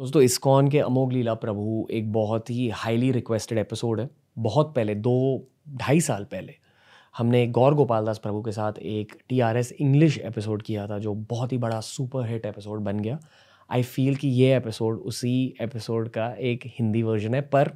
दोस्तों, 0.00 0.22
इस्कॉन 0.22 0.68
के 0.68 0.78
अमोघ 0.78 1.12
लीला 1.12 1.34
प्रभु 1.34 1.86
एक 1.90 2.12
बहुत 2.12 2.50
ही 2.50 2.68
हाईली 2.68 3.10
रिक्वेस्टेड 3.12 3.58
एपिसोड 3.58 4.00
है। 4.00 4.08
बहुत 4.38 4.72
पहले, 4.76 4.94
दो, 4.94 5.48
ढाई 5.68 6.00
साल 6.00 6.24
पहले, 6.24 6.54
हमने 7.18 7.46
गौर 7.46 7.74
गोपाल 7.74 8.04
दास 8.04 8.18
प्रभु 8.18 8.42
के 8.42 8.52
साथ 8.52 8.78
एक 8.78 9.12
T 9.28 9.40
R 9.40 9.56
S 9.56 9.72
English 9.72 10.18
episode 10.18 10.62
किया 10.62 10.86
था, 10.86 10.98
जो 10.98 11.14
बहुत 11.14 11.52
ही 11.52 11.58
बड़ा 11.58 11.80
सुपर 11.80 12.28
हिट 12.28 12.46
एपिसोड 12.46 12.80
बन 12.80 13.00
गया। 13.00 13.18
आई 13.70 13.82
फील 13.82 14.16
कि 14.16 14.28
ये 14.28 14.56
एपिसोड 14.56 14.98
उसी 14.98 15.54
एपिसोड 15.60 16.08
का 16.08 16.32
एक 16.40 16.60
हिंदी 16.66 17.02
वर्जन 17.02 17.34
है, 17.34 17.40
पर 17.40 17.72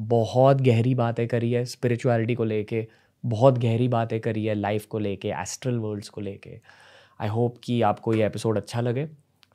बहुत 0.00 0.60
गहरी 0.60 0.94
बातें 0.94 1.28
करी 1.28 1.52
है 1.52 1.64
स्पिरिचुअलिटी 1.64 2.34
को 2.34 2.44
लेके, 2.44 2.86
बहुत 3.26 3.58
गहरी 3.58 3.88
बातें 3.88 4.20
करी 4.20 4.44
है 4.44 4.54
लाइफ 4.54 4.86
को 4.86 4.98
लेके 4.98 5.28
एस्ट्रल 5.28 5.78
वर्ल्ड्स 5.78 6.08
को 6.08 6.20
लेके। 6.20 6.60
आई 7.20 7.28
होप 7.28 7.56
कि 7.64 7.82
आपको 7.82 8.14
ये 8.14 8.26
एपिसोड 8.26 8.56
अच्छा 8.56 8.80
लगे। 8.80 9.08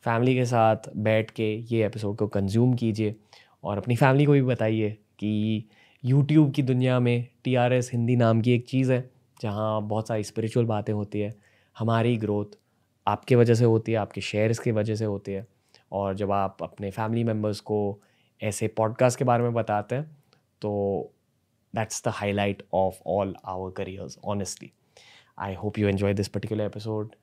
फैमिली 0.03 0.35
के 0.35 0.45
साथ 0.45 0.75
बैठ 0.97 1.31
के 1.31 1.55
ये 1.55 1.85
एपिसोड 1.85 2.17
को 2.17 2.27
कंज्यूम 2.27 2.73
कीजिए 2.73 3.15
और 3.63 3.77
अपनी 3.77 3.95
फैमिली 3.95 4.25
को 4.25 4.31
भी 4.31 4.41
बताइए 4.41 4.89
कि 4.89 5.65
यूट्यूब 6.05 6.51
की 6.51 6.63
दुनिया 6.63 6.99
में 6.99 7.27
टी 7.43 7.55
आर 7.55 7.73
एस 7.73 7.91
हिंदी 7.93 8.15
नाम 8.15 8.41
की 8.41 8.51
एक 8.51 8.67
चीज़ 8.67 8.91
है, 8.91 9.09
जहाँ 9.41 9.81
बहुत 9.81 10.07
सारी 10.07 10.23
स्पिरिचुअल 10.23 10.65
बातें 10.65 10.93
होती 10.93 11.19
है। 11.19 11.35
हमारी 11.77 12.17
ग्रोथ 12.17 12.45
आपके 13.07 13.35
वजह 13.35 13.53
से 13.53 13.65
होती 13.65 13.91
है, 13.91 13.97
आपके 13.97 14.21
शेयर्स 14.21 14.59
की 14.59 14.71
वजह 14.71 14.95
से 14.95 15.05
होती 15.05 15.31
है। 15.31 15.47
और 15.91 16.15
जब 16.15 16.31
आप 16.31 16.57
अपने 16.61 16.91
फैमिली 16.91 17.23
मेंबर्स 17.23 17.59
को 17.59 17.99
ऐसे 18.43 18.67
पॉडकास्ट 18.67 19.19
के 19.19 19.25
बारे 19.25 19.43
में 19.43 19.53
बताते 19.53 19.95
हैं 19.95 20.17
तो 20.61 21.11
that's 21.75 22.03
the 22.05 22.07
highlight 22.07 22.63
of 22.73 22.95
all 23.07 23.35
our 23.45 23.71
careers 23.71 24.19
honestly 24.25 24.71
I 25.39 25.53
hope 25.53 25.79
you 25.79 25.87
enjoy 25.87 26.13
this 26.13 26.27
particular 26.27 26.65
episode 26.65 27.15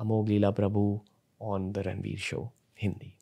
Amogh 0.00 0.28
Lila 0.28 0.50
Prabhu 0.50 1.00
on 1.40 1.72
the 1.72 1.82
Ranveer 1.82 2.18
Show 2.18 2.50
Hindi. 2.74 3.16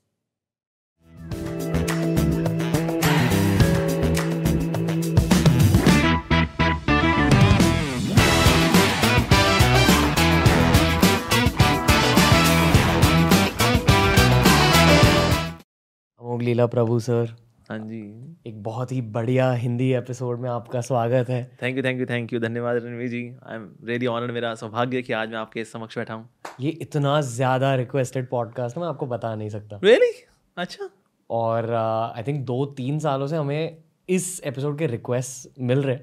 Amogh 16.21 16.43
Lila 16.43 16.67
Prabhu 16.67 16.99
sir 17.01 17.35
हाँ 17.73 17.79
जी। 17.81 18.01
एक 18.47 18.63
बहुत 18.63 18.91
ही 18.93 19.01
बढ़िया 19.13 19.51
हिंदी 19.53 19.89
एपिसोड 19.95 20.41
में 20.41 20.49
आपका 20.51 20.81
स्वागत 20.81 21.29
है। 21.29 21.39
Thank 21.63 21.77
you 21.77 21.83
thank 21.83 22.01
you 22.01 22.07
thank 22.07 22.33
you 22.33 22.41
धन्यवाद 22.41 22.77
Ranveer 22.77 23.09
ji. 23.09 23.21
I 23.47 23.57
am 23.57 23.65
really 23.85 24.07
honoured 24.07 24.31
मेरा 24.31 24.55
सौभाग्य 24.55 25.03
कि 25.03 25.13
आज 25.13 25.31
मैं 25.31 25.39
आपके 25.39 25.65
समक्ष 25.65 25.99
बैठा 25.99 26.15
हूँ। 26.15 26.29
ये 26.61 26.71
इतना 26.83 27.21
ज़्यादा 27.21 27.75
रिक्वेस्टेड 27.75 28.29
पॉडकास्ट 28.31 28.79
मैं 28.79 28.87
आपको 28.87 29.07
बता 29.07 29.35
नहीं 29.35 29.49
सकता। 29.49 29.81
रियली 29.85 30.13
अच्छा। 30.57 30.91
और 31.31 31.71
आई 31.73 32.23
uh, 32.23 32.27
थिंक 32.29 32.45
दो 32.47 32.65
तीन 32.77 32.99
सालों 32.99 33.27
से 33.27 33.37
हमें 33.37 33.77
इस 34.09 34.41
एपिसोड 34.45 34.79
के 34.79 34.87
रिक्वेस्ट 34.87 35.61
मिल 35.61 35.83
रहे 35.83 35.97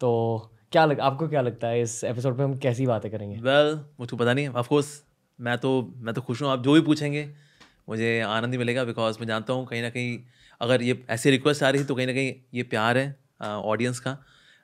तो 0.00 0.12
क्या 0.72 0.84
लग 0.84 1.00
आपको 1.02 1.28
क्या 1.28 1.40
लगता 1.40 1.68
है 1.68 1.80
इस 1.82 2.02
एपिसोड 2.04 2.36
पे 2.38 2.42
हम 2.42 2.56
कैसी 2.58 2.86
बातें 2.86 3.10
करेंगे? 3.10 3.36
वेल 3.36 3.72
well, 3.72 3.84
मुझको 4.00 4.16
पता 4.16 4.34
नहीं 4.34 4.48
ऑफ़ 4.48 4.68
कोर्स 4.68 5.02
मैं 5.38 5.58
तो 5.58 5.80
मैं 5.96 6.14
तो 6.14 6.20
खुश 6.22 6.42
हूँ। 6.42 6.50
आप 6.50 6.62
जो 6.62 6.72
भी 6.72 6.80
पूछेंगे 6.82 7.28
मुझे 7.88 8.20
आनंद 8.20 8.52
ही 8.52 8.58
मिलेगा 8.58 8.84
बिकॉज़ 8.84 9.18
मैं 9.20 9.26
जानता 9.26 9.52
हूँ 9.52 9.66
कहीं 9.66 9.82
ना 9.82 9.90
कहीं 9.90 10.18
अगर 10.60 10.82
ये 10.82 11.04
ऐसी 11.10 11.30
रिक्वेस्ट 11.30 11.62
आ 11.62 11.70
रही 11.70 11.80
है 11.80 11.86
तो 11.86 11.94
कहीं 11.94 12.06
ना 12.06 12.12
कहीं 12.12 12.34
ये 12.54 12.62
प्यार 12.62 12.98
है 12.98 13.16
ऑडियंस 13.42 14.00
का। 14.00 14.16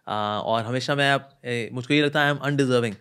आ, 0.06 0.38
और 0.40 0.62
हमेशा 0.64 0.94
मैं 0.94 1.10
आप 1.10 1.30
मुझको 1.72 1.94
ये 1.94 2.02
लगता 2.02 2.20
है 2.20 2.26
आई 2.26 2.32
एम 2.32 2.38
अनडिजर्विंग 2.38 2.94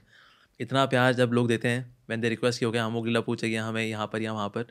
इतना 0.59 0.85
प्यार 0.85 1.13
जब 1.13 1.31
लोग 1.33 1.47
देते 1.47 1.67
हैं 1.67 1.95
मैंने 2.09 2.29
रिक्वेस्ट 2.29 2.59
की 2.59 2.65
हो 2.65 2.71
गया 2.71 2.85
हम 2.85 3.05
लीला 3.05 3.21
पूछेगी 3.21 3.55
हमें 3.55 3.83
यहाँ 3.83 4.07
पर 4.07 4.21
या 4.21 4.33
वहाँ 4.33 4.49
पर 4.49 4.65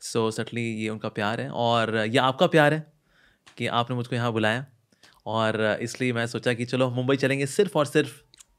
सो 0.00 0.30
so, 0.30 0.36
सटली 0.36 0.62
ये 0.82 0.88
उनका 0.88 1.08
प्यार 1.08 1.40
है। 1.40 1.50
और 1.50 1.96
ये 1.96 2.18
आपका 2.18 2.46
प्यार 2.46 2.74
है 2.74 2.86
कि 3.58 3.66
आपने 3.66 3.96
मुझको 3.96 4.16
यहाँ 4.16 4.32
बुलाया। 4.32 4.66
और 5.26 5.78
इसलिए 5.82 6.12
मैं 6.12 6.26
सोचा 6.26 6.52
कि 6.54 6.64
चलो 6.64 6.90
मुंबई 6.90 7.16
चलेंगे 7.16 7.46
सिर्फ़ 7.46 7.78
और 7.78 7.86
सिर्फ़ 7.86 8.12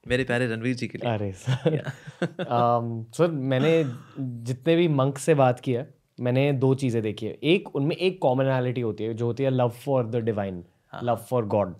मेरे 0.08 0.24
प्यारे 0.24 0.48
रणवीर 0.48 0.76
जी 0.76 0.88
के 0.88 0.98
लिए। 0.98 1.12
अरे 1.14 1.32
सर। 1.38 1.92
सर 3.18 3.32
मैंने 3.32 3.72
जितने 4.20 4.76
भी 4.76 4.88
मंक 4.88 5.18
से 5.18 5.36
बात 5.36 5.60
किया 5.60 5.86
मैंने 6.20 6.52
दो 6.54 6.74
चीज़ें 6.76 7.02
देखी 7.04 7.26
है। 7.26 7.38
एक 7.44 7.76
उनमें 7.76 7.96
एक 7.96 8.20
कॉमनैलिटी 8.22 8.82
होती 8.82 9.04
है 9.04 9.14
जो 9.14 9.26
होती 9.26 9.44
है 9.44 9.50
love 9.50 9.70
for 9.86 10.06
the 10.06 10.16
divine 10.16 10.64
love 11.04 11.16
for 11.30 11.46
God 11.46 11.74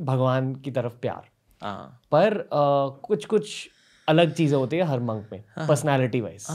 भगवान 0.00 0.54
की 0.54 0.70
तरफ़ 0.70 0.92
प्यार। 1.00 1.28
हाँ. 1.62 2.00
पर 2.12 2.34
uh, 2.34 3.06
कुछ 3.06 3.24
कुछ 3.24 3.68
अलग 4.08 4.32
चीज़ें 4.32 4.58
होती 4.58 4.76
है 4.76 4.82
हर 4.82 5.00
मंक 5.00 5.28
में 5.32 5.42
पर्सनालिटी 5.68 6.18
हाँ। 6.18 6.28
वाइज 6.28 6.46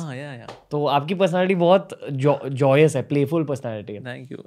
तो 0.71 0.85
आपकी 0.85 1.15
पर्सनालिटी 1.15 1.55
बहुत 1.55 1.89
जॉयस 2.11 2.95
है 2.95 3.01
प्लेफुल 3.01 3.43
पर्सनालिटी 3.43 3.93
है। 3.93 4.05
Thank 4.05 4.31
you 4.31 4.37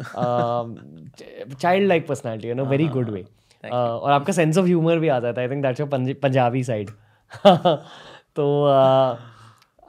child 1.54 1.88
like 1.88 2.06
personality 2.06 2.48
है 2.48 2.54
नो 2.54 2.64
वेरी 2.64 2.88
गुड 2.88 3.10
वे 3.10 3.24
और 3.64 4.12
आपका 4.12 4.32
सेंस 4.32 4.58
ऑफ़ 4.58 4.66
ह्यूमर 4.66 4.98
भी 4.98 5.08
आ 5.08 5.20
जाता 5.20 5.40
है 5.40 5.48
I 5.48 5.54
think 5.54 5.62
that's 5.62 5.80
your 5.80 6.14
Punjabi 6.22 6.64
side 6.64 6.90
तो 8.36 8.44
uh, 8.66 9.16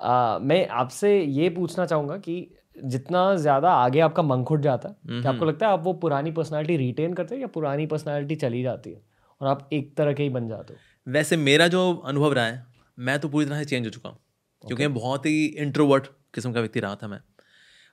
uh, 0.05 0.41
मैं 0.41 0.67
आपसे 0.67 1.19
ये 1.22 1.50
पूछना 1.50 1.85
चाहूँगा 1.85 2.17
कि 2.17 2.54
जितना 2.75 3.35
ज़्यादा 3.35 3.71
आगे 3.73 3.99
आपका 3.99 4.23
मंक 4.23 4.47
खुट 4.47 4.61
जाता 4.61 4.89
है 4.89 5.21
क्या 5.21 5.31
आपको 5.31 5.45
लगता 5.45 5.67
है 5.67 5.73
आप 5.73 5.83
वो 5.83 5.93
पुरानी 5.93 6.31
पर्सनालिटी 6.31 6.77
रिटेन 6.77 7.13
करते 7.13 7.35
हैं 7.35 7.41
या 7.41 7.47
पुरानी 7.47 7.85
पर्सनालिटी 7.85 8.35
चली 8.35 8.61
जाती 8.63 8.91
है 8.91 9.01
और 9.41 9.47
आप 9.47 9.69
एक 9.73 9.95
तरह 9.97 10.13
के 10.13 10.23
ही 10.23 10.29
बन 10.29 10.47
जाते 10.47 10.73
हो? 10.73 10.79
वैसे 11.07 11.37
मेरा 11.37 11.67
जो 11.67 11.93
अनुभव 12.05 12.33
रहा 12.33 12.45
है 12.45 12.65
मैं 12.97 13.19
तो 13.19 13.29
पूरी 13.29 13.45
तरह 13.45 13.59
से 13.59 13.65
चेंज 13.65 13.85
हो 13.85 13.91
चुका 13.91 14.09
हूँ 14.09 14.17
okay. 14.17 14.67
क्योंकि 14.67 14.87
बहुत 14.93 15.25
ही 15.25 15.45
इंट्रोवर्ट 15.45 16.07
किस्म 16.33 16.51
का 16.53 16.59
व्यक्ति 16.59 16.79
रहा 16.79 16.95
था 16.95 17.07
मैं। 17.07 17.19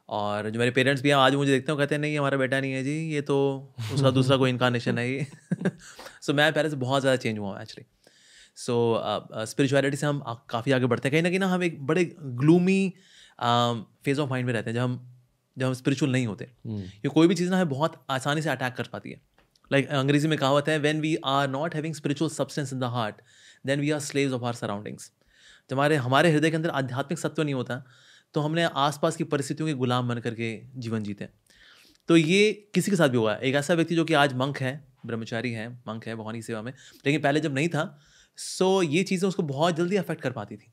और 0.08 0.48
जो 0.50 0.58
मेरे 0.58 0.70
पेरेंट्स 0.70 1.02
भी 1.02 1.08
हैं 1.08 1.16
आज 1.16 1.34
मुझे 1.34 1.50
देखते 1.52 1.72
हैं 1.72 1.78
कहते 1.78 1.94
हैं 1.94 2.00
नहीं 2.02 2.18
हमारा 2.18 2.36
बेटा 2.38 2.60
नहीं 2.60 2.72
है 2.72 2.82
जी 2.84 2.98
ये 3.14 3.20
तो 3.22 3.38
उसका 3.94 4.10
दूसरा 4.18 4.36
कोई 4.36 4.50
इनकारनेशन 4.50 4.98
है 4.98 5.08
ये। 5.10 5.24
सो 5.24 5.68
so, 6.22 6.36
मैं 6.36 6.52
पहले 6.52 6.70
से 6.70 6.76
बहुत 6.76 7.00
ज़्यादा 7.00 7.16
चेंज 7.16 7.38
हुआ 7.38 7.48
हूँ 7.48 7.60
एक्चुअली 7.62 7.86
सो 8.56 9.44
स्पिरिचुअलिटी 9.46 9.96
से 9.96 10.06
हम 10.06 10.22
काफ़ी 10.50 10.72
आगे 10.72 10.86
बढ़ते 10.86 11.08
हैं। 11.08 11.12
कहीं 11.12 11.22
ना 11.22 11.28
कहीं 11.28 11.38
ना 11.38 11.46
हम 11.46 11.62
एक 11.62 11.86
बड़े 11.86 12.04
ग्लूमी 12.20 12.92
फ़ेज़ 14.04 14.20
ऑफ़ 14.20 14.30
माइंड 14.30 14.46
में 14.46 14.52
रहते 14.52 14.70
हैं 14.70 14.74
जब 14.74 14.82
हम 14.82 15.08
जब 15.58 15.66
हम 15.66 15.74
स्पिरिचुअल 15.74 16.12
नहीं 16.12 16.26
होते। 16.26 16.44
Hmm. 16.44 16.80
ये 16.80 17.08
कोई 17.08 17.28
भी 17.28 17.34
चीज़ 17.34 17.50
ना 17.50 17.56
है 17.56 17.64
बहुत 17.64 18.06
आसानी 18.10 18.42
से 18.42 18.50
अटैक 18.50 18.74
कर 18.74 18.84
पाती 18.92 19.10
है। 19.10 19.20
लाइक 19.72 19.84
like, 19.84 19.98
अंग्रेज़ी 19.98 20.28
में 20.28 20.38
कहावत 20.38 20.68
है 20.68 20.78
when 20.78 21.00
we 21.00 21.16
are 21.24 21.48
not 21.48 21.74
having 21.74 21.94
spiritual 21.94 22.30
substance 22.30 22.72
in 22.72 22.80
the 22.80 22.84
heart 22.84 23.16
then 23.66 23.80
we 23.80 23.90
are 23.90 24.00
slaves 24.00 24.32
of 24.32 24.42
our 24.42 24.52
surroundings 24.52 25.12
जब 25.70 25.76
हमारे 25.76 25.96
हमारे 25.96 26.30
हृदय 26.30 26.50
के 26.50 26.56
अंदर 26.56 26.70
आध्यात्मिक 26.70 27.18
सत्व 27.18 27.42
नहीं 27.42 27.54
होता 27.54 27.84
तो 28.34 28.40
हमने 28.40 28.62
आसपास 28.62 29.16
की 29.16 29.24
परिस्थितियों 29.24 29.68
के 29.68 29.74
गुलाम 29.74 30.08
बन 30.08 30.18
करके 30.18 30.62
जीवन 30.76 31.02
जीते 31.02 31.28
तो 32.08 32.16
ये 32.16 32.70
किसी 32.74 32.90
के 32.90 32.96
साथ 32.96 33.08
भी 33.08 33.16
हुआ 33.16 33.34
एक 33.34 33.54
ऐसा 33.54 33.74
व्यक्ति 33.74 33.96
जो 33.96 34.04
कि 34.04 34.14
आज 34.14 34.34
मंक 34.34 34.58
है 34.58 34.88
ब्रह्मचारी 35.06 35.52
है 35.52 35.72
मंक 35.88 36.06
है 36.06 36.16
भगवानी 36.16 36.42
सेवा 36.42 36.62
में 36.62 36.72
लेकिन 37.06 37.20
पहले 37.20 37.40
जब 37.40 37.54
नहीं 37.54 37.68
था 37.68 38.00
सो 38.36 38.82
ये 38.82 39.02
चीज़ें 39.02 39.28
उसको 39.28 39.42
बहुत 39.42 39.76
जल्दी 39.76 39.96
अफेक्ट 39.96 40.22
कर 40.22 40.32
पाती 40.32 40.56
थी। 40.56 40.72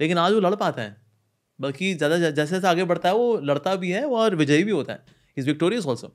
लेकिन 0.00 0.18
आज 0.18 0.32
वो 0.32 0.40
लड़ 0.40 0.54
पाता 0.54 0.82
है। 0.82 1.03
बल्कि 1.60 1.94
ज़्यादा 1.94 2.18
जैसे 2.18 2.32
जैसे 2.32 2.68
आगे 2.68 2.84
बढ़ता 2.84 3.08
है 3.08 3.14
वो 3.14 3.36
लड़ता 3.36 3.76
भी 3.76 3.90
है 3.90 4.04
और 4.08 4.34
विजयी 4.34 4.64
भी 4.64 4.70
होता 4.70 4.92
है 4.92 5.04
इज़ 5.36 5.46
विक्टोरियस 5.46 5.86
ऑल्सो 5.86 6.14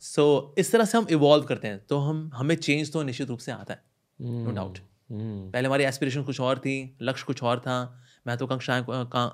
सो 0.00 0.54
इस 0.58 0.72
तरह 0.72 0.84
से 0.84 0.98
हम 0.98 1.06
इवॉल्व 1.10 1.44
करते 1.44 1.68
हैं 1.68 1.86
तो 1.86 1.98
हम 1.98 2.30
हमें 2.34 2.56
चेंज 2.56 2.92
तो 2.92 3.02
निश्चित 3.02 3.28
रूप 3.28 3.38
से 3.38 3.52
आता 3.52 3.74
है 3.74 3.82
नो 4.20 4.44
hmm. 4.44 4.56
Doubt 4.56 4.72
hmm. 4.72 5.52
पहले 5.52 5.66
हमारी 5.66 5.84
एस्पिरेशन 5.84 6.22
कुछ 6.22 6.40
और 6.40 6.58
थी 6.58 6.96
लक्ष्य 7.02 7.24
कुछ 7.26 7.42
और 7.42 7.60
था 7.60 8.04
महत्वाकांक्षाएँ 8.26 8.82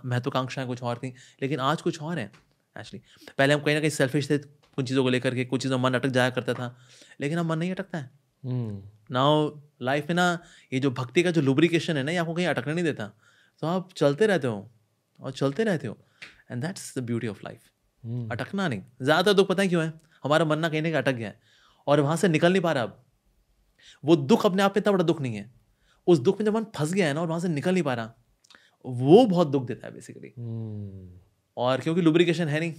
महत्वाकांक्षाएँ 0.08 0.66
कुछ 0.66 0.82
और 0.82 0.98
थी 0.98 1.14
लेकिन 1.42 1.60
आज 1.60 1.82
कुछ 1.82 2.02
और 2.02 2.18
हैं 2.18 2.32
एक्चुअली 2.78 3.00
पहले 3.38 3.54
हम 3.54 3.60
कहीं 3.60 3.74
ना 3.74 3.80
कहीं 3.80 3.90
सेल्फिश 3.90 4.30
थे 4.30 4.38
कुछ 4.38 4.88
चीज़ों 4.88 5.02
को 5.02 5.08
लेकर 5.08 5.34
के 5.34 5.44
कुछ 5.44 5.62
चीज़ों 5.62 5.78
मन 5.78 5.94
अटक 5.94 6.08
जाया 6.08 6.30
करता 6.30 6.54
था 6.54 6.76
लेकिन 7.20 7.38
अब 7.38 7.46
मन 7.46 7.58
नहीं 7.58 7.70
अटकता 7.70 7.98
है 7.98 8.10
नाउ 9.10 9.50
hmm. 9.50 9.60
लाइफ 9.82 10.08
में 10.08 10.14
ना 10.14 10.38
ये 10.72 10.80
जो 10.80 10.90
भक्ति 10.90 11.22
का 11.22 11.30
जो 11.30 11.40
लुब्रिकेशन 11.40 11.96
है 11.96 12.02
ना 12.02 12.12
ये 12.12 12.18
आपको 12.18 12.34
कहीं 12.34 12.46
अटकने 12.46 12.74
नहीं 12.74 12.84
देता 12.84 13.12
तो 13.60 13.66
आप 13.66 13.88
चलते 13.96 14.26
रहते 14.26 14.46
हो 14.46 14.70
और 15.20 15.32
चलते 15.32 15.64
रहते 15.64 15.86
हो। 15.86 15.96
And 16.50 16.62
that's 16.62 16.98
the 16.98 17.02
beauty 17.02 17.28
of 17.28 17.40
life 17.44 18.30
अटकना 18.32 18.68
नहीं। 18.68 18.82
ज़्यादातर 19.02 19.32
दुख 19.32 19.48
पता 19.48 19.62
है 19.62 19.68
क्यों 19.68 19.84
है? 19.84 19.92
हमारा 20.24 20.44
मन 20.44 20.58
ना 20.58 20.68
कहने 20.68 20.92
का 20.92 20.98
अटक 20.98 21.12
गया 21.12 21.28
है। 21.28 21.40
और 21.86 22.00
वहाँ 22.00 22.16
से 22.16 22.28
निकल 22.28 22.52
नहीं 22.52 22.62
पा 22.62 22.72
रहा 22.72 22.84
अब। 22.84 23.04
वो 24.04 24.16
दुख 24.16 24.46
अपने 24.46 24.62
आप 24.62 24.76
में 24.76 24.80
इतना 24.82 24.92
बड़ा 24.92 25.04
दुख 25.04 25.20
नहीं 25.20 25.36
है। 25.36 25.50
उस 26.06 26.18
दुख 26.18 26.38
में 26.40 26.44
जब 26.46 26.56
मन 26.56 26.66
फंस 26.76 26.92
गया 26.92 27.06
है 27.06 27.14
ना 27.14 27.20
और 27.20 27.26
वहाँ 27.26 27.40
से 27.40 27.48
निकल 27.48 27.72
नहीं 27.72 27.82
पा 27.82 27.94
रहा 27.94 28.14
वो 28.84 29.24
बहुत 29.26 29.48
दुख 29.48 29.64
देता 29.66 29.86
है 29.86 29.92
बेसिकली 29.94 30.28
hmm. 30.28 31.22
और 31.56 31.80
क्योंकि 31.80 32.00
लुब्रिकेशन 32.00 32.48
है 32.48 32.60
नहीं। 32.60 32.72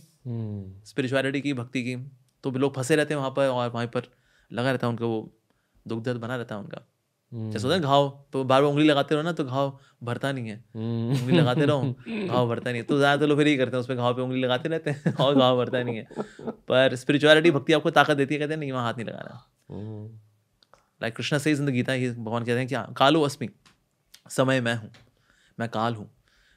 स्पिरिचुअलिटी 0.84 1.38
hmm. 1.38 1.48
की 1.48 1.54
भक्ति 1.54 1.84
की 1.84 1.96
तो 2.44 2.52
लोग 2.52 2.76
फंसे 2.76 2.96
रहते 2.96 3.14
हैं 3.14 3.20
वहाँ 3.20 3.32
पर 3.32 3.48
और 3.48 3.70
वहाँ 3.70 3.86
पर 3.88 4.08
लगा 4.52 4.72
रहता 4.72 4.88
है 4.88 4.92
उनको 4.92 5.08
वो 5.08 5.40
दुख 5.88 6.04
दर्द 6.04 6.18
बना 6.18 6.36
रहता 6.36 6.56
है 6.56 6.62
उनका। 6.62 6.82
जैसे 7.32 7.68
होता 7.68 7.76
है 7.76 7.82
घाव 7.82 8.08
तो 8.34 8.44
बार 8.44 8.62
बार 8.62 8.70
उंगली 8.72 8.86
लगाते 8.86 9.16
रहो 9.16 9.24
ना 9.24 9.32
तो 9.32 9.44
घाव 9.46 9.78
भरता 10.04 10.32
नहीं 10.32 10.50
है। 10.50 10.56
हम्म। 10.76 11.16
उंगली 11.16 11.38
लगाते 11.38 11.66
रहो 11.66 11.82
घाव 12.28 12.48
भरता 12.50 12.72
नहीं 12.72 12.82
है। 12.82 12.88
तो 12.88 12.98
ज़्यादातर 12.98 13.28
लोग 13.28 13.38
फिर 13.38 13.48
ही 13.48 13.56
करते 13.58 13.78
हैं 13.78 13.82
उसमें 13.84 13.98
घाव 13.98 14.14
पे 14.16 14.22
उंगली 14.22 14.42
लगाते 14.42 14.70
रहते 14.70 14.92
हैं 14.92 15.14
और 15.16 15.36
घाव 15.36 15.58
भरता 15.58 15.82
नहीं 15.84 15.98
है। 15.98 16.08
पर 16.68 16.96
स्पिरिचुअलिटी 16.96 17.52
भक्ति 17.52 17.74
आपको 17.74 17.90
ताकत 17.92 18.18
देती 18.18 18.36
है 18.36 18.40
कहते 18.40 18.54
हैं 18.54 18.60
नहीं 18.60 18.72
वहाँ 18.72 18.86
हाथ 18.86 18.94
नहीं 18.94 19.06
लगाना। 19.06 19.42
लाइक 21.02 21.16
कृष्णा 21.16 21.40
से 21.40 21.52
इन 21.52 21.68
गीता 21.74 21.94
ही 21.94 22.10
भगवान 22.12 22.44
कहते 22.44 22.60
हैं 22.60 22.68
क्या 22.68 22.82
कालो 22.98 23.22
अस्मि 23.22 23.50
समय 24.30 24.62
मैं 24.62 24.76
हूँ 24.76 24.92
मैं 25.58 25.70
काल 25.70 25.96
हूँ। 25.96 26.10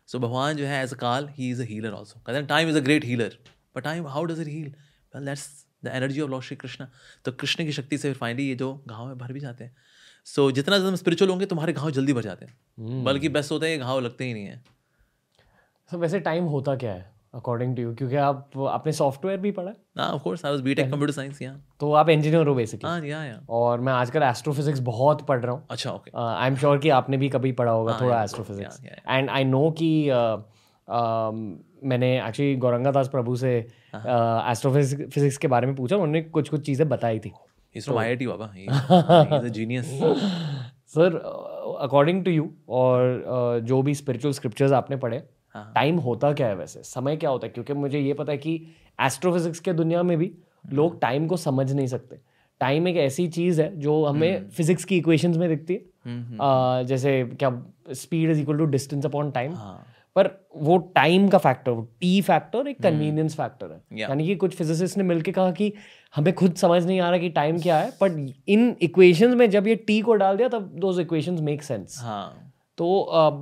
सो 0.08 0.18
भगवान 0.18 0.56
जो 0.56 0.64
है 0.66 0.82
as 0.84 0.92
a 0.94 0.96
kaal 0.98 1.28
he 1.32 1.50
is 1.50 1.62
a 1.62 1.64
healer 1.64 1.90
also 1.92 2.20
कहते 2.26 2.38
हैं 2.38 2.46
time 2.46 2.68
is 2.68 2.76
a 2.76 2.80
great 2.80 3.04
healer 3.04 3.36
but 3.76 3.82
time 3.84 4.06
how 4.06 4.24
does 4.24 4.40
it 4.40 4.48
heal 4.48 4.72
well 5.14 5.24
that's 5.24 5.48
the 5.84 5.88
energy 5.94 6.20
of 6.20 6.30
lord 6.30 6.44
Shri 6.44 6.56
Krishna 6.56 6.86
तो 7.24 7.32
कृष्ण 7.32 7.64
की 7.64 7.72
शक्ति 7.72 7.98
से 7.98 8.08
फिर 8.08 8.18
फाइनली 8.18 8.48
ये 8.48 8.54
जो 8.54 8.74
घाव 8.88 9.06
में 9.06 9.18
भर 9.18 9.32
भी 9.32 9.40
जाते 9.40 9.64
हैं। 9.64 9.74
सो 10.26 10.48
so, 10.48 10.54
जितना 10.54 10.78
ज़्यादा 10.78 10.96
स्पिरिचुअल 10.96 11.30
होंगे 11.30 11.46
तुम्हारे 11.46 11.72
घाव 11.72 11.90
जल्दी 11.90 12.12
भर 12.12 12.22
जाते 12.22 12.44
हैं। 12.44 12.54
हम्म। 12.78 13.04
बल्कि 13.04 13.28
बेस्ट 13.28 13.52
होता 13.52 13.66
है 13.66 13.72
ये 13.72 13.78
घाव 13.78 14.00
लगते 14.00 14.24
ही 14.24 14.34
नहीं 14.34 14.44
है। 14.46 14.62
सो 15.90 15.98
वैसे 15.98 16.20
टाइम 16.20 16.44
होता 16.46 16.74
क्या 16.76 16.92
है 16.92 17.10
अकॉर्डिंग 17.34 17.74
टू 17.76 17.82
यू 17.82 17.94
क्योंकि 17.94 18.16
आप 18.16 18.58
आपने 18.68 18.92
सॉफ्टवेयर 18.92 19.38
भी 19.40 19.50
पढ़ा 19.52 19.72
ना 19.96 20.06
of 20.08 20.22
course 20.22 20.44
I 20.44 20.52
was 20.52 20.60
BTech 20.60 20.90
computer 20.90 21.12
science 21.12 21.40
या 21.42 21.54
तो 21.80 21.92
आप 21.92 22.08
इंजीनियर 22.08 22.46
हो 22.46 22.54
बेसिकली 22.54 22.88
हाँ 22.90 23.00
या 23.06 23.24
या 23.24 23.40
और 23.50 23.80
मैं 23.80 23.92
आजकल 23.92 24.22
एस्ट्रोफिजिक्स 24.22 24.80
बहुत 24.88 25.26
पढ़ 25.26 25.40
रहा 25.40 25.52
हूँ। 25.52 25.66
अच्छा 25.70 25.90
ओके 25.90 26.10
आई 26.18 26.48
एम 26.48 26.56
श्योर 26.56 26.78
कि 26.78 26.88
आपने 26.96 27.16
भी 27.16 27.28
कभी 27.28 27.52
पढ़ा 27.52 27.72
होगा 27.72 27.98
थोड़ा 28.00 28.22
एस्ट्रोफिजिक्स 28.22 28.80
हाँ, 28.80 29.18
एंड 29.18 29.30
आई 29.30 29.44
नो 29.44 29.70
कि 29.78 29.90
uh, 30.10 30.36
um, 30.88 31.44
मैंने 31.84 32.16
एक्चुअली 32.26 32.56
गौरंगा 32.56 32.90
दास 32.90 33.08
प्रभु 33.08 33.36
से 33.36 33.54
हाँ। 33.92 34.50
एस्ट्रोफिजिक्स 34.50 35.38
के 35.38 35.48
बारे 35.48 35.66
में 35.66 35.74
पूछा 35.76 35.96
उन्होंने 35.96 36.22
कुछ 36.22 36.48
कुछ 36.48 36.66
चीज़ें 36.66 36.88
बताई 36.88 37.18
थी। 37.18 37.32
Is 37.76 37.84
from 37.84 37.98
IIT 37.98 38.26
Baba 38.26 38.50
he 38.54 38.62
is 38.62 39.44
a 39.44 39.48
genius 39.48 39.86
sir 40.94 41.16
according 41.80 42.24
to 42.24 42.30
you 42.30 42.50
और 42.68 43.24
uh, 43.60 43.66
जो 43.66 43.82
भी 43.82 43.94
स्पिरिचुअल 43.94 44.34
स्क्रिप्चर्स 44.34 44.72
आपने 44.72 44.96
पढ़े 44.96 45.22
हाँ। 45.54 45.72
टाइम 45.74 45.96
होता 45.96 46.32
क्या 46.32 46.46
है 46.46 46.54
वैसे? 46.54 46.82
समय 46.82 47.16
क्या 47.16 47.30
होता 47.30 47.46
है? 47.46 47.52
क्योंकि 47.52 47.72
मुझे 47.72 47.98
ये 47.98 48.12
पता 48.12 48.32
है 48.32 48.38
कि 48.38 48.66
एस्ट्रोफिजिक्स 49.00 49.60
के 49.60 49.72
दुनिया 49.72 50.02
में 50.02 50.18
भी 50.18 50.32
लोग 50.72 51.00
टाइम 51.00 51.26
को 51.26 51.36
समझ 51.36 51.72
नहीं 51.72 51.86
सकते। 51.86 52.16
टाइम 52.60 52.88
एक 52.88 52.96
ऐसी 52.96 53.28
चीज़ 53.28 53.62
है 53.62 53.80
जो 53.80 54.04
हमें 54.04 54.48
फिजिक्स 54.48 54.84
की 54.84 54.96
इक्वेशंस 54.96 55.36
में 55.36 55.48
दिखती 55.48 55.74
है। 55.74 55.80
हम्म, 56.04 56.36
Uh, 56.36 56.88
जैसे 56.88 57.24
क्या 57.24 57.62
speed 57.92 58.30
is 58.30 58.40
equal 58.40 58.58
to 58.58 58.64
distance 58.64 59.06
upon 59.06 59.30
time 59.30 59.52
हाँ। 59.52 59.86
पर 60.16 60.28
वो 60.56 60.76
टाइम 60.94 61.28
का 61.28 61.38
फैक्टर 61.38 61.80
टी 62.00 62.20
फैक्टर 62.20 62.68
एक 62.68 62.82
कन्वीनियंस 62.82 63.34
फैक्टर 63.36 63.66
है। 63.66 63.78
Hmm. 63.78 63.98
यानी 63.98 64.26
कि 64.26 64.34
कुछ 64.36 64.54
फिजिसिस्ट 64.54 64.98
ने 64.98 65.04
मिलकर 65.04 65.32
कहा 65.32 65.50
कि 65.50 65.72
हमें 66.14 66.32
खुद 66.34 66.54
समझ 66.54 66.84
नहीं 66.86 67.00
आ 67.00 67.10
रहा 67.10 67.18
कि 67.18 67.28
टाइम 67.28 67.58
क्या 67.58 67.78
है 67.78 67.90
बट 68.02 68.32
इन 68.48 68.76
इक्वेशंस 68.82 69.34
में 69.34 69.48
जब 69.50 69.66
ये 69.66 69.74
टी 69.76 70.00
को 70.00 70.14
डाल 70.14 70.36
दिया 70.36 70.48
तब 70.48 70.70
दोज 70.76 71.00
इक्वेशंस 71.00 71.40
मेक 71.40 71.62
सेंस 71.62 71.98
हाँ। 72.00 72.52
तो 72.78 72.86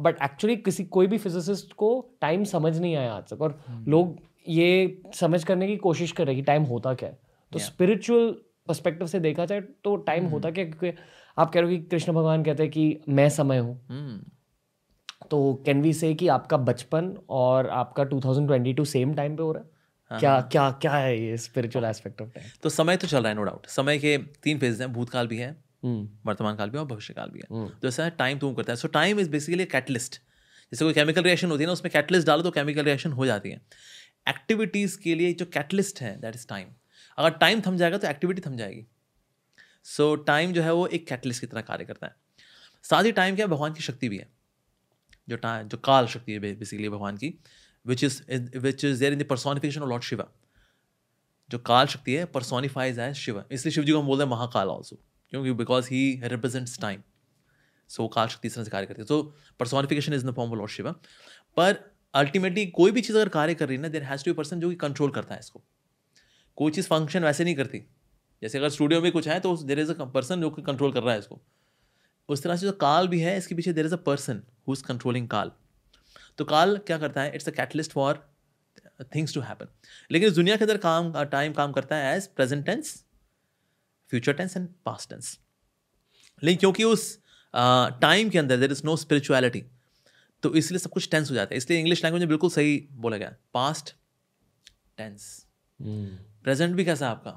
बट 0.02 0.22
एक्चुअली 0.22 0.56
किसी 0.56 0.84
कोई 0.84 1.06
भी 1.06 1.18
फिजिसिस्ट 1.18 1.72
को 1.72 1.90
टाइम 2.20 2.44
समझ 2.44 2.78
नहीं 2.80 2.96
आया 2.96 3.12
आज 3.12 3.32
तक 3.32 3.42
और 3.42 3.60
Hmm. 3.70 3.88
लोग 3.88 4.16
ये 4.48 5.02
समझ 5.14 5.44
करने 5.44 5.66
की 5.66 5.76
कोशिश 5.76 6.12
कर 6.12 6.24
रहे 6.24 6.34
हैं 6.34 6.42
कि 6.42 6.46
टाइम 6.46 6.62
होता 6.62 6.94
क्या 6.94 7.08
है। 7.08 7.18
तो 7.52 7.58
स्पिरिचुअल 7.58 8.30
पर्सपेक्टिव 8.68 9.06
से 9.06 9.20
देखा 9.20 9.44
जाए 9.44 9.60
तो 9.60 9.96
टाइम 9.96 10.22
Hmm. 10.22 10.32
होता 10.32 10.50
क्या 10.50 10.64
क्योंकि 10.64 10.98
आप 11.38 11.50
कह 11.50 11.60
रहे 11.60 11.70
हो 11.70 11.76
कि 11.76 11.84
कृष्ण 11.84 12.12
भगवान 12.12 12.42
कहते 12.44 12.62
हैं 12.62 12.72
कि 12.72 13.00
मैं 13.08 13.28
समय 13.28 13.58
हूँ। 13.58 13.80
तो 15.30 15.62
कैन 15.66 15.82
वी 15.82 15.92
से 15.92 16.14
कि 16.14 16.28
आपका 16.28 16.56
बचपन 16.56 17.18
और 17.28 17.68
आपका 17.68 18.04
2022 18.04 18.86
सेम 18.86 19.14
टाइम 19.14 19.36
पे 19.36 19.42
हो 19.42 19.52
रहा 19.52 19.64
हाँ, 20.10 20.16
है 20.16 20.20
क्या 20.20 20.40
क्या 20.40 20.70
क्या 20.70 20.92
है 20.92 21.22
ये 21.22 21.36
स्पिरिचुअल 21.36 21.84
एस्पेक्ट 21.84 22.22
ऑफ़ 22.22 22.28
टाइम 22.28 22.48
तो 22.62 22.68
समय 22.68 22.96
तो 22.96 23.06
चल 23.06 23.18
रहा 23.18 23.28
है 23.28 23.34
नो 23.34 23.42
डाउट 23.42 23.66
समय 23.66 23.98
के 23.98 24.18
तीन 24.18 24.58
फ़ेज़ 24.58 24.82
हैं 24.82 24.92
भूतकाल 24.92 25.26
भी 25.26 25.36
है 25.36 25.50
हम्म। 25.84 26.08
वर्तमान 26.26 26.56
काल 26.56 26.70
भी 26.70 26.78
है 26.78 26.82
और 26.84 26.88
भविष्य 26.88 27.14
काल 27.14 27.30
भी 27.30 27.38
है। 27.38 27.56
हम्म। 27.56 27.68
तो 27.82 27.88
ऐसा 27.88 28.04
है 28.04 28.10
टाइम 28.10 28.38
तुम 28.38 28.54
करता 28.54 28.72
है। 28.72 28.76
So 28.76 28.88
time 28.88 29.20
is 29.20 29.30
basically 29.30 29.64
catalyst 29.64 30.14
जैसे 30.72 30.84
कोई 30.84 30.94
केमिकल 30.94 31.22
रिएक्शन 31.22 31.50
होती 31.50 31.62
है 31.62 31.66
ना 31.66 31.72
उसमें 31.72 31.90
कैटलिस्ट 31.92 32.26
डालो 32.26 32.42
तो 32.42 32.50
केमिकल 32.50 32.82
रिएक्शन 32.82 33.12
हो 33.12 33.26
जाती 33.26 33.50
है। 33.50 33.60
एक्टिविटीज़ 34.28 34.98
के 34.98 35.14
लिए 35.14 35.32
जो 35.32 35.46
कैटलिस्ट 35.46 36.00
है 36.00 36.20
दैट 36.20 36.34
इज़ 36.34 36.46
टाइम 36.48 36.68
अगर 37.18 37.30
टाइम 37.30 37.60
थम 37.60 37.76
जाएगा 37.76 37.98
तो 37.98 38.08
एक्टिविटी 38.08 38.42
थम 38.46 38.56
जाएगी। 38.56 38.86
सो 39.84 40.16
so, 40.16 40.26
टाइम 40.26 40.52
जो 40.52 40.62
है 40.62 40.72
वो 40.72 40.86
एक 40.86 41.08
कैटलिस्ट 41.08 41.40
की 41.40 41.46
तरह 41.46 41.60
कार्य 41.60 41.84
करता 41.84 42.06
है। 42.06 42.14
साथ 42.82 43.04
ही 43.04 43.12
टाइम 43.12 43.34
क्या 43.34 43.46
है? 43.46 43.52
भगवान 43.52 43.72
की 43.72 43.82
शक्ति 43.82 44.08
भी 44.08 44.16
है। 44.16 44.39
जो 45.30 45.36
टाइम 45.38 45.68
जो 45.68 45.78
काल 45.84 46.06
शक्ति 46.08 46.32
है 46.32 46.38
बेसिकली 46.38 46.88
भगवान 46.88 47.16
की 47.16 47.32
which 47.84 48.04
is 48.04 48.22
which 48.58 48.84
is 48.84 48.98
there 49.00 49.12
in 49.12 49.18
the 49.18 49.26
personification 49.28 49.82
of 49.82 49.88
lord 49.88 50.02
Shiva 50.04 50.26
जो 51.50 51.58
काल 51.66 51.86
शक्ति 51.88 52.14
है 52.14 52.24
पर्सोनिफाइज 52.34 52.98
एज 52.98 53.14
शिव 53.16 53.42
इसलिए 53.52 53.72
शिव 53.74 53.84
जी 53.84 53.92
को 53.92 54.00
हम 54.00 54.06
बोलते 54.06 54.24
हैं 54.24 54.30
महाकाल 54.30 54.68
ऑल्सो 54.68 54.96
क्योंकि 55.32 55.52
because 55.54 55.88
he 55.90 56.02
represents 56.24 56.80
time 56.80 57.02
so 57.90 58.06
काल 58.08 58.28
शक्ति 58.28 58.48
इस 58.48 58.54
तरह 58.54 58.64
से 58.64 58.70
कार्य 58.70 58.86
करती 58.86 59.00
है. 59.02 59.06
So 59.06 59.22
personification 59.60 60.14
is 60.14 60.26
the 60.26 60.34
form 60.34 60.50
of 60.50 60.58
lord 60.58 60.70
Shiva 60.70 60.90
पर 61.56 61.78
अल्टीमेटली 62.14 62.66
कोई 62.76 62.90
भी 62.92 63.00
चीज़ 63.00 63.16
अगर 63.16 63.28
कार्य 63.28 63.54
कर 63.54 63.68
रही 63.68 63.76
है 63.76 63.82
ना 63.82 63.88
देर 63.88 64.02
हैज़ 64.02 64.24
टू 64.24 64.34
पर्सन 64.34 64.60
जो 64.60 64.68
कि 64.70 64.76
कंट्रोल 64.76 65.10
करता 65.10 65.34
है 65.34 65.40
इसको. 65.40 65.62
कोई 66.58 66.72
चीज़ 66.72 66.86
फ़ंक्शन 66.88 67.24
वैसे 67.24 67.44
नहीं 67.44 67.54
करती. 67.54 67.78
जैसे 68.42 68.58
अगर 68.58 68.68
स्टूडियो 68.70 69.00
में 69.00 69.10
कुछ 69.12 69.28
है 69.28 69.38
तो 69.40 69.56
देर 69.64 69.78
इज़ 69.80 69.92
अ 69.92 70.04
पर्सन 70.14 70.40
जो 70.40 70.50
कि 70.50 70.62
कंट्रोल 70.62 70.92
कर 70.92 71.02
रहा 71.02 71.12
है 71.12 71.18
इसको. 71.18 71.40
उस 72.30 72.42
तरह 72.42 72.56
से 72.56 72.66
जो 72.66 72.72
काल 72.80 73.08
भी 73.08 73.20
है 73.20 73.36
इसके 73.38 73.54
पीछे 73.54 73.72
there 73.72 73.86
is 73.86 73.94
a 73.94 73.96
person 74.06 74.42
who 74.68 74.72
is 74.72 74.82
controlling 74.84 75.28
kaal. 75.28 75.52
तो 76.38 76.44
काल 76.44 76.76
क्या 76.86 76.98
करता 76.98 77.22
है? 77.22 77.34
It's 77.34 77.48
a 77.48 77.52
catalyst 77.52 77.92
for 77.92 78.26
things 79.14 79.34
to 79.34 79.40
happen 79.40 79.68
लेकिन 80.10 80.28
इस 80.28 80.34
दुनिया 80.34 80.56
के 80.56 80.64
अंदर 80.64 80.76
काम 80.78 81.12
टाइम 81.26 81.52
काम 81.52 81.72
करता 81.72 81.96
है 81.96 82.16
as 82.16 82.26
present 82.36 82.64
tense 82.66 82.94
future 84.12 84.32
tense 84.32 84.56
and 84.56 84.68
past 84.86 85.10
tense 85.10 85.38
लेकिन 86.42 86.58
क्योंकि 86.58 86.84
उस 86.84 87.18
टाइम 87.54 88.26
uh, 88.26 88.32
के 88.32 88.38
अंदर 88.38 88.56
देर 88.56 88.72
इज़ 88.72 88.82
नो 88.84 88.96
स्पिरिचुअलिटी 88.96 89.62
तो 90.42 90.54
इसलिए 90.54 90.78
सब 90.78 90.90
कुछ 90.90 91.08
टेंस 91.10 91.30
हो 91.30 91.34
जाता 91.34 91.54
है। 91.54 91.56
इसलिए 91.58 91.78
इंग्लिश 91.78 92.02
लैंग्वेज 92.04 92.20
में 92.22 92.28
बिल्कुल 92.28 92.50
सही 92.50 92.76
बोला 92.92 93.16
गया। 93.16 93.34
पास्ट 93.54 93.94
टेंस 94.96 95.46
प्रेजेंट 95.80 96.76
भी 96.76 96.84
कैसा 96.84 97.06
है 97.06 97.10
आपका? 97.10 97.30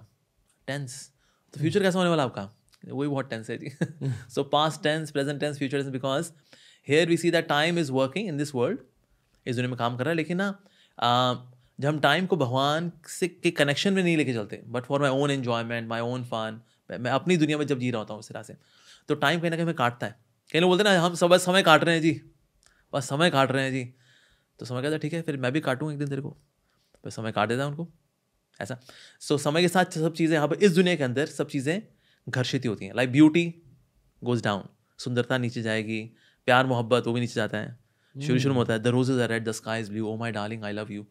टेंस 0.68 1.12
तो 1.54 1.60
फ्यूचर 1.60 1.82
कैसा 1.82 2.00
होने 2.00 2.10
वाला 2.10 2.24
आपका? 2.24 2.50
वही 2.84 3.10
बहुत 3.10 3.30
टेंस 3.30 3.50
है 3.50 3.58
जी। 3.58 3.72
So 4.30 4.44
past 4.44 4.84
tense 4.84 5.12
present 5.12 5.40
tense 5.40 5.58
future 5.58 5.78
tense 5.78 5.90
because 5.90 6.32
here 6.88 7.10
we 7.10 7.18
see 7.18 7.32
that 7.32 7.48
time 7.48 7.80
is 7.80 7.92
working 7.92 8.28
in 8.28 8.38
this 8.38 8.56
world 8.56 8.80
इस 9.46 9.56
दुनिया 9.56 9.70
में 9.70 9.78
काम 9.78 9.98
कर 9.98 10.04
रहा 10.04 10.12
है 10.12 10.16
लेकिन 10.16 10.38
ना 10.38 10.50
जब 11.80 11.88
हम 11.88 12.00
टाइम 12.00 12.26
को 12.26 12.36
भगवान 12.38 12.92
से 13.08 13.28
के 13.28 13.52
कनेक्शन 13.52 13.94
में 13.94 14.04
नहीं 14.04 14.18
लेके 14.18 14.34
चलते 14.34 14.62
but 14.68 14.84
for 14.84 15.02
my 15.02 15.10
own 15.10 15.32
enjoyment 15.32 15.88
my 15.88 16.02
own 16.02 16.24
fun 16.24 16.62
मैं 16.90 17.12
अपनी 17.12 17.38
दुनिया 17.38 17.58
में 17.58 17.66
जब 17.68 17.80
जी 17.80 17.92
रहा 17.92 18.00
होता 18.00 18.14
हूँ 18.14 18.20
इस 18.20 18.30
तरह 18.30 18.44
से 18.44 18.56
तो 19.10 19.16
टाइम 19.16 19.40
कहीं 19.40 19.52
ना 19.52 19.58
कहीं 19.58 19.66
में 19.66 19.76
काटता 19.76 20.08
है। 20.08 20.16
कहीं 20.50 20.62
लोग 20.62 20.70
बोलते 20.70 20.84
ना 20.84 20.92
हम 21.02 21.16
सब 21.16 21.28
बस 21.28 21.46
समय 21.46 21.64
काट 21.64 21.84
रहे 21.84 21.96
हैं 21.96 22.02
जी। 22.02 22.12
बस 22.94 23.10
समय 23.10 23.30
काट 23.30 23.52
रहे 23.52 23.64
हैं 23.64 23.72
जी। 23.72 23.84
तो 24.60 24.66
समय 24.66 24.82
कहता 24.82 24.98
ठीक 24.98 25.14
है 25.14 25.22
फिर 25.22 25.38
मैं 25.38 25.52
भी 25.52 25.60
काटूँ 25.60 25.92
एक 25.92 25.98
दिन 26.00 26.10
तेरे 26.10 26.22
को। 26.22 26.38
फिर 27.04 27.12
समय 27.12 27.32
काट 27.32 27.50
देता 27.50 27.62
है 27.62 27.68
उनको। 27.68 27.88
ऐसा। 28.60 28.78
सो 29.20 29.36
so, 29.36 29.42
समय 29.42 29.62
के 29.62 29.68
साथ 29.68 29.86
सब 29.86 30.14
चीज़ें 30.14 30.36
यहाँ 30.36 30.48
पर 30.48 30.56
इस 30.56 30.72
दुनिया 30.72 30.96
के 30.96 31.04
अंदर 31.04 31.26
सब 31.26 31.48
चीज़ें 31.48 31.82
घर्षित 32.28 32.64
ही 32.64 32.70
होती 32.70 32.86
हैं। 32.86 32.94
लाइक 32.96 33.12
ब्यूटी 33.12 33.46
गोज 34.22 34.44
डाउन 34.44 34.64
सुंदरता 35.00 35.38
नीचे 35.38 35.62
जाएगी 35.62 36.02
प्यार 36.48 36.66
मोहब्बत 36.66 37.08
वो 37.08 37.14
भी 37.14 37.20
नीचे 37.20 37.34
जाता 37.34 37.58
है। 37.58 37.78
शुरू 38.16 38.40
शुरू 38.40 38.54
में 38.54 38.60
होता 38.60 38.74
है 38.74 38.80
the 38.80 38.88
roses 38.90 39.20
are 39.22 39.30
red 39.30 39.44
the 39.44 39.52
sky 39.52 39.82
is 39.82 39.92
blue 39.92 40.08
O 40.08 40.16
my 40.18 40.32
darling 40.32 40.64
I 40.64 40.74
love 40.74 40.92
you 40.92 41.06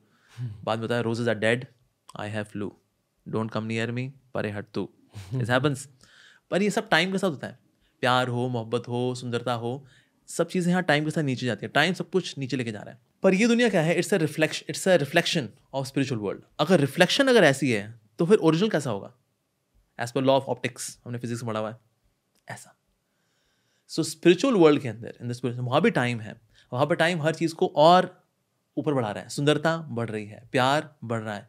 बाद 0.64 0.79
में 0.79 0.82
होता 0.82 0.94
है 0.94 1.03
roses 1.03 1.29
are 1.29 1.35
dead 1.37 1.67
I 2.20 2.31
have 2.31 2.44
flu 2.44 2.73
don't 3.26 3.50
come 3.50 3.64
near 3.64 3.91
me 3.93 4.09
परे 4.35 4.50
हट 4.50 4.67
तू. 4.75 4.88
इट 5.35 5.50
हैपन्स 5.50 5.87
पर 6.50 6.62
ये 6.62 6.71
सब 6.71 6.88
टाइम 6.88 7.12
के 7.12 7.19
साथ 7.19 7.31
होता 7.31 7.47
है। 7.47 7.59
प्यार 8.02 8.28
हो 8.28 8.49
मोहब्बत 8.49 8.88
हो 8.88 9.14
सुंदरता 9.14 9.52
हो 9.54 9.85
सब 10.28 10.49
चीज़ें 10.49 10.71
यहाँ 10.71 10.83
टाइम 10.83 11.04
के 11.04 11.11
साथ 11.11 11.23
नीचे 11.23 11.47
जाती 11.47 11.66
है। 11.66 11.73
टाइम 11.73 11.95
सब 11.95 12.11
कुछ 12.11 12.37
नीचे 12.38 12.57
लेके 12.57 12.73
जा 12.73 12.81
रहा 12.81 12.90
है। 12.90 13.00
पर 13.23 13.35
ये 13.35 13.47
दुनिया 13.47 13.69
क्या 13.69 13.83
है? 13.83 13.95
It's 13.99 14.14
a 14.14 14.16
reflection 14.19 14.66
it's 14.69 14.88
a 14.88 14.95
reflection 14.97 15.49
of 15.75 15.87
spiritual 15.88 16.21
world 16.21 16.42
अगर 16.61 16.81
रिफ्लेक्शन 16.81 17.28
अगर 17.28 17.45
ऐसी 17.45 17.71
है 17.71 17.83
तो 18.19 18.26
फिर 18.26 18.38
ओरिजिनल 18.38 18.71
कैसा 18.71 18.90
होगा? 18.90 19.12
As 20.00 20.12
per 20.12 20.22
law 20.22 20.32
of 20.32 20.44
optics 20.44 20.99
हमने 21.04 21.18
फिजिक्स 21.18 21.42
में 21.42 21.49
पढ़ा 21.49 21.61
हुआ 21.61 21.70
है। 21.70 21.76
ऐसा। 22.49 22.76
सो 23.88 24.02
स्पिरिचुअल 24.02 24.54
वर्ल्ड 24.54 24.82
के 24.82 24.88
अंदर 24.88 25.14
इन 25.22 25.28
द 25.28 25.32
स्पिरिचुअल 25.32 25.66
वहाँ 25.66 25.82
भी 25.82 25.90
टाइम 25.90 26.20
है। 26.20 26.40
वहाँ 26.72 26.87
पर 26.87 26.94
टाइम 26.94 27.22
हर 27.22 27.34
चीज़ 27.34 27.54
को 27.54 27.72
और 27.76 28.25
ऊपर 28.76 28.94
बढ़ा 28.94 29.11
रहा 29.11 29.22
है। 29.22 29.28
सुंदरता 29.28 29.76
बढ़ 29.76 30.11
रही 30.11 30.26
है। 30.26 30.49
प्यार 30.52 30.94
बढ़ 31.04 31.20
रहा 31.20 31.34
है। 31.34 31.49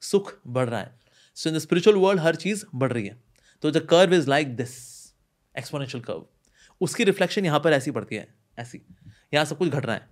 सुख 0.00 0.34
बढ़ 0.46 0.68
रहा 0.68 0.80
है। 0.80 0.98
So 1.34 1.50
in 1.50 1.56
the 1.56 1.58
spiritual 1.58 1.96
world 1.96 2.20
हर 2.20 2.36
चीज़ 2.36 2.64
बढ़ 2.74 2.92
रही 2.92 3.06
है। 3.06 3.22
तो 3.62 3.70
the 3.70 3.78
curve 3.78 4.14
is 4.14 4.28
like 4.28 4.56
this 4.56 4.76
exponential 5.58 6.04
curve 6.04 6.26
उसकी 6.80 7.04
रिफ्लेक्शन 7.04 7.44
यहाँ 7.44 7.60
पर 7.60 7.72
ऐसी 7.72 7.90
पड़ती 7.90 8.16
है। 8.16 8.34
ऐसी। 8.58 8.82
यहाँ 9.34 9.44
सब 9.44 9.58
कुछ 9.58 9.68
घट 9.68 9.86
रहा 9.86 9.96
है। 9.96 10.08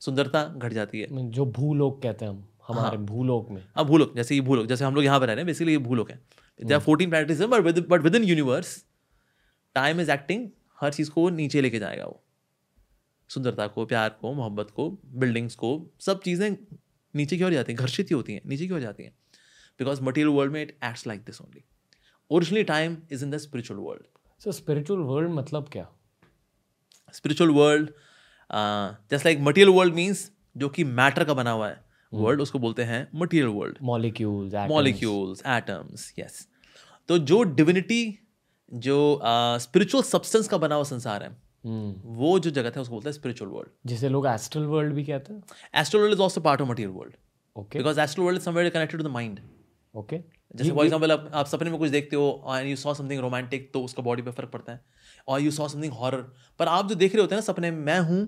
सुंदरता 0.00 0.44
घट 0.44 0.72
जाती 0.72 1.00
है। 1.00 1.30
जो 1.30 1.46
भूलोक 1.46 2.02
कहते 2.02 2.24
हैं 2.24 2.32
हम 2.32 2.48
हमारे 2.68 2.96
हाँ, 2.96 3.06
भूलोक 3.06 3.50
में। 3.50 3.64
अब 3.76 3.86
भूलोक 3.86 4.16
जैसे 4.16 4.34
ये 4.34 4.40
भूलोक 4.40 4.66
जैसे 4.66 4.84
हम 4.84 4.94
लोग 4.94 5.04
यहाँ 5.04 5.20
पर 5.20 5.26
रह 5.26 5.32
रहे 5.32 5.40
हैं 5.40 5.46
बेसिकली 5.46 5.72
ये 5.72 5.78
भूलोक 5.78 6.10
है। 6.10 6.20
They 6.62 6.74
are 6.74 6.80
fourteen 6.80 7.10
planets 7.10 7.40
but 7.42 7.78
but 7.88 8.02
within 8.14 8.24
universe 8.24 8.84
time 9.76 10.00
is 10.00 10.10
acting 10.10 10.48
हर 10.80 10.92
चीज़ 10.92 11.10
को 11.10 11.28
नीचे 11.30 11.60
लेके 11.60 11.78
जाएगा 11.78 12.04
वो। 12.04 12.22
सुंदरता 13.30 13.66
को 13.66 13.84
प्यार 13.86 14.08
को 14.20 14.32
मोहब्बत 14.34 14.70
को 14.70 14.88
बिल्डिंग्स 15.16 15.54
को 15.54 15.70
सब 16.00 16.20
चीज़ें 16.22 16.56
नीचे 17.14 17.36
की 17.36 17.44
ओर 17.44 17.52
जाती 17.52 17.72
हैं 17.72 17.78
घर्षित 17.78 18.10
ही 18.10 18.14
होती 18.14 18.32
हैं 18.32 18.40
नीचे 18.46 18.66
की 18.66 18.74
ओर 18.74 18.80
जाती 18.80 19.02
हैं। 19.02 19.12
बिकॉज़ 19.80 20.02
मटीरियल 20.02 20.34
वर्ल्ड 20.36 20.52
में 20.52 20.62
it 20.62 20.76
acts 20.84 21.06
like 21.06 21.20
this 21.24 21.40
only 21.42 21.64
originally 22.30 22.64
time 22.64 22.96
is 23.12 23.24
in 23.24 23.30
the 23.30 23.36
spiritual 23.38 23.80
world 23.80 24.06
so 24.40 24.52
spiritual 24.52 25.00
world 25.02 25.30
मतलब 25.30 25.68
क्या? 25.72 25.86
Spiritual 27.14 27.50
world 27.50 27.90
just 29.10 29.24
like 29.26 29.40
material 29.40 29.74
world 29.76 29.94
means 29.94 30.30
जो 30.56 30.68
कि 30.68 30.84
मैटर 30.84 31.24
का 31.24 31.34
बना 31.34 31.50
हुआ 31.50 31.68
है। 31.68 31.80
वर्ल्ड 32.12 32.40
उसको 32.40 32.58
बोलते 32.58 32.82
हैं 32.84 33.06
material 33.14 33.48
world 33.50 33.78
molecules 33.82 34.54
molecules 34.70 35.42
atoms 35.48 36.12
yes 36.18 36.46
तो 37.12 37.18
जो 37.20 37.42
डिविनिटी 37.54 38.02
जो 38.70 38.98
स्पिरिचुअल 39.62 40.02
सब्सटेंस 40.02 40.48
का 40.48 40.58
बना 40.58 40.74
हुआ 40.74 40.84
संसार 40.90 41.22
है 41.22 41.30
Hmm. 41.66 41.90
वो 42.18 42.38
जो 42.38 42.50
जगत 42.50 42.76
है 42.76 42.82
उसको 42.82 42.94
बोलते 42.94 43.08
हैं 43.08 43.12
स्पिरिचुअल 43.14 43.50
वर्ल्ड 43.50 43.68
जिसे 43.86 44.08
लोग 44.08 44.26
एस्ट्रल 44.26 44.62
वर्ल्ड 44.66 44.94
भी 44.94 45.04
कहते 45.04 45.32
हैं। 45.32 45.42
Astral 45.80 46.00
world 46.00 46.14
is 46.14 46.22
also 46.22 46.40
part 46.40 46.60
of 46.60 46.68
material 46.68 46.94
world 46.94 47.12
okay 47.56 47.78
because 47.78 48.00
astral 48.00 48.24
world 48.24 48.38
is 48.38 48.44
somewhere 48.44 48.70
connected 48.70 49.00
to 49.00 49.08
the 49.08 49.10
mind 49.12 49.38
okay 49.94 50.18
जैसे 50.56 50.70
फॉर 50.70 50.84
एग्ज़ाम्पल 50.84 51.12
आप, 51.12 51.30
आप 51.34 51.46
सपने 51.46 51.70
में 51.70 51.78
कुछ 51.78 51.90
देखते 51.90 52.16
हो 52.16 52.44
and 52.48 52.68
you 52.70 52.76
saw 52.76 52.94
something 52.94 53.20
romantic 53.20 53.70
तो 53.74 53.82
उसका 53.84 54.02
बॉडी 54.02 54.22
पे 54.22 54.30
फ़र्क 54.30 54.50
पड़ता 54.50 54.72
है। 54.72 54.80
और 55.28 55.40
यू 55.40 55.50
सॉ 55.50 55.68
समथिंग 55.68 55.92
हॉरर 55.92 56.24
पर 56.60 56.68
आप 56.68 56.88
जो 56.88 56.94
देख 56.94 57.14
रहे 57.14 57.20
होते 57.20 57.34
हैं 57.34 57.40
ना 57.40 57.52
सपने 57.52 57.70
में 57.70 57.78
मैं 57.84 58.00
हूँ 58.00 58.26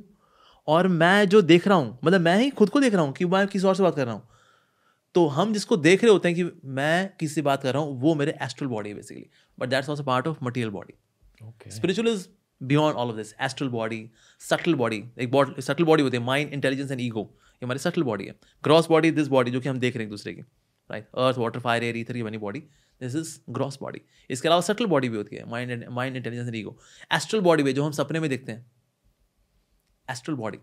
और 0.68 0.88
मैं 1.00 1.28
जो 1.28 1.42
देख 1.42 1.68
रहा 1.68 1.78
हूँ 1.78 1.98
मतलब 2.04 2.20
मैं 2.20 2.38
ही 2.38 2.50
खुद 2.52 2.70
को 2.70 2.80
देख 2.80 2.94
रहा 2.94 3.02
हूँ 3.02 3.12
कि 3.12 3.24
मैं 3.26 3.46
किसी 3.48 3.66
और 3.66 3.74
से 3.74 3.82
बात 3.82 3.96
कर 3.96 4.06
रहा 4.06 4.14
हूँ। 4.14 4.28
तो 5.14 5.26
हम 5.28 5.52
जिसको 5.52 5.76
देख 5.76 6.04
रहे 6.04 6.12
होते 6.12 6.28
हैं 6.28 6.37
कि 6.37 6.68
मैं 6.76 7.16
किसी 7.21 7.42
बात 7.42 7.62
कर 7.62 7.75
रहा 7.75 7.83
हूँ 7.83 8.00
वो 8.00 8.14
मेरे 8.14 8.35
एस्ट्रल 8.42 8.68
बॉडी 8.68 8.88
है 8.88 8.94
basically 8.94 9.26
but 9.59 9.68
that's 9.68 9.88
also 9.88 10.04
part 10.04 10.26
of 10.26 10.38
material 10.42 10.71
body 10.71 11.71
spiritual 11.71 12.09
is 12.09 12.26
beyond 12.61 12.97
all 12.99 13.09
of 13.09 13.16
this 13.16 13.35
astral 13.42 13.68
body 13.68 14.09
subtle 14.40 14.75
body 14.75 15.02
एक 15.18 15.30
बॉडी 15.30 15.62
सटल 15.62 15.85
बॉडी 15.85 16.02
होती 16.02 16.16
है 16.16 16.23
माइंड 16.23 16.52
इंटेलिजेंस 16.52 16.90
एंड 16.90 17.00
ईगो 17.00 17.23
ये 17.23 17.64
हमारी 17.64 17.78
सटल 17.78 18.02
बॉडी 18.02 18.25
है. 18.25 18.35
ग्रॉस 18.64 18.88
बॉडी 18.88 19.11
दिस 19.11 19.28
बॉडी 19.28 19.50
जो 19.50 19.61
कि 19.61 19.68
हम 19.68 19.78
देख 19.78 19.97
रहे 19.97 20.02
हैं 20.02 20.06
एक 20.06 20.11
दूसरे 20.11 20.33
की. 20.35 20.42
Right 20.90 21.06
earth 21.16 21.38
water 21.38 21.61
fire 21.61 21.85
air 21.85 21.97
ether 21.97 22.16
ये 22.16 22.23
बनी 22.23 22.38
body 22.38 22.61
this 23.00 23.14
is 23.16 23.38
gross 23.50 23.78
body 23.80 24.00
इसके 24.30 24.49
अलावा 24.49 24.61
सटल 24.62 24.87
बॉडी 24.87 25.09
भी 25.09 25.16
होती 25.16 25.37
है 25.37 25.49
mind 25.50 25.85
mind 25.90 26.16
intelligence 26.16 26.47
and 26.47 26.56
ego 26.56 26.76
astral 27.14 27.40
body 27.40 27.62
भी 27.62 27.73
जो 27.73 27.85
हम 27.85 27.92
सपने 27.92 28.21
में 28.21 28.28
देखते 28.30 28.52
हैं 28.52 28.66
astral 30.09 30.35
body 30.35 30.59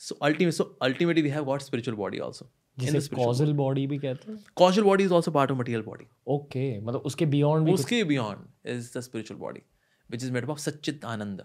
so 0.00 0.14
ultimate 0.22 0.54
so 0.54 0.64
ultimately 0.82 1.22
we 1.22 1.28
have 1.28 1.44
got 1.44 1.62
spiritual 1.62 1.96
body 1.96 2.18
also 2.18 2.50
जिसे 2.80 3.14
कॉजल 3.16 3.52
बॉडी 3.54 3.86
भी 3.86 3.98
कहते 3.98 4.30
हैं। 4.32 4.38
Causal 4.56 4.82
body 4.82 5.04
is 5.04 5.14
also 5.14 5.30
part 5.30 5.50
of 5.50 5.58
material 5.58 5.82
body 5.82 6.04
okay 6.28 6.64
मतलब 6.80 7.00
उसके 7.06 7.26
बियॉन्ड 7.26 7.66
भी 7.66 7.72
उसके 7.72 8.02
beyond 8.04 8.68
is 8.70 8.90
the 8.98 9.00
spiritual 9.02 9.40
body 9.40 9.62
which 10.10 10.24
is 10.24 10.32
made 10.32 10.48
of 10.48 10.58
Sachchit 10.58 11.04
Anand 11.04 11.44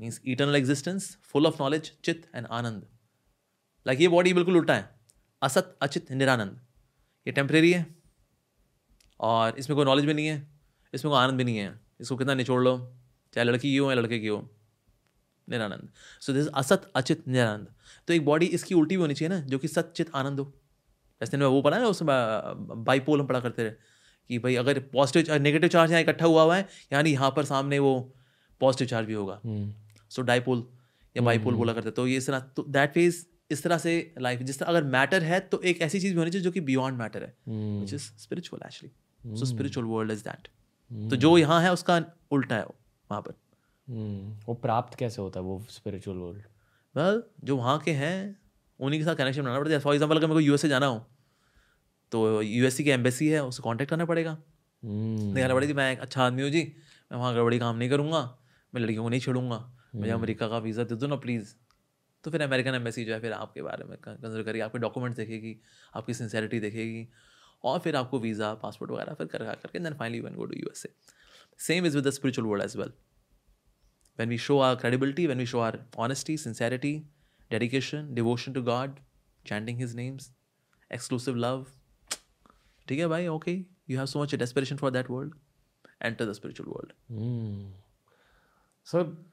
means 0.00 0.20
eternal 0.26 0.56
existence 0.56 1.16
full 1.24 1.46
of 1.46 1.62
knowledge 1.62 1.92
चित 2.04 2.26
and 2.34 2.46
Anand 2.48 2.86
like 3.86 4.00
ये 4.00 4.08
body 4.08 4.32
बिल्कुल 4.34 4.56
उल्टा 4.56 4.74
है। 4.74 4.88
असत 5.42 5.76
अचित 5.82 6.10
निरानंद। 6.12 6.60
ये 7.26 7.32
टेम्परेरी 7.32 7.72
है 7.72 7.86
और 9.20 9.58
इसमें 9.58 9.76
कोई 9.76 9.84
नॉलेज 9.84 10.06
भी 10.06 10.14
नहीं 10.14 10.26
है 10.26 10.36
इसमें 10.92 11.10
कोई 11.12 11.20
आनंद 11.20 11.36
भी 11.38 11.44
नहीं 11.44 11.56
है। 11.58 11.72
इसको 12.00 12.16
कितना 12.16 12.34
निचोड़ 12.34 12.62
लो 12.62 12.76
चाहे 13.34 13.44
लड़की 13.44 13.70
की 13.70 13.76
हो 13.76 13.88
या 13.90 13.94
लड़के 13.96 14.18
की 14.18 14.26
हो। 14.26 14.38
निरानंद। 15.48 15.88
सो 16.22 16.32
दिस 16.32 16.46
असत 16.54 16.90
अचित 16.96 17.26
निरानंद। 17.28 17.66
तो 18.08 18.12
एक 18.12 18.24
बॉडी 18.24 18.46
इसकी 18.48 18.74
उल्टी 18.74 18.96
भी 18.96 19.00
होनी 19.02 19.14
चाहिए 19.14 19.28
ना 19.28 19.40
जो 19.42 19.58
कि 19.58 19.68
सचित 19.68 20.10
आनंद 20.14 20.40
हो। 20.40 20.52
जैसे 21.20 21.36
वो 21.38 21.60
पढ़ा 21.62 21.78
ना 21.78 21.86
उसमें 21.86 22.84
बाईपोल 22.84 23.20
हम 23.20 23.26
पढ़ा 23.26 23.40
करते 23.40 23.62
रहे 23.62 23.72
कि 24.30 24.38
भाई 24.38 24.54
अगर 24.56 24.78
पॉजिटिव 24.92 25.34
नेगेटिव 25.34 25.68
चार्ज 25.68 25.90
यहाँ 25.90 26.02
इकट्ठा 26.02 26.26
हुआ 26.26 26.42
हुआ 26.42 26.56
है 26.56 26.68
यानी 26.92 27.10
यहाँ 27.12 27.30
पर 27.36 27.44
सामने 27.44 27.78
वो 27.78 27.92
पॉजिटिव 28.60 28.88
चार्ज 28.88 29.06
भी 29.06 29.14
होगा। 29.14 29.40
सो 30.10 30.22
डाईपोल 30.22 30.66
या 31.16 31.22
बाईपोल 31.22 31.54
बोला 31.54 31.72
करते 31.72 31.90
तो 31.90 32.06
ये 32.06 32.16
इस 32.16 32.26
तरह 32.26 32.40
तो 32.56 32.64
दैट 32.68 32.92
फ़ेज़ 32.94 33.24
इस 33.50 33.62
तरह 33.62 33.78
से 33.78 33.92
लाइफ 34.20 34.42
जिस 34.42 34.58
तरह 34.58 34.68
अगर 34.68 34.84
मैटर 34.90 35.22
है 35.22 35.40
तो 35.42 35.60
एक 35.62 35.80
ऐसी 35.82 36.00
चीज़ 36.00 36.12
भी 36.12 36.18
होनी 36.18 36.30
चाहिए 36.30 36.44
जो 36.44 36.50
कि 36.50 36.60
बियॉन्ड 36.62 36.98
मैटर 36.98 37.22
है 37.22 37.34
which 37.48 37.94
is 37.94 38.10
spiritual 38.22 38.66
actually 38.66 39.36
so 39.36 39.46
spiritual 39.46 39.86
world 39.86 40.12
is 40.12 40.22
that 40.24 40.48
तो 41.10 41.16
जो 41.16 41.36
यहाँ 41.38 41.60
है 41.62 41.72
उसका 41.72 42.02
उल्टा 42.30 42.56
है 42.56 42.64
वहाँ 42.64 43.20
पर। 43.22 43.34
वो 43.88 44.54
प्राप्त 44.62 44.98
कैसे 44.98 45.20
होता 45.22 45.40
है 45.40 45.46
वो 45.46 45.64
स्पिरिचुअल 45.70 46.16
वर्ल्ड 46.18 46.42
वेल 46.94 47.22
जो 47.44 47.56
वहाँ 47.56 47.78
के 47.78 47.92
हैं 47.92 48.16
उन्हीं 48.80 49.00
के 49.00 49.04
साथ 49.04 49.14
कनेक्शन 49.14 49.42
बनाना 49.42 49.58
पड़ता 49.58 49.72
है। 49.72 49.78
फॉर 49.80 49.94
एग्ज़ाम्पल 49.94 50.16
अगर 50.16 50.26
मेरे 50.26 50.34
को 50.34 50.40
यूएसए 50.40 50.68
जाना 50.68 50.86
हो 50.86 51.04
तो 52.12 52.42
यूएससी 52.42 52.84
की 52.84 52.90
एम्बेसी 52.90 53.28
है 53.28 53.42
उससे 53.44 53.62
कांटेक्ट 53.62 53.90
करना 53.90 54.04
पड़ेगा। 54.04 54.36
दिखाना 54.82 55.54
पड़ेगा 55.54 55.74
मैं 55.74 55.90
एक 55.92 56.00
अच्छा 56.00 56.24
आदमी 56.24 56.42
हूँ 56.42 56.50
जी 56.50 56.62
मैं 57.10 57.18
वहाँ 57.18 57.34
गड़बड़ी 57.34 57.58
काम 57.58 57.76
नहीं 57.76 57.90
करूँगा 57.90 58.22
मैं 58.72 58.82
लड़कियों 58.82 59.02
को 59.02 59.08
नहीं 59.08 59.20
छोड़ूँगा 59.20 59.58
मुझे 59.94 60.10
अमेरिका 60.10 60.48
का 60.48 60.58
वीज़ा 60.58 60.84
दे 60.84 60.94
दो 60.96 61.06
ना 61.06 61.16
प्लीज़ 61.16 61.54
तो 62.24 62.30
फिर 62.30 62.42
अमेरिकन 62.42 62.74
एम्बेसी 62.74 63.04
जो 63.04 63.12
है 63.12 63.20
फिर 63.20 63.32
आपके 63.32 63.62
बारे 63.62 63.84
में 63.84 63.96
कंसिडर 63.98 64.42
करेगी 64.42 64.60
आपके 64.60 64.78
डॉक्यूमेंट्स 64.78 65.16
देखेगी 65.16 65.56
आपकी 65.94 66.14
सिंसेरिटी 66.14 66.60
देखेगी 66.60 67.06
और 67.64 67.78
फिर 67.78 67.96
आपको 67.96 68.18
वीज़ा 68.18 68.52
पासपोर्ट 68.62 68.92
वगैरह 68.92 69.14
फिर 69.14 69.26
कर 69.26 69.44
करके 69.44 69.78
then 69.78 69.94
finally 69.94 70.20
one 70.20 70.34
go 70.34 70.44
to 70.44 70.54
U 70.54 70.70
S 70.70 70.86
A 70.86 70.90
same 71.60 71.86
is 71.86 71.96
with 71.96 72.06
the 72.06 72.10
spiritual 72.10 72.48
world 72.48 72.64
as 72.64 72.76
well 72.76 72.92
when 74.18 74.28
we 74.28 74.36
show 74.36 74.56
our 74.60 74.76
credibility, 74.76 75.26
when 75.26 75.38
we 75.38 75.44
show 75.44 75.60
our 75.60 75.78
honesty, 75.98 76.36
sincerity, 76.36 77.02
dedication, 77.50 78.14
devotion 78.14 78.54
to 78.54 78.62
God, 78.62 78.90
chanting 79.44 79.78
His 79.78 79.94
names, 79.94 80.30
exclusive 80.90 81.36
love. 81.36 81.64
ठीक 82.88 82.98
है 82.98 83.06
भाई 83.06 83.26
okay 83.26 83.52
you 83.90 83.96
have 83.96 84.06
so 84.06 84.22
much 84.22 84.34
desperation 84.34 84.76
for 84.76 84.90
that 84.90 85.10
world 85.10 85.34
enter 86.02 86.24
the 86.24 86.32
spiritual 86.32 86.70
world 86.70 86.92
sir 88.84 89.26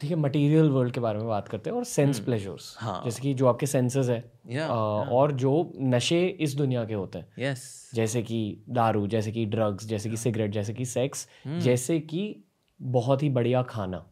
ठीक 0.00 0.10
है 0.10 0.16
material 0.16 0.68
world 0.70 0.94
के 0.94 1.00
बारे 1.00 1.18
में 1.18 1.28
बात 1.28 1.48
करते 1.48 1.70
हैं 1.70 1.76
और 1.76 1.84
सेंस 1.84 2.20
प्लेजर्स 2.20 2.76
हाँ। 2.78 3.04
जैसे 3.04 3.22
कि 3.22 3.34
जो 3.34 3.46
आपके 3.46 3.66
सेंसेस 3.66 4.08
है 4.08 4.32
Yeah, 4.32 4.58
अ, 4.58 5.10
और 5.12 5.32
जो 5.32 5.72
नशे 5.80 6.26
इस 6.26 6.54
दुनिया 6.54 6.84
के 6.84 6.94
होते 6.94 7.18
हैं। 7.18 7.32
यस 7.38 7.90
जैसे 7.94 8.22
कि 8.22 8.64
दारू 8.68 9.06
जैसे 9.06 9.32
कि 9.32 9.46
ड्रग्स 9.46 9.86
जैसे 9.86 10.10
कि 10.10 10.16
सिगरेट 10.16 10.50
जैसे 10.50 10.74
कि 10.74 10.84
सेक्स 10.84 11.28
जैसे 11.46 12.00
कि 12.00 12.44
बहुत 12.82 13.22
ही 13.22 13.30
बढ़िया 13.30 13.62
खाना। 13.62 14.10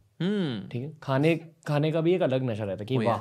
ठीक 0.71 0.83
है? 0.83 0.93
खाने 1.03 1.37
खाने 1.69 1.93
का 1.93 2.01
भी 2.01 2.15
एक 2.15 2.23
अलग 2.23 2.43
नशा 2.43 2.65
रहता 2.65 2.83
है 2.83 2.87
कि 2.87 2.97
Oh, 2.97 3.05
वाह 3.05 3.17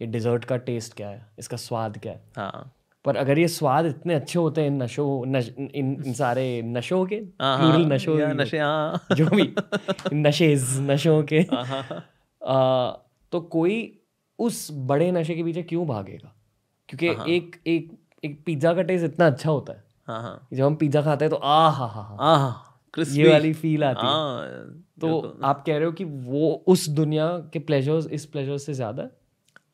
ये 0.00 0.06
डिजर्ट 0.06 0.44
का 0.44 0.56
टेस्ट 0.56 0.94
क्या 0.94 1.08
है? 1.08 1.26
इसका 1.38 1.56
स्वाद 1.56 1.98
क्या 1.98 2.12
है? 2.12 2.24
हाँ। 2.36 2.72
पर 3.04 3.16
अगर 3.16 3.38
ये 3.38 3.48
स्वाद 3.48 3.86
इतने 3.86 4.14
अच्छे 4.14 4.38
होते 4.38 4.60
हैं 4.60 4.68
इन 4.68 4.82
नशों 4.82 5.26
नश, 5.26 5.48
इन, 5.58 5.70
इन 6.06 6.12
सारे 6.12 6.62
नशों 6.62 7.06
के 7.06 7.16
हाँ, 7.16 7.60
plural 7.60 8.08
हाँ, 8.08 8.20
या 8.20 8.32
नशे 8.32 8.58
हाँ। 8.58 9.06
जो 9.12 9.26
भी 9.26 9.54
नशेज 10.12 10.76
नशों 10.80 11.22
के 11.22 11.38
हाँ, 11.38 11.64
हाँ, 11.64 12.04
आ, 12.46 12.90
तो 13.32 13.40
कोई 13.40 14.00
उस 14.38 14.68
बड़े 14.72 15.12
नशे 15.12 15.34
के 15.34 15.42
पीछे 15.42 15.62
क्यों 15.62 15.86
भागेगा? 15.86 16.32
क्योंकि 16.88 17.36
एक 17.36 17.62
एक 17.66 17.98
एक 18.24 18.42
पिज़्ज़ा 18.46 18.74
का 18.74 18.82
टेस्ट 18.82 19.04
इतना 19.04 19.26
अच्छा 19.26 19.50
होता 19.50 19.72
है 19.72 19.84
हाँ 20.06 20.22
हाँ। 20.22 20.48
जब 20.52 20.64
हम 20.64 20.76
पिज़्ज़ा 20.76 21.02
खाते 21.02 21.24
हैं 21.24 21.30
तो 21.30 21.36
आ 21.36 21.68
हा 21.68 21.86
हा 21.86 22.02
हा। 22.02 22.16
ये 23.08 23.28
वाली 23.28 23.52
फील 23.52 23.84
आती 23.84 24.06
है। 24.06 24.12
हाँ। 24.12 24.85
तो 24.98 25.20
आप 25.44 25.62
कह 25.66 25.76
रहे 25.76 25.84
हो 25.84 25.92
कि 25.92 26.04
वो 26.04 26.50
उस 26.66 26.88
दुनिया 26.88 27.28
के 27.52 27.58
प्लेजर्स 27.58 28.06
इस 28.18 28.26
प्लेजर 28.26 28.58
से 28.58 28.74
ज़्यादा? 28.74 29.08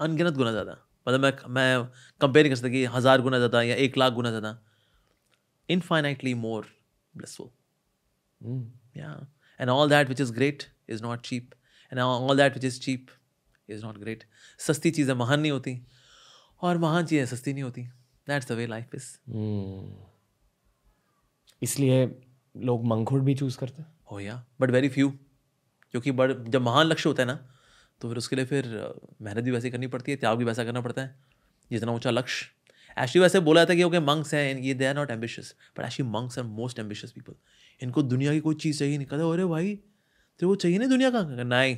अनगिनत 0.01 0.35
गुना 0.35 0.51
ज़्यादा। 0.51 0.77
मतलब 1.09 1.21
मैं 1.21 1.33
मैं 1.51 1.87
कंपेयर 2.21 2.49
कर 2.49 2.55
सकता 2.55 2.69
कि 2.69 2.85
हज़ार 2.95 3.23
गुना 3.23 3.37
ज़्यादा 3.37 3.63
या 3.63 3.75
एक 3.87 3.99
लाख 3.99 4.13
गुना 4.13 4.31
ज़्यादा। 4.31 4.59
Infinitely 5.69 6.35
more 6.35 6.67
blissful 7.15 7.51
Yeah. 8.97 9.19
And 9.61 9.71
all 9.71 9.89
that 9.91 10.09
which 10.09 10.21
is 10.21 10.31
great 10.31 10.65
is 10.89 11.03
not 11.03 11.23
cheap. 11.23 11.55
And 11.93 12.01
all 12.01 12.37
that 12.37 12.55
which 12.55 12.65
is 12.65 12.79
cheap 12.79 13.11
is 13.69 13.83
not 13.83 14.25
सस्ती 14.61 14.91
चीज़ें 14.91 15.15
महान 15.15 15.41
नहीं 15.41 15.53
होती। 15.53 15.75
और 16.63 16.79
महान 16.79 17.07
चीज़ें 17.07 17.27
सस्ती 17.27 17.53
नहीं 17.53 17.63
होती। 17.63 17.83
That's 18.29 18.49
the 18.49 18.53
way 18.53 18.67
life 18.67 18.95
is. 18.95 19.07
इसलिए 21.63 22.05
लोग 22.55 22.87
मंगखुट 22.87 23.23
भी 23.23 23.35
चूज़ 23.35 23.59
करते 23.59 23.83
हैं। 23.83 23.91
हो 24.13 24.21
या 24.21 24.43
बट 24.61 24.71
वेरी 24.71 24.89
फ्यू 24.89 25.11
क्योंकि 25.91 26.13
बड़, 26.13 26.33
जब 26.33 26.63
महान 26.63 26.87
लक्ष्य 26.87 27.09
होता 27.09 27.23
है 27.23 27.27
ना 27.27 27.35
तो 28.01 28.09
फिर 28.09 28.19
उसके 28.19 28.37
लिए 28.37 28.45
फिर 28.45 28.65
मेहनत 29.23 29.45
भी 29.45 29.51
वैसे 29.51 29.71
करनी 29.71 29.87
पड़ती 29.87 30.13
है, 30.13 30.17
त्याग 30.17 30.39
भी 30.39 30.45
वैसा 30.45 30.65
करना 30.65 30.81
पड़ता 30.81 31.03
है। 31.03 31.15
जितना 31.71 31.93
ऊँचा 31.93 32.11
लक्ष्य। 32.11 32.47
एक्चुअली 32.97 33.23
वैसे 33.23 33.41
बोला 33.41 33.65
था 33.65 33.75
कि 33.75 33.83
ओके 33.83 34.01
मंक्स 34.01 34.35
हैं 34.35 34.59
ये 34.61 34.75
they 34.75 34.87
are 34.87 34.95
not 34.95 35.11
ambitious 35.11 35.55
but 35.79 35.85
actually 35.85 36.11
monks 36.11 36.39
are 36.39 36.45
most 36.47 36.79
ambitious 36.79 37.13
people 37.13 37.35
इनको 37.81 38.03
दुनिया 38.05 38.33
की 38.33 38.41
कोई 38.41 38.55
चीज़ 38.57 38.79
चाहिए 38.79 38.97
नहीं। 38.97 39.07
कहते 39.07 39.31
अरे 39.33 39.45
भाई, 39.45 39.75
तेरे 39.75 40.47
वो 40.47 40.55
चाहिए 40.57 40.79
नहीं 40.79 40.89
दुनिया 40.89 41.11
का 41.11 41.23
नहीं, 41.45 41.77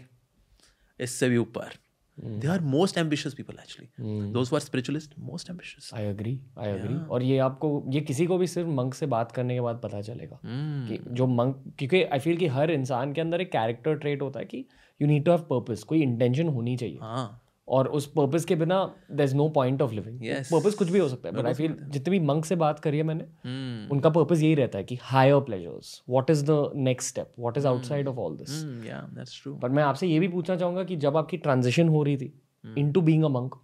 इससे 1.00 1.28
भी 1.28 1.36
ऊपर। 1.36 1.76
They 2.20 2.48
are 2.48 2.60
most 2.60 2.98
ambitious 2.98 3.34
people 3.34 3.54
actually 3.54 4.32
those 4.32 4.50
are 4.54 4.60
spiritualist 4.60 5.14
most 5.18 5.50
ambitious 5.50 5.90
I 5.94 6.06
agree 6.06 6.40
I 6.58 6.70
agree 6.70 6.94
और 6.94 7.22
ये 7.22 7.38
आपको 7.38 7.84
ये 7.88 8.00
किसी 8.00 8.26
को 8.26 8.38
भी 8.38 8.46
सिर्फ़ 8.46 8.68
मंक 8.68 8.94
से 8.94 9.06
बात 9.06 9.32
करने 9.32 9.54
के 9.54 9.60
बाद 9.60 9.80
पता 9.84 10.00
चलेगा 10.00 10.36
mm. 10.36 10.44
कि 10.88 11.14
जो 11.14 11.26
मंक 11.26 11.74
क्योंकि 11.78 12.02
आई 12.02 12.18
फील 12.18 12.36
कि 12.36 12.46
हर 12.46 12.70
इंसान 12.70 13.12
के 13.12 13.20
अंदर 13.20 13.40
एक 13.40 13.52
कैरेक्टर 13.52 13.94
ट्रेट 13.94 14.22
होता 14.22 14.40
है 14.40 14.46
कि 14.46 14.64
you 15.02 15.08
need 15.08 15.24
to 15.24 15.30
have 15.30 15.40
purpose 15.40 15.82
कोई 15.82 16.02
इंटेंशन 16.02 16.48
होनी 16.48 16.76
चाहिए। 16.76 16.98
हाँ। 17.00 17.40
और 17.68 17.88
उस 17.88 18.06
पर्पज़ 18.06 18.46
के 18.46 18.54
बिना 18.54 18.94
there 19.10 19.24
is 19.24 19.34
no 19.36 19.48
point 19.48 19.82
of 19.82 19.92
living. 19.92 20.18
Purpose 20.52 20.74
कुछ 20.74 20.88
भी 20.88 20.98
हो 20.98 21.08
सकता 21.08 21.28
है 21.28 21.34
बट 21.34 21.46
आई 21.46 21.54
फील 21.54 21.76
जितने 21.88 22.10
भी 22.10 22.26
मंक 22.26 22.44
से 22.44 22.56
बात 22.56 22.80
करी 22.80 22.96
है 22.96 23.02
मैंने 23.02 23.24
Hmm. 23.24 23.92
उनका 23.92 24.10
पर्पज़ 24.10 24.44
यही 24.44 24.54
रहता 24.54 24.78
है 24.78 24.84
कि 24.84 24.98
higher 25.02 25.40
pleasures 25.40 26.02
what 26.10 26.30
is 26.30 26.44
the 26.44 26.70
next 26.76 27.08
step 27.08 27.32
what 27.38 27.58
is 27.58 27.66
outside 27.66 28.08
of 28.08 28.16
all 28.16 28.36
this 28.36 28.62
yeah, 28.86 29.02
that's 29.18 29.36
true. 29.42 29.60
पर 29.62 29.68
मैं 29.68 29.82
आपसे 29.82 30.06
ये 30.06 30.18
भी 30.18 30.28
पूछना 30.28 30.56
चाहूँगा 30.56 30.84
कि 30.84 30.96
जब 30.96 31.16
आपकी 31.16 31.36
ट्रांजिशन 31.36 31.88
हो 31.88 32.02
रही 32.02 32.16
थी 32.16 32.32
into 32.78 33.00
being 33.00 33.24
a 33.24 33.28
monk. 33.28 33.60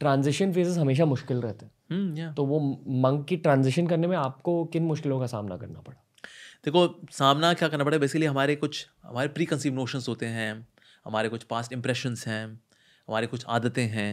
Transition 0.00 0.52
phases 0.52 0.78
हमेशा 0.78 1.04
मुश्किल 1.04 1.40
रहते 1.40 1.66
हैं 1.66 1.72
Hmm, 1.92 2.18
yeah. 2.20 2.36
तो 2.36 2.44
वो 2.44 2.60
मंक 2.88 3.26
की 3.26 3.36
ट्रांजिशन 3.36 3.86
करने 3.86 4.06
में 4.06 4.16
आपको 4.16 4.64
किन 4.64 4.82
मुश्किलों 4.82 5.20
का 5.20 5.26
सामना 5.26 5.56
करना 5.56 5.80
पड़ा 5.80 6.00
देखो 6.64 6.86
सामना 7.10 7.52
क्या 7.54 7.68
करना 7.68 7.84
पड़ेगा 7.84 8.00
बेसिकली 8.00 8.26
हमारे 8.26 8.56
कुछ 8.56 8.86
हमारे 9.04 9.28
प्री 9.28 9.44
कंसीव 9.46 9.74
नोशंस 9.74 10.08
होते 10.08 10.26
हैं 10.26 10.68
हमारे 11.04 11.28
कुछ 11.28 11.42
पास्ट 11.42 11.72
इंप्रेशंस 11.72 12.26
हैं 12.26 12.60
हमारे 13.08 13.26
कुछ 13.26 13.44
आदतें 13.48 13.86
हैं 13.88 14.10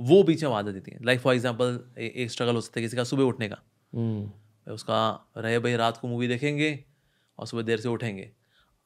वो 0.00 0.22
बीच 0.22 0.42
में 0.44 0.50
आदत 0.52 0.72
देती 0.72 0.90
हैं। 0.90 0.98
लाइक 1.04 1.20
फॉर 1.20 1.34
एग्ज़ाम्पल 1.34 1.78
एक 1.98 2.30
स्ट्रगल 2.30 2.54
हो 2.54 2.60
सकता 2.60 2.80
है 2.80 2.82
किसी 2.82 2.96
का 2.96 3.04
सुबह 3.04 3.24
उठने 3.24 3.48
का। 3.48 3.56
भाई 3.92 4.74
उसका 4.74 4.98
रहे 5.36 5.58
भाई 5.58 5.76
रात 5.76 5.96
को 5.96 6.08
मूवी 6.08 6.28
देखेंगे 6.28 6.68
और 7.38 7.46
सुबह 7.46 7.62
देर 7.62 7.80
से 7.80 7.88
उठेंगे। 7.88 8.30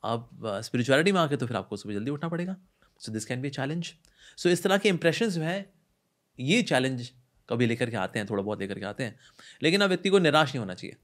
अब 0.04 0.60
स्पिरिचुअलिटी 0.64 1.12
में 1.12 1.20
आके 1.20 1.36
तो 1.36 1.46
फिर 1.46 1.56
आपको 1.56 1.76
सुबह 1.76 1.94
जल्दी 1.94 2.10
उठना 2.10 2.28
पड़ेगा। 2.28 2.56
So 3.00 3.12
this 3.12 3.24
can 3.24 3.42
be 3.42 3.50
challenge 3.50 3.92
सो 4.38 4.48
इस 4.48 4.62
तरह 4.62 4.78
के 4.78 4.88
इंप्रेशन 4.88 5.28
जो 5.28 5.42
है 5.42 5.72
ये 6.38 6.62
चैलेंज 6.62 7.10
कभी 7.48 7.66
लेकर 7.66 7.90
के 7.90 7.96
आते 7.96 8.18
हैं 8.18 8.28
थोड़ा 8.28 8.42
बहुत 8.42 8.60
लेकर 8.60 8.78
के 8.78 8.84
आते 8.86 9.04
हैं। 9.04 9.18
लेकिन 9.62 9.80
अब 9.80 9.88
व्यक्ति 9.88 10.08
को 10.08 10.18
निराश 10.18 10.48
नहीं 10.48 10.58
होना 10.58 10.74
चाहिए। 10.74 10.96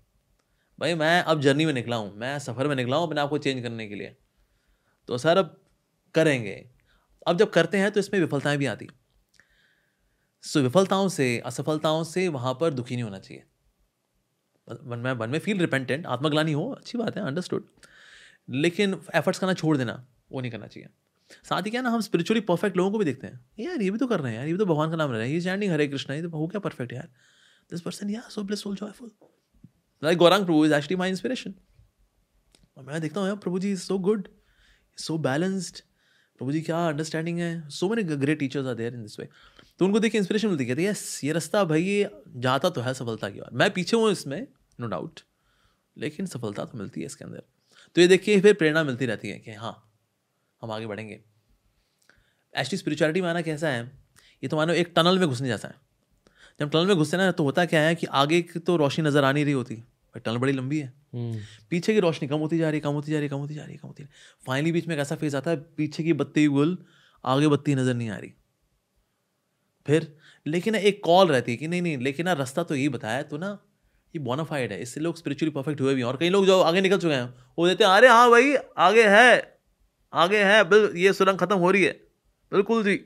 भाई 0.79 0.95
मैं 0.95 1.23
अब 1.23 1.41
जर्नी 1.41 1.65
में 1.67 1.73
निकला 1.73 1.97
हूँ 1.97 2.17
मैं 2.17 2.39
सफ़र 2.39 2.69
में 2.69 2.77
निकला 2.77 2.97
हूँ 2.97 3.07
अपने 3.07 3.21
आप 3.21 3.29
को 3.31 3.39
चेंज 3.39 3.63
करने 3.63 3.89
के 3.89 3.95
लिए। 3.95 4.17
तो 5.09 5.19
सर 5.19 5.39
अब 5.39 5.61
करेंगे। 6.15 6.55
अब 7.27 7.39
जब 7.39 7.51
करते 7.51 7.79
हैं 7.79 7.91
तो 7.91 8.01
इसमें 8.01 8.21
विफलताएँ 8.21 8.59
भी 8.59 8.67
आती 8.67 8.89
सो 10.45 10.61
विफलताओं 10.61 11.09
से, 11.09 11.39
असफलताओं 11.41 12.03
से 12.05 12.27
वहाँ 12.29 12.57
पर 12.61 12.75
दुखी 12.75 12.95
नहीं 12.95 13.05
होना 13.05 13.19
चाहिए। 13.19 13.43
वन, 14.69 14.99
में 14.99 15.13
वन 15.13 15.31
में 15.31 15.39
फील 15.39 15.59
रिपेंटेंट 15.61 16.07
आत्मग्लानी 16.07 16.53
हो, 16.53 16.71
अच्छी 16.71 16.99
बात 16.99 17.17
है 17.17 17.23
अंडरस्टूड 17.23 17.67
लेकिन 18.49 19.01
एफर्ट्स 19.15 19.39
करना 19.39 19.55
छोड़ 19.55 19.77
देना, 19.77 20.05
वो 20.33 20.41
नहीं 20.41 20.51
करना 20.51 20.67
चाहिए। 20.67 20.89
साथ 21.45 21.63
ही 21.63 21.71
क्या 21.71 21.83
ना, 21.83 21.91
हम 21.91 22.01
स्पिरिचुअली 22.01 22.41
परफेक्ट 22.43 22.77
लोगों 22.77 22.91
को 22.91 22.99
भी 22.99 23.05
देखते 23.05 23.27
हैं। 23.27 23.41
यार, 23.59 23.83
ये 23.83 23.91
भी 23.91 23.99
तो 23.99 24.07
कर 24.07 24.21
रहे 24.21 24.33
हैं 24.33 24.39
यार, 24.39 24.47
ये 24.47 24.53
भी 24.53 24.59
तो 24.59 24.67
भगवान 24.67 24.91
का 24.91 24.97
नाम 24.97 25.13
रहे 25.13 25.23
हैं, 25.23 25.35
ये 25.35 25.41
चैंडिंग 25.41 25.73
हरे 25.73 25.87
कृष्ण, 25.89 26.15
ये 26.15 26.23
तो 26.23 26.29
हो 26.29 26.47
क्या 26.47 26.61
परफेक्ट 26.61 26.93
यार। 26.93 27.09
दिस 27.71 27.81
पर्सन 27.81 28.11
यार 28.11 28.31
so 28.31 28.43
blissful 28.43 28.77
joyful 28.77 29.11
like 30.03 30.19
Gaurang 30.19 30.45
Prabhu 30.45 30.65
is 30.67 30.75
actually 30.75 30.97
my 30.97 31.11
inspiration 31.11 31.55
मैं 32.79 33.01
देखता 33.01 33.21
हूँ 33.21 33.29
यार 33.29 33.37
Prabhu 33.39 33.59
ji 33.59 33.73
is 33.73 33.81
so 33.83 33.99
good 33.99 34.29
so 34.99 35.17
balanced 35.19 35.81
Prabhu 36.39 36.53
ji, 36.53 36.61
क्या 36.61 36.87
अंडरस्टैंडिंग 36.89 37.39
है? 37.39 37.69
So 37.71 37.89
many 37.89 38.03
great 38.17 38.39
teachers 38.39 38.67
are 38.67 38.75
there 38.75 38.95
in 38.95 39.03
this 39.03 39.19
way 39.21 39.29
तो 39.81 39.85
उनको 39.85 39.99
देखिए 40.01 40.21
इंस्पिरेशन 40.21 40.49
मिलती 40.49 40.65
है 40.65 40.83
यस 40.83 41.21
ये 41.25 41.33
रास्ता 41.33 41.65
भाई, 41.65 41.83
ये 41.83 42.11
जाता 42.39 42.71
तो 42.71 42.81
है 42.81 42.95
सफलता 42.95 43.31
की 43.31 43.41
ओर 43.41 43.51
मैं 43.53 43.71
पीछे 43.71 43.97
हूँ 43.97 44.11
इसमें 44.13 44.47
नो 44.81 44.87
डाउट 44.87 45.21
लेकिन 45.97 46.27
सफलता 46.27 46.65
तो 46.65 46.79
मिलती 46.79 47.01
है 47.01 47.07
इसके 47.07 47.25
अंदर। 47.25 47.43
तो 47.97 48.01
ये 48.01 48.07
देखिए 48.09 48.41
फिर 48.41 48.55
प्रेरणा 48.55 48.83
मिलती 48.85 49.07
रहती 49.07 49.29
है 49.29 49.39
कि 49.39 49.53
हाँ 49.55 49.73
हम 50.63 50.71
आगे 50.71 50.87
बढ़ेंगे। 50.87 51.15
एक्चुअली 51.15 52.77
स्पिरिचुअलिटी 52.77 53.21
में 53.21 53.29
आना 53.29 53.41
कैसा 53.43 53.69
है? 53.69 53.83
ये 54.43 54.49
तो 54.49 54.57
मानो 54.57 54.73
एक 54.75 54.93
टनल 54.97 55.19
में 55.19 55.29
घुसने 55.29 55.49
जैसा 55.49 55.69
है। 55.69 55.75
जब 56.61 56.71
टनल 56.71 56.87
में 56.87 56.97
घुसते 56.97 57.17
ना 57.17 57.31
तो 57.33 57.45
होता 57.45 57.65
क्या 57.67 57.81
है 57.81 57.95
कि 57.95 58.07
आगे 58.15 58.41
की 58.43 58.59
तो 58.61 58.77
रोशनी 58.77 59.05
नज़र 59.07 59.25
आ 59.25 59.33
नहीं 59.33 59.45
रही 59.45 59.55
होती। 59.55 59.83
भाई 60.17 60.21
टनल 60.23 60.39
बड़ी 60.39 60.53
लंबी 60.53 60.79
है। 60.79 60.93
हम्म। 61.13 61.41
पीछे 61.71 61.95
की 61.95 62.01
रोशनी 62.01 62.29
कम 62.29 62.39
होती 62.39 62.59
जा 62.59 62.69
रही 62.71 62.79
है 62.79 62.81
कम 62.81 62.93
होती 62.93 63.13
जा 63.13 63.19
रही 63.19 63.25
है 63.25 63.31
कम 63.31 63.39
होती 63.39 63.55
जा 63.55 63.65
रही 63.65 63.73
है 63.73 63.79
कम 63.79 63.89
होती 63.89 64.03
जा 64.03 64.09
रही 64.09 64.45
फाइनली 64.47 64.73
बीच 64.73 64.87
में 64.89 64.95
एक 64.95 65.01
ऐसा 65.01 65.17
फ़ेज़ 65.17 65.37
आता 65.37 65.51
है 65.51 65.57
पीछे 65.77 66.03
की 66.03 66.13
बत्ती 66.15 66.47
गुल 66.49 66.77
आगे 67.25 67.49
बत्ती 67.49 67.75
नज़र 67.75 67.95
नहीं 67.95 68.11
आ 68.11 68.17
रही। 68.17 68.33
फिर 69.87 70.07
लेकिन 70.47 70.73
ना 70.73 70.79
एक 70.81 71.01
कॉल 71.05 71.29
रहती 71.29 71.53
है 71.53 71.57
कि 71.57 71.69
नहीं 71.69 71.83
नहीं 71.83 71.99
लेकिन 71.99 72.27
ना 72.27 72.33
रास्ता 72.35 72.63
तो 72.63 72.75
यही 72.75 72.89
बताया 72.89 73.23
तो 73.25 73.39
ना 73.39 73.51
ये 74.15 74.19
बोनाफाइड 74.21 74.73
है 74.73 74.81
इससे 74.83 75.01
लोग 75.01 75.17
स्पिरिचुअली 75.17 75.53
परफेक्ट 75.55 75.81
हुए 75.81 75.95
भी 75.95 76.01
हैं। 76.01 76.09
और 76.09 76.17
कई 76.17 76.29
लोग 76.29 76.47
जो 76.47 76.61
आगे 76.61 76.81
निकल 76.81 76.99
चुके 76.99 77.15
हैं 77.15 77.35
वो 77.59 77.67
देते 77.69 77.85
हैं 77.85 77.91
अरे 77.91 78.09
हाँ 78.09 78.31
भाई 78.31 78.55
आगे 78.79 79.07
है 79.09 79.61
आगे 80.13 80.43
है 80.45 80.63
बिल 80.65 80.91
ये 80.97 81.13
सुरंग 81.13 81.39
खत्म 81.39 81.57
हो 81.57 81.71
रही 81.71 81.85
है। 81.85 81.93
बिल्कुल 82.53 82.83
जी। 82.85 83.01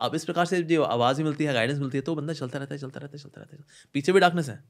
अब 0.00 0.14
इस 0.14 0.24
प्रकार 0.24 0.46
से 0.46 0.62
जो 0.62 0.82
आवाज़ 0.84 1.18
भी 1.18 1.24
मिलती 1.24 1.44
है 1.44 1.52
गाइडेंस 1.54 1.78
मिलती 1.78 1.98
है 1.98 2.02
तो 2.02 2.14
बंदा 2.14 2.32
चलता 2.32 2.58
रहता 2.58 2.74
है 2.74 2.80
चलता 2.80 3.00
रहता 3.00 3.16
है 3.16 3.22
चलता 3.22 3.40
रहता 3.40 3.56
है। 3.56 3.64
पीछे 3.94 4.12
भी 4.12 4.20
डार्कनेस 4.20 4.48
है 4.48 4.62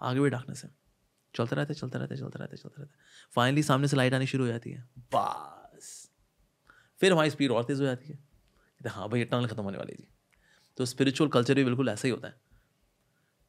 आगे 0.00 0.20
भी 0.20 0.30
डार्कनेस 0.30 0.62
है। 0.64 0.70
चलता 1.34 1.56
रहता 1.56 1.72
है 1.72 1.80
चलता 1.80 1.98
रहता 1.98 2.14
है 2.14 2.20
चलता 2.20 2.38
रहता 2.38 2.52
है 2.52 2.56
चलता 2.56 2.82
रहता। 2.82 2.96
है 2.96 3.04
फाइनली 3.32 3.62
सामने 3.62 3.88
से 3.88 3.96
लाइट 3.96 4.14
आनी 4.14 4.26
शुरू 4.26 4.44
हो 4.44 4.50
जाती 4.50 4.70
है। 4.70 4.88
बस। 4.98 6.10
फिर 6.98 7.12
हमारी 7.12 7.30
स्पीड 7.30 7.50
और 7.50 7.64
तेज़ 7.64 7.80
हो 7.80 7.86
जाती 7.86 8.08
है। 8.08 8.18
हाँ 8.86 9.08
भाई 9.08 9.24
टनल 9.24 9.46
खत्म 9.46 9.62
होने 9.62 9.78
वाली 9.78 9.92
जी। 9.92 10.08
तो 10.76 10.84
स्पिरिचुअल 10.84 11.30
कल्चर 11.30 11.54
भी 11.54 11.64
बिल्कुल 11.64 11.88
ऐसा 11.88 12.08
ही 12.08 12.12
होता 12.12 12.28
है। 12.28 12.34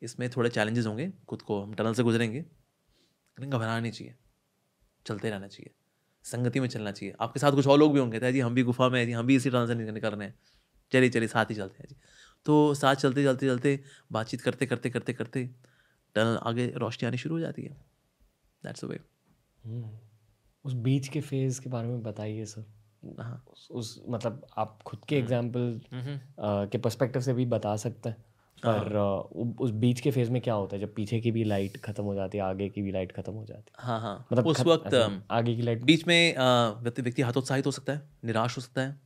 इसमें 0.02 0.30
थोड़े 0.30 0.50
चैलेंजेस 0.50 0.86
होंगे, 0.86 1.14
खुद 1.28 1.42
को 1.42 1.64
हम 1.64 1.74
टनल 1.74 1.94
से 1.94 2.04
गुजरेंगे, 2.04 2.40
लेकिन 2.40 3.50
घबराना 3.50 3.80
नहीं 3.80 3.92
चाहिए। 3.92 4.16
चलते 5.06 5.30
रहना 5.30 5.48
चाहिए। 5.48 5.76
संगति 6.24 6.60
में 6.60 6.68
चलना 6.68 6.92
चाहिए। 6.92 7.16
आपके 7.20 7.40
साथ 7.40 7.52
कुछ 7.52 7.68
और 7.68 7.80
लोग 7.80 7.94
भी 7.94 8.00
होंगे 8.00 8.32
जी, 8.32 8.40
हम 8.40 8.56
भी 8.56 8.64
गुफा 8.64 8.90
में 8.90 9.00
हैं 9.00 9.06
जी, 9.06 9.12
हम 9.12 9.28
भी 9.28 9.36
इसी 9.36 9.50
टनल 9.50 9.68
से 9.68 9.92
निकल 9.92 10.10
रहे 10.10 10.28
हैं। 10.28 10.40
चलिए 10.92 11.10
चलिए, 11.10 11.28
साथ 11.28 11.46
ही 11.46 11.56
चलते 11.56 11.76
हैं 11.80 11.86
जी। 11.90 11.96
तो 12.46 12.74
साथ 12.74 12.96
चलते 12.96 13.24
चलते 13.24 13.48
चलते, 13.48 13.84
बातचीत 14.12 14.42
करते 14.42 14.66
करते 14.66 14.90
करते 14.90 15.14
करते 15.14 15.56
टनल 16.16 16.38
आगे 16.44 16.68
रोशनी 16.78 17.08
आनी 17.08 17.18
शुरू 17.18 17.36
हो 17.36 17.40
जाती 17.42 17.64
है। 17.64 17.76
दैट्स 18.64 18.84
वे 18.84 19.00
उस 20.66 20.74
बीच 20.84 21.08
के 21.08 21.22
फ़ेज़ 21.22 21.62
के 21.62 21.70
बारे 21.70 21.88
में 21.88 22.04
बताइए 22.04 22.46
सर 22.46 22.66
हाँ। 23.20 23.44
उस, 23.54 23.68
उस 23.72 24.04
मतलब 24.10 24.46
आप 24.58 24.80
खुद 24.86 25.00
के 25.10 25.18
एग्ज़ाम्पल 25.18 25.82
के 26.72 26.78
पर्सपेक्टिव 26.78 27.22
से 27.22 27.34
भी 27.34 27.46
बता 27.46 27.76
सकते 27.78 28.10
हैं। 28.10 28.18
पर 28.64 28.96
हाँ। 28.98 29.18
उस 29.60 29.72
बीच 29.76 30.00
के 30.00 30.12
फ़ेज़ 30.12 30.32
में 30.32 30.42
क्या 30.42 30.54
होता 30.54 30.76
है? 30.76 30.82
जब 30.82 30.94
पीछे 30.96 31.20
की 31.20 31.32
भी 31.32 31.44
लाइट 31.44 31.78
खत्म 31.78 32.04
हो 32.04 32.14
जाती 32.16 32.38
है 32.38 32.44
आगे 32.44 32.68
की 32.70 32.82
भी 32.82 32.92
लाइट 32.92 33.12
खत्म 33.12 33.34
हो 33.34 33.46
जाती 33.46 33.72
है। 33.72 33.86
हाँ 33.88 34.00
हाँ। 34.02 34.28
मतलब 34.32 34.48
उस 34.48 34.60
वक्त 34.62 34.94
आगे 35.32 35.56
की 35.56 35.62
लाइट 35.62 35.84
बीच 35.84 36.08
में 36.08 36.36
व्यक्ति 36.84 37.02
व्यक्ति 37.02 37.22
हतोत्साहित 37.22 37.66
हो 37.66 37.72
सकता 37.72 37.94
है 37.94 38.02
निराश 38.26 38.58
हो 38.58 38.62
सकता 38.62 38.82
है। 38.82 39.00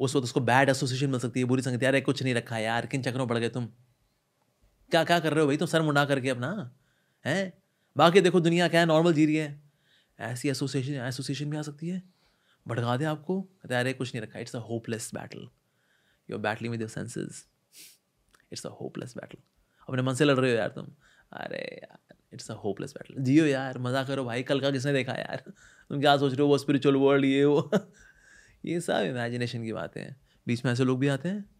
उस 0.00 0.16
वक्त 0.16 0.24
उसको 0.24 0.40
बैड 0.40 0.68
एसोसिएशन 0.68 1.10
मिल 1.10 1.20
सकती 1.20 1.40
है 1.40 1.46
बुरी 1.46 1.62
संगति 1.62 1.86
यार 1.86 2.00
कुछ 2.00 2.22
नहीं 2.22 2.34
रखा 2.34 2.58
यार 2.58 2.86
किन 2.86 3.02
चक्रों 3.02 3.26
पड़ 3.26 3.38
गए 3.38 3.48
तुम? 3.48 3.68
क्या 4.92 5.04
क्या 5.04 5.20
कर 5.20 5.32
रहे 5.32 5.40
हो 5.40 5.46
भाई? 5.46 5.56
तुम 5.56 5.66
सर 5.66 5.82
मुंडा 5.82 6.04
करके 6.04 6.28
अपना, 6.28 6.76
हैं? 7.26 7.52
बाकी 7.96 8.20
देखो, 8.20 8.40
दुनिया 8.40 8.68
क्या 8.68 8.80
है 8.80 8.86
नॉर्मल 8.86 9.12
जी 9.12 9.26
रही 9.26 9.36
है। 9.36 9.62
ऐसी 10.20 10.48
एसोसिएशन 10.48 10.92
एसोसिएशन 10.92 11.50
भी 11.50 11.56
आ 11.56 11.62
सकती 11.62 11.88
है। 11.88 12.02
भड़का 12.68 12.96
दे 12.96 13.04
आपको। 13.04 13.40
कहते 13.42 13.74
अरे, 13.74 13.92
कुछ 13.92 14.14
नहीं 14.14 14.22
रखा। 14.22 14.38
It's 14.38 14.56
a 14.56 14.58
hopeless 14.58 15.10
battle 15.14 15.38
you 16.30 16.36
are 16.36 16.42
battling 16.42 16.72
with 16.72 16.80
your 16.80 16.90
senses 16.90 17.46
it's 18.52 18.66
a 18.66 18.68
hopeless 18.68 19.14
battle 19.16 19.38
अपने 19.88 20.02
मन 20.02 20.14
से 20.14 20.24
लड़ 20.24 20.36
रहे 20.36 20.50
हो 20.50 20.56
यार 20.56 20.68
तुम। 20.68 20.86
अरे 21.32 21.80
यार 21.82 22.14
इट्स 22.32 22.50
अ 22.50 22.54
होपलेस 22.54 22.92
बैटल 22.92 23.22
जियो 23.22 23.46
यार 23.46 23.78
मज़ा 23.78 24.04
करो 24.04 24.24
भाई। 24.24 24.42
कल 24.42 24.60
का 24.60 24.70
किसने 24.70 24.92
देखा 24.92 25.12
यार? 25.12 25.52
तुम 25.88 26.00
क्या 26.00 26.16
सोच 26.16 26.32
रहे 26.32 26.42
हो, 26.42 26.48
वो 26.48 26.58
स्पिरिचुअल 26.58 26.96
वर्ल्ड 26.96 27.24
ये, 27.24 27.44
वो? 27.44 27.70
ये 28.64 28.80
सब 28.80 28.92
इमेजिनेशन 28.92 29.64
की 29.64 29.72
बातें 29.72 30.00
हैं। 30.00 30.20
बीच 30.46 30.64
में 30.64 30.72
ऐसे 30.72 30.84
लोग 30.84 30.98
भी 30.98 31.08
आते 31.08 31.28
हैं। 31.28 31.50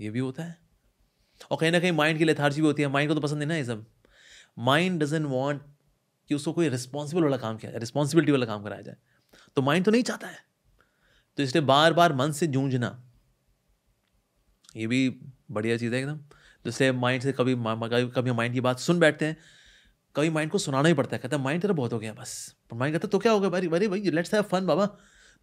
ये 0.00 0.10
भी 0.10 0.18
होता 0.18 0.42
है। 0.42 0.67
और 1.42 1.56
कहीं 1.56 1.70
ना 1.72 1.80
कहीं 1.80 1.92
माइंड 1.92 2.18
की 2.18 2.24
लेथार्जी 2.24 2.60
भी 2.60 2.66
होती 2.66 2.82
है। 2.82 2.88
माइंड 2.88 3.10
को 3.10 3.14
तो 3.14 3.20
पसंद 3.20 3.38
नहीं 3.38 3.48
ना 3.48 3.56
ये 3.56 3.64
सब। 3.64 3.84
माइंड 4.60 5.02
डजन 5.02 5.24
वॉन्ट 5.26 5.62
कि 6.30 6.34
उसको 6.34 6.52
कोई 6.52 6.68
रिस्पॉन्सिबल 6.68 7.22
वाला 7.22 7.36
काम 7.36 7.56
किया 7.56 7.70
जाए 7.72 7.80
रिस्पॉन्सिबिलिटी 7.80 8.32
वाला 8.32 8.46
काम 8.46 8.62
कराया 8.64 8.82
जाए। 8.82 8.96
तो 9.56 9.62
माइंड 9.62 9.84
तो 9.84 9.90
नहीं 9.90 10.02
चाहता 10.02 10.26
है। 10.26 10.38
तो 11.38 11.42
इसलिए 11.42 11.64
बार 11.64 11.92
बार 11.92 12.12
मन 12.12 12.32
से 12.32 12.46
जूझना, 12.46 12.90
ये 14.76 14.86
भी 14.86 15.08
बढ़िया 15.50 15.76
चीज़ 15.76 15.94
है 15.94 16.00
एकदम। 16.00 16.18
जैसे 16.64 16.90
माइंड 16.94 17.22
से 17.22 17.32
कभी 17.32 17.54
कभी 18.12 18.32
माइंड 18.32 18.54
की 18.54 18.60
बात 18.60 18.78
सुन 18.80 18.98
बैठते 19.00 19.26
हैं, 19.26 19.36
कभी 20.16 20.30
माइंड 20.30 20.50
को 20.52 20.58
सुनाना 20.58 20.88
ही 20.88 20.94
पड़ता 20.94 21.16
है। 21.16 21.18
कहता 21.18 21.36
है 21.36 21.42
माइंड 21.42 21.62
तेरा 21.62 21.74
बहुत 21.74 21.92
हो 21.92 21.98
गया 21.98 22.12
बस। 22.14 22.54
माइंड 22.74 22.94
कहता 22.94 23.08
तो 23.08 23.18
क्या 23.18 23.32
हो 23.32 23.40
गया? 23.40 23.50
भाई 23.50 23.68
भाई 23.68 23.88
भाई 23.88 24.10
लेट्स 24.10 24.34
हैव 24.34 24.42
फन 24.42 24.66
बाबा। 24.66 24.86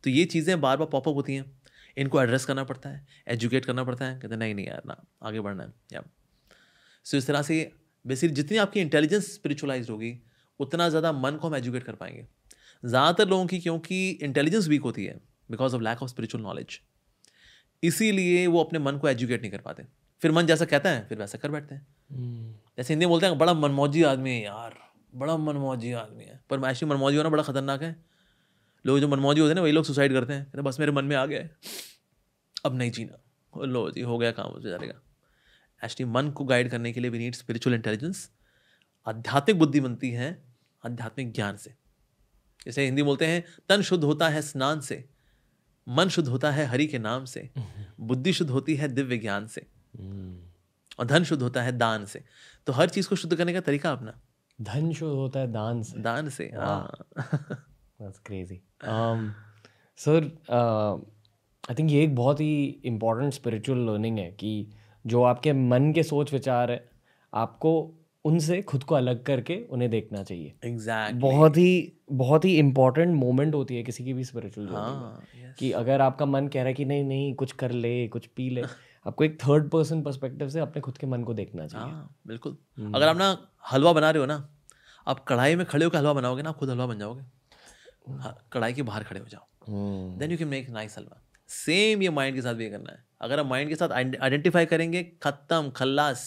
तो 0.04 0.10
ये 0.10 0.26
चीज़ें 0.26 0.60
बार 0.62 0.78
बार 0.78 0.88
पॉपअप 0.88 1.16
होती 1.16 1.36
हैं। 1.36 1.46
इनको 1.98 2.22
एड्रेस 2.22 2.46
करना 2.46 2.64
पड़ता 2.64 2.90
है 2.90 3.06
एजुकेट 3.28 3.66
करना 3.66 3.84
पड़ता 3.84 4.06
है 4.06 4.20
कहते 4.20 4.36
नहीं 4.36 4.56
नहीं 4.56 4.66
यार 4.66 4.82
ना 4.88 5.02
आगे 5.24 5.40
बढ़ना 5.40 5.64
है 5.64 5.74
या. 5.94 6.04
सो 7.06 7.18
इस 7.18 7.28
तरह 7.28 7.42
से 7.42 7.72
बेसिकली 8.06 8.36
जितनी 8.36 8.58
आपकी 8.58 8.80
इंटेलिजेंस 8.80 9.34
स्पिरिचुअलाइज 9.34 9.90
होगी 9.90 10.18
उतना 10.60 10.88
ज़्यादा 10.90 11.12
मन 11.12 11.36
को 11.36 11.48
हम 11.48 11.56
एजुकेट 11.56 11.84
कर 11.84 11.96
पाएँगे। 11.96 12.26
ज़्यादातर 12.84 13.28
लोगों 13.28 13.46
की 13.46 13.60
क्योंकि 13.60 14.10
इंटेलिजेंस 14.10 14.68
वीक 14.68 14.82
होती 14.82 15.06
है 15.06 15.20
because 15.50 15.76
of 15.76 15.82
lack 15.82 16.04
of 16.04 16.10
spiritual 16.10 16.44
knowledge 16.44 16.80
इसीलिए 17.84 18.46
वो 18.48 18.64
अपने 18.64 18.80
मन 18.80 18.98
को 18.98 19.08
एजुकेट 19.10 19.42
नहीं 19.42 19.52
कर 19.52 19.62
पाते। 19.62 19.84
फिर 20.22 20.32
मन 20.32 20.46
जैसा 20.46 20.66
कहता 20.66 20.90
है 20.90 21.06
फिर 21.08 21.18
वैसा 21.18 21.38
कर 21.38 21.52
बैठते 21.52 21.76
हैं। 21.76 21.86
हम्म, 22.12 22.54
जैसे 22.78 22.94
हिंदी 22.94 23.06
में 23.06 23.10
बोलते 23.10 23.26
हैं 23.26 23.38
बड़ा 23.38 23.54
मनमौजी 23.54 24.04
आदमी 24.04 24.32
है 24.32 24.44
यार 24.44 24.78
बड़ा 25.16 25.38
मनमौजी 25.38 25.92
आदमी 25.94 26.24
है। 26.24 26.40
पर 26.50 26.70
एक्चुअली 26.70 26.94
मनमौजी 26.94 27.18
होना 27.18 27.30
बड़ा 27.30 27.44
खतरनाक 27.44 27.84
है 27.84 27.96
लोग 28.86 29.00
जो 29.00 29.08
मनमौजी 29.08 29.42
होते 29.42 29.50
हैं 29.50 29.56
ना 29.56 29.62
वही 29.62 29.72
लोग 29.72 29.84
सुसाइड 29.86 30.14
करते 30.14 30.34
हैं। 30.34 30.46
कहते 30.46 30.62
बस 30.62 30.80
मेरे 30.80 30.92
मन 30.92 31.06
में 31.06 31.16
आ 31.16 31.26
गया 31.26 31.40
है। 31.40 31.58
अब 32.66 32.76
नहीं 32.76 32.92
जीना। 32.92 33.66
लो 33.66 33.90
जी 33.92 34.02
हो 34.02 34.18
गया 34.18 34.32
काम 34.32 34.52
हो 34.52 34.60
जाएगा 34.60 35.02
एक्चुअली 35.84 36.06
मन 36.06 36.30
को 36.32 36.44
गाइड 36.46 36.70
करने 36.72 36.94
के 36.94 37.00
लिए 37.00 37.10
वी 37.10 37.20
नीड 37.20 37.36
स्पिरिचुअल 37.36 37.76
इंटेलिजेंस 37.76 38.32
आध्यात्मिक 39.08 39.60
बुद्धि 39.60 39.80
बनती 39.80 40.12
है 40.12 40.44
आध्यात्मिक 40.86 41.34
ज्ञान 41.34 41.58
से। 41.58 41.74
जैसे 42.66 42.86
हिंदी 42.86 43.04
बोलते 43.04 43.26
हैं 43.26 43.44
तन 43.70 43.82
शुद्ध 43.82 44.04
होता 44.04 44.30
है 44.30 44.42
स्नान 44.42 44.80
से 44.82 45.10
मन 45.88 46.10
शुद्ध 46.10 46.30
होता 46.30 46.52
है 46.52 46.66
हरि 46.66 46.88
के 46.88 47.00
नाम 47.00 47.26
से 47.26 47.50
बुद्धि 48.00 48.34
शुद्ध 48.34 48.52
होती 48.52 48.76
है 48.76 48.88
दिव्य 48.88 49.18
ज्ञान 49.18 49.48
से 49.48 49.66
हम्म, 50.00 50.40
और 51.00 51.06
धन 51.06 51.24
शुद्ध 51.24 51.44
होता 51.44 51.62
है 51.62 51.72
दान 51.72 52.06
से। 52.06 52.24
तो 52.68 52.74
हर 52.74 52.90
चीज़ 52.90 53.10
को 53.10 53.16
शुद्ध 53.16 53.36
करने 53.36 53.54
का 53.54 53.62
तरीका 53.62 53.92
अपना। 53.92 54.20
धन 54.62 54.94
शुद्ध 54.94 55.14
होता 55.14 55.40
है 55.40 55.52
दान 55.52 55.84
से। 55.84 56.00
दान 56.00 56.30
से 56.30 56.52
हाँ। 56.56 57.06
That's 58.02 58.20
crazy. 58.30 58.62
Um, 58.84 59.36
sir, 59.96 60.32
uh, 60.50 60.98
I 61.70 61.74
think 61.74 61.92
ये 61.92 62.04
एक 62.04 62.16
बहुत 62.16 62.40
ही 62.40 62.82
इम्पोर्टेंट 62.86 63.34
स्पिरिचुअल 63.34 63.80
लर्निंग 63.80 64.18
है 64.18 64.32
कि 64.32 64.72
जो 65.08 65.24
आपके 65.24 65.54
मन 65.54 65.94
के 65.94 66.04
सोच 66.04 66.34
विचार 66.34 66.72
है 66.72 66.90
आपको 67.34 67.94
उनसे 68.26 68.62
खुद 68.62 68.84
को 68.84 68.96
अलग 68.96 69.24
करके 69.24 69.64
उन्हें 69.70 69.92
देखना 69.92 70.24
चाहिए। 70.24 70.54
एग्जैक्ट 70.64 71.16
बहुत 71.16 71.58
ही 71.58 71.94
बहुत 72.12 72.46
ही 72.46 72.58
इम्पोर्टेंट 72.60 73.16
मोमेंट 73.16 73.56
होती 73.56 73.76
है 73.76 73.84
किसी 73.84 74.06
की 74.06 74.14
भी 74.14 74.24
स्पिरिचुअल 74.24 74.68
हाँ 74.68 75.22
yes. 75.22 75.60
कि 75.60 75.72
अगर 75.72 76.02
आपका 76.02 76.26
मन 76.26 76.48
कह 76.48 76.60
रहा 76.60 76.68
है 76.68 76.74
कि 76.74 76.86
नहीं 76.86 77.04
नहीं 77.04 77.34
कुछ 77.34 77.52
कर 77.52 77.72
ले 77.72 78.08
कुछ 78.08 78.26
पी 78.26 78.50
ले 78.50 78.62
आपको 79.08 79.24
एक 79.24 79.42
थर्ड 79.42 79.70
पर्सन 79.70 80.02
पर्सपेक्टिव 80.02 80.50
से 80.50 80.60
अपने 80.60 80.82
खुद 80.82 80.98
के 80.98 81.08
मन 81.08 81.24
को 81.24 81.34
देखना 81.34 81.68
चाहिए। 81.68 81.94
हाँ 81.94 82.16
बिल्कुल। 82.28 82.58
अगर 82.96 83.08
आप 83.08 83.18
ना 83.18 83.48
हलवा 83.72 83.94
बना 83.94 84.12
रहे 84.12 84.20
हो 84.20 84.26
ना 84.26 84.50
आप 85.08 85.26
कढ़ाई 85.26 85.56
में 85.56 85.66
खड़े 85.66 85.86
होकर 85.86 85.98
हलवा 85.98 86.14
बनाओगे 86.14 86.42
ना 86.42 86.50
आप 86.50 86.58
खुद 86.58 86.70
हलवा 86.70 86.86
बन 86.86 87.00
जाओगे। 87.00 87.24
कढ़ाई 88.08 88.74
के 88.74 88.84
बाहर 88.84 89.04
खड़े 89.04 89.20
हो 89.20 89.28
जाओ। 89.28 90.18
Then 90.20 90.32
you 90.32 90.38
can 90.38 90.48
make 90.48 90.70
nice 90.70 90.98
halwa. 90.98 91.22
Same 91.50 92.02
ये 92.02 92.10
माइंड 92.10 92.36
के 92.36 92.42
साथ 92.42 92.54
भी 92.54 92.70
करना 92.70 92.92
है। 92.92 93.04
अगर 93.22 93.40
हम 93.40 93.48
माइंड 93.48 93.70
के 93.70 93.76
साथ 93.76 93.90
आइडेंटिफाई 93.92 94.66
करेंगे 94.66 95.04
खत्म 95.24 95.70
खल्लास। 95.72 96.26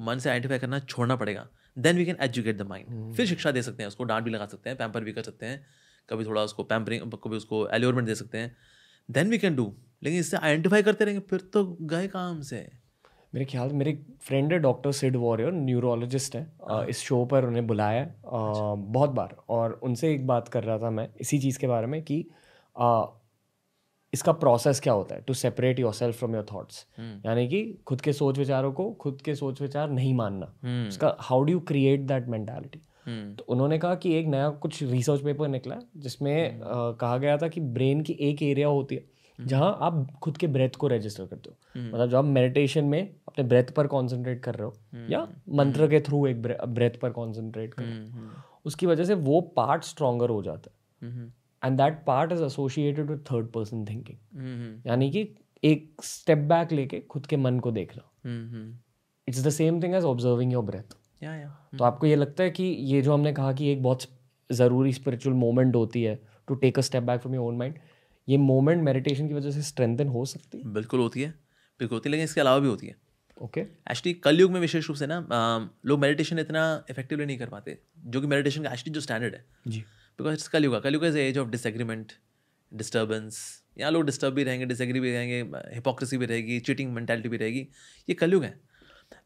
मन 0.00 0.18
से 0.18 0.30
आइडेंटिफाई 0.30 0.58
करना 0.58 0.78
छोड़ना 0.80 1.16
पड़ेगा। 1.16 1.46
Then 1.76 1.96
we 1.96 2.04
can 2.04 2.16
educate 2.20 2.56
the 2.58 2.62
mind 2.62 3.14
फिर 3.14 3.26
शिक्षा 3.26 3.50
दे 3.50 3.62
सकते 3.62 3.82
हैं 3.82 3.88
उसको 3.88 4.04
डांट 4.04 4.24
भी 4.24 4.30
लगा 4.30 4.46
सकते 4.46 4.70
हैं 4.70 4.78
पैम्पर 4.78 5.04
भी 5.04 5.12
कर 5.12 5.22
सकते 5.22 5.46
हैं। 5.46 5.64
कभी 6.08 6.24
थोड़ा 6.24 6.42
उसको 6.42 6.64
पैम्परिंग 6.64 7.12
कभी 7.14 7.36
उसको 7.36 7.66
एल्योरमेंट 7.68 8.06
दे 8.06 8.14
सकते 8.14 8.38
हैं। 8.38 8.56
देन 9.08 9.30
वी 9.30 9.38
कैन 9.38 9.56
डू 9.56 9.74
लेकिन 10.02 10.20
इससे 10.20 10.36
आइडेंटिफाई 10.36 10.82
करते 10.82 11.04
रहेंगे 11.04 11.24
फिर 11.30 11.40
तो 11.52 11.64
गए 11.82 12.08
काम 12.08 12.40
से। 12.42 12.58
मेरे 13.36 13.44
ख्याल 13.44 13.72
मेरे 13.72 13.92
फ्रेंड 14.20 14.52
है 14.52 14.58
डॉक्टर 14.58 14.92
सिड 14.92 15.16
वॉरियर 15.16 15.52
न्यूरोलॉजिस्ट 15.52 16.36
है। 16.36 16.46
इस 16.88 16.98
शो 16.98 17.24
पर 17.24 17.44
उन्हें 17.44 17.66
बुलाया 17.66 18.00
है। 18.00 18.14
बहुत 18.26 19.10
बार। 19.10 19.36
और 19.48 19.72
उनसे 19.82 20.12
एक 20.12 20.26
बात 20.26 20.46
कर 20.48 20.64
रहा 20.64 20.78
था 20.78 20.90
मैं 20.90 21.08
इसी 21.20 21.38
चीज़ 21.38 21.58
के 21.58 21.66
बारे 21.66 21.86
में 21.86 22.00
कि 22.02 22.16
इसका 24.12 24.32
प्रोसेस 24.32 24.80
क्या 24.80 24.92
होता 24.92 25.14
है 25.14 25.20
to 25.20 25.34
separate 25.34 25.80
yourself 25.92 26.18
from 26.18 26.34
your 26.34 26.44
thoughts 26.44 26.86
यानी 27.00 27.46
कि 27.48 27.60
खुद 27.86 28.00
के 28.00 28.12
सोच 28.12 28.38
विचारों 28.38 28.72
को 28.72 28.90
खुद 29.00 29.20
के 29.24 29.34
सोच 29.34 29.60
विचार 29.62 29.90
नहीं 29.90 30.14
मानना। 30.14 30.46
उसका 30.88 31.14
how 31.20 31.42
do 31.42 31.52
you 31.52 31.60
create 31.60 32.00
that 32.00 32.28
mentality 32.28 32.80
तो 33.34 33.44
उन्होंने 33.48 33.78
कहा 33.78 33.94
कि 33.94 34.14
एक 34.14 34.26
नया 34.26 34.48
कुछ 34.62 34.82
रिसर्च 34.82 35.20
पेपर 35.20 35.48
निकला 35.48 35.78
जिसमें 35.96 36.60
आ, 36.60 36.92
कहा 36.92 37.18
गया 37.18 37.36
था 37.36 37.48
कि 37.48 37.60
ब्रेन 37.60 38.00
की 38.00 38.16
एक 38.20 38.42
एरिया 38.42 38.68
होती 38.68 38.94
है 38.94 39.04
जहाँ 39.38 39.76
आप 39.80 40.06
खुद 40.22 40.36
के 40.36 40.46
ब्रेथ 40.46 40.76
को 40.78 40.88
रजिस्टर 40.88 41.26
करते 41.26 41.50
हो। 41.50 41.80
मतलब 41.88 42.08
जब 42.10 42.16
आप 42.16 42.24
मेडिटेशन 42.24 42.84
में 42.84 43.14
अपने 43.36 43.48
ब्रेथ 43.48 43.72
पर 43.76 43.86
कॉन्सेंट्रेट 43.86 44.42
कर 44.42 44.54
रहे 44.54 44.66
हो 44.66 45.08
या 45.10 45.20
मंत्र 45.54 45.88
के 45.88 46.00
थ्रू 46.00 46.26
एक 46.26 46.42
ब्रेथ 46.42 46.98
पर 47.00 47.10
कॉन्सेंट्रेट 47.10 47.74
कर 47.74 47.84
रहे 47.84 47.98
हो। 47.98 48.42
उसकी 48.66 48.86
वजह 48.86 49.04
से 49.04 49.14
वो 49.14 49.40
पार्ट 49.56 49.84
स्ट्रॉन्गर 49.84 50.30
हो 50.30 50.42
जाता 50.42 50.70
है। 51.02 51.32
And 51.62 51.76
that 51.78 52.02
part 52.06 52.32
is 52.32 52.42
associated 52.42 53.10
with 53.10 53.24
third 53.30 53.46
person 53.48 53.84
thinking 53.84 54.86
यानी 54.86 55.10
कि 55.10 55.28
एक 55.62 56.02
स्टेप 56.04 56.38
बैक 56.48 56.72
लेके 56.72 57.00
खुद 57.10 57.26
के 57.26 57.36
मन 57.36 57.58
को 57.60 57.70
देखना 57.70 58.02
it's 59.28 59.44
the 59.44 59.50
same 59.50 59.82
thing 59.82 59.94
as 59.94 60.04
observing 60.04 60.52
your 60.52 60.64
breath 60.64 60.96
तो 61.78 61.84
आपको 61.84 62.06
ये 62.06 62.16
लगता 62.16 62.42
है 62.42 62.50
कि 62.50 62.64
ये 62.64 63.02
जो 63.02 63.12
हमने 63.14 63.32
कहा 63.32 63.52
कि 63.52 63.68
एक 63.68 63.82
बहुत 63.82 64.02
ज़रूरी 64.50 64.92
स्पिरिचुअल 64.92 65.36
मोमेंट 65.36 65.74
होती 65.76 66.02
है 66.02 66.18
to 66.48 66.54
take 66.54 66.78
a 66.78 66.82
step 66.82 67.02
back 67.02 67.20
from 67.20 67.34
your 67.34 67.44
own 67.44 67.56
mind 67.56 67.78
ये 68.28 68.36
मोमेंट 68.38 68.82
मेडिटेशन 68.82 69.28
की 69.28 69.34
वजह 69.34 69.50
से 69.50 69.62
स्ट्रेंथन 69.62 70.08
हो 70.08 70.24
सकती 70.24 70.58
है। 70.58 70.72
बिल्कुल 70.72 71.00
होती 71.00 71.22
है। 71.22 71.28
बिल्कुल 71.80 71.96
होती 71.96 72.08
है 72.08 72.10
लेकिन 72.10 72.24
इसके 72.24 72.40
अलावा 72.40 72.58
भी 72.58 72.68
होती 72.68 72.86
है। 72.86 72.94
ओके 73.36 73.60
एक्चुअली 73.60 74.12
कलयुग 74.14 74.52
में 74.52 74.60
विशेष 74.60 74.88
रूप 74.88 74.96
से 74.96 75.06
ना 75.06 75.18
लोग 75.86 76.00
मेडिटेशन 76.00 76.38
इतना 76.38 76.62
इफेक्टिवली 76.90 77.26
नहीं 77.26 77.38
कर 77.38 77.48
पाते 77.48 77.78
जो 77.98 78.20
कि 78.20 78.26
मेडिटेशन 78.26 78.62
का 78.62 78.70
एक्चुअली 78.70 78.92
जो 78.94 79.00
स्टैंडर्ड 79.00 79.34
है। 79.34 79.44
जी। 79.66 79.80
Because 79.80 80.34
it's 80.34 80.48
Kalyug 80.48 80.82
Kalyug 80.82 81.04
is 81.04 81.18
age 81.18 81.38
of 81.38 81.48
disagreement 81.48 82.12
disturbance 82.72 83.40
यहाँ 83.78 83.90
लोग 83.92 84.04
डिस्टर्ब 84.06 84.34
भी 84.34 84.44
रहेंगे 84.44 84.66
डिसएग्री 84.66 85.00
भी 85.00 85.12
रहेंगे 85.12 85.40
हिपोक्रेसी 85.74 86.18
भी 86.18 86.26
रहेगी 86.26 86.58
चीटिंग 86.60 86.92
मैंटेलिटी 86.92 87.28
भी 87.28 87.36
रहेगी। 87.36 87.60
ये 88.08 88.14
कलयुग 88.14 88.44
है। 88.44 88.60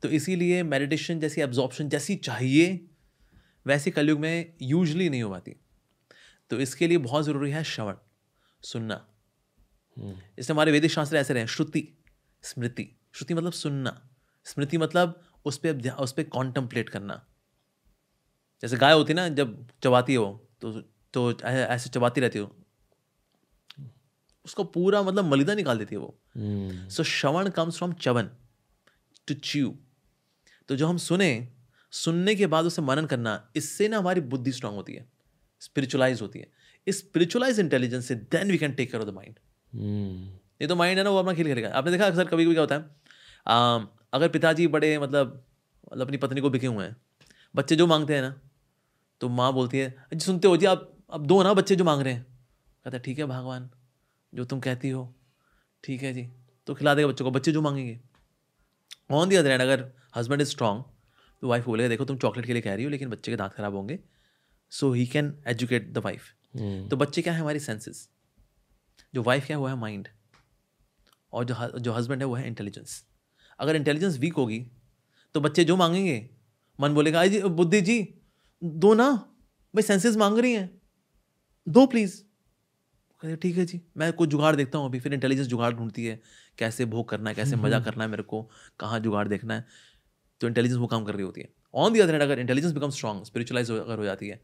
तो 0.03 0.09
इसीलिए 0.09 0.63
मेडिटेशन 0.63 1.21
जैसी 1.21 1.41
एब्जॉर्प्शन 1.41 1.89
जैसी 1.89 2.17
चाहिए 2.17 2.81
वैसी 3.67 3.91
कलयुग 3.91 4.21
में 4.21 4.53
यूजली 4.63 5.09
नहीं 5.09 5.23
हो 5.23 5.31
पाती। 5.31 5.57
तो 6.51 6.61
इसके 6.61 6.87
लिए 6.89 6.99
बहुत 6.99 7.25
ज़रूरी 7.25 7.51
है 7.51 7.63
श्रवण 7.65 7.95
सुनना। 8.63 8.95
हम्म। 9.97 10.11
इसलिए 10.11 10.53
हमारे 10.53 10.73
वैदिक 10.73 10.91
शास्त्र 10.91 11.17
ऐसे 11.17 11.35
रहे 11.35 11.47
श्रुति 11.47 11.89
स्मृति। 12.43 12.89
श्रुति 13.15 13.35
मतलब 13.35 13.53
सुनना। 13.55 14.01
स्मृति 14.47 14.79
मतलब 14.79 15.21
उस 15.45 15.59
पर 15.59 15.91
उस 15.93 16.13
पर 16.13 16.23
कॉन्टम्पलेट 16.31 16.89
करना। 16.89 17.21
जैसे 18.63 18.77
गाय 18.77 18.93
होती 18.93 19.15
ना 19.15 19.29
जब 19.31 19.67
चबाती 19.85 20.15
हो 20.15 20.27
तो 20.63 20.73
तो 21.15 21.31
ऐसे 21.41 21.91
चबाती 21.91 22.21
रहती 22.21 22.39
हो 22.39 22.51
उसको 24.47 24.65
पूरा 24.67 25.03
मतलब 25.03 25.25
मलिदा 25.25 25.55
निकाल 25.55 25.79
देती 25.79 25.95
है 25.95 26.01
वो। 26.01 26.89
सो 26.91 27.03
श्रवण 27.05 27.49
comes 27.51 27.77
from 27.79 27.93
Chyavan 28.01 28.31
to 29.29 29.35
chew 29.35 29.75
तो 30.69 30.77
जो 30.77 30.87
हम 30.87 30.97
सुने 30.99 31.49
सुनने 31.93 32.35
के 32.35 32.47
बाद 32.47 32.65
उसे 32.65 32.83
मनन 32.83 33.07
करना 33.07 33.33
इससे 33.57 33.89
ना 33.89 33.99
हमारी 33.99 34.21
बुद्धि 34.23 34.53
स्ट्रांग 34.53 34.77
होती 34.77 34.95
है 34.95 35.07
स्पिरिचुअलाइज 35.63 36.21
होती 36.23 36.39
है। 36.39 36.51
इस 36.87 36.99
स्पिरिचुअलाइज 36.99 37.61
इंटेलिजेंस 37.61 38.07
से 38.09 38.15
then 38.15 38.51
we 38.51 38.59
can 38.59 38.73
take 38.73 38.91
care 38.91 39.03
of 39.03 39.11
the 39.11 39.15
mind 39.15 39.39
ये 40.63 40.67
तो 40.69 40.77
माइंड 40.77 40.99
है 40.99 41.05
ना 41.05 41.11
वो 41.11 41.19
अपना 41.19 41.35
खेल 41.35 41.47
खेलेगा। 41.47 41.69
आपने 41.71 41.93
देखा 41.93 42.07
अक्सर 42.07 42.25
कभी 42.25 42.45
कभी 42.45 42.55
क्या 42.55 42.63
होता 42.63 42.75
है? 42.75 43.00
आ, 43.47 43.79
अगर 44.13 44.29
पिताजी 44.29 44.67
बड़े 44.67 44.99
मतलब 44.99 45.45
मतलब 45.93 46.07
अपनी 46.07 46.17
पत्नी 46.17 46.41
को 46.41 46.51
बिके 46.51 46.67
हुए 46.67 46.85
हैं 46.85 46.97
बच्चे 47.55 47.77
जो 47.77 47.87
मांगते 47.87 48.15
हैं 48.15 48.23
ना 48.23 48.41
तो 49.21 49.29
माँ 49.29 49.53
बोलती 49.53 49.79
है 49.79 50.05
जी 50.15 50.21
सुनते 50.21 50.49
हो 50.49 50.57
जी 50.57 50.67
आप 50.67 50.91
अब 51.11 51.27
दो 51.27 51.43
ना 51.43 51.55
बच्चे 51.55 51.77
जो 51.77 51.85
मांग 51.85 52.03
रहे 52.03 52.13
हैं। 52.13 52.25
कहता 52.85 52.97
है 52.97 53.03
ठीक 53.03 53.19
है 53.19 53.25
भगवान 53.27 53.71
जो 54.35 54.45
तुम 54.45 54.61
कहती 54.61 54.91
हो 54.91 55.15
ठीक 55.85 56.03
है 56.03 56.13
जी 56.15 56.29
तो 56.67 56.75
खिला 56.75 56.95
देगा 56.95 57.09
बच्चों 57.09 57.25
को 57.25 57.31
बच्चे 57.31 57.53
जो 57.53 57.61
मांगेंगे। 57.63 58.01
ऑन 59.11 59.29
दी 59.29 59.37
अदर 59.37 59.51
एंड 59.51 59.63
अगर 59.63 59.91
हस्बैंड 60.17 60.43
इज़ 60.43 60.49
स्ट्रॉन्ग 60.49 60.85
तो 61.43 61.49
वाइफ 61.49 61.67
बोलेगा 61.67 61.89
देखो 61.89 62.05
तुम 62.05 62.19
चॉकलेट 62.19 62.47
के 62.47 62.53
लिए 62.53 62.63
कह 62.63 62.75
रही 62.75 62.85
हो 62.85 62.91
लेकिन 62.91 63.11
बच्चे 63.11 63.33
के 63.33 63.37
दांत 63.37 63.53
खराब 63.53 63.75
होंगे 63.75 63.99
so 64.71 64.93
he 64.93 65.07
can 65.07 65.35
educate 65.47 65.93
the 65.93 65.99
wife 65.99 66.23
तो 66.91 66.97
बच्चे 66.97 67.23
क्या 67.23 67.33
है 67.33 67.41
हमारी 67.41 67.61
सेंसेस 67.61 68.09
जो 69.15 69.23
वाइफ 69.23 69.47
क्या 69.47 69.57
है 69.57 69.61
वो 69.61 69.67
है 69.67 69.75
माइंड 69.75 70.09
और 71.33 71.45
जो 71.45 71.79
जो 71.79 71.93
हस्बैंड 71.93 72.23
है 72.23 72.27
वो 72.27 72.35
है 72.35 72.47
इंटेलिजेंस 72.47 73.05
अगर 73.61 73.77
इंटेलिजेंस 73.77 74.19
वीक 74.19 74.35
होगी 74.35 74.65
तो 75.35 75.41
बच्चे 75.41 75.65
जो 75.65 75.77
मांगेंगे 75.77 76.19
मन 76.79 76.95
बोलेगा 76.95 77.27
जी 77.27 77.43
बुद्धि 77.43 77.81
जी 77.81 78.03
दो 78.63 78.95
ना 78.95 79.11
भाई 79.75 79.83
सेंसेस 79.83 80.17
मांग 80.17 80.39
रही 80.39 80.53
हैं 80.53 80.71
दो 81.67 81.87
प्लीज़ 81.87 82.23
ठीक 83.23 83.57
है 83.59 83.65
जी 83.67 83.81
मैं 83.97 84.13
कुछ 84.13 84.29
जुगाड़ 84.29 84.55
देखता 84.57 84.79
हूँ 84.79 84.89
अभी। 84.89 85.01
फिर 85.01 85.15
इंटेलिजेंस 85.15 85.47
जुगाड़ 85.49 85.73
ढूंढती 85.75 86.05
है 86.05 86.21
कैसे 86.59 86.85
भोग 86.87 87.09
करना 87.09 87.31
है 87.31 87.37
कैसे 87.37 87.57
मज़ा 87.57 87.81
करना 87.81 88.05
है 88.05 88.11
मेरे 88.11 88.23
को 88.23 88.43
कहाँ 88.81 89.01
जुगाड़ 89.01 89.27
देखना 89.29 89.55
है 89.55 89.65
तो 90.41 90.49
इंटेलिजेंस 90.49 90.79
वो 90.81 90.87
काम 90.87 91.05
कर 91.05 91.15
रही 91.15 91.25
होती 91.25 91.41
है। 91.41 91.49
ऑन 91.75 91.93
दी 91.93 92.01
अदर 92.01 92.13
हैंड 92.13 92.23
अगर 92.23 92.39
इंटेलिजेंस 92.39 92.73
बिकम 92.73 92.91
स्ट्रॉन्ग 92.91 93.25
स्पिरिचुअलाइज 93.25 93.71
अगर 93.71 93.99
हो 93.99 94.05
जाती 94.05 94.29
है 94.29 94.41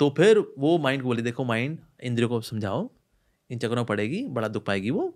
तो 0.00 0.08
फिर 0.16 0.38
वो 0.58 0.76
माइंड 0.78 1.02
को 1.02 1.08
बोले 1.08 1.22
देखो 1.22 1.44
माइंड 1.44 1.78
इंद्रियों 2.02 2.28
को 2.28 2.40
समझाओ 2.40 2.88
इन 3.50 3.58
चक्रों 3.58 3.84
पड़ेगी 3.84 4.26
बड़ा 4.28 4.48
दुख 4.48 4.64
पाएगी 4.64 4.90
वो 4.90 5.12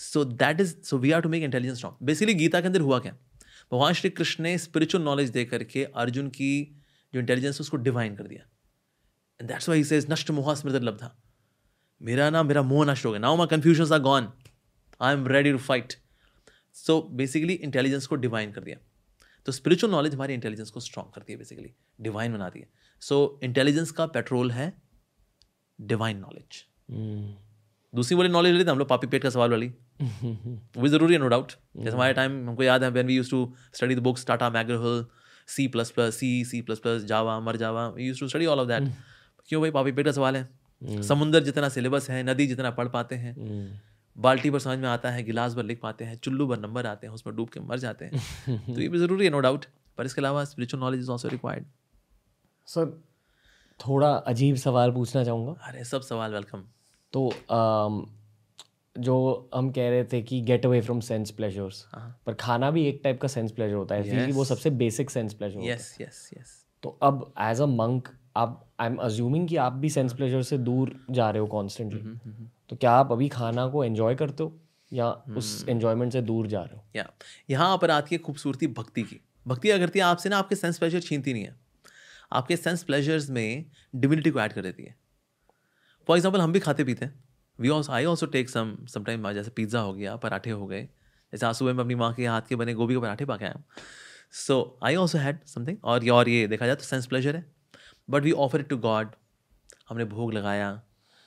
so 0.00 0.24
that 0.24 0.60
is 0.60 0.74
so 0.82 0.98
we 0.98 1.10
are 1.12 1.20
to 1.20 1.28
make 1.28 1.42
intelligence 1.42 1.76
strong 1.76 2.06
basically 2.06 2.34
Gita 2.34 2.60
के 2.60 2.66
अंदर 2.66 2.80
हुआ 2.80 2.98
क्या? 2.98 3.12
भगवान 3.72 3.92
श्री 3.92 4.10
कृष्ण 4.10 4.44
ने 4.44 4.56
स्पिरिचुअल 4.58 5.04
नॉलेज 5.04 5.30
दे 5.30 5.44
करके 5.44 5.84
अर्जुन 5.84 6.28
की 6.28 6.52
जो 7.14 7.20
इंटेलिजेंस 7.20 7.54
है 7.54 7.60
उसको 7.60 7.76
डिवाइन 7.76 8.14
कर 8.16 8.26
दिया। 8.26 8.46
एंड 9.40 9.48
दैट्स 9.48 9.68
वाई 9.68 9.84
से 9.84 10.00
नष्ट 10.10 10.30
मोह 10.30 10.54
स्मृत 10.54 10.82
लब्धा। 10.82 11.14
मेरा 12.00 12.28
ना 12.30 12.42
मेरा 12.42 12.62
मोह 12.62 12.84
नष्ट 12.86 13.06
हो 13.06 13.10
गया। 13.10 13.20
Now 13.20 13.36
my 13.36 13.46
confusion 13.46 13.92
are 13.94 14.00
gone 14.00 14.32
I 15.00 15.14
am 15.14 15.26
ready 15.28 15.52
to 15.52 15.58
fight 15.58 15.92
so 16.74 17.00
basically 17.12 17.54
intelligence 17.54 18.06
को 18.06 18.16
डिवाइन 18.16 18.52
कर 18.52 18.64
दिया। 18.64 18.76
तो 19.46 19.52
स्पिरिचुअल 19.52 19.92
नॉलेज 19.92 20.14
हमारी 20.14 20.34
इंटेलिजेंस 20.34 20.70
को 20.70 20.80
स्ट्रॉन्ग 20.80 21.12
करती 21.14 21.32
है 21.32 21.38
बेसिकली 21.38 21.70
डिवाइन 22.00 22.32
बनाती 22.32 22.60
है। 22.60 22.68
सो 23.02 23.38
so, 23.38 23.44
इंटेलिजेंस 23.44 23.90
का 23.90 24.06
पेट्रोल 24.06 24.50
है 24.50 24.72
डिवाइन 25.78 26.18
नॉलेज 26.18 26.64
hmm. 26.90 27.94
दूसरी 27.94 28.16
वाली 28.16 28.28
नॉलेज 28.28 28.54
लेते 28.54 28.70
हम 28.70 28.78
लोग 28.78 28.88
पापी 28.88 29.06
पेट 29.06 29.22
का 29.22 29.30
सवाल 29.30 29.50
वाली। 29.50 29.72
वो 30.00 30.88
ज़रूरी 30.88 31.14
है 31.14 31.20
नो 31.20 31.28
डाउट 31.28 31.52
जैसे 31.76 31.90
हमारे 31.90 32.12
टाइम 32.14 32.48
हमको 32.48 32.62
याद 32.62 32.84
है 32.84 32.90
when 32.90 33.06
we 33.06 33.16
use 33.16 33.30
to 33.30 33.52
study 33.74 33.94
the 33.94 33.98
books 33.98 34.26
Tata 34.26 34.50
McGraw Hill 34.50 35.04
C 35.48 35.68
plus 35.68 35.90
plus 35.90 36.14
C 36.16 36.44
C 36.44 36.60
plus 36.62 36.78
plus 36.78 37.04
Java 37.04 37.38
मर 37.40 37.56
Java 37.56 37.92
use 37.98 38.20
to 38.20 38.28
study 38.28 38.46
all 38.46 38.60
of 38.60 38.68
that 38.68 38.92
क्यों 39.48 39.60
भाई? 39.60 39.70
पापी 39.70 39.92
पेट 39.92 40.06
का 40.06 40.12
सवाल 40.12 40.36
है। 40.36 40.48
Hmm. 40.82 41.02
समुंदर 41.02 41.42
जितना 41.44 41.68
सिलेबस 41.68 42.10
है 42.10 42.22
नदी 42.22 42.46
जितना 42.46 42.70
पढ़ 42.70 42.88
पाते 42.88 43.14
हैं 43.14 43.34
hmm. 43.34 43.80
बाल्टी 44.16 44.50
पर 44.50 44.58
समझ 44.58 44.78
में 44.78 44.88
आता 44.88 45.10
है 45.10 45.22
गिलास 45.22 45.54
पर 45.54 45.62
लिख 45.62 45.80
पाते 45.82 46.04
हैं 46.04 46.16
चुल्लू 46.16 46.46
पर 46.46 46.58
नंबर 46.58 46.86
आते 46.86 47.06
हैं 47.06 47.14
उसमें 47.14 47.36
डूब 47.36 47.48
के 47.48 47.60
मर 47.60 47.78
जाते 47.78 48.04
हैं। 48.04 48.74
तो 48.74 48.80
ये 48.80 48.88
भी 48.88 48.98
ज़रूरी 48.98 49.24
है 49.24 49.30
नो 49.30 49.40
डाउट 49.40 49.64
पर 49.98 50.06
इसके 50.06 50.20
अलावा 50.20 50.44
spiritual 50.44 50.82
knowledge 50.82 51.00
is 51.00 51.10
also 51.10 51.28
required 51.28 51.66
sir 52.66 53.02
थोड़ा 53.80 54.08
अजीब 54.08 54.56
सवाल 54.56 54.92
पूछना 54.92 55.24
चाहूँगा। 55.24 55.52
अरे 55.68 55.84
सब 55.84 56.00
सवाल 56.00 56.32
वेलकम 56.32 56.64
तो 57.12 57.28
जो 58.98 59.50
हम 59.54 59.70
कह 59.70 59.88
रहे 59.90 60.04
थे 60.04 60.22
कि 60.22 60.40
get 60.40 60.66
away 60.66 60.80
from 60.80 61.00
sense 61.00 61.30
pleasures 61.30 61.86
पर 61.96 62.34
खाना 62.34 62.70
भी 62.70 62.86
एक 62.86 63.00
टाइप 63.04 63.20
का 63.20 63.28
सेंस 63.28 63.52
प्लेजर 63.52 63.74
होता 63.74 63.94
है। 63.94 64.26
Yes. 64.26 64.36
वो 64.36 64.44
सबसे 64.44 64.70
बेसिक 64.70 65.10
सेंस 65.10 65.34
प्लेजर 65.34 65.56
yes, 65.56 65.66
है। 65.66 65.74
यस 65.74 66.30
यस 66.38 66.66
तो 66.82 66.98
अब 67.02 67.34
एज 67.40 67.60
अ 67.60 67.66
मंक 67.66 68.08
आप 68.36 68.66
आई 68.80 68.86
एम 68.86 68.96
अज्यूमिंग 68.96 69.48
कि 69.48 69.56
आप 69.56 69.72
भी 69.72 69.90
सेंस 69.90 70.12
प्लेजर 70.12 70.42
से 70.42 70.58
दूर 70.58 71.06
जा 71.10 71.30
रहे 71.30 71.40
हो 71.40 71.46
कॉन्स्टेंटली 71.46 72.00
हम्म, 72.00 72.20
हम्म, 72.24 72.48
तो 72.68 72.76
क्या 72.76 72.92
आप 72.92 73.12
अभी 73.12 73.28
खाना 73.28 73.66
को 73.66 73.84
एंजॉय 73.84 74.14
करते 74.14 74.42
हो? 74.42 74.60
या 74.92 75.16
mm 75.16 75.24
-hmm. 75.24 75.38
उस 75.38 75.66
एंजॉयमेंट 75.68 76.12
से 76.12 76.22
दूर 76.22 76.46
जा 76.46 76.62
रहे 76.62 76.76
हो? 76.76 76.84
या 76.96 77.10
यहाँ 77.50 77.78
पर 77.78 77.90
आती 77.90 78.14
है 78.14 78.18
खूबसूरती 78.18 78.66
भक्ति 78.66 79.02
की। 79.02 79.20
भक्ति 79.46 79.70
अगर 79.70 79.86
करती 79.86 79.98
है 79.98 80.04
आपसे 80.04 80.28
ना 80.28 80.38
आपके 80.38 80.56
सेंस 80.56 80.78
प्लेजर 80.78 81.00
छीनती 81.00 81.32
नहीं 81.32 81.44
है। 81.44 81.56
आपके 82.32 82.56
सेंस 82.56 82.82
प्लेजर्स 82.82 83.30
में 83.30 83.64
डिविनिटी 83.94 84.30
को 84.30 84.40
ऐड 84.40 84.52
कर 84.52 84.62
देती 84.62 84.82
है। 84.82 84.96
फॉर 86.06 86.16
एग्ज़ाम्पल 86.16 86.40
हम 86.40 86.52
भी 86.52 86.60
खाते 86.60 86.84
पीते 86.84 87.04
हैं। 87.04 87.24
We 87.60 87.68
also 87.68 87.92
I 87.92 88.04
also 88.04 88.26
take 88.28 88.50
some 88.50 88.76
sometime 88.88 89.30
जैसे 89.32 89.50
पिज़्ज़ा 89.50 89.80
हो 89.80 89.92
गया, 89.94 90.16
पराठे 90.16 90.50
हो 90.50 90.66
गए। 90.66 90.82
जैसे 91.32 91.46
आज 91.46 91.54
सुबह 91.54 91.72
में 91.72 91.80
अपनी 91.80 91.94
माँ 91.94 92.12
के 92.14 92.26
हाथ 92.26 92.42
के 92.48 92.56
बने 92.56 92.74
गोभी 92.74 92.94
के 92.94 93.00
पराठे 93.00 93.24
पा 93.24 93.36
के 93.36 93.44
आया 93.44 93.62
so 94.36 94.78
I 94.84 94.96
also 94.96 95.18
had 95.18 95.44
something 95.46 95.76
और 95.84 96.04
ये 96.04 96.10
और 96.10 96.28
ये 96.28 96.46
देखा 96.48 96.66
जाए 96.66 96.76
तो 96.76 96.84
सेंस 96.84 97.06
प्लेजर 97.06 97.36
है। 97.36 97.44
But 98.08 98.22
we 98.22 98.32
offer 98.44 98.60
it 98.60 98.68
to 98.68 98.76
God 98.78 99.14
हमने 99.88 100.04
भोग 100.06 100.32
लगाया। 100.34 100.80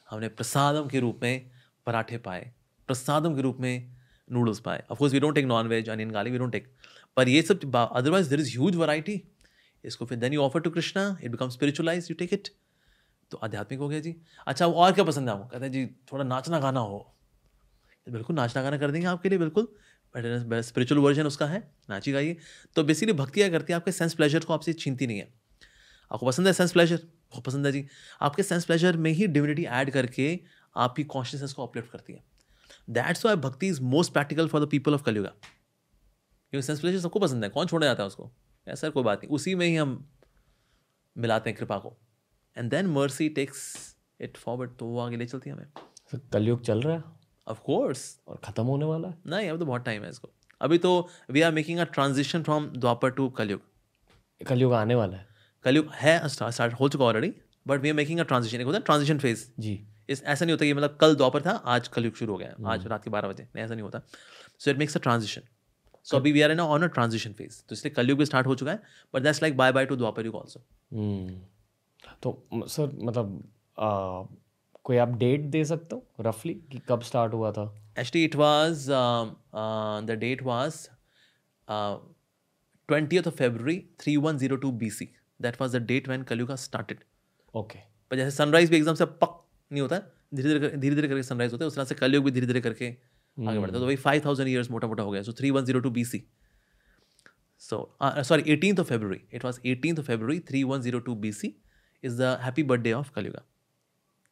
हमने 0.10 0.28
प्रसादम 0.30 0.88
के 0.88 1.00
रूप 1.00 1.20
में 1.24 1.50
पराठे 1.88 2.18
पाए। 2.20 2.52
प्रसादम 2.90 3.36
के 3.36 3.42
रूप 3.42 3.58
में 3.60 3.92
नूडल्स 4.30 4.60
पाए। 4.62 4.84
Of course 4.92 5.14
we 5.14 5.20
don't 5.20 5.36
take 5.36 5.46
non 5.46 5.68
veg 5.68 5.90
onion 5.90 6.12
गाली 6.12 6.32
वी 6.32 6.38
डोंट 6.38 6.52
टेक 6.52 6.68
पर 7.18 7.30
ये 7.30 7.42
सब 7.42 7.76
otherwise 7.76 8.30
there 8.30 8.40
is 8.40 8.50
huge 8.52 8.76
variety 8.76 9.22
इसको 9.84 10.06
फिर 10.06 10.18
then 10.18 10.34
you 10.34 10.42
offer 10.42 10.62
to 10.62 10.70
Krishna 10.70 11.06
it 11.24 11.32
become 11.32 11.50
spiritualize 11.50 12.08
you 12.10 12.16
take 12.20 12.34
it 12.34 12.50
तो 13.34 13.38
आध्यात्मिक 13.38 13.80
हो 13.80 13.88
गया 13.90 14.00
जी। 14.00 14.16
अच्छा 14.48 14.66
वो 14.66 14.74
और 14.74 14.92
क्या 14.92 15.04
पसंद 15.04 15.30
है 15.30 15.36
आपको? 15.36 15.48
कहते 15.48 15.66
हैं, 15.66 15.72
जी, 15.72 15.86
थोड़ा 16.12 16.24
नाचना 16.24 16.60
गाना 16.60 16.80
हो। 16.80 16.98
बिल्कुल, 18.10 18.36
नाचना 18.36 18.62
गाना 18.64 18.78
कर 18.78 18.92
देंगे 18.92 19.08
आपके 19.08 19.30
लिए, 19.30 19.38
बिल्कुल। 19.38 19.68
स्पिरिचुअल 20.62 21.02
वर्जन 21.02 21.28
उसका 21.28 21.46
है, 21.46 21.72
नाची 21.90 22.12
गाइए। 22.12 22.38
तो 22.76 22.84
बेसिकली 22.84 23.14
भक्ति 23.14 23.40
क्या 23.40 23.50
करती 23.50 23.74
है? 23.74 23.78
आपके 23.78 23.92
सेंस 23.92 24.14
प्लेजर 24.14 24.46
को 24.46 24.54
आपसे 24.54 24.74
छीनती 24.74 25.08
नहीं 25.08 25.18
है। 25.18 25.34
आपको 26.12 26.26
पसंद 26.26 26.48
है 26.48 26.54
सेंस 26.54 26.72
प्लेजर 26.72 26.98
बहुत 27.32 27.44
पसंद 27.44 27.66
है 27.66 27.72
जी। 27.72 27.88
आपके 28.22 28.44
सेंस 28.44 28.66
प्लेजर 28.66 28.98
में 28.98 29.12
ही 29.12 29.28
डिविनिटी 29.28 29.64
ऐड 29.64 29.92
करके 29.92 30.40
आपकी 30.76 31.04
कॉन्शियसनेस 31.04 31.54
को 31.54 31.66
अपलिफ्ट 31.68 31.92
करती 31.92 32.14
है। 32.14 32.24
That's 32.90 33.26
why 33.26 33.36
bhakti 33.36 33.68
is 33.68 33.82
most 33.82 34.14
practical 34.14 34.48
for 34.48 34.66
the 34.66 34.70
people 34.70 34.94
of 34.94 35.04
Kalyuga 35.04 35.30
क्योंकि 35.30 36.62
सेंस 36.62 36.80
प्लेजर 36.80 37.00
सबको 37.00 37.20
पसंद 37.20 37.44
है। 37.44 37.50
कौन 37.50 37.68
छोड़ा 37.68 37.88
जाता 37.88 38.04
है 38.04 38.08
उसको? 38.08 38.32
ऐसा 38.68 38.90
कोई 38.90 39.04
बात 39.04 39.20
नहीं। 39.20 39.30
उसी 39.30 39.56
में 39.56 39.68
ही 39.68 39.76
हम 39.76 40.10
मिलाते 41.18 41.50
हैं 41.50 41.60
कृपा 41.60 41.78
को। 41.78 41.98
And 42.58 42.70
then 42.72 42.88
mercy 42.90 43.30
takes 43.30 43.64
it 44.20 44.38
forward 44.38 44.72
तो 44.80 44.86
वो 44.86 45.00
आगे 45.00 45.18
ले 45.18 45.26
चलती 45.26 45.50
है 45.50 45.56
हमें। 45.56 46.22
कलयुग 46.34 46.62
चल 46.62 46.82
रहा 46.82 46.96
है? 46.96 47.04
ऑफ़ 47.48 47.60
कोर्स 47.62 48.02
और 48.28 48.40
ख़त्म 48.46 48.64
होने 48.66 48.86
वाला 48.86 49.08
है? 49.08 49.18
नहीं 49.28 49.50
अब 49.50 49.60
तो 49.60 49.66
बहुत 49.66 49.86
टाइम 49.86 50.04
है 50.04 50.10
इसको। 50.10 50.30
अभी 50.62 50.78
तो 50.78 51.10
we 51.32 51.42
are 51.42 51.52
making 51.52 51.80
a 51.80 51.84
transition 51.94 52.44
from 52.44 52.68
Dwapar 52.68 53.12
to 53.12 53.30
Kalyug. 53.30 53.62
Kalyug 54.42 54.74
आने 54.74 54.96
वाला 54.96 55.18
है। 55.18 55.28
कलयुग 55.66 55.90
है 55.94 56.28
स्टार्ट 56.30 56.74
हो 56.74 56.90
चुका 56.90 57.06
already 57.06 57.34
but 57.66 57.82
we 57.82 57.90
are 57.90 57.96
making 57.96 58.20
a 58.20 58.24
transition 58.24 58.60
एक 58.60 58.66
होता 58.66 58.78
है 58.78 58.84
ट्रांजिशन 58.84 59.18
फ़ेज़ 59.20 59.46
जी। 59.60 59.80
इस 60.10 60.24
ऐसा 60.24 60.46
नहीं 60.46 60.54
होता 60.54 60.66
कि 60.66 60.74
मतलब 60.74 60.98
कल 61.02 61.16
द्वापर 61.16 61.42
था 61.42 61.52
आज 61.74 61.88
कलयुग 61.88 62.16
शुरू 62.16 62.32
हो 62.32 62.38
गया 62.38 62.56
आज 62.72 62.88
रात 62.88 63.04
के 63.04 63.10
बारह 63.10 63.28
बजे। 63.28 63.44
नहीं 63.46 63.66
ऐसा 63.66 63.74
नहीं 63.74 63.84
होता। 63.84 64.02
So 64.60 64.72
it 64.72 64.78
makes 64.78 64.98
a 64.98 65.00
transition 65.00 65.42
so 66.06 66.18
अभी 66.18 66.32
we 66.32 66.42
are 66.42 66.52
in 66.52 66.60
on 66.60 66.84
a 66.84 66.88
transition 66.88 67.34
phase 67.34 67.62
तो 67.70 67.74
इसलिए 67.74 67.94
कलयुग 67.94 68.20
भी 68.20 68.26
स्टार्ट 68.26 68.48
हो 68.48 68.56
चुका 68.56 68.72
है 68.72 68.82
but 69.14 69.22
that's 69.24 69.42
like 69.42 69.58
bye 69.58 69.72
bye 69.72 69.86
to 69.86 69.96
Dwapar 69.96 70.26
Yug 70.26 70.36
also 70.36 70.64
hmm. 70.94 71.42
तो 72.24 72.42
सर 72.54 72.98
मतलब 73.00 73.38
आ, 73.78 74.24
कोई 74.84 74.98
आप 74.98 75.16
डेट 75.18 75.42
दे 75.52 75.64
सकते 75.66 75.96
हो 75.96 76.24
रफली 76.24 76.54
कि 76.72 76.82
कब 76.90 77.02
स्टार्ट 77.04 77.34
हुआ 77.34 77.52
था 77.52 77.72
Actually, 77.96 78.24
it 78.24 78.36
was 78.36 78.90
um, 78.90 79.36
uh, 79.54 80.02
the 80.02 80.16
date 80.16 80.42
was 80.42 80.90
uh, 81.68 81.98
20th 82.90 83.28
of 83.28 83.36
February 83.36 83.88
3102 84.00 84.72
BC. 84.74 85.10
That 85.40 85.60
was 85.60 85.74
the 85.74 85.80
date 85.82 86.08
when 86.08 86.26
Kalyuga 86.26 86.58
started. 86.60 87.04
Okay 87.54 87.80
पर 88.12 88.18
जैसे 88.18 88.32
सनराइज 88.32 88.70
भी 88.70 88.78
एकदम 88.78 88.94
से 88.94 89.06
पक 89.22 89.34
नहीं 89.72 89.82
होता 89.82 89.98
धीरे 90.36 90.50
धीरे 90.50 90.70
धीरे 90.70 90.96
धीरे 90.96 91.08
करके 91.08 91.24
सनराइज 91.24 91.52
होता 91.52 91.64
है 91.64 91.68
उस 91.68 91.76
तरह 91.76 91.86
से 91.86 91.96
कलयुग 91.96 92.24
भी 92.26 92.32
धीरे 92.32 92.48
धीरे 92.48 92.62
करके 92.62 92.90
hmm. 92.90 93.50
आगे 93.50 93.60
बढ़ता 93.60 93.74
है 93.74 93.80
तो 93.80 93.86
वही 93.86 93.96
फाइव 93.96 94.22
थाउज़ेंड 94.26 94.50
ईयर्स 94.50 94.72
मोटा 94.72 94.88
मोटा 94.88 95.04
हो 95.04 95.12
गया 95.12 95.22
so 95.24 95.34
three 95.40 95.52
one 95.52 95.66
zero 95.66 95.80
two 95.80 95.90
B 95.90 96.06
C 96.06 96.24
so 97.62 97.80
sorry 98.02 98.52
eighteen 98.54 98.80
of 98.80 98.88
February 98.88 99.22
it 99.34 99.46
was 99.46 99.60
eighteen 99.66 100.00
of 100.00 100.06
February 100.06 100.40
three 100.50 100.64
one 100.72 100.82
zero 100.82 101.00
two 101.00 101.16
B 101.16 101.32
C 101.34 101.56
is 102.04 102.22
the 102.22 102.38
happy 102.42 102.64
birthday 102.64 102.92
of 102.92 103.12
Kalyuga 103.12 103.44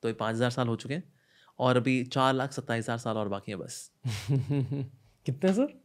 तो 0.03 0.07
ये 0.07 0.13
पाँच 0.13 0.35
हज़ार 0.35 0.49
साल 0.49 0.67
हो 0.67 0.75
चुके 0.75 0.93
हैं 0.93 1.13
और 1.59 1.77
अभी 1.77 2.03
चार 2.03 2.33
लाख 2.33 2.51
सत्ताईस 2.51 2.85
हज़ार 2.85 2.97
साल 2.97 3.17
और 3.17 3.29
बाकी 3.29 3.51
हैं 3.51 3.59
बस। 3.59 3.91
कितने 5.25 5.53
सर? 5.53 5.81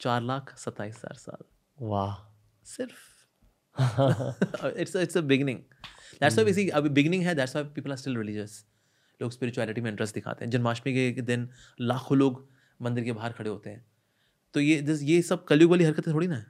चार 0.00 0.22
लाख 0.22 0.58
सत्ताईस 0.58 0.96
हज़ार 0.96 1.14
साल। 1.14 1.44
वाह। 1.86 2.16
सिर्फ़। 2.64 4.76
It's 4.76 4.96
it's 4.96 5.16
a 5.16 5.20
beginning 5.20 5.58
that's 6.20 6.36
why 6.36 6.44
basic 6.44 6.70
अभी 6.70 6.88
बिगनिंग 6.88 7.22
है 7.22 7.34
that's 7.34 7.56
why 7.56 7.64
people 7.64 7.90
are 7.90 7.96
still 7.96 8.16
religious 8.16 8.66
लोग 9.22 9.32
स्पिरिचुअलिटी 9.32 9.80
में 9.80 9.90
इंटरेस्ट 9.90 10.14
दिखाते 10.14 10.44
हैं। 10.44 10.50
जन्माष्टमी 10.50 11.12
के 11.14 11.22
दिन 11.22 11.48
लाखों 11.80 12.18
लोग 12.18 12.48
मंदिर 12.82 13.04
के 13.04 13.12
बाहर 13.12 13.32
खड़े 13.32 13.50
होते 13.50 13.70
हैं। 13.70 13.86
तो 14.54 14.60
ये 14.60 14.82
this- 14.82 15.02
ये 15.02 15.22
सब 15.22 15.44
कलयुग 15.44 15.70
वाली 15.70 15.84
हरकतें 15.84 16.14
थोड़ी 16.14 16.26
ना 16.26 16.36
है। 16.36 16.46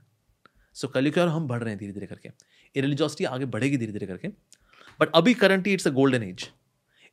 सो 0.74 0.86
so, 0.86 0.94
कलयुग 0.94 1.14
की 1.14 1.20
और 1.20 1.28
हम 1.28 1.48
बढ़ 1.48 1.60
रहे 1.60 1.70
हैं 1.70 1.78
धीरे 1.78 1.92
धीरे 1.92 2.06
करके। 2.06 2.28
ये 2.28 2.80
रिलीजियोसिटी 2.80 3.24
आगे 3.24 3.44
बढ़ेगी 3.44 3.76
धीरे 3.76 3.92
धीरे 3.92 4.06
करके। 4.06 4.28
बट 5.00 5.10
अभी 5.14 5.34
currently 5.34 5.72
it's 5.72 5.86
a 5.86 5.90
golden 5.92 6.22
age 6.22 6.48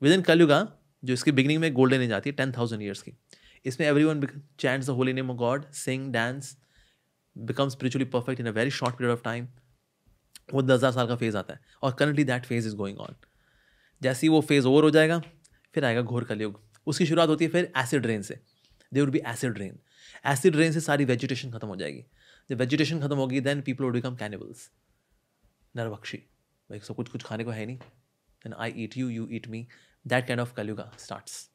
within 0.13 0.21
Kalyuga 0.23 0.67
जो 1.03 1.13
इसकी 1.13 1.31
बिगनिंग 1.31 1.61
में 1.61 1.73
गोल्डन 1.73 2.01
एज 2.01 2.11
आती 2.13 2.29
है 2.29 2.35
टेन 2.35 2.51
थाउज़ेंड 2.51 2.81
ईयर्स 2.83 3.01
की। 3.01 3.13
इसमें 3.65 3.87
everyone 4.03 4.27
chants 4.59 4.87
the 4.87 4.89
holy 4.91 5.13
name 5.13 5.29
of 5.31 5.37
God 5.37 5.65
sing 5.75 6.11
dance 6.13 6.55
become 7.35 7.69
spiritually 7.69 8.05
perfect 8.09 8.39
in 8.41 8.47
a 8.47 8.51
very 8.51 8.71
short 8.71 8.95
period 8.97 9.13
of 9.13 9.23
time 9.23 9.47
वो 10.53 10.61
दस 10.61 10.73
हज़ार 10.73 10.91
साल 10.91 11.07
का 11.07 11.15
फ़ेज़ 11.15 11.37
आता 11.37 11.53
है, 11.53 11.59
और 11.83 11.93
currently 11.93 12.23
that 12.23 12.45
phase 12.45 12.67
is 12.67 12.75
going 12.75 12.97
on 12.99 13.15
जैसे 14.01 14.27
ही 14.27 14.29
वो 14.29 14.41
फ़ेज़ 14.41 14.67
ओवर 14.67 14.83
हो 14.83 14.89
जाएगा, 14.91 15.19
फिर 15.75 15.85
आएगा 15.85 16.01
घोर 16.01 16.23
कलयुग 16.23 16.59
उसकी 16.87 17.05
शुरुआत 17.05 17.29
होती 17.29 17.45
है 17.45 17.51
फिर 17.51 17.71
एसिड 17.77 18.05
रेन 18.05 18.21
से। 18.21 18.39
They 18.91 19.01
would 19.01 19.09
be 19.11 19.21
acid 19.27 19.57
rain 19.57 19.77
acid 20.25 20.55
rain 20.55 20.71
से 20.71 20.79
सारी 20.81 21.05
वेजिटेशन 21.05 21.51
खत्म 21.51 21.67
हो 21.67 21.75
जाएगी। 21.75 22.03
जब 22.49 22.59
वेजिटेशन 22.59 22.99
खत्म 23.01 23.15
होगी 23.17 23.41
then 23.41 23.61
people 23.61 23.83
would 23.83 23.93
become 23.93 24.15
cannibals 24.15 24.69
नरभक्षी। 25.75 26.23
भाई 26.71 26.79
सब 26.79 26.95
कुछ 26.95 27.09
कुछ 27.09 27.23
खाने 27.23 27.43
को 27.43 27.51
है 27.51 27.65
नहीं 27.65 27.77
then 27.77 28.53
I 28.53 28.73
eat 28.77 28.97
you 28.97 29.09
you 29.09 29.27
eat 29.31 29.47
me 29.47 29.67
that 30.07 30.27
kind 30.27 30.41
of 30.41 30.53
Kalyuga 30.53 30.91
starts. 30.99 31.49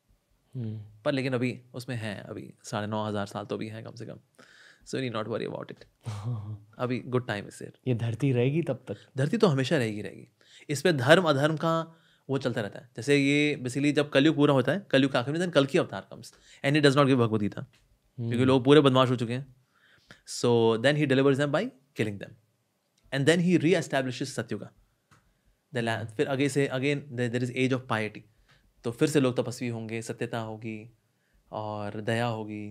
पर 1.05 1.12
लेकिन 1.12 1.33
अभी 1.33 1.61
उसमें 1.74 1.96
है 1.96 2.20
अभी 2.20 2.55
साढ़े 2.64 2.87
नौ 2.87 3.05
हज़ार 3.05 3.26
साल 3.26 3.44
तो 3.44 3.59
भी 3.59 3.68
हैं 3.68 3.85
कम 3.85 3.94
से 3.94 4.07
कम 4.07 4.18
so 4.87 5.00
need 5.00 5.11
not 5.11 5.29
worry 5.29 5.44
about 5.44 5.70
it 5.70 5.85
अभी 6.79 6.98
गुड 7.07 7.26
टाइम 7.26 7.46
इज़ 7.46 7.64
ये 7.88 7.94
धरती 7.94 8.33
रहेगी 8.33 8.62
तब 8.62 8.85
तक 8.88 8.96
धरती 9.16 9.37
तो 9.37 9.46
हमेशा 9.46 9.76
रहेगी 9.76 10.02
रहेगी 10.02 10.29
इस 10.68 10.83
पर 10.83 10.92
धर्म 10.92 11.24
अधर्म 11.24 11.57
का 11.57 11.94
वो 12.29 12.38
चलता 12.38 12.61
रहता 12.61 12.79
है 12.79 12.90
जैसे 12.96 13.16
ये 13.16 13.57
बेसिकली 13.57 13.92
जब 13.92 14.11
कलयुग 14.11 14.37
पूरा 14.37 14.55
होता 14.55 14.72
है 14.72 14.87
कलयुग 14.90 15.12
का 15.12 15.20
आखिर 15.20 15.33
में 15.33 15.40
देन 15.40 15.50
कल 15.50 15.66
की 15.66 15.79
avatar 15.79 16.07
comes 16.11 16.35
and 16.64 16.74
he 16.74 16.81
does 16.81 16.96
not 16.96 17.07
give 17.07 17.26
Bhagavad 17.26 17.40
Gita 17.40 17.62
क्योंकि 18.18 18.44
लोग 18.44 18.64
पूरे 18.64 18.81
बदमाश 18.81 19.11
हो 19.11 19.16
चुके 19.16 19.33
हैं 19.33 19.57
so 20.26 20.79
then 20.79 20.96
he 20.96 21.07
delivers 21.07 21.38
them 21.38 21.52
by 21.52 21.66
killing 21.96 22.18
them 22.18 22.35
and 23.12 23.26
then 23.26 23.40
he 23.40 23.57
reestablishes 23.74 24.35
Satyuga 24.35 24.70
the 25.76 25.78
land 25.78 26.08
फिर 26.16 26.28
आगे 26.28 26.48
से 26.48 26.66
again 26.76 27.04
there 27.12 27.42
is 27.42 27.52
age 27.54 27.72
of 27.72 27.86
piety 27.88 28.24
तो 28.84 28.90
फिर 28.92 29.08
से 29.08 29.20
लोग 29.20 29.36
तपस्वी 29.36 29.68
होंगे 29.68 30.02
सत्यता 30.02 30.40
होगी 30.40 30.78
और 31.52 32.00
दया 32.02 32.26
होगी. 32.26 32.66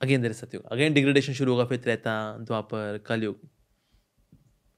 Again 0.00 0.22
there 0.22 0.30
is 0.30 0.38
Satyug 0.38 0.64
again 0.72 0.94
degradation 0.94 1.32
शुरू 1.32 1.52
होगा 1.52 1.64
फिर 1.64 1.78
त्रेता 1.78 2.14
द्वापर 2.40 2.98
कलयुग. 3.06 3.36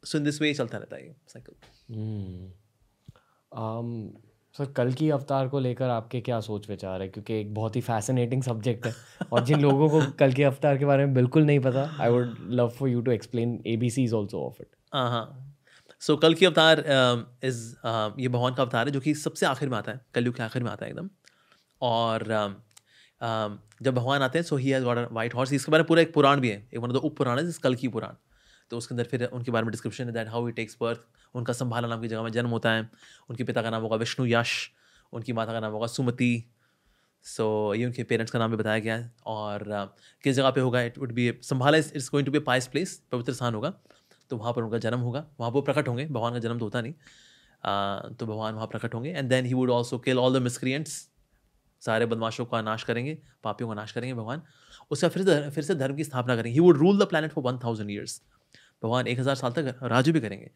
सो 0.03 0.19
इन 0.19 0.25
दिस 0.25 0.41
वे 0.43 0.53
चलता 0.55 0.79
रहता 0.79 0.97
है 0.97 1.15
साइकिल 1.29 1.55
हम्म। 1.95 2.51
आम, 3.53 4.11
सर 4.55 4.71
कल 4.73 4.93
की 4.93 5.09
अवतार 5.11 5.49
को 5.49 5.59
लेकर 5.61 5.89
आपके 5.91 6.21
क्या 6.21 6.41
सोच 6.41 6.69
विचार 6.71 7.03
है? 7.03 7.09
क्योंकि 7.09 7.35
एक 7.41 7.53
बहुत 7.55 7.77
ही 7.77 7.81
फैसिनेटिंग 7.81 8.43
सब्जेक्ट 8.43 8.87
है 8.87 8.95
और 9.33 9.45
जिन 9.45 9.61
लोगों 9.61 9.89
को 9.89 10.01
कल 10.19 10.33
के 10.33 10.45
अवतार 10.45 10.79
के 10.79 10.85
बारे 10.85 11.07
में 11.07 11.15
बिल्कुल 11.15 11.45
नहीं 11.45 11.61
पता 11.61 11.91
I 12.01 12.11
would 12.11 12.37
love 12.51 12.69
for 12.79 12.89
you 12.89 13.01
to 13.01 13.11
explain 13.11 13.61
A 13.67 13.77
B 13.77 13.91
C 13.91 14.05
is 14.05 14.15
also 14.15 14.47
of 14.47 14.63
it 14.63 14.69
हाँ. 14.95 15.46
सो 16.03 16.17
कल 16.17 16.35
की 16.35 16.47
अवतार 16.47 16.85
इज़ 17.45 17.63
ये 18.21 18.29
भगवान 18.29 18.55
का 18.55 18.63
अवतार 18.63 18.87
है 18.87 18.93
जो 18.93 19.01
कि 19.01 19.15
सबसे 19.17 19.47
आखिर 19.47 19.69
में 19.69 19.77
आता 19.79 19.93
है 19.93 20.01
कलयुग 20.15 20.35
के 20.37 20.43
आखिर 20.43 20.63
में 20.63 20.71
आता 20.71 20.85
है 20.85 20.91
एकदम। 20.91 21.09
और 21.81 22.23
um, 22.23 23.57
जब 23.83 23.95
भगवान 23.95 24.23
आते 24.23 24.39
हैं 24.39 24.45
so 24.45 24.57
he 24.57 24.71
has 24.71 24.85
white 24.85 25.35
horse 25.35 25.53
इसके 25.53 25.73
बारे 25.73 25.83
में 25.83 25.89
पूरा 25.89 26.03
एक 26.03 26.13
पुराण 26.15 26.41
भी 26.41 26.49
है 26.49 26.57
एक 26.75 26.81
मतलब 26.81 27.05
उप 27.05 27.17
पुराण 27.17 27.39
है 27.39 27.53
कल 27.63 27.75
की 27.75 27.89
पुराण। 27.89 28.15
तो 28.71 28.79
उसके 28.79 28.95
अंदर 28.95 29.05
फिर 29.05 29.25
उनके 29.25 29.51
बारे 29.51 29.65
में 29.65 29.71
डिस्क्रिप्शन 29.71 30.05
है 30.05 30.13
that 30.13 30.29
how 30.29 30.47
he 30.47 30.53
takes 30.53 30.77
birth 30.81 31.01
उनका 31.35 31.53
संभाला 31.53 31.89
नाम 31.89 32.01
की 32.01 32.09
जगह 32.09 32.23
में 32.23 32.31
जन्म 32.33 32.51
होता 32.51 32.71
है 32.73 32.89
उनके 33.31 33.45
पिता 33.45 33.63
का 33.63 33.71
नाम 33.71 33.83
होगा 33.83 33.97
विष्णु 33.97 34.27
यश 34.27 34.55
उनकी 35.13 35.33
माता 35.33 35.53
का 35.53 35.61
नाम 35.61 35.73
होगा 35.73 35.87
सुमति। 35.87 36.45
सो 37.25 37.75
ये 37.75 37.85
उनके 37.87 38.03
पेरेंट्स 38.05 38.33
का 38.33 38.39
नाम 38.39 38.51
भी 38.51 38.57
बताया 38.57 38.79
गया 38.79 38.97
है। 38.97 39.13
और 39.27 39.63
uh, 39.63 39.87
किस 40.25 40.37
जगह 40.37 40.51
पे 40.51 40.61
होगा? 40.61 40.83
It 40.83 40.99
would 40.99 41.13
be 41.13 41.33
Sambhala 41.43 41.79
it's 41.79 42.09
going 42.11 42.27
to 42.27 42.33
be 42.33 42.39
pious 42.49 42.67
place 42.67 43.01
पवित्र 43.13 43.33
स्थान 43.33 43.55
होगा। 43.55 43.73
तो 44.31 44.37
वहाँ 44.37 44.53
पर 44.53 44.63
उनका 44.63 44.79
जन्म 44.79 44.99
होगा। 45.01 45.25
वहाँ 45.41 45.51
पर 45.53 45.61
प्रकट 45.63 45.89
होंगे, 45.89 46.07
भगवान 46.07 46.33
का 46.33 46.39
जन्म 46.39 46.59
तो 46.59 46.65
होता 46.65 46.81
नहीं। 46.81 46.93
तो 48.11 48.27
भगवान 48.27 48.55
वहाँ 48.55 48.67
प्रकट 48.69 48.95
होंगे। 48.95 49.11
And 49.11 49.29
then 49.29 49.47
he 49.47 49.55
would 49.55 49.71
also 49.71 49.99
kill 49.99 50.19
all 50.19 50.39
the 50.39 50.43
miscreants 50.43 51.09
सारे 51.83 52.07
बदमाशों 52.07 52.45
का 52.45 52.61
नाश 52.63 52.83
करेंगे, 52.85 53.17
पापियों 53.45 53.69
का 53.69 53.75
नाश 53.75 53.93
करेंगे 53.93 54.15
भगवान। 54.15 54.43
उसका 54.91 55.09
फिर 55.09 55.23
से 55.25 55.51
फिर 55.51 55.65
से 55.65 55.75
धर्म 55.75 55.97
की 55.97 56.05
स्थापना 56.05 56.37
करेंगे। 56.37 56.53
He 56.53 56.61
would 56.61 56.77
rule 56.79 56.99
the 56.99 57.09
planet 57.09 57.33
for 57.33 57.45
one 57.45 57.59
thousand 57.65 57.91
years 57.91 58.21
भगवान 58.83 59.07
एक 59.07 59.19
हज़ार 59.19 59.35
साल 59.37 59.53
तक 59.53 59.79
राजू 59.85 60.13
भी 60.13 60.21
करेंगे। 60.21 60.51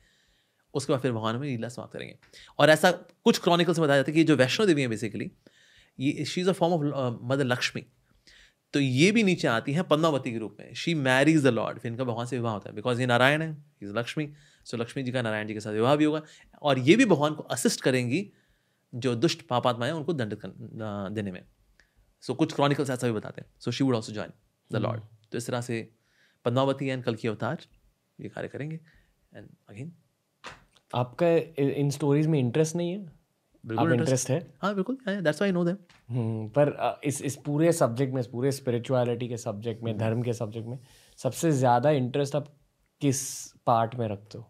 उसके 0.75 0.93
बाद 0.93 1.03
फिर 1.03 1.13
भगवान 1.13 1.37
में 1.37 1.49
लीला 1.49 1.69
समाप्त 1.69 1.93
करेंगे। 1.93 2.17
और 2.59 2.71
ऐसा 2.71 2.91
कुछ 2.91 3.39
क्रॉनिकल्स 3.39 3.79
में 3.79 3.87
बताया 3.87 3.99
जाता 3.99 4.11
है 4.11 4.15
कि 4.15 4.25
जो 4.25 4.37
वैष्णो 4.37 4.67
देवी 4.67 4.83
है 4.83 4.89
बेसिकली 4.89 5.31
ये 5.99 6.25
she 6.25 6.41
is 6.41 6.51
a 6.51 6.53
form 6.53 6.75
of 6.75 7.19
mother 7.25 7.45
Lakshmi 7.45 7.85
तो 8.75 8.81
ये 8.81 9.11
भी 9.13 9.23
नीचे 9.23 9.49
आती 9.49 9.73
है 9.73 9.83
पद्मावती 9.83 10.33
के 10.33 10.39
रूप 10.39 10.57
में। 10.61 10.73
शी 10.75 10.95
मैरीज 10.97 11.43
द 11.45 11.47
लॉर्ड 11.47 11.79
फिर 11.79 11.91
इनका 11.93 12.05
भगवान 12.05 12.27
से 12.27 12.37
विवाह 12.37 12.53
होता 12.53 12.69
है। 12.71 12.75
बिकॉज़ 12.75 13.01
ये 13.01 13.07
नारायण 13.07 13.43
है 13.43 13.57
इज़ 13.83 13.93
लक्ष्मी 13.95 14.29
सो 14.65 14.77
लक्ष्मी 14.77 15.03
जी 15.03 15.13
का 15.13 15.23
नारायण 15.23 15.47
जी 15.47 15.55
के 15.55 15.61
साथ 15.61 15.73
विवाह 15.73 15.97
भी 15.97 16.05
होगा। 16.05 16.23
और 16.63 16.79
ये 16.79 16.97
भी 16.97 17.05
भगवान 17.05 17.35
को 17.35 17.43
असिस्ट 17.43 17.81
करेंगी 17.81 18.31
जो 18.93 19.15
दुष्ट 19.15 19.43
पापात्मा 19.43 19.87
है 19.87 19.95
उनको 19.95 20.13
दंडित 20.13 20.41
देने 20.45 21.33
में। 21.33 21.43
सो 22.23 22.35
कुछ 22.35 22.53
क्रॉनिकल्स 22.53 22.91
ऐसा 22.91 23.07
भी 23.07 23.13
बताते 23.13 23.41
हैं। 23.41 23.51
So 23.61 23.71
she 23.71 23.85
would 23.85 23.95
also 23.95 24.13
join 24.13 24.33
the 24.71 24.77
lord 24.77 25.03
तो 25.33 25.39
इस 25.39 25.47
तरह 25.47 25.61
से 25.61 25.89
पद्मावती 26.45 26.87
एंड 26.87 27.05
कल 27.05 27.15
की 27.15 27.29
अवतार 27.29 27.59
ये 28.19 28.29
कार्य 28.29 28.49
करेंगे। 28.49 28.81
एंड 29.33 29.49
अगेन 29.69 29.93
आपका 30.93 31.29
इन 31.63 31.91
स्टोरीज 31.91 32.27
में 32.27 32.39
इंटरेस्ट 32.39 32.77
नहीं 32.77 32.93
है? 32.93 33.20
बिल्कुल 33.65 33.93
इंटरेस्ट 33.93 34.31
है? 34.31 34.39
हाँ 34.63 34.75
बिल्कुल 34.75 34.99
that's 35.09 35.43
I 35.43 35.53
know 35.53 35.65
them 35.65 35.77
hmm, 36.09 36.49
पर 36.49 37.01
इस 37.05 37.23
इस 37.23 37.37
पूरे 37.37 37.73
सब्जेक्ट 37.73 38.15
में 38.15 38.21
इस 38.21 38.27
पूरे 38.27 38.53
स्पिरिचुअलिटी 38.53 39.29
के 39.29 39.37
सब्जेक्ट 39.37 39.83
में 39.83 39.97
धर्म 39.99 40.23
के 40.23 40.33
सब्जेक्ट 40.33 40.69
में 40.69 40.79
सबसे 41.19 41.51
ज़्यादा 41.53 41.91
इंटरेस्ट 41.91 42.37
आप 42.37 42.49
किस 43.01 43.21
पार्ट 43.67 43.95
में 43.95 44.09
रखते 44.09 44.39
हो? 44.39 44.45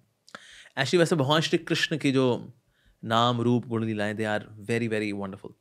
एक्चुअली 0.79 0.99
वैसे 0.99 1.17
भगवान 1.17 1.41
श्री 1.41 1.59
कृष्ण 1.59 1.97
की 1.99 2.13
जो 2.13 2.27
नाम 3.03 3.41
रूप 3.41 3.67
गुण 3.67 3.85
लीलाएँ 3.85 4.15
they 4.15 4.25
are 4.25 4.47
very 4.61 4.89
very 4.89 5.13
wonderful 5.13 5.55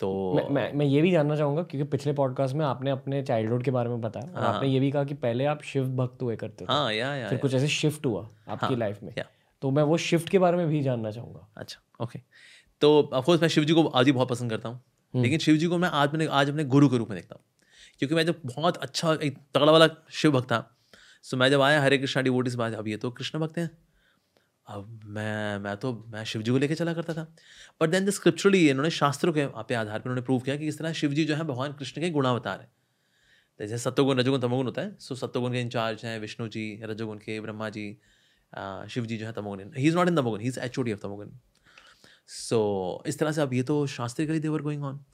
तो 0.00 0.08
मैं 0.36 0.48
मैं 0.48 0.72
मैं 0.72 0.86
ये 0.86 1.00
भी 1.02 1.10
जानना 1.10 1.36
चाहूँगा 1.36 1.62
क्योंकि 1.62 1.88
पिछले 1.90 2.12
पॉडकास्ट 2.12 2.54
में 2.54 2.64
आपने 2.66 2.90
अपने 2.90 3.22
चाइल्डहुड 3.22 3.62
के 3.64 3.70
बारे 3.70 3.88
में 3.88 4.00
बताया 4.00 4.32
और 4.32 4.44
आपने 4.44 4.68
ये 4.68 4.80
भी 4.80 4.90
कहा 4.90 5.04
कि 5.04 5.14
पहले 5.14 5.44
आप 5.44 5.62
शिव 5.62 5.88
भक्त 5.96 6.22
हुए 6.22 6.36
करते 6.36 6.64
थे। 6.64 6.72
हाँ 6.72 6.92
या 6.92 7.14
या 7.14 7.28
फिर 7.28 7.38
कुछ 7.38 7.54
ऐसे 7.54 7.68
शिफ्ट 7.68 8.06
हुआ 8.06 8.28
आपकी 8.48 8.76
लाइफ 8.76 9.02
में। 9.02 9.14
तो 9.62 9.70
मैं 9.70 9.82
वो 9.82 9.96
शिफ्ट 9.96 10.28
के 10.28 10.38
बारे 10.38 10.56
में 10.56 10.66
भी 10.68 10.82
जानना 10.82 11.10
चाहूँगा। 11.10 11.46
अच्छा 11.56 12.04
ओके 12.04 12.18
तो 12.84 13.10
ऑफकोर्स 13.12 13.42
मैं 13.42 13.48
शिव 13.48 13.64
जी 13.64 13.74
को 13.74 13.86
आज 13.88 14.06
ही 14.06 14.12
बहुत 14.12 14.28
पसंद 14.28 14.50
करता 14.50 14.68
हूँ। 14.68 14.82
लेकिन 15.14 15.38
शिव 15.38 15.56
जी 15.56 15.66
को 15.66 15.78
मैं 15.78 15.88
आज 15.94 16.12
मैंने 16.12 16.26
आज 16.32 16.50
अपने 16.50 16.64
गुरु 16.66 16.88
के 16.88 16.98
रूप 16.98 17.10
में 17.10 17.18
देखता 17.18 17.34
हूँ। 17.34 17.44
क्योंकि 17.98 18.14
मैं 18.14 18.24
जब 18.26 18.40
बहुत 18.46 18.76
अच्छा 18.76 19.12
एक 19.14 19.38
तगड़ा 19.54 19.72
वाला 19.72 19.88
शिव 20.12 20.32
भक्त 20.32 20.46
था 20.46 20.58
सो 21.24 21.36
मैं 21.36 21.50
जब 21.50 21.60
आया 21.62 21.82
हरे 21.82 21.98
कृष्णा 21.98 22.22
डिवोटिस 22.22 22.54
बात 22.54 22.74
अब 22.74 22.88
ये 22.88 22.96
तो 22.96 23.10
कृष्ण 23.10 23.38
भक्त 23.38 23.58
हैं। 23.58 23.70
अब 24.66 25.00
मैं 25.06 25.58
मैं 25.58 25.76
तो 25.76 25.92
मैं 26.08 26.24
शिव 26.24 26.42
जी 26.42 26.50
को 26.50 26.58
लेकर 26.58 26.74
चला 26.74 26.92
करता 26.94 27.14
था। 27.14 27.22
बट 27.80 27.90
देन 27.90 28.04
द 28.06 28.10
स्क्रिप्चुरली 28.10 28.68
इन्होंने 28.70 28.90
शास्त्रों 28.90 29.32
के 29.32 29.46
पे 29.46 29.74
आधार 29.74 29.98
पर 29.98 30.10
उन्होंने 30.10 30.24
प्रूव 30.26 30.40
किया 30.40 30.56
कि 30.56 30.68
इस 30.68 30.78
तरह 30.78 30.92
शिव 30.92 31.12
जी 31.12 31.24
जो 31.24 31.34
है 31.34 31.44
भगवान 31.44 31.72
कृष्ण 31.72 32.00
के 32.00 32.10
गुणावतार 32.10 32.60
है। 32.60 32.70
जैसे 33.60 33.78
सत्योगुण 33.80 34.18
रजोगुण 34.18 34.40
तमोगुण 34.40 34.66
होता 34.66 34.82
है 34.82 34.96
सो 35.00 35.14
सत्योगुण 35.14 35.52
के 35.52 35.60
इंचार्ज 35.60 36.04
हैं 36.04 36.18
विष्णु 36.20 36.48
जी 36.48 36.64
रजोगुण 36.82 37.18
के 37.18 37.40
ब्रह्मा 37.40 37.68
जी 37.68 37.86
शिव 38.90 39.06
जी 39.06 39.16
जो 39.16 39.26
है 39.26 39.32
तमोगुण 39.32 39.60
ही। 39.76 39.88
इज़ 39.88 39.96
नॉट 39.96 40.08
इन 40.08 40.16
तमोगुण 40.16 40.40
ही 40.40 40.48
इज़ 40.48 40.58
एच 40.60 40.78
ऑफ़ 40.78 41.00
तमोगुण। 41.02 41.30
सो 42.26 43.02
इस 43.06 43.18
तरह 43.18 43.32
से 43.32 43.40
अब 43.40 43.54
ये 43.54 43.62
तो 43.62 43.86
शास्त्रिकली 43.86 44.38
they're 44.38 44.62
going 44.62 44.84
on 44.84 45.04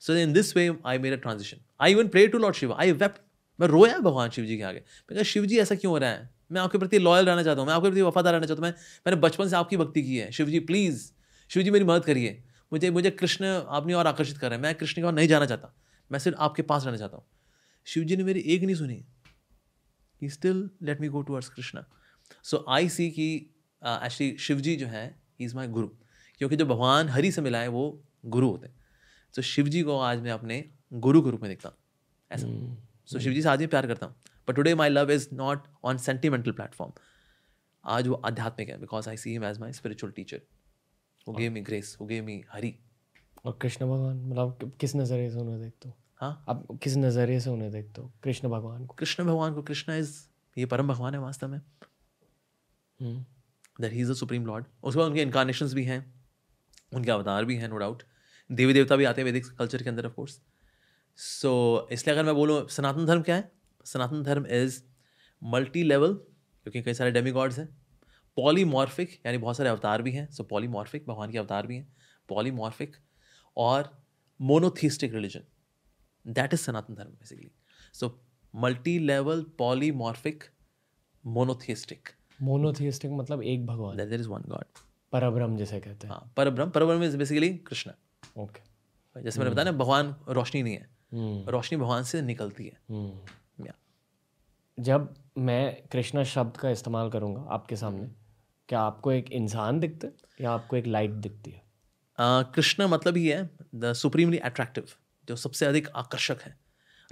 so 0.00 0.14
in 0.14 0.32
this 0.32 0.56
way 0.56 0.70
I 0.86 0.98
made 0.98 1.12
a 1.12 1.16
transition 1.16 1.60
I 1.80 1.92
even 1.92 2.08
pray 2.08 2.26
to 2.28 2.38
lord 2.38 2.56
Shiva 2.56 2.72
I 2.72 2.92
weep 2.92 3.14
मैं 3.58 3.68
रोया 3.68 3.98
भगवान 3.98 4.30
शिव 4.30 4.44
जी 4.44 4.56
के 4.56 4.62
आगे। 4.62 4.78
मैं 4.78 5.14
कहा, 5.14 5.22
शिव 5.22 5.46
जी, 5.46 5.58
ऐसा 5.58 5.74
क्यों 5.74 5.90
हो 5.90 5.98
रहा 5.98 6.10
है? 6.10 6.30
मैं 6.52 6.60
आपके 6.60 6.78
प्रति 6.78 6.98
लॉयल 6.98 7.26
रहना 7.26 7.42
चाहता 7.42 7.60
हूँ। 7.60 7.68
मैं 7.68 7.74
आपके 7.74 7.88
प्रति 7.88 8.02
वफादार 8.02 8.32
रहना 8.32 8.46
चाहता 8.46 8.62
हूँ। 8.62 8.70
मैं, 8.70 8.74
मैंने 9.06 9.20
बचपन 9.20 9.48
से 9.48 9.56
आपकी 9.56 9.76
भक्ति 9.76 10.02
की 10.02 10.16
है। 10.16 10.30
शिव 10.32 10.46
जी 10.46 10.60
प्लीज़ 10.60 11.10
शिव 11.50 11.62
जी 11.62 11.70
मेरी 11.70 11.84
मदद 11.84 12.04
करिए। 12.04 12.42
मुझे 12.72 12.90
मुझे 12.90 13.10
कृष्ण 13.10 13.46
आपने 13.46 13.94
और 13.94 14.06
आकर्षित 14.06 14.38
कर 14.38 14.48
रहे 14.50 14.56
हैं। 14.56 14.62
मैं 14.62 14.74
कृष्ण 14.74 14.94
की 14.94 15.02
और 15.02 15.12
नहीं 15.12 15.28
जाना 15.28 15.46
चाहता। 15.46 15.74
मैं 16.10 16.18
सिर्फ़ 16.18 16.38
आपके 16.38 16.62
पास 16.62 16.84
रहना 16.84 16.96
चाहता 16.96 17.16
हूँ। 17.16 17.24
शिव 17.86 18.04
जी 18.04 18.16
ने 18.16 18.24
मेरी 18.24 18.40
एक 18.40 18.62
नहीं 18.62 18.76
सुनी। 18.76 19.04
He 20.22 20.28
still 20.30 20.70
let 20.82 21.00
me 21.00 21.08
go 21.08 21.22
towards 21.22 21.48
Krishna 21.48 21.84
so 22.42 22.64
I 22.68 22.88
see 22.88 23.10
कि 23.10 23.34
एक्चुअली 23.82 24.36
शिव 24.38 24.60
जी 24.60 24.76
जो 24.76 24.86
है 24.86 25.06
ही 25.40 25.44
इज़ 25.44 25.54
माई 25.56 25.68
गुरु 25.68 25.88
क्योंकि 26.40 26.56
जो 26.56 26.66
भगवान 26.66 27.08
हरि 27.08 27.30
से 27.32 27.42
मिला 27.42 27.58
है 27.58 27.68
वो 27.68 28.02
गुरु 28.26 28.48
होते 28.50 28.66
हैं। 28.66 28.74
तो 29.34 29.42
शिव 29.42 29.68
जी 29.68 29.82
को 29.82 29.98
आज 29.98 30.20
मैं 30.20 30.30
अपने 30.30 30.64
गुरु 30.92 31.22
के 31.22 31.30
रूप 31.30 31.42
में 31.42 31.48
देखता 31.50 31.68
हूँ। 31.68 31.76
ऐसा। 32.30 32.46
सो 33.08 33.18
शिव 33.18 33.32
जी 33.32 33.42
से 33.42 33.48
आज 33.48 33.58
भी 33.58 33.66
प्यार 33.66 33.86
करता 33.86 34.06
हूँ। 34.06 34.14
But 34.48 34.54
today 34.54 34.74
my 34.74 34.88
love 34.88 35.10
is 35.10 35.28
not 35.32 35.66
on 35.84 35.98
sentimental 35.98 36.52
platform 36.52 36.92
आज 37.84 38.06
वो 38.08 38.14
आध्यात्मिक 38.14 38.68
है 38.68 38.78
because 38.80 39.08
I 39.08 39.16
see 39.16 39.30
him 39.32 39.44
as 39.44 39.58
my 39.58 39.72
spiritual 39.72 40.12
teacher 40.12 40.40
who 41.26 41.34
gave 41.34 41.52
me 41.52 41.60
grace 41.60 41.96
who 42.00 42.06
gave 42.06 42.24
me 42.24 42.42
Hari. 42.50 42.74
और 43.44 43.58
कृष्ण 43.62 43.86
भगवान 43.86 44.24
मतलब 44.28 44.72
किस 44.80 44.96
नज़रिए 44.96 45.30
से 45.30 45.38
उन्हें 45.38 45.60
देखते 45.60 45.88
हो? 45.88 45.94
हाँ? 46.16 46.44
आप 46.48 46.66
किस 46.82 46.96
नज़रिए 46.96 47.40
से 47.40 47.50
उन्हें 47.50 47.70
देखते 47.70 48.00
हो? 48.00 48.12
कृष्ण 48.22 48.48
भगवान 48.48 48.86
को। 48.86 48.94
कृष्ण 48.94 49.24
भगवान 49.24 49.54
को 49.54 49.62
कृष्ण 49.62 49.92
इज़ 49.92 50.16
ये 50.56 50.66
परम 50.66 50.88
भगवान 50.88 51.14
है 51.14 51.20
वास्तव 51.20 51.48
में। 51.48 51.60
That 53.00 53.92
he 53.92 54.00
is 54.00 54.10
the 54.10 54.14
supreme 54.14 54.46
lord 54.46 54.64
उसके 54.82 54.98
बाद 54.98 55.08
उनके 55.08 55.22
इनकारनेशंस 55.22 55.74
भी 55.74 55.84
हैं। 55.84 56.15
उनके 56.92 57.10
अवतार 57.10 57.44
भी 57.44 57.56
हैं 57.56 57.68
नो 57.68 57.76
डाउट 57.76 58.02
देवी 58.50 58.72
देवता 58.72 58.96
भी 58.96 59.04
आते 59.04 59.20
हैं 59.20 59.26
वैदिक 59.26 59.46
कल्चर 59.58 59.82
के 59.82 59.88
अंदर 59.88 60.06
ऑफ़ 60.06 60.14
कोर्स 60.14 60.40
सो 61.18 61.88
इसलिए 61.92 62.14
अगर 62.14 62.24
मैं 62.24 62.34
बोलूँ 62.34 62.66
सनातन 62.68 63.06
धर्म 63.06 63.22
क्या 63.22 63.36
है? 63.36 63.50
सनातन 63.86 64.22
धर्म 64.22 64.46
इज़ 64.46 64.82
मल्टी 65.42 65.82
लेवल 65.82 66.14
क्योंकि 66.14 66.82
कई 66.82 66.94
सारे 66.94 67.10
डेमी 67.10 67.30
गॉड्स 67.30 67.58
हैं. 67.58 67.68
पॉलीमॉर्फिक 68.36 69.20
यानी 69.26 69.38
बहुत 69.38 69.56
सारे 69.56 69.70
अवतार 69.70 70.02
भी 70.02 70.12
हैं. 70.12 70.30
सो 70.30 70.44
पॉलीमॉर्फिक 70.44 71.04
भगवान 71.08 71.32
के 71.32 71.38
अवतार 71.38 71.66
भी 71.66 71.76
हैं. 71.76 71.92
पॉलीमॉर्फिक 72.28 72.96
और 73.56 73.90
monotheistic 74.40 75.14
religion 75.14 75.44
that 76.26 76.54
is 76.54 76.60
Sanatan 76.60 76.94
Dharma 76.94 77.10
basically 77.10 77.50
so 77.94 78.14
multi 78.54 78.98
level 78.98 79.42
polymorphic 79.58 80.44
monotheistic 81.24 82.08
monotheistic 82.42 83.10
मतलब 83.12 83.42
एक 83.42 83.66
भगवान. 83.66 83.96
देर 83.98 84.20
इज़ 84.20 84.28
वन 84.28 84.42
गॉड 84.48 84.85
परब्रह्म 85.12 85.56
जिसे 85.56 85.80
कहते 85.80 86.06
हैं। 86.06 86.14
हाँ 86.14 86.32
परब्रह्म 86.36 86.70
परब्रह्म 86.70 87.02
इज़ 87.02 87.16
बेसिकली 87.16 87.56
कृष्ण। 87.56 87.90
ओके 88.38 89.22
जैसे 89.22 89.40
मैंने 89.40 89.50
बताया 89.50 89.64
ना 89.64 89.72
भगवान 89.72 90.16
रोशनी 90.28 90.62
नहीं 90.62 90.74
है। 90.74 90.90
हम्म, 91.12 91.50
रोशनी 91.50 91.78
भगवान 91.78 92.02
से 92.02 92.22
निकलती 92.22 92.66
है। 92.66 92.80
हम्म। 92.90 93.20
जब 94.80 95.14
मैं 95.38 95.82
कृष्णा 95.92 96.24
शब्द 96.24 96.56
का 96.56 96.70
इस्तेमाल 96.70 97.10
करूँगा 97.10 97.40
आपके 97.50 97.76
सामने 97.76 98.08
क्या 98.68 98.80
आपको 98.80 99.12
एक 99.12 99.30
इंसान 99.32 99.80
दिखता 99.80 100.06
है 100.06 100.12
या 100.40 100.50
आपको 100.50 100.76
एक 100.76 100.86
लाइट 100.86 101.10
दिखती 101.10 101.50
है? 101.50 101.62
कृष्ण 102.20 102.86
मतलब 102.86 103.16
ही 103.16 103.28
है 103.28 103.50
द 103.74 103.92
सुप्रीमली 103.92 104.38
अट्रैक्टिव 104.38 104.86
जो 105.28 105.36
सबसे 105.36 105.66
अधिक 105.66 105.88
आकर्षक 105.88 106.42
है। 106.42 106.58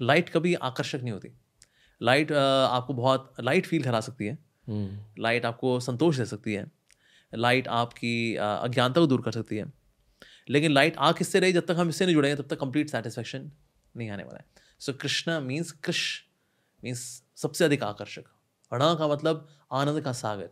लाइट 0.00 0.28
कभी 0.28 0.54
आकर्षक 0.54 0.98
नहीं 1.02 1.12
होती। 1.12 1.28
लाइट 2.02 2.33
आपको 2.33 2.94
बहुत 2.94 3.33
लाइट 3.40 3.66
फील 3.66 3.83
करा 3.85 4.00
सकती 4.00 4.26
है। 4.26 4.38
लाइट 5.18 5.44
आपको 5.44 5.80
संतोष 5.80 6.18
दे 6.18 6.24
सकती 6.24 6.54
है। 6.54 6.66
लाइट 7.34 7.68
आपकी 7.68 8.37
अज्ञानता 8.37 9.00
को 9.00 9.06
दूर 9.06 9.22
कर 9.22 9.32
सकती 9.32 9.56
है। 9.56 9.72
लेकिन 10.48 10.70
लाइट 10.70 10.96
आ 10.96 11.12
किससे 11.12 11.40
रही 11.40 11.52
जब 11.52 11.66
तक 11.66 11.76
हम 11.78 11.88
इससे 11.88 12.06
नहीं 12.06 12.14
जुड़ेंगे 12.14 12.42
तब 12.42 12.48
तक 12.48 12.60
कंप्लीट 12.60 12.90
सेटिस्फेक्शन 12.90 13.52
नहीं 13.96 14.10
आने 14.10 14.24
वाला 14.24 14.38
है। 14.38 14.44
So 14.80 14.92
Krishna 14.92 15.40
means 15.40 15.70
Krish 15.70 16.20
means 16.84 17.22
सबसे 17.37 17.64
अधिक 17.64 17.82
आकर्षक। 17.82 18.24
अणा 18.72 18.94
का 18.94 19.08
मतलब 19.08 19.48
आनंद 19.72 20.00
का 20.00 20.12
सागर 20.12 20.50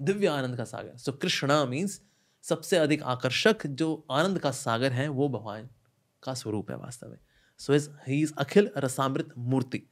दिव्य 0.00 0.26
आनंद 0.26 0.56
का 0.56 0.64
सागर। 0.64 0.96
सो 0.96 1.12
कृष्णा 1.12 1.64
मीन्स 1.64 2.02
सबसे 2.42 2.76
अधिक 2.76 3.02
आकर्षक 3.02 3.66
जो 3.66 4.06
आनंद 4.10 4.38
का 4.38 4.50
सागर 4.50 4.92
है 4.92 5.08
वो 5.08 5.28
भगवान 5.28 5.68
का 6.22 6.34
स्वरूप 6.34 6.70
है 6.70 6.76
वास्तव 6.76 7.08
में। 7.08 7.18
सो 7.58 7.74
इज़ 7.74 7.90
ही 8.08 8.22
इज़ 8.22 8.34
अखिल 8.38 8.70
रसामृत 8.76 9.28
मूर्ति। 9.38 9.82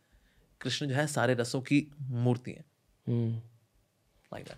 कृष्ण 0.60 0.86
जो 0.86 0.94
है 0.94 1.06
सारे 1.06 1.34
रसों 1.34 1.60
की 1.60 1.92
मूर्ति 2.00 2.50
है। 2.50 2.64
हम्म। 3.08 3.42
like 4.36 4.56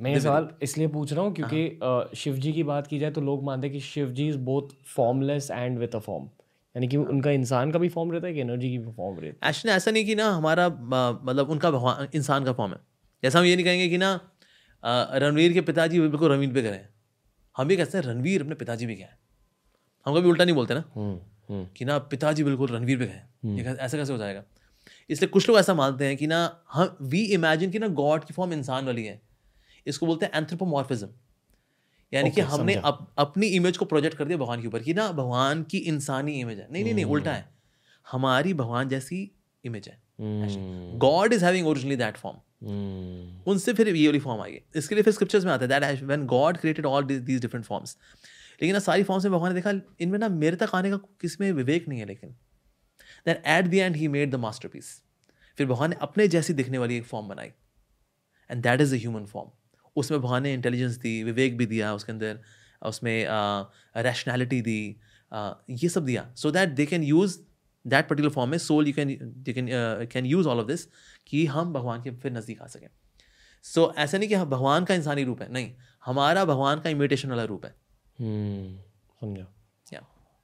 मैं 0.00 0.10
ये 0.10 0.20
सवाल 0.20 0.48
इसलिए 0.62 0.88
पूछ 0.88 1.12
रहा 1.12 1.24
हूँ 1.24 1.34
क्योंकि 1.34 2.16
शिव 2.16 2.36
जी 2.36 2.52
की 2.52 2.62
बात 2.62 2.86
की 2.86 2.98
जाए 2.98 3.10
तो 3.10 3.20
लोग 3.20 3.44
मानते 3.44 3.66
हैं 3.66 3.74
कि 3.74 3.80
Shiva 3.80 4.10
ji 4.10 4.28
is 4.28 4.36
both 4.38 4.68
formless 4.86 5.50
and 5.50 5.78
with 5.78 5.94
a 5.94 5.98
form 5.98 6.24
यानी 6.74 6.88
कि 6.88 6.96
उनका 6.96 7.30
इंसान 7.30 7.70
का 7.70 7.78
भी 7.78 7.88
फॉर्म 7.88 8.12
रहता 8.12 8.26
है 8.26 8.34
कि 8.34 8.40
एनर्जी 8.40 8.70
की 8.70 8.78
भी 8.78 8.92
फॉर्म 8.92 9.18
रहती 9.18 9.48
एक्चुअली 9.48 9.76
ऐसा 9.76 9.90
नहीं 9.90 10.04
कि 10.04 10.14
ना 10.14 10.30
हमारा 10.30 10.68
मतलब 10.68 11.50
उनका 11.50 12.08
इंसान 12.14 12.44
का 12.44 12.52
फॉर्म 12.52 12.72
है। 12.72 12.78
जैसा 13.22 13.38
हम 13.38 13.44
ये 13.44 13.56
नहीं 13.56 13.64
कहेंगे 13.64 13.88
कि 13.88 13.98
ना 13.98 14.20
रणवीर 15.14 15.52
के 15.52 15.60
पिताजी 15.60 16.00
बिल्कुल 16.00 16.32
रणवीर 16.32 16.52
पे 16.54 16.62
गए 16.62 16.80
हम 17.56 17.68
भी 17.68 17.76
कहते 17.76 17.98
हैं 17.98 18.04
रणवीर 18.04 18.42
अपने 18.42 18.54
पिताजी 18.54 18.86
भी 18.86 18.94
गए 18.94 19.08
हम 20.06 20.14
कभी 20.14 20.28
उल्टा 20.28 20.44
नहीं 20.44 20.54
बोलते 20.54 20.74
ना 20.74 20.84
हम्म, 20.96 21.66
कि 21.76 21.84
ना 21.84 21.98
पिताजी 21.98 22.44
बिल्कुल 22.44 22.68
रणवीर 22.68 22.98
पे 22.98 23.06
गए 23.06 23.62
ऐसा 23.72 23.96
कैसे 23.98 24.12
हो 24.12 24.18
जाएगा? 24.18 24.44
इसलिए 25.10 25.28
कुछ 25.28 25.48
लोग 25.48 25.58
ऐसा 25.58 25.74
मानते 25.74 26.04
हैं 26.04 26.16
कि 26.16 26.26
ना 26.26 26.38
हम 26.72 26.96
वी 27.02 27.20
इमेजिन 27.34 27.70
कि 27.70 27.78
ना 27.78 27.88
गॉड 28.00 28.24
की 28.24 28.34
फॉर्म 28.34 28.52
इंसान 28.52 28.86
वाली 28.86 29.04
है। 29.04 29.20
इसको 29.86 30.06
बोलते 30.06 30.26
हैं 30.26 30.32
एंथ्रोपोमॉर्फिज्म 30.34 31.08
यानी 32.12 32.30
कि 32.30 32.40
हमने 32.40 32.74
अप, 32.74 33.06
अपनी 33.18 33.46
इमेज 33.46 33.76
को 33.76 33.84
प्रोजेक्ट 33.84 34.16
कर 34.16 34.24
दिया 34.24 34.38
भगवान 34.38 34.60
के 34.62 34.68
ऊपर 34.68 34.82
कि 34.82 34.94
ना 34.94 35.10
भगवान 35.12 35.62
की 35.62 35.78
इंसानी 35.78 36.40
इमेज 36.40 36.58
है। 36.58 36.66
नहीं 36.72 36.84
नहीं 36.84 36.94
नहीं 36.94 37.04
उल्टा 37.06 37.32
है। 37.32 37.48
हमारी 38.06 38.54
भगवान 38.54 38.88
जैसी 38.88 39.30
इमेज 39.64 39.88
है। 39.88 39.98
God 40.98 41.32
is 41.32 41.44
having 41.44 41.66
originally 41.66 41.96
that 41.96 42.16
form 42.16 42.38
उनसे 43.46 43.72
फिर 43.72 43.88
ये 43.88 44.06
वाली 44.06 44.18
फॉर्म 44.18 44.42
आई। 44.42 44.52
है 44.52 44.60
इसके 44.76 44.94
लिए 44.94 45.02
फिर 45.02 45.12
स्क्रिप्चर्स 45.12 45.44
में 45.44 45.52
आता 45.52 45.66
है 45.66 45.80
that 45.80 46.02
when 46.02 46.26
God 46.26 46.58
created 46.58 46.86
all 46.86 47.04
these 47.04 47.40
different 47.40 47.64
forms 47.64 47.96
लेकिन 48.62 48.72
ना 48.72 48.78
सारी 48.78 49.02
फॉर्म्स 49.02 49.24
में 49.24 49.32
भगवान 49.32 49.54
ने 49.54 49.60
देखा 49.60 49.80
इनमें 50.00 50.18
ना 50.18 50.28
मेरे 50.28 50.56
तक 50.56 50.74
आने 50.74 50.90
का 50.90 50.96
किसी 51.20 51.36
में 51.40 51.52
विवेक 51.52 51.88
नहीं 51.88 51.98
है 52.00 52.06
लेकिन 52.06 52.34
that 53.26 53.42
at 53.46 53.66
the 53.66 53.74
end 53.74 53.96
he 53.96 54.08
made 54.08 54.30
the 54.30 54.34
masterpiece 54.34 55.02
फिर 55.58 55.66
भगवान 55.66 55.90
ने 55.90 55.96
अपने 56.00 56.28
जैसी 56.28 56.52
दिखने 56.52 56.78
वाली 56.78 56.96
एक 56.96 57.04
फॉर्म 57.04 57.28
बनाई। 57.28 57.46
And 58.50 58.62
that 58.62 58.80
is 58.80 58.94
the 58.94 58.98
human 58.98 59.26
form 59.26 59.50
उसमें 59.96 60.20
भगवान 60.20 60.42
ने 60.42 60.52
इंटेलिजेंस 60.54 60.96
दी 60.96 61.22
विवेक 61.24 61.56
भी 61.56 61.66
दिया 61.66 61.94
उसके 61.94 62.12
अंदर 62.12 62.40
उसमें 62.82 63.26
रैशनैलिटी 63.96 64.60
दी 64.62 64.96
ये 65.70 65.88
सब 65.88 66.04
दिया। 66.04 66.32
So 66.34 66.50
that 66.50 66.68
they 66.68 66.86
can 66.86 67.02
use 67.02 67.38
that 67.86 68.08
particular 68.08 68.34
form 68.34 68.50
में 68.50 68.58
soul 68.58 68.86
you 68.86 68.92
can 68.92 69.16
can 69.48 69.68
can 70.12 70.26
use 70.26 70.48
all 70.48 70.60
of 70.60 70.66
this 70.66 70.84
कि 71.26 71.46
हम 71.46 71.72
भगवान 71.72 72.02
के 72.02 72.10
फिर 72.10 72.32
नज़दीक 72.32 72.62
आ 72.62 72.66
सकें। 72.66 72.88
सो 73.62 73.84
so, 73.86 73.96
ऐसा 73.96 74.18
नहीं 74.18 74.28
कि 74.28 74.36
भगवान 74.36 74.84
का 74.84 74.94
इंसानी 74.94 75.24
रूप 75.24 75.42
है 75.42 75.52
नहीं। 75.52 75.72
हमारा 76.04 76.44
भगवान 76.44 76.80
का 76.80 76.90
इमिटेशन 76.90 77.28
वाला 77.28 77.44
रूप 77.44 77.64
है। 77.64 77.74
हम्म, 78.20 78.76
समझा। 79.20 79.40
या 79.40 79.59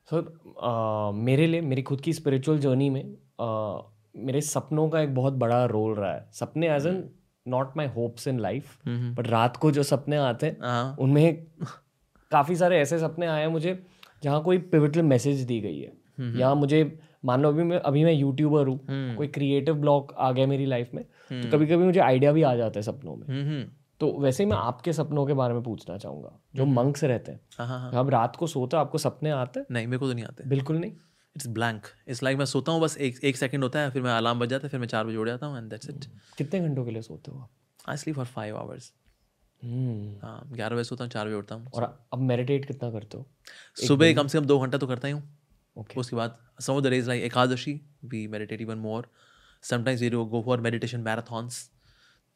सर 0.09 1.13
मेरे 1.15 1.47
लिए 1.47 1.61
मेरी 1.61 1.83
खुद 1.83 2.01
की 2.01 2.13
स्पिरिचुअल 2.13 2.59
जर्नी 2.59 2.91
में 2.91 3.03
अ, 3.03 3.93
मेरे 4.17 4.41
सपनों 4.41 4.89
का 4.89 5.01
एक 5.01 5.15
बहुत 5.15 5.33
बड़ा 5.35 5.65
रोल 5.67 5.95
रहा 5.95 6.13
है। 6.15 6.29
सपने 6.33 6.69
as 6.69 6.87
an 6.87 7.03
not 7.47 7.77
my 7.77 7.87
hopes 7.87 8.29
in 8.29 8.39
life 8.41 8.79
but 8.89 9.27
रात 9.29 9.57
को 9.57 9.71
जो 9.71 9.83
सपने 9.83 10.17
आते 10.19 10.47
हैं 10.47 10.57
हाँ। 10.63 10.97
उनमें 11.01 11.47
काफ़ी 12.33 12.57
सारे 12.57 12.79
ऐसे 12.81 12.99
सपने 12.99 13.27
आए 13.27 13.41
हैं 13.41 13.49
मुझे 13.49 13.79
जहाँ 14.23 14.43
कोई 14.43 14.59
पिविटल 14.71 15.03
मैसेज 15.03 15.41
दी 15.43 15.61
गई 15.61 15.79
है। 15.81 15.93
या 16.39 16.55
मुझे 16.55 16.83
मान 17.25 17.43
लो 17.43 17.49
अभी 17.49 17.63
मैं 17.63 17.79
अभी 17.81 18.05
मैं 18.05 18.13
यूट्यूबर 18.13 18.69
हूँ 18.69 18.79
कोई 19.17 19.27
क्रिएटिव 19.29 19.75
ब्लॉग 19.75 20.15
आ 20.19 20.31
गया 20.33 20.47
मेरी 20.47 20.67
लाइफ 20.67 20.91
में 20.95 21.05
तो 21.05 21.51
कभी 21.51 21.67
कभी 21.67 21.85
मुझे 21.85 22.01
आइडिया 22.01 22.33
भी 22.33 22.43
आ 22.43 22.55
जाता 22.57 22.79
है 22.79 22.83
सपनों 22.83 23.17
में। 23.17 23.27
हम्म 23.27 23.49
हम्म 23.49 23.65
तो 24.01 24.13
वैसे 24.21 24.43
ही 24.43 24.51
मैं 24.51 24.57
आपके 24.57 24.93
सपनों 24.93 25.27
के 25.27 25.33
बारे 25.33 25.55
में 25.55 25.63
पूछना 25.63 25.97
चाहूँगा 25.99 26.39
जो 26.57 26.65
मंक्स 26.67 27.05
रहते 27.05 27.33
हैं। 27.33 27.41
हाँ 27.59 27.67
हाँ 27.67 27.79
हाँ। 27.81 28.01
आप 28.01 28.11
रात 28.11 28.37
को 28.37 28.47
सोते 28.47 28.77
हो 28.77 28.81
आपको 28.81 28.99
सपने 28.99 29.31
आते 29.31 29.61
हैं? 29.61 29.67
नहीं 29.71 29.87
मेरे 29.87 29.99
को 29.99 30.09
तो 30.09 30.15
नहीं 30.15 30.25
आते। 30.25 30.45
बिल्कुल 30.49 30.77
नहीं। 30.79 30.93
इट्स 31.37 31.47
ब्लैंक 31.49 31.87
इट्स 32.09 32.23
लाइक 32.23 32.39
मैं 32.39 32.45
सोता 32.45 32.73
हूँ 32.73 32.81
बस 32.81 32.97
एक 32.99 33.25
एक 33.25 33.37
सेकंड 33.37 33.63
होता 33.63 33.81
है 33.81 33.91
फिर 33.91 34.03
मैं 34.03 34.13
अलार्म 34.13 34.39
बज 34.41 34.49
जाता 34.49 34.67
है 34.67 34.71
फिर 34.71 34.81
मैं 34.81 34.87
चार 34.87 35.07
बजे 35.07 35.17
उड़ 35.17 35.29
जाता 35.29 35.47
हूँ 35.47 35.59
एंड 35.59 35.71
दैट्स 35.71 35.91
इट 35.91 36.05
कितने 36.39 36.61
घंटों 36.61 36.85
के 36.85 36.91
लिए 36.91 37.03
सोते 37.03 37.31
हो 37.31 37.39
आप? 37.39 37.51
I 37.89 37.97
sleep 37.97 38.17
for 38.17 38.25
five 38.27 38.57
hours 38.57 38.93
hmm, 39.63 40.15
हाँ 40.23 40.49
ग्यारह 40.53 40.77
बजे 40.77 40.85
सोता 40.85 41.05
हूँ 41.05 41.11
चार 41.11 41.27
बजे 41.27 41.35
उठता 41.35 41.55
हूँ। 41.55 41.71
और 41.75 41.83
अब 42.13 42.19
मेडिटेट 42.21 42.65
कितना 42.65 42.91
करते 42.91 43.19
हो? 43.19 43.27
सुबह 43.77 44.15
कम 44.15 44.27
से 44.27 44.39
कम 44.39 44.47
दो 44.47 44.59
घंटा 44.59 44.79
तो 44.79 44.87
करता 44.87 45.09
ही 45.09 45.15
हूँ। 45.15 45.23
उसके 45.97 46.17
बाद 46.17 46.37
some 46.61 46.73
of 46.73 46.83
the 46.85 46.87
days 46.87 47.09
like 47.09 47.23
Ekadashi 47.23 47.81
we 48.05 48.27
meditate 48.29 48.61
even 48.61 48.79
more 48.79 49.09
sometimes 49.65 50.03
we 50.03 50.11
go 50.11 50.43
for 50.47 50.61
meditation 50.61 51.01
marathons 51.01 51.59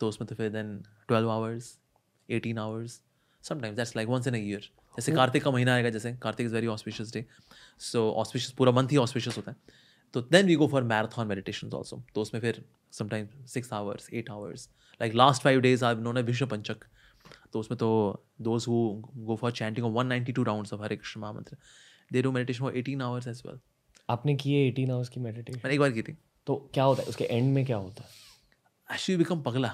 तो 0.01 0.09
उसमें 0.09 0.27
तो 0.29 0.35
फिर 0.35 0.51
then 0.51 0.77
twelve 1.09 1.31
hours 1.31 1.77
eighteen 2.29 2.59
hours 2.59 3.01
sometimes 3.43 3.77
that's 3.77 3.97
like 3.97 4.09
once 4.09 4.27
in 4.27 4.35
a 4.35 4.39
year 4.39 4.71
जैसे 4.97 5.13
कार्तिक 5.13 5.43
का 5.45 5.51
महीना 5.51 5.75
आएगा 5.75 5.91
जैसे 5.91 6.13
Kartik 6.23 6.47
is 6.47 6.55
very 6.55 6.67
auspicious 6.67 7.13
day 7.15 7.25
so 7.81 8.11
auspicious 8.23 8.53
पूरा 8.53 8.73
मंथ 8.73 8.89
ही 8.89 8.97
ऑस्पिशियस 8.97 9.37
होता 9.37 9.51
है. 9.51 9.57
तो 10.15 10.21
then 10.23 10.47
we 10.47 10.55
go 10.55 10.67
for 10.69 10.83
marathon 10.83 11.27
meditation 11.27 11.71
also 11.75 12.03
तो 12.15 12.23
उसमें 12.23 12.41
फिर 12.41 12.65
sometimes 12.93 13.53
six 13.53 13.73
hours 13.73 14.09
eight 14.13 14.31
hours 14.31 14.69
like 15.01 15.15
last 15.15 15.43
five 15.43 15.61
days 15.61 15.85
I 15.85 15.95
known 15.95 16.19
Vishwa 16.23 16.47
Panchak 16.47 16.85
तो 17.53 17.61
उसमें 17.61 17.79
तो 17.79 17.91
those 18.41 18.67
who 18.69 18.79
go 19.17 19.37
for 19.37 19.53
chanting 19.53 19.87
one 19.95 20.07
ninety 20.07 20.33
two 20.33 20.43
rounds 20.43 20.73
of 20.73 20.83
Hare 20.83 20.97
Krishna 20.97 21.21
महामंत्र 21.21 21.57
they 22.13 22.23
do 22.23 22.33
meditation 22.33 22.65
for 22.65 22.77
eighteen 22.77 23.03
hours 23.03 23.29
as 23.29 23.43
well 23.47 23.61
आपने 24.11 24.35
किए 24.37 24.67
eighteen 24.69 24.91
hours 24.91 25.09
की 25.09 25.21
meditation 25.21 25.59
मैंने 25.59 25.75
एक 25.75 25.81
बार 25.81 25.93
की 25.93 26.03
थी। 26.03 26.17
तो 26.47 26.57
क्या 26.75 26.85
होता 26.85 27.03
है? 27.03 27.09
उसके 27.09 27.25
एंड 27.25 27.53
में 27.55 27.65
क्या 27.67 27.77
होता 27.77 28.03
है? 28.03 28.09
एक्चुअली 28.93 29.17
बिकम 29.19 29.41
पगला 29.43 29.73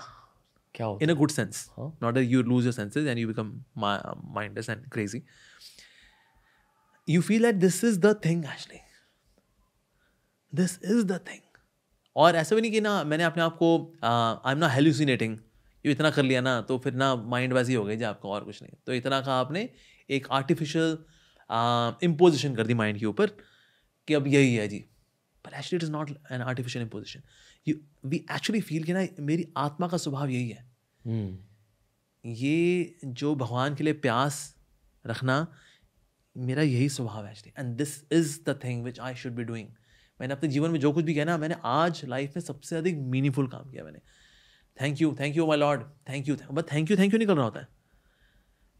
क्या 0.74 0.86
होता 0.86 1.06
in 1.06 1.12
a 1.12 1.18
good 1.20 1.32
sense. 1.34 1.60
Huh? 1.76 1.88
not 2.04 2.16
that 2.18 2.26
you 2.32 2.42
lose 2.52 2.66
your 2.68 2.74
senses 2.78 3.06
and 3.12 3.22
you 3.22 3.28
become 3.32 3.52
mi- 3.84 4.16
mindless 4.38 4.68
and 4.74 4.90
crazy. 4.96 5.22
You 7.08 7.22
feel 7.30 7.46
that 7.48 7.60
this 7.64 7.78
is 7.90 7.98
the 8.06 8.12
thing 8.26 8.44
actually. 8.54 8.82
This 10.52 10.78
is 10.94 11.04
the 11.12 11.18
thing. 11.30 11.42
और 12.16 12.36
ऐसा 12.36 12.54
भी 12.56 12.60
नहीं 12.60 12.70
कि 12.72 12.80
ना 12.80 12.92
मैंने 13.04 13.24
अपने 13.24 13.42
आप 13.42 13.56
को 13.62 13.68
आई 14.10 14.52
एम 14.52 14.58
ना 14.58 14.68
हेल्यूसिनेटिंग 14.68 15.36
ये 15.84 15.92
इतना 15.92 16.10
कर 16.10 16.22
लिया 16.22 16.40
ना 16.40 16.60
तो 16.68 16.78
फिर 16.84 16.92
ना 17.02 17.14
माइंड 17.34 17.52
वैसी 17.52 17.74
हो 17.74 17.84
गई 17.84 17.96
जी 17.96 18.04
आपका 18.04 18.28
और 18.28 18.44
कुछ 18.44 18.62
नहीं। 18.62 18.76
तो 18.86 18.92
इतना 18.94 19.20
का 19.26 19.34
आपने 19.40 19.68
एक 20.16 20.28
आर्टिफिशियल 20.38 20.96
इम्पोजिशन 22.08 22.54
कर 22.56 22.66
दी 22.66 22.74
माइंड 22.74 22.98
के 22.98 23.06
ऊपर 23.06 23.36
कि 24.08 24.14
अब 24.14 24.26
यही 24.26 24.54
है 24.54 24.66
जी। 24.68 24.78
पर 25.44 25.54
actually 25.58 25.76
it 25.76 25.82
is 25.82 25.90
not 25.92 26.10
an 26.32 26.42
artificial 26.42 26.84
imposition 26.84 27.22
you 27.66 27.74
we 28.04 28.16
actually 28.32 28.60
feel 28.60 28.84
कि 28.84 28.92
ना 28.92 29.06
मेरी 29.20 29.46
आत्मा 29.56 29.88
का 29.88 29.96
स्वभाव 29.96 30.28
यही 30.28 30.48
है। 30.48 30.64
हम्म 31.04 32.30
ये 32.30 32.98
जो 33.04 33.34
भगवान 33.34 33.74
के 33.74 33.84
लिए 33.84 33.92
प्यास 34.04 34.54
रखना 35.04 35.46
मेरा 36.36 36.62
यही 36.62 36.88
स्वभाव 36.88 37.24
है 37.24 37.30
actually 37.32 37.52
and 37.58 37.76
this 37.76 38.00
is 38.12 38.38
the 38.44 38.58
thing 38.64 38.84
which 38.84 39.00
I 39.00 39.14
should 39.14 39.32
be 39.32 39.44
doing 39.44 39.68
मैंने 40.20 40.34
अपने 40.34 40.48
जीवन 40.48 40.70
में 40.70 40.78
जो 40.80 40.92
कुछ 40.92 41.04
भी 41.04 41.14
किया 41.14 41.24
ना 41.24 41.36
मैंने 41.38 41.56
आज 41.64 42.04
लाइफ 42.04 42.36
में 42.36 42.42
सबसे 42.42 42.76
अधिक 42.76 42.98
मीनिंगफुल 43.12 43.48
काम 43.48 43.70
किया 43.70 43.84
मैंने। 43.84 43.98
Thank 44.76 45.00
you 45.00 45.14
thank 45.20 45.36
you 45.36 45.46
my 45.46 45.58
lord 45.58 45.82
thank 46.08 46.28
you 46.28 46.36
but 46.52 46.72
thank 46.72 46.90
you 46.90 46.96
thank 46.96 47.12
you 47.12 47.18
नहीं 47.18 47.28
करना 47.28 47.42
होता 47.42 47.60
है। 47.60 47.68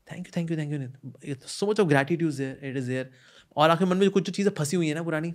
Thank 0.07 0.27
you 0.27 0.33
thank 0.37 0.51
you 0.51 0.57
thank 0.59 1.25
you 1.27 1.35
so 1.47 1.67
much 1.67 1.81
of 1.81 1.89
gratitude 1.89 2.41
it 2.41 2.77
is 2.77 2.89
there 2.89 3.11
और 3.57 3.71
आखिर 3.71 3.87
मन 3.87 3.97
में 3.97 4.11
कुछ 4.11 4.27
जो 4.27 4.33
चीज़ें 4.33 4.53
फंसी 4.55 4.77
हुई 4.77 4.89
है 4.89 4.95
ना 4.95 5.03
पुरानी 5.03 5.33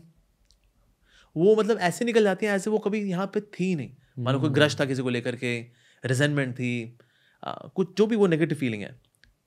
वो 1.35 1.55
मतलब 1.55 1.77
ऐसे 1.79 2.05
निकल 2.05 2.23
जाती 2.23 2.45
हैं 2.45 2.53
ऐसे 2.53 2.69
वो 2.69 2.79
कभी 2.79 3.01
यहाँ 3.03 3.27
पे 3.27 3.41
थी 3.41 3.73
नहीं। 3.75 3.91
मानो 4.19 4.39
कोई 4.39 4.49
ग्रश 4.49 4.79
था 4.79 4.85
किसी 4.85 5.01
को 5.01 5.09
लेकर 5.09 5.35
के 5.35 5.59
रिजेंटमेंट 6.03 6.53
थी 6.55 6.97
आ, 7.43 7.53
कुछ 7.67 7.97
जो 7.97 8.07
भी 8.07 8.15
वो 8.15 8.27
नेगेटिव 8.27 8.57
फीलिंग 8.57 8.83
है 8.83 8.99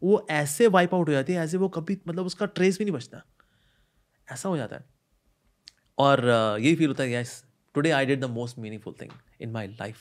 वो 0.02 0.26
ऐसे 0.30 0.66
वाइप 0.68 0.94
आउट 0.94 1.08
हो 1.08 1.12
जाती 1.12 1.32
है 1.32 1.42
ऐसे 1.44 1.56
वो 1.56 1.68
कभी 1.68 1.96
मतलब 2.08 2.26
उसका 2.26 2.46
ट्रेस 2.46 2.78
भी 2.78 2.84
नहीं 2.84 2.94
बचता। 2.94 3.22
ऐसा 4.28 4.48
हो 4.48 4.56
जाता 4.56 4.76
है। 4.76 4.84
और 5.98 6.24
यही 6.60 6.74
फील 6.76 6.88
होता 6.88 7.02
है 7.02 7.12
yes 7.12 7.44
today 7.74 7.90
I 7.90 8.06
did 8.06 8.20
the 8.20 8.30
most 8.30 8.58
meaningful 8.58 8.94
thing 9.00 9.10
in 9.40 9.50
my 9.50 9.66
life 9.70 9.96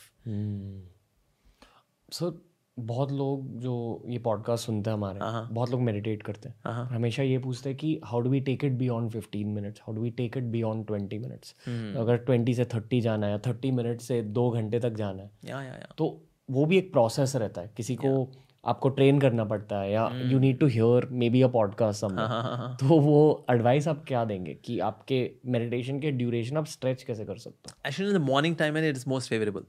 sir. 2.12 2.40
बहुत 2.78 3.12
लोग 3.12 3.58
जो 3.60 4.02
ये 4.08 4.18
पॉडकास्ट 4.18 4.66
सुनते 4.66 4.90
हैं 4.90 4.96
हमारे 4.96 5.18
हाँ, 5.20 5.32
हाँ। 5.32 5.48
बहुत 5.52 5.70
लोग 5.70 5.80
मेडिटेट 5.80 6.22
करते 6.22 6.48
हैं। 6.48 6.56
हाँ। 6.64 6.86
हमेशा 6.86 7.22
ये 7.22 7.38
पूछते 7.38 7.68
हैं 7.68 7.78
कि 7.78 8.00
how 8.04 8.20
do 8.20 8.30
we 8.30 8.40
take 8.40 8.64
it 8.64 8.72
beyond 8.72 9.10
fifteen 9.10 9.48
minutes 9.48 9.80
how 9.80 9.94
do 9.94 10.02
we 10.02 10.10
take 10.10 10.36
it 10.36 10.44
beyond 10.44 10.86
twenty 10.86 11.18
minutes. 11.18 11.54
अगर 11.96 12.16
ट्वेंटी 12.16 12.54
से 12.54 12.64
थर्टी 12.64 13.00
जाना 13.00 13.26
है 13.26 13.32
या 13.32 13.38
थर्टी 13.38 13.70
मिनट 13.70 14.00
से 14.00 14.22
दो 14.22 14.50
घंटे 14.50 14.80
तक 14.80 14.90
जाना 14.90 15.22
है 15.22 15.30
या 15.44 15.62
या 15.62 15.72
या। 15.72 15.94
तो 15.98 16.22
वो 16.50 16.66
भी 16.66 16.78
एक 16.78 16.92
प्रोसेस 16.92 17.36
रहता 17.36 17.60
है। 17.60 17.72
किसी 17.76 17.94
को 17.94 18.32
आपको 18.64 18.88
ट्रेन 18.88 19.20
करना 19.20 19.44
पड़ता 19.44 19.80
है 19.80 19.92
या 19.92 20.08
you 20.08 20.38
need 20.38 20.58
to 20.58 20.66
hear 20.66 21.06
maybe 21.30 21.42
a 21.42 21.48
podcast 21.48 22.04
हाँ 22.04 22.76
तो 22.80 23.00
वो 23.00 23.46
एडवाइस 23.50 23.88
आप 23.88 24.04
क्या 24.08 24.24
देंगे 24.24 24.54
कि 24.54 24.78
आपके 24.78 25.30
मेडिटेशन 25.46 26.00
के 26.00 26.10
ड्यूरेशन 26.10 26.56
आप 26.56 26.66
स्ट्रेच 26.66 27.02
कैसे 27.02 27.24
कर 27.24 27.36
सकते 27.36 27.70
हो? 27.70 27.88
Actually 27.88 28.12
the 28.12 28.16
morning 28.16 28.56
time 28.56 28.78
it 28.78 28.96
is 28.96 29.04
most 29.08 29.30
favourable 29.30 29.64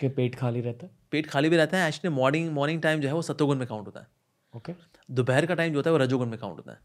कि 0.00 0.08
पेट 0.08 0.34
खाली 0.34 0.60
रहता 0.60 0.86
है? 0.86 0.92
पेट 1.10 1.26
खाली 1.26 1.48
भी 1.48 1.56
रहता 1.56 1.78
है 1.78 1.88
एक्चुअली 1.88 2.14
मॉर्निंग 2.16 2.50
मॉर्निंग 2.52 2.82
टाइम 2.82 3.00
जो 3.00 3.08
है 3.08 3.14
वो 3.14 3.22
सतोगुण 3.22 3.58
में 3.58 3.66
काउंट 3.68 3.86
होता 3.86 4.00
है। 4.00 4.06
ओके 4.54 4.72
दोपहर 5.10 5.46
का 5.46 5.54
टाइम 5.54 5.72
जो 5.72 5.78
होता 5.78 5.90
है 5.90 5.92
वो 5.92 5.98
रजोगुण 5.98 6.26
में 6.26 6.38
काउंट 6.38 6.56
होता 6.56 6.72
है। 6.72 6.78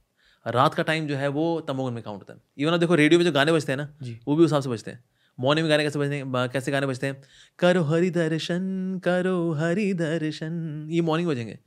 रात 0.46 0.74
का 0.74 0.84
टाइम 0.84 1.08
जो 1.08 1.16
है 1.16 1.28
वो 1.30 1.46
तमोगुण 1.68 1.92
में 1.92 2.04
काउंट 2.04 2.22
होता 2.22 2.34
है। 2.34 2.40
इवन 2.58 2.74
आप 2.74 2.80
देखो 2.80 2.96
रेडियो 2.96 3.20
में 3.20 3.26
जो 3.26 3.32
गाने 3.32 3.52
बजते 3.52 3.72
हैं 3.72 3.78
ना 3.78 3.88
जी। 4.02 4.20
वो 4.28 4.36
भी 4.36 4.44
उस 4.44 4.50
हिसाब 4.50 4.62
से 4.62 4.70
बजते 4.70 4.92
हैं। 4.92 5.04
मॉर्निंग 5.40 5.66
में 5.66 5.72
गाने 5.72 5.84
कैसे 5.84 6.00
बजते 6.00 6.16
हैं 6.16 6.50
कैसे 6.50 6.72
गाने 6.72 6.88
बजते 6.88 7.08
हैं? 7.08 7.22
करो 7.60 7.84
हरि 7.84 8.10
दर्शन 8.10 9.00
करो 9.04 9.52
हरि 9.54 9.94
दर्शन। 9.94 10.88
ये 10.92 11.02
मॉर्निंग 11.02 11.30
बजेंगे। 11.30 11.58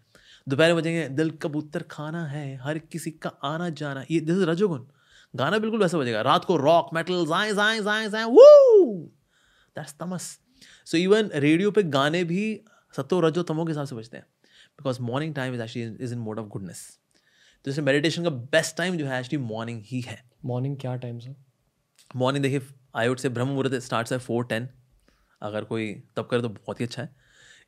दोपहर 0.47 0.69
में 0.69 0.77
बजेंगे 0.77 1.09
दिल 1.11 1.31
कबूतर 1.43 1.83
खाना 1.91 2.25
है 2.27 2.57
हर 2.57 2.79
किसी 2.79 3.11
का 3.13 3.29
आना 3.45 3.69
जाना। 3.71 4.05
ये 4.11 4.21
दिस 4.21 4.43
रजोगुण। 4.49 4.85
गाना 5.35 5.59
बिल्कुल 5.59 5.81
वैसा 5.81 5.99
बजेगा। 5.99 6.21
रात 6.23 6.45
को 6.45 6.57
रॉक 6.57 6.91
मेटल 6.95 7.25
जाए 7.27 7.55
जाए 7.55 7.81
जाए 7.81 8.09
जाए 8.11 8.25
वो 8.25 8.45
that's 9.77 9.95
Tamas. 10.01 10.39
So 10.87 10.97
even 10.97 11.30
radio 11.34 11.70
पे 11.70 11.82
गाने 11.93 12.22
भी 12.24 12.43
सतो 12.95 13.20
रजो 13.20 13.43
तमो 13.45 13.64
के 13.64 13.70
हिसाब 13.70 13.87
से 13.87 13.97
बजते 13.97 14.16
हैं 14.16 14.26
because 14.78 15.01
morning 15.03 15.34
time 15.34 15.55
is 15.55 15.62
actually 15.62 16.05
is 16.05 16.12
in 16.14 16.18
mode 16.20 16.39
of 16.39 16.47
goodness 16.49 16.87
तो 17.64 17.70
जैसे 17.70 17.82
मेडिटेशन 17.82 18.24
का 18.24 18.30
बेस्ट 18.30 18.76
टाइम 18.76 18.97
जो 18.97 19.07
है 19.07 19.18
एक्चुअली 19.20 19.45
मॉर्निंग 19.45 19.82
ही 19.87 20.01
है। 20.01 20.18
मॉर्निंग 20.45 20.76
क्या 20.80 20.95
टाइम 20.97 21.18
सर 21.18 21.34
मॉर्निंग 22.16 22.43
देखिए 22.43 22.61
आई 22.97 23.09
वुड 23.09 23.18
से 23.18 23.28
ब्रह्म 23.28 23.49
मुहूर्त 23.49 23.74
स्टार्ट 23.84 24.12
है 24.12 24.18
फोर 24.18 24.45
टेन 24.47 24.68
अगर 25.43 25.64
कोई 25.64 25.93
तब 26.16 26.26
करे 26.26 26.43
तो 26.43 26.49
बहुत 26.49 26.80
ही 26.80 26.84
अच्छा 26.84 27.03
है। 27.03 27.09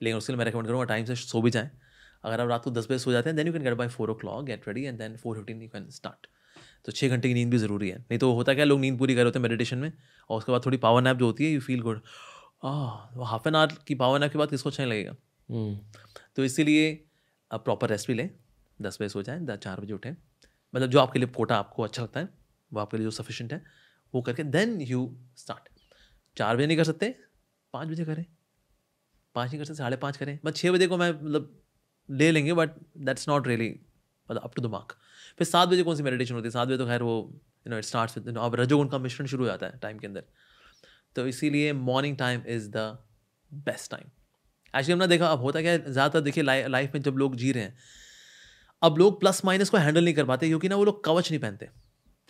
लेकिन 0.03 0.19
उसके 0.19 0.33
लिए 0.33 0.39
मैं 0.39 0.45
रिकमेंड 0.45 0.67
करूँगा 0.67 0.85
टाइम 0.87 1.05
से 1.05 1.15
सो 1.17 1.43
भी 1.43 1.51
जाएँ। 1.51 1.71
अगर 2.25 2.41
आप 2.41 2.49
रात 2.49 2.65
को 2.65 2.71
दस 2.71 2.87
बजे 2.87 2.99
सो 2.99 3.13
जाते 3.13 3.31
हैं 3.31 3.37
then 3.37 3.47
you 3.47 3.53
can 3.53 3.63
get 3.63 3.75
by 3.75 3.89
four 3.89 4.11
o'clock 4.17 4.45
get 4.45 4.69
ready 4.69 4.85
and 4.85 4.99
then 4.99 5.17
four 5.17 5.37
fifteen 5.37 5.63
you 5.63 5.69
can 5.69 5.91
start 5.91 6.27
तो 6.85 6.93
छः 6.93 7.09
घंटे 7.09 7.29
की 7.29 7.35
नींद 7.35 7.51
भी 7.51 7.59
ज़रूरी 7.59 7.89
है। 7.89 7.99
नहीं 7.99 8.19
तो 8.19 8.33
होता 8.35 8.55
क्या 8.55 8.65
लोग 8.65 8.81
नींद 8.81 8.99
पूरी 8.99 9.15
कर 9.15 9.21
रहे 9.21 9.25
होते 9.25 9.39
हैं 9.39 9.43
मेडिटेशन 9.43 9.79
में 9.79 9.93
और 10.31 10.39
उसके 10.39 10.53
बाद 10.53 10.65
थोड़ी 10.67 10.77
पावर 10.79 11.03
नैप 11.03 11.17
जो 11.17 11.27
होती 11.27 11.45
है 11.45 11.51
यू 11.51 11.61
फील 11.61 11.81
गुड 11.83 12.01
आह 12.63 13.17
वो 13.17 13.25
हाफ़ 13.25 13.49
एन 13.49 13.55
आवर 13.55 13.75
की 13.87 13.95
पावर 13.95 14.21
नैप 14.21 14.33
के 14.33 14.39
बाद 14.39 14.51
किसको 14.51 14.71
अच्छा 14.71 14.83
नहीं 14.83 14.93
लगेगा? 14.93 15.15
हम्म, 15.49 15.79
तो 16.37 16.45
इसीलिए 16.45 17.05
आप 17.51 17.65
प्रॉपर 17.65 17.89
रेस्ट 17.89 18.07
भी 18.07 18.15
लें 18.15 18.31
दस 18.79 18.99
बजे 19.01 19.09
सो 19.09 19.23
जाएँ 19.23 19.41
दस 19.41 19.59
चार 19.59 19.81
बजे 19.81 19.93
उठें। 19.93 20.11
मतलब 20.75 20.91
जो 20.91 21.01
आपके 21.01 21.19
लिए 21.19 21.29
कोटा 21.29 21.57
आपको 21.57 21.83
अच्छा 21.83 22.03
लगता 22.03 22.21
है 22.21 22.29
वो 22.71 22.81
आपके 22.81 22.97
लिए 22.97 23.05
जो 23.05 23.11
सफिशेंट 23.13 23.53
है 23.53 23.63
वो 24.15 24.23
करके 24.23 24.45
देन 24.47 24.81
यू 24.81 25.01
स्टार्ट 25.37 25.69
चार 26.37 26.57
बजे 26.57 26.67
नहीं 26.67 26.77
कर 26.77 26.85
सकते 26.85 27.15
पाँच 27.75 27.89
बजे 27.89 28.05
करें। 28.05 28.25
पाँच 29.35 29.49
नहीं 29.51 29.59
कर 29.59 29.65
सकते 29.65 29.77
साढ़े 29.77 29.97
पाँच 29.97 30.17
करें। 30.17 30.39
बस 30.45 30.55
छः 30.57 30.73
बजे 30.73 30.87
को 30.87 30.97
मैं 30.97 31.11
मतलब 31.13 31.55
ले 32.09 32.31
लेंगे 32.31 32.53
बट 32.55 32.71
दैट्स 32.99 33.29
नॉट 33.29 33.47
रियली 33.47 33.69
मतलब 34.29 34.43
अप 34.43 34.55
टू 34.55 34.63
द 34.63 34.67
मार्क 34.67 34.97
फिर 35.39 35.47
सात 35.47 35.69
बजे 35.69 35.83
कौन 35.83 35.97
सी 35.97 36.03
मेडिटेशन 36.03 36.35
होती 36.35 36.47
है? 36.47 36.51
सात 36.51 36.69
बजे 36.69 36.79
तो 36.79 36.87
खैर 36.87 37.03
वो 37.03 37.17
you 37.67 37.71
know 37.71 37.79
it 37.79 37.85
start 37.85 38.19
with 38.19 38.37
अब 38.39 38.55
रजोगुण 38.55 38.89
का 38.89 38.99
मिश्रण 38.99 39.27
शुरू 39.27 39.45
हो 39.45 39.49
जाता 39.49 39.67
है 39.67 39.79
टाइम 39.79 39.99
के 39.99 40.07
अंदर। 40.07 40.25
तो 41.19 41.27
इसीलिए 41.27 41.73
morning 41.73 42.17
time 42.17 42.43
is 42.49 42.69
the 42.71 42.87
best 43.53 43.91
time 43.91 44.05
actually 44.75 44.93
हमने 44.93 45.07
देखा 45.07 45.27
अब 45.27 45.41
होता 45.41 45.61
क्या 45.63 45.73
है 45.73 45.79
ज़्यादातर 45.83 46.21
देखिए 46.21 46.45
लाइफ 46.69 46.95
में 46.95 47.01
जब 47.03 47.17
लोग 47.17 47.37
जी 47.37 47.53
रहे 47.53 47.65
हैं 47.65 47.77
अब 48.83 48.99
लोग 48.99 49.19
प्लस 49.21 49.45
माइनस 49.45 49.71
को 49.71 49.77
हैंडल 49.77 50.05
नहीं 50.05 50.15
कर 50.15 50.25
पाते 50.25 50.49
क्योंकि 50.49 50.69
ना 50.69 50.77
वो 50.77 50.85
लोग 50.85 51.05
कवच 51.05 51.31
नहीं 51.31 51.41
पहनते। 51.41 51.69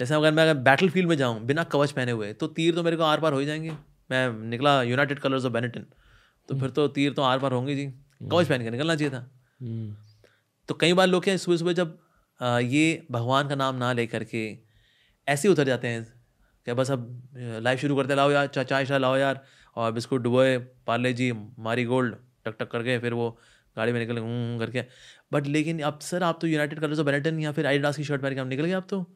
जैसे 0.00 0.14
अगर 0.14 0.32
मैं 0.32 0.42
अगर 0.42 0.60
बैटल 0.62 0.88
फ़ील्ड 0.90 1.08
में 1.08 1.16
जाऊँ 1.16 1.40
बिना 1.46 1.64
कवच 1.66 1.92
पहने 1.92 2.12
हुए 2.12 2.32
तो 2.32 2.46
तीर 2.48 2.74
तो 2.74 2.82
मेरे 2.82 2.96
को 2.96 3.02
आर 3.02 3.20
पार 3.20 3.32
हो 3.32 3.38
ही 3.38 3.46
जाएँगे। 3.46 3.70
मैं 4.10 4.28
निकला 4.50 4.82
यूनाइटेड 4.82 5.18
कलर्स 5.18 5.44
ऑफ़ 5.44 5.52
बेनेटन 5.52 5.84
तो 6.48 6.58
फिर 6.60 6.70
तो 6.70 6.86
तीर 6.88 7.12
तो 7.12 7.22
आर 7.22 7.38
पार 7.38 7.52
होंगे 7.52 7.74
जी। 7.76 7.86
कवच 8.22 8.48
पहन 8.48 8.62
के 8.62 8.70
निकलना 8.70 8.94
चाहिए 8.94 9.12
था। 9.12 9.18
हम्म, 9.60 9.94
तो 10.68 10.74
कई 10.74 10.92
बार 10.92 11.06
लोग 11.06 11.24
क्या 11.24 11.36
सुबह 11.36 11.56
सुबह 11.56 11.72
जब 11.72 11.98
ये 12.64 13.06
भगवान 13.10 13.48
का 13.48 13.54
नाम 13.54 13.76
ना 13.76 13.92
ले 13.92 14.06
करके 14.06 14.46
ऐसे 15.28 15.48
उतर 15.48 15.66
जाते 15.66 15.88
हैं 15.88 16.06
क्या 16.68 16.74
बस 16.74 16.90
अब 16.90 17.28
लाइफ 17.34 17.80
शुरू 17.80 17.96
करते 17.96 18.14
लाओ 18.14 18.30
यार, 18.30 18.46
चा- 18.46 18.64
चाय 18.64 18.86
शाय 18.86 18.98
लाओ 18.98 19.16
यार। 19.16 19.44
और 19.76 19.92
बिस्कुट, 19.92 20.22
डुबोए, 20.22 20.58
पार्ले 20.58 21.12
जी, 21.12 21.32
मारी 21.58 21.84
गोल्ड, 21.84 22.14
टक 22.44 22.56
टक 22.58 22.70
करके 22.70 22.98
फिर 22.98 23.14
वो 23.14 23.38
गाड़ी 23.76 23.92
में 23.92 24.00
निकल 24.00 24.18
हूँ 24.18 24.58
करके। 24.58 24.84
बट 25.32 25.46
लेकिन 25.46 25.80
अब 25.80 25.98
सर, 25.98 26.22
आप 26.22 26.38
तो 26.40 26.46
यूनाइटेड 26.46 26.80
कलर्स 26.80 26.98
ऑफ़ 26.98 27.06
बेनेटन 27.06 27.40
या 27.40 27.52
फिर 27.52 27.66
आईडास 27.66 27.96
की 27.96 28.04
शर्ट 28.04 28.22
पहन 28.22 28.34
के 28.34 28.40
हम 28.40 28.46
निकल 28.46 28.64
गए 28.64 28.72
आप 28.72 28.86
तो। 28.90 29.14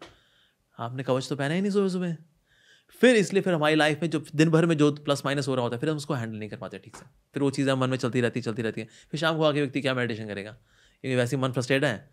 आपने 0.79 1.03
कवच 1.03 1.29
तो 1.29 1.37
पहना 1.37 1.55
ही 1.55 1.61
नहीं 1.61 1.73
सुबह 1.73 1.89
सुबह 1.89 2.17
फिर 3.01 3.17
इसलिए 3.17 3.43
फिर 3.43 3.55
हमारी 3.55 3.75
लाइफ 3.75 4.03
में 4.03 4.11
जो 4.11 4.25
दिन 4.35 4.51
भर 4.51 4.67
में 4.67 4.77
जो 4.77 4.93
प्लस 4.93 5.23
माइनस 5.25 5.49
हो 5.49 5.55
रहा 5.55 5.63
होता 5.63 5.77
है, 5.77 5.81
फिर 5.81 5.91
हम 5.91 5.97
उसको 5.97 6.15
हैंडल 6.15 6.39
नहीं 6.39 6.49
कर 6.49 6.57
पाते 6.57 6.79
ठीक 6.79 6.97
से। 6.97 7.05
फिर 7.35 7.43
वो 7.43 7.51
चीज़ें 7.51 7.75
मन 7.75 7.91
में 7.91 7.97
चलती 7.97 8.21
रहती 8.21 8.41
चलती 8.41 8.63
रहती 8.63 8.81
है। 8.81 8.87
फिर 9.11 9.21
शाम 9.21 9.37
को 9.37 9.45
आके 9.45 9.61
व्यक्ति 9.61 9.81
क्या 9.81 9.95
मेडिटेशन 9.95 10.27
करेगा? 10.27 10.51
क्योंकि 11.01 11.17
वैसे 11.17 11.37
मन 11.37 11.53
फ्रस्ट्रेट 11.53 11.85
है। 11.85 12.11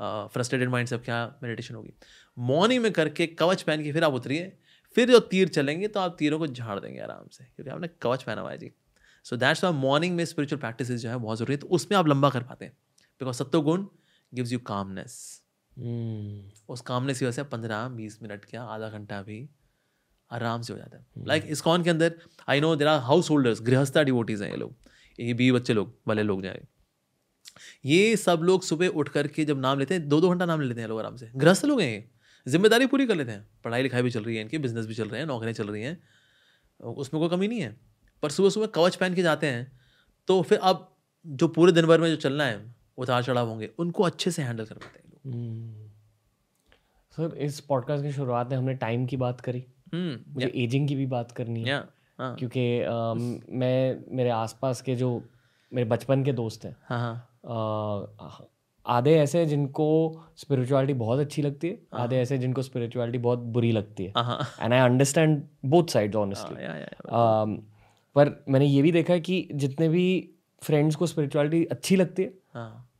फ्रस्ट्रेटेड 0.00 0.68
माइंड 0.68 0.88
से 0.88 0.94
अब 0.94 1.00
क्या 1.00 1.34
मेडिटेशन 1.42 1.74
होगी? 1.74 1.94
मॉर्निंग 2.38 2.82
में 2.82 2.92
करके 2.92 3.26
कवच 3.26 3.62
पहन 3.62 3.82
के 3.82 3.92
फिर 3.92 4.04
आप 4.04 4.12
उतरिए। 4.12 4.58
फिर 4.96 5.10
जो 5.10 5.18
तीर 5.20 5.48
चलेंगे 5.48 5.88
तो 5.88 6.00
आप 6.00 6.16
तीरों 6.18 6.38
को 6.38 6.46
झाड़ 6.46 6.78
देंगे 6.80 7.00
आराम 7.00 7.26
से 7.32 7.44
क्योंकि 7.44 7.70
आपने 7.70 7.88
कवच 8.02 8.22
पहना 8.22 8.40
हुआ 8.40 8.50
है 8.50 8.58
जी। 8.58 8.70
सो 9.26 9.36
दैट्स 9.36 9.64
वाई 9.64 9.72
मॉर्निंग 9.74 10.16
में 10.16 10.24
स्पिरिचुअल 10.24 10.60
प्रैक्टिस 10.60 10.90
जो 10.92 11.08
है 11.08 11.16
बहुत 11.16 11.38
ज़रूरी 11.38 11.52
है 11.52 11.58
तो 11.58 11.66
उसमें 11.68 11.98
आप 11.98 12.08
लंबा 12.08 12.30
कर 12.30 12.42
पाते 12.42 12.64
हैं। 12.64 12.72
बिकॉज़ 13.20 13.36
सत्तो 13.36 13.60
गुण 13.62 13.86
गिव्स 14.32 14.52
यू 14.52 14.58
कामनेस 14.66 15.20
उस 16.68 16.80
कामनेस 16.80 17.18
की 17.18 17.24
वजह 17.24 17.32
से 17.32 17.42
पंद्रह 17.48 17.88
बीस 17.88 18.18
मिनट 18.22 18.44
क्या 18.44 18.62
आधा 18.64 18.88
घंटा 18.90 19.22
भी 19.22 19.48
आराम 20.30 20.62
से 20.62 20.72
हो 20.72 20.78
जाता 20.78 20.96
है। 20.96 21.26
लाइक 21.26 21.42
like, 21.42 21.52
इस्कॉन 21.52 21.82
के 21.82 21.90
अंदर 21.90 22.14
I 22.48 22.60
know 22.60 22.74
there 22.76 22.88
are 22.88 23.00
householders 23.30 23.60
गृहस्था 23.62 24.02
devotees 24.02 24.42
हैं 24.42 24.50
ये 24.50 24.56
लोग। 24.56 24.74
ये 25.18 25.34
बी 25.34 25.50
बच्चे 25.52 25.74
लोग 25.74 25.94
भले 26.08 26.22
लोग 26.22 26.42
जाए। 26.42 26.66
ये 27.84 28.16
सब 28.16 28.40
लोग 28.42 28.62
सुबह 28.62 28.88
उठ 28.88 29.08
करके 29.08 29.44
जब 29.44 29.60
नाम 29.60 29.78
लेते 29.78 29.94
हैं 29.94 30.08
दो 30.08 30.20
दो 30.20 30.30
घंटा 30.30 30.46
नाम 30.46 30.60
लेते 30.60 30.80
हैं 30.80 30.88
लोग 30.88 30.98
आराम 30.98 31.16
से। 31.16 31.30
गृहस्थ 31.36 31.64
लोग 31.64 31.80
हैं 31.80 31.88
ये। 31.88 32.10
ज़िम्मेदारी 32.48 32.86
पूरी 32.86 33.06
कर 33.06 33.14
लेते 33.14 33.32
हैं। 33.32 33.46
पढ़ाई 33.64 33.82
लिखाई 33.82 34.02
भी 34.02 34.10
चल 34.10 34.22
रही 34.24 34.36
है 34.36 34.42
इनकी 34.42 34.58
बिज़नेस 34.58 34.86
भी 34.86 34.94
चल 34.94 35.08
रहे 35.08 35.20
हैं 35.20 35.26
नौकरियाँ 35.26 35.54
चल 35.54 35.68
रही 35.68 35.82
हैं। 35.82 35.98
उसमें 36.80 37.20
कोई 37.20 37.28
कमी 37.28 37.48
नहीं 37.48 37.60
है। 37.60 37.76
पर 38.22 38.30
सुबह 38.30 38.50
सुबह 38.50 38.66
कवच 38.74 38.96
पहन 38.96 39.14
के 39.14 39.22
जाते 39.22 39.46
हैं 39.46 39.70
तो 40.28 40.40
फिर 40.42 40.58
अब 40.62 40.88
जो 41.26 41.48
पूरे 41.48 41.72
दिन 41.72 41.86
भर 41.86 42.00
में 42.00 42.08
जो 42.10 42.16
चलना 42.18 42.44
है 42.44 42.62
उतार 42.98 43.22
चढ़ाव 43.22 43.48
होंगे 43.48 43.70
उनको 43.78 44.02
अच्छे 44.02 44.30
से 44.30 44.42
हैंडल 44.42 44.64
कर 44.64 44.74
पाते 44.74 44.98
हैं 44.98 45.32
हम्म। 45.32 45.88
सर 47.16 47.36
इस 47.36 47.60
पॉडकास्ट 47.60 48.04
की 48.04 48.12
शुरुआत 48.12 48.50
में 48.50 48.56
हमने 48.56 48.74
टाइम 48.76 49.06
की 49.06 49.16
बात 49.16 49.40
करी। 49.40 49.64
हम्म, 49.94 50.18
मुझे 50.28 50.52
एजिंग 50.56 50.88
की 50.88 50.94
भी 50.94 51.06
बात 51.06 51.32
करनी 51.32 51.62
है। 51.64 51.76
हाँ। 52.18 52.34
क्योंकि 52.36 52.60
मैं 53.58 54.16
मेरे 54.16 54.30
आसपास 54.30 54.80
के 54.82 54.94
जो 54.96 55.10
मेरे 55.72 55.88
बचपन 55.88 56.24
के 56.24 56.32
दोस्त 56.32 56.64
हैं 56.64 56.76
हाँ, 56.84 56.98
हाँ। 56.98 58.48
आधे 58.88 59.14
ऐसे 59.18 59.44
जिनको 59.46 59.86
स्पिरिचुअलिटी 60.36 60.94
बहुत 60.94 61.18
अच्छी 61.18 61.42
लगती 61.42 61.68
है 61.68 61.78
आधे 61.94 62.16
ऐसे 62.16 62.38
जिनको 62.38 62.62
स्पिरिचुअलिटी 62.62 63.18
बहुत 63.18 63.38
बुरी 63.56 63.72
लगती 63.72 64.04
है। 64.04 64.12
And 64.60 64.72
I 64.72 64.78
understand 64.80 65.42
both 65.66 65.92
side 65.92 66.16
honestly 66.16 66.56
पर 68.16 68.44
मैंने 68.48 68.66
ये 68.66 68.82
भी 68.82 68.92
देखा 68.92 69.12
है 69.12 69.20
कि 69.20 69.48
जितने 69.54 69.88
भी 69.88 70.04
फ्रेंड्स 70.62 70.96
को 70.96 71.06
स्पिरिचुअलिटी 71.06 71.64
अच्छी 71.64 71.96
लगती 71.96 72.22
है 72.22 72.32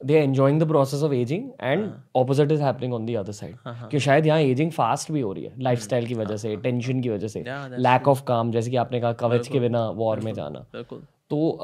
they 0.05 0.17
are 0.17 0.23
enjoying 0.23 0.61
the 0.61 0.67
process 0.69 1.03
of 1.03 1.13
ageing 1.13 1.51
and 1.61 1.91
opposite 2.17 2.53
is 2.53 2.63
happening 2.63 2.95
on 2.95 3.07
the 3.07 3.15
other 3.17 3.33
side 3.33 3.57
कि 3.91 4.01
शायद 4.01 4.27
यहाँ 4.27 4.41
एजिंग 4.41 4.71
फास्ट 4.73 5.13
भी 5.13 5.21
हो 5.21 5.33
रही 5.33 5.45
है 5.45 5.53
लाइफ 5.61 5.81
स्टाइल 5.81 6.07
की 6.07 6.15
वजह 6.15 6.37
से 6.37 6.57
टेंशन 6.57 6.93
हाँ। 6.93 7.03
की 7.03 7.09
वजह 7.09 7.29
से 7.29 7.45
लैक 7.79 8.09
ऑफ़ 8.09 8.23
काम 8.25 8.51
जैसे 8.51 8.71
कि 8.71 8.77
आपने 8.77 9.01
कहा 9.01 9.13
कवच 9.13 9.49
के 9.49 9.61
बिना 9.61 9.89
वॉर 9.91 10.21
में 10.21 10.33
जाना। 10.35 10.65
तो 11.31 11.59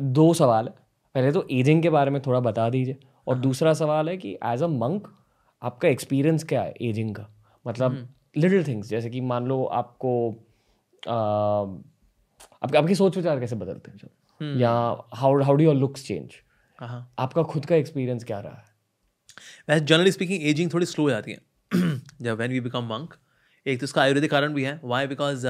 दो 0.00 0.32
सवाल 0.34 0.68
है। 0.68 0.81
पहले 1.14 1.32
तो 1.32 1.46
एजिंग 1.50 1.82
के 1.82 1.90
बारे 1.90 2.10
में 2.10 2.20
थोड़ा 2.22 2.40
बता 2.40 2.68
दीजिए। 2.70 2.98
और 3.26 3.34
हाँ। 3.34 3.42
दूसरा 3.42 3.72
सवाल 3.74 4.08
है 4.08 4.16
कि 4.16 4.36
एज 4.44 4.62
अ 4.62 4.66
मंक 4.68 5.08
आपका 5.62 5.88
एक्सपीरियंस 5.88 6.44
क्या 6.44 6.62
है 6.62 6.74
एजिंग 6.82 7.14
का? 7.14 7.28
मतलब 7.66 7.92
लिटिल 8.36 8.58
हम्म। 8.58 8.68
थिंग्स 8.68 8.88
जैसे 8.88 9.10
कि 9.10 9.20
मान 9.22 9.46
लो 9.46 9.64
आपको 9.64 10.30
आपके 12.62 12.78
आपकी 12.78 12.94
सोच 12.94 13.16
विचार 13.16 13.40
कैसे 13.40 13.56
बदलते 13.56 13.90
हैं? 13.90 14.10
हम्म। 14.40 14.58
या 14.60 14.70
how 15.14 15.42
how 15.42 15.54
do 15.54 15.64
your 15.64 15.74
looks 15.74 16.06
change 16.06 16.34
आपका 16.78 17.42
खुद 17.42 17.66
का 17.66 17.76
एक्सपीरियंस 17.76 18.24
क्या 18.24 18.40
रहा 18.40 18.54
है? 18.54 18.64
वैसे 19.68 19.84
जनरली 19.84 20.12
स्पीकिंग 20.12 20.42
एजिंग 20.42 20.72
थोड़ी 20.74 20.86
स्लो 20.86 21.04
हो 21.04 21.10
जाती 21.10 21.32
है। 21.32 21.38
जब 22.22 22.38
वैन 22.38 22.50
वी 22.50 22.60
बिकम 22.60 22.84
मंक 22.84 23.14
एक 23.66 23.80
तो 23.80 23.84
इसका 23.84 24.02
आयुर्वेदिक 24.02 24.30
कारण 24.30 24.54
भी 24.54 24.64
है। 24.64 24.80
वाई 24.84 25.06
बिकॉज़ 25.06 25.46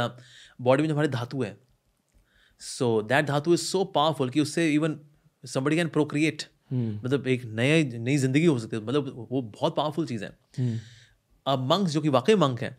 बॉडी 0.61 0.83
में 0.83 0.89
जो 0.89 0.95
हमारी 0.95 1.09
धातु 1.09 1.43
है 1.43 1.57
सो 2.61 2.91
दैट 3.03 3.27
धातु 3.27 3.55
इज़ 3.55 3.61
सो 3.61 3.85
पावरफुल 3.95 4.31
कि 4.31 4.41
उससे 4.41 4.69
इवन 4.75 4.99
समबडी 5.45 5.77
कैन 5.77 5.89
प्रोक्रिएट 5.91 6.43
मतलब 6.73 7.27
एक 7.29 7.45
नया 7.47 7.99
नई 8.01 8.17
ज़िंदगी 8.19 8.45
हो 8.45 8.59
सकती 8.59 8.77
है। 8.77 8.83
मतलब 8.83 9.27
वो 9.31 9.43
बहुत 9.43 9.77
पावरफुल 9.77 10.07
चीज़ 10.07 10.25
है। 10.25 10.31
Hmm. 10.31 10.79
अब 11.47 11.67
मंक 11.71 11.89
जो 11.89 12.01
कि 12.01 12.09
वाकई 12.11 12.35
मंक 12.37 12.63
है 12.63 12.77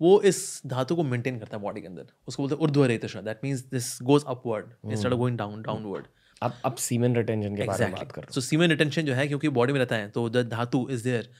वो 0.00 0.20
इस 0.22 0.62
धातु 0.66 0.94
को 0.96 1.02
मेंटेन 1.04 1.38
करता 1.38 1.56
है 1.56 1.62
बॉडी 1.62 1.80
के 1.80 1.86
अंदर। 1.86 2.06
उसको 2.28 2.42
बोलते 2.42 2.54
हैं 2.54 2.62
उर्ध्व 2.62 2.84
रेतशा 2.84 3.20
that 3.20 3.40
means 3.44 3.60
this 3.70 3.98
goes 4.02 4.24
upward 4.28 4.90
instead 4.90 5.12
of 5.12 5.18
going 5.18 5.38
down 5.38 5.62
downward 5.62 6.06
अब 6.42 6.54
अब 6.64 6.74
सीमेन 6.76 7.16
रिटेंशन 7.16 7.56
के 7.56 7.62
exactly. 7.62 7.68
बारे 7.68 7.84
में 7.84 7.94
बात 7.94 8.12
कर 8.12 8.26
सो 8.30 8.40
सीमेन 8.40 8.70
रिटेंशन 8.70 9.02
जो 9.02 9.14
है 9.14 9.26
क्योंकि 9.28 9.48
बॉडी 9.50 9.72
में 9.72 9.78
रहता 9.80 9.96
है 9.96 10.08
तो 10.10 10.28
द 10.28 10.46
धातु 10.48 10.86
इज़ 10.90 11.04
देयर 11.04 11.30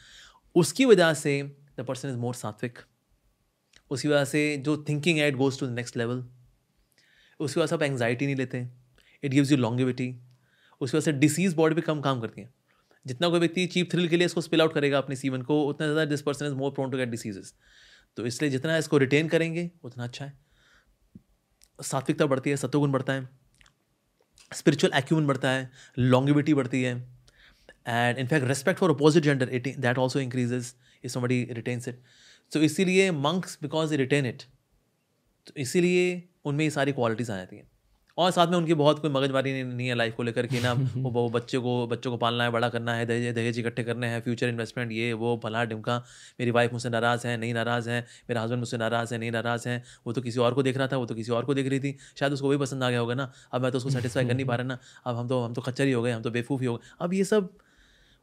उसकी 0.57 0.85
वजह 0.85 1.13
से 1.15 1.43
द 1.79 1.85
पर्सन 1.85 2.09
इज़ 2.09 2.17
मोर 2.17 2.35
सात्विक। 2.35 2.79
उसकी 3.91 4.09
वजह 4.09 4.25
से 4.25 4.57
जो 4.59 4.77
थिंकिंग 4.89 5.19
है 5.19 5.29
it 5.29 5.37
goes 5.37 5.59
to 5.61 5.67
the 5.67 5.71
next 5.71 5.97
level 5.97 6.25
उसकी 7.41 7.61
वजह 7.61 7.67
से 7.67 7.75
आप 7.75 7.83
एंगजाइटी 7.83 8.27
नहीं 8.27 8.37
लेते। 8.37 8.67
इट 9.23 9.31
गिव्स 9.31 9.51
यू 9.51 9.57
लॉन्गिविटी 9.59 10.09
उसकी 10.83 10.97
वजह 10.97 11.05
से 11.05 11.13
डिसीज 11.19 11.55
बॉडी 11.55 11.75
पे 11.75 11.81
कम 11.83 12.01
काम 12.01 12.21
करती 12.21 12.41
है। 12.41 12.53
जितना 13.07 13.29
कोई 13.29 13.41
व्यक्ति 13.41 13.67
चीप 13.69 13.91
थ्रिल 13.93 14.09
के 14.09 14.17
लिए 14.17 14.27
इसको 14.27 14.41
स्पिल 14.41 14.61
आउट 14.61 14.75
करेगा 14.75 14.99
अपने 14.99 15.17
सीवन 15.17 15.43
को, 15.43 15.63
उतना 15.65 15.87
ज़्यादा 15.87 16.05
this 16.07 16.23
person 16.23 16.47
is 16.47 16.55
more 16.55 16.71
prone 16.73 16.91
to 16.91 16.99
get 16.99 17.09
diseases 17.11 17.55
तो 18.17 18.27
इसलिए 18.27 18.51
जितना 18.51 18.77
इसको 18.77 18.99
रिटेन 18.99 19.29
करेंगे, 19.29 19.71
उतना 19.85 20.05
अच्छा 20.05 20.25
है। 20.25 20.33
सात्विकता 21.79 22.27
बढ़ती 22.27 22.51
है, 22.51 22.57
सत्वगुण 22.57 22.93
बढ़ता 22.93 23.13
है। 23.13 23.29
स्पिरिचुअल 24.53 24.93
एक्यूमन 24.95 25.27
बढ़ता 25.27 25.51
है 25.51 25.71
लॉन्गिविटी 25.99 26.55
बढ़ती 26.55 26.83
है। 26.83 26.93
And 27.89 28.19
in fact 28.19 28.47
respect 28.49 28.81
for 28.81 28.91
opposite 28.91 29.23
gender 29.23 29.49
it 29.51 29.69
that 29.79 29.99
also 29.99 30.21
increases 30.21 30.75
if 31.05 31.13
somebody 31.13 31.43
retains 31.53 31.89
it 31.89 32.03
so 32.53 32.61
इसीलिए 32.63 33.11
मंक्स 33.13 33.59
बिकॉज़ 33.63 33.95
रिटेन 33.97 34.27
इट 34.27 34.43
तो 35.47 35.53
इसीलिए 35.57 36.23
उनमें 36.45 36.65
ये 36.65 36.71
सारी 36.71 36.93
क्वालिटीज़ 36.93 37.33
आ 37.33 37.37
जाती 37.37 37.57
हैं। 37.57 37.71
और 38.23 38.31
साथ 38.33 38.47
में 38.47 38.57
उनकी 38.57 38.75
बहुत 38.75 38.99
कोई 38.99 39.11
मगजमारी 39.11 39.53
नहीं, 39.53 39.65
नहीं 39.67 39.89
है 39.89 39.95
लाइफ 39.95 40.15
को 40.15 40.23
लेकर 40.23 40.47
कि 40.47 40.61
ना 40.61 40.73
वो, 40.73 41.11
वो 41.11 41.29
बच्चे 41.31 41.59
को 41.59 41.87
बच्चों 41.87 42.11
को 42.11 42.17
पालना 42.19 42.45
है 42.45 42.51
बड़ा 42.51 42.69
करना 42.69 42.95
है 42.95 43.07
दहेज 43.07 43.35
दहेज 43.35 43.59
इकट्ठे 43.59 43.85
करने 43.85 44.07
हैं 44.07 44.21
फ्यूचर 44.23 44.49
इन्वेस्टमेंट 44.49 44.93
ये 44.93 45.13
वो 45.15 45.37
भला 45.45 45.65
डिमका 45.67 45.99
मेरी 46.41 46.51
वाइफ 46.51 46.73
मुझसे 46.73 46.91
नाराज़ 46.91 47.27
है 47.27 47.37
नहीं 47.37 47.55
नाराज़ 47.55 47.91
है 47.91 48.01
मेरा 48.29 48.43
हस्बैंड 48.43 48.59
मुझसे 48.59 48.77
नाराज़ 48.79 49.15
है 49.15 49.21
नहीं 49.21 49.31
नाराज़ 49.33 49.69
है 49.69 49.83
वो 50.07 50.13
तो 50.13 50.23
किसी 50.23 50.41
और 50.41 50.55
को 50.55 50.63
देख 50.63 50.77
रहा 50.77 50.87
था 50.89 50.97
वो 50.97 51.07
तो 51.07 51.15
किसी 51.15 51.33
और 51.33 51.45
को 51.45 51.55
देख 51.55 51.69
रही 51.69 51.81
थी 51.81 51.97
शायद 52.17 52.33
उसको 52.33 52.49
वही 52.49 52.59
पसंद 52.59 52.85
आ 52.85 52.91
गया 52.91 53.01
होगा 53.01 53.15
ना 53.15 53.31
अब 53.53 53.63
मैं 53.63 53.73
तो 53.73 53.79
उसको 53.79 53.91
सेटिस्फाई 53.91 54.27
कर 54.27 54.35
नहीं 54.35 54.47
पा 54.47 54.55
रहा 54.55 54.67
ना 54.67 54.79
अब 55.05 55.17
हम 55.17 55.29
तो 55.29 55.41
हम 55.41 55.55
तो 55.55 55.63
खच्चर 55.63 55.85
ही 55.85 55.93
हो 55.93 56.03
गए 56.03 56.13
हम 56.13 56.23
तो 56.23 56.31
बेवकूफ़ 56.33 56.61
ही 56.61 56.67
हो 56.67 56.77
गए 56.77 56.95
अब 57.01 57.15
ये 57.15 57.25
सब 57.27 57.51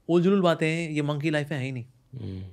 उलझुल 0.09 0.41
बातें 0.41 0.67
हैं 0.67 0.89
ये 0.91 1.01
मंग 1.03 1.21
की 1.21 1.29
लाइफ 1.29 1.51
में 1.51 1.57
है 1.57 1.63
ही 1.63 1.71
नहीं 1.71 1.85
हम्म। 2.15 2.43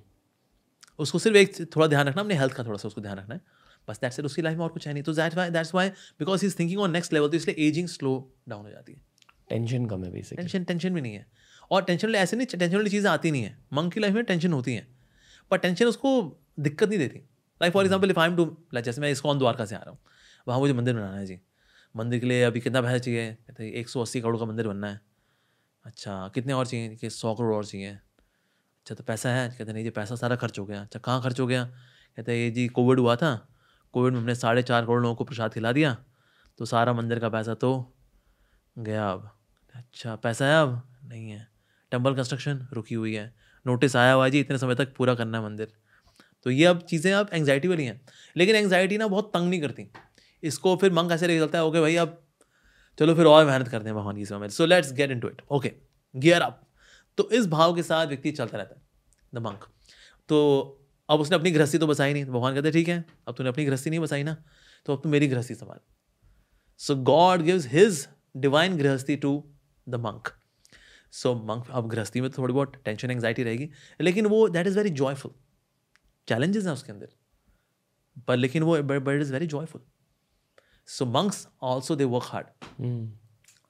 उसको 0.99 1.19
सिर्फ़ 1.19 1.37
एक 1.37 1.77
थोड़ा 1.77 1.87
ध्यान 1.87 2.09
रखना 2.09 2.23
अपने 2.23 2.35
हेल्थ 2.35 2.53
का 2.53 2.65
थोड़ा 2.65 2.79
सा 2.79 2.89
उसको 2.89 3.01
ध्यान 3.01 3.17
रखना 3.17 3.35
है 3.35 3.41
बस 3.89 4.01
दैट्स 4.01 4.21
उसकी 4.21 4.43
लाइफ 4.43 4.59
में 4.59 4.65
और 4.65 4.71
कुछ 4.71 4.87
है 4.87 4.93
नहीं। 4.93 5.03
तो 5.03 5.13
that's 5.15 5.37
why 5.37 5.51
that's 5.51 5.75
why 5.75 5.89
because 6.19 6.41
he 6.43 6.47
is 6.47 6.59
thinking 6.59 6.81
on 6.81 6.91
next 6.91 7.13
level 7.13 7.29
तो 7.29 7.37
इसलिए 7.37 7.67
एजिंग 7.69 7.89
स्लो 7.89 8.13
डाउन 8.49 8.65
हो 8.65 8.71
जाती 8.71 8.93
है। 8.93 9.01
टेंशन 9.49 9.87
कम 9.87 10.05
है 10.05 10.11
बेसिक 10.13 10.39
टेंशन 10.39 10.65
टेंशन 10.65 10.95
भी 10.95 11.01
नहीं 11.01 11.15
है। 11.15 11.27
और 11.71 11.85
टेंशन 11.85 12.07
वाले 12.09 12.19
ऐसे 12.19 12.37
नहीं 12.37 12.47
टेंशन 12.49 12.77
वाली 12.77 12.91
चीज़ें 12.91 13.11
आती 13.11 13.31
नहीं 13.31 13.43
है। 13.43 13.57
मंग 13.73 13.93
की 13.93 14.01
लाइफ 14.01 14.15
में 14.15 14.25
टेंशन 14.25 14.53
होती 14.53 14.75
है। 14.75 14.87
पर 15.51 15.59
टेंशन 15.59 15.87
उसको 15.87 16.11
दिक्कत 16.61 16.89
नहीं 16.89 16.99
देती। 16.99 17.19
Like 17.61 17.73
for 17.73 17.85
example 17.85 18.11
if 18.11 18.21
I 18.21 18.29
am 18.29 18.37
to 18.37 18.45
like 18.75 18.85
जैसे 18.85 19.01
मैं 19.01 19.11
इस्कॉन 19.11 19.39
द्वारका 19.39 19.65
से 19.65 19.75
आ 19.75 19.79
रहा 19.79 19.91
हूँ। 19.91 19.99
वहाँ 20.47 20.61
मुझे 20.61 20.73
मंदिर 20.73 20.95
बनाना 20.95 21.17
है 21.17 21.27
जी। 21.27 21.39
मंदिर 21.95 22.21
के 22.21 22.27
लिए 22.27 22.43
अभी 22.43 22.61
कितना 22.61 22.81
पैसा 22.83 22.99
चाहिए? 22.99 23.33
कहते 23.33 23.65
हैं 23.65 23.73
एक 23.73 23.89
सौ 23.89 24.01
अस्सी 24.01 24.21
करोड़ 24.21 24.37
का 24.39 24.45
मंदिर 24.45 24.69
बनना 24.69 24.89
है। 24.89 25.01
अच्छा 25.85 26.29
कितने 26.35 26.53
और 26.53 26.67
चाहिए? 26.67 26.97
कि 26.97 27.11
सौ 27.11 27.35
करोड़ 27.35 27.55
और 27.55 27.65
चाहिए। 27.65 27.91
अच्छा 27.91 28.95
तो 28.95 29.05
पैसा 29.05 29.31
है? 29.31 29.49
कहते 29.49 29.73
नहीं 29.73 29.85
जी 29.85 29.91
पैसा 29.91 30.17
सारा 30.17 30.37
खर्च 30.37 30.59
हो 30.59 30.65
गया। 30.67 30.81
अच्छा 30.81 30.99
कहाँ 30.99 31.23
खर्च 31.23 31.41
हो 31.41 31.47
गया? 31.47 31.65
कहते 32.17 32.33
हैं 32.33 32.39
ये 32.39 32.51
जी 32.51 32.67
कोविड 32.69 32.99
हुआ 32.99 33.17
था। 33.17 33.49
कोविड 33.97 34.13
में 34.13 34.21
हमने 34.21 34.35
साढ़े 34.35 34.63
चार 34.63 34.85
करोड़ 34.85 35.03
लोगों 35.03 35.15
को 35.15 35.25
प्रसाद 35.25 35.55
खिला 35.55 35.73
दिया। 35.73 35.97
तो 36.59 36.65
सारा 36.65 36.93
मंदिर 36.93 37.19
का 37.19 37.29
पैसा 37.29 37.55
तो 37.55 37.71
गया 38.79 39.09
अब। 39.11 39.31
अच्छा 39.75 40.17
पैसा 40.17 40.47
है 40.47 40.63
अब? 40.63 40.99
नहीं 41.05 41.31
है। 41.31 41.49
टेंपल 41.91 42.15
कंस्ट्रक्शन 42.15 42.67
रुकी 42.73 42.95
हुई 42.95 43.15
है। 43.15 43.35
नोटिस 43.67 43.97
आया 43.97 44.13
हुआ 44.13 44.29
जी, 44.29 44.41
इतने 44.41 44.59
समय 44.59 44.75
तक 44.75 44.95
पूरा 44.97 45.15
करना 45.15 45.39
है 45.39 45.45
मंदिर। 45.45 45.73
तो 46.45 46.51
ये 46.51 46.65
अब 46.65 46.81
चीज़ें 46.81 47.13
अब 47.13 47.31
एंगजाइटी 47.33 47.69
वाली 47.69 47.85
हैं। 47.85 48.01
लेकिन 48.37 48.57
एंगजाइटी 48.57 48.99
ना 48.99 49.07
बहुत 49.07 49.31
तंग 49.35 49.51
नहीं 49.51 49.61
करती। 49.61 49.89
इसको 50.43 50.77
फिर 50.77 50.93
मंग 50.93 51.13
ऐसे 51.13 51.39
चलता 51.39 51.59
है, 51.59 51.65
ओके 51.65 51.81
भाई, 51.81 51.97
अब 51.97 52.23
चलो 52.99 53.15
फिर 53.15 53.27
और 53.27 53.47
मेहनत 53.47 53.69
करते 53.69 53.89
हैं 53.89 53.95
भगवान 53.95 54.17
की 54.17 54.25
समय 54.25 54.49
so 54.49 54.67
let's 54.67 54.93
get 54.93 55.11
into 55.21 55.29
it 55.29 55.43
okay 55.51 55.73
gear 56.17 56.43
up 56.43 56.63
तो 57.19 57.31
इस 57.31 57.47
भाव 57.47 57.75
के 57.75 57.83
साथ 57.83 58.07
व्यक्ति 58.07 58.31
चलता 58.31 58.59
रहता 58.59 58.75
है 58.75 58.83
द 59.35 59.39
मंक 59.39 59.65
तो 60.29 60.39
अब 61.09 61.21
उसने 61.21 61.37
अपनी 61.37 61.51
गृहस्थी 61.51 61.79
तो 61.79 61.87
बसाई 61.87 62.13
नहीं 62.13 62.25
तो 62.25 62.33
भगवान 62.33 62.55
कहते 62.55 62.71
ठीक 62.71 62.89
है 62.89 63.05
अब 63.29 63.35
तूने 63.35 63.49
अपनी 63.49 63.65
गृहस्थी 63.65 63.91
नहीं 63.91 64.01
बसाई 64.01 64.23
ना 64.23 64.37
तो 64.87 64.93
अब 64.93 65.03
तू 65.03 65.09
मेरी 65.09 65.29
गृहस्थी 65.29 65.55
संभाल. 65.55 65.79
So 66.79 66.97
God 66.97 67.43
gives 67.43 67.67
his 67.67 68.07
divine 68.37 68.77
गृहस्थी 68.77 69.17
to 69.17 69.33
the 69.89 69.95
monk 69.95 70.29
so 71.13 71.35
monk 71.35 71.71
अब 71.71 71.89
गृहस्थी 71.89 72.21
में 72.21 72.31
तो 72.31 72.43
थोड़ी 72.43 72.55
बहुत 72.55 72.77
टेंशन 72.85 73.11
एंगजाइटी 73.11 73.43
रहेगी 73.43 73.69
लेकिन 74.01 74.27
वो 74.27 74.49
that 74.49 74.67
is 74.67 74.79
very 74.79 74.91
joyful 74.91 75.31
challenges 76.29 76.65
हैं 76.65 76.73
उसके 76.73 76.93
अंदर 76.93 77.09
पर 78.29 78.37
लेकिन 78.37 78.63
वो 78.63 78.83
but 78.83 79.09
it 79.09 79.21
is 79.21 79.33
very 79.33 79.47
joyful 79.47 79.81
so 80.89 81.07
monks 81.07 81.49
also 81.63 81.97
they 81.97 82.05
work 82.05 82.25
hard 82.25 82.47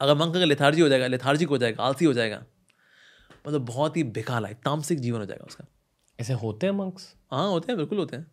अगर 0.00 0.14
मंक 0.14 0.36
अगर 0.36 0.46
लेथार्जी 0.46 0.80
हो 0.80 0.88
जाएगा 0.88 1.06
लेथार्जिक 1.06 1.48
हो 1.48 1.58
जाएगा 1.58 1.82
आलसी 1.82 2.04
हो 2.04 2.12
जाएगा 2.12 2.44
मतलब 3.46 3.64
बहुत 3.66 3.96
ही 3.96 4.02
बेकार 4.16 4.40
लाइफ 4.40 4.56
तामसिक 4.64 5.00
जीवन 5.00 5.20
हो 5.20 5.26
जाएगा 5.26 5.44
उसका। 5.44 5.64
ऐसे 6.18 6.32
होते 6.34 6.66
हैं 6.66 6.72
मंक्स 6.74 7.14
हाँ 7.32 7.48
होते 7.48 7.72
हैं 7.72 7.76
बिल्कुल 7.76 7.98
होते 7.98 8.16
हैं। 8.16 8.26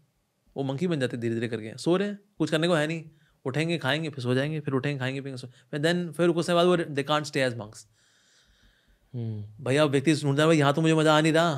वो 0.55 0.63
मंकी 0.63 0.87
बन 0.87 0.99
जाते 0.99 1.17
धीरे 1.17 1.33
धीरे 1.35 1.47
करके। 1.47 1.77
सो 1.77 1.95
रहे 1.97 2.07
हैं 2.07 2.19
कुछ 2.37 2.51
करने 2.51 2.67
को 2.67 2.73
है 2.73 2.85
नहीं। 2.87 3.03
उठेंगे 3.45 3.77
खाएँगे 3.77 4.09
फिर 4.09 4.23
सो 4.23 4.33
जाएँगे 4.35 4.59
फिर 4.59 4.73
उठेंगे 4.73 4.99
खाएँगे 4.99 5.21
पिएँगे 5.21 5.47
फिर 5.71 5.79
देन 5.79 6.11
फिर 6.11 6.29
उसके 6.29 6.53
बाद 6.53 6.65
वो 6.65 6.77
they 6.77 7.03
can't 7.03 7.25
stay 7.25 7.41
as 7.43 7.57
monks 7.57 7.85
भैया 9.13 9.85
व्यक्ति 9.85 10.13
ढूंढता 10.15 10.41
है 10.41 10.47
भाई 10.47 10.57
यहाँ 10.57 10.73
तो 10.73 10.81
मुझे 10.81 10.93
मज़ा 10.95 11.15
आ 11.17 11.21
नहीं 11.21 11.33
रहा। 11.33 11.53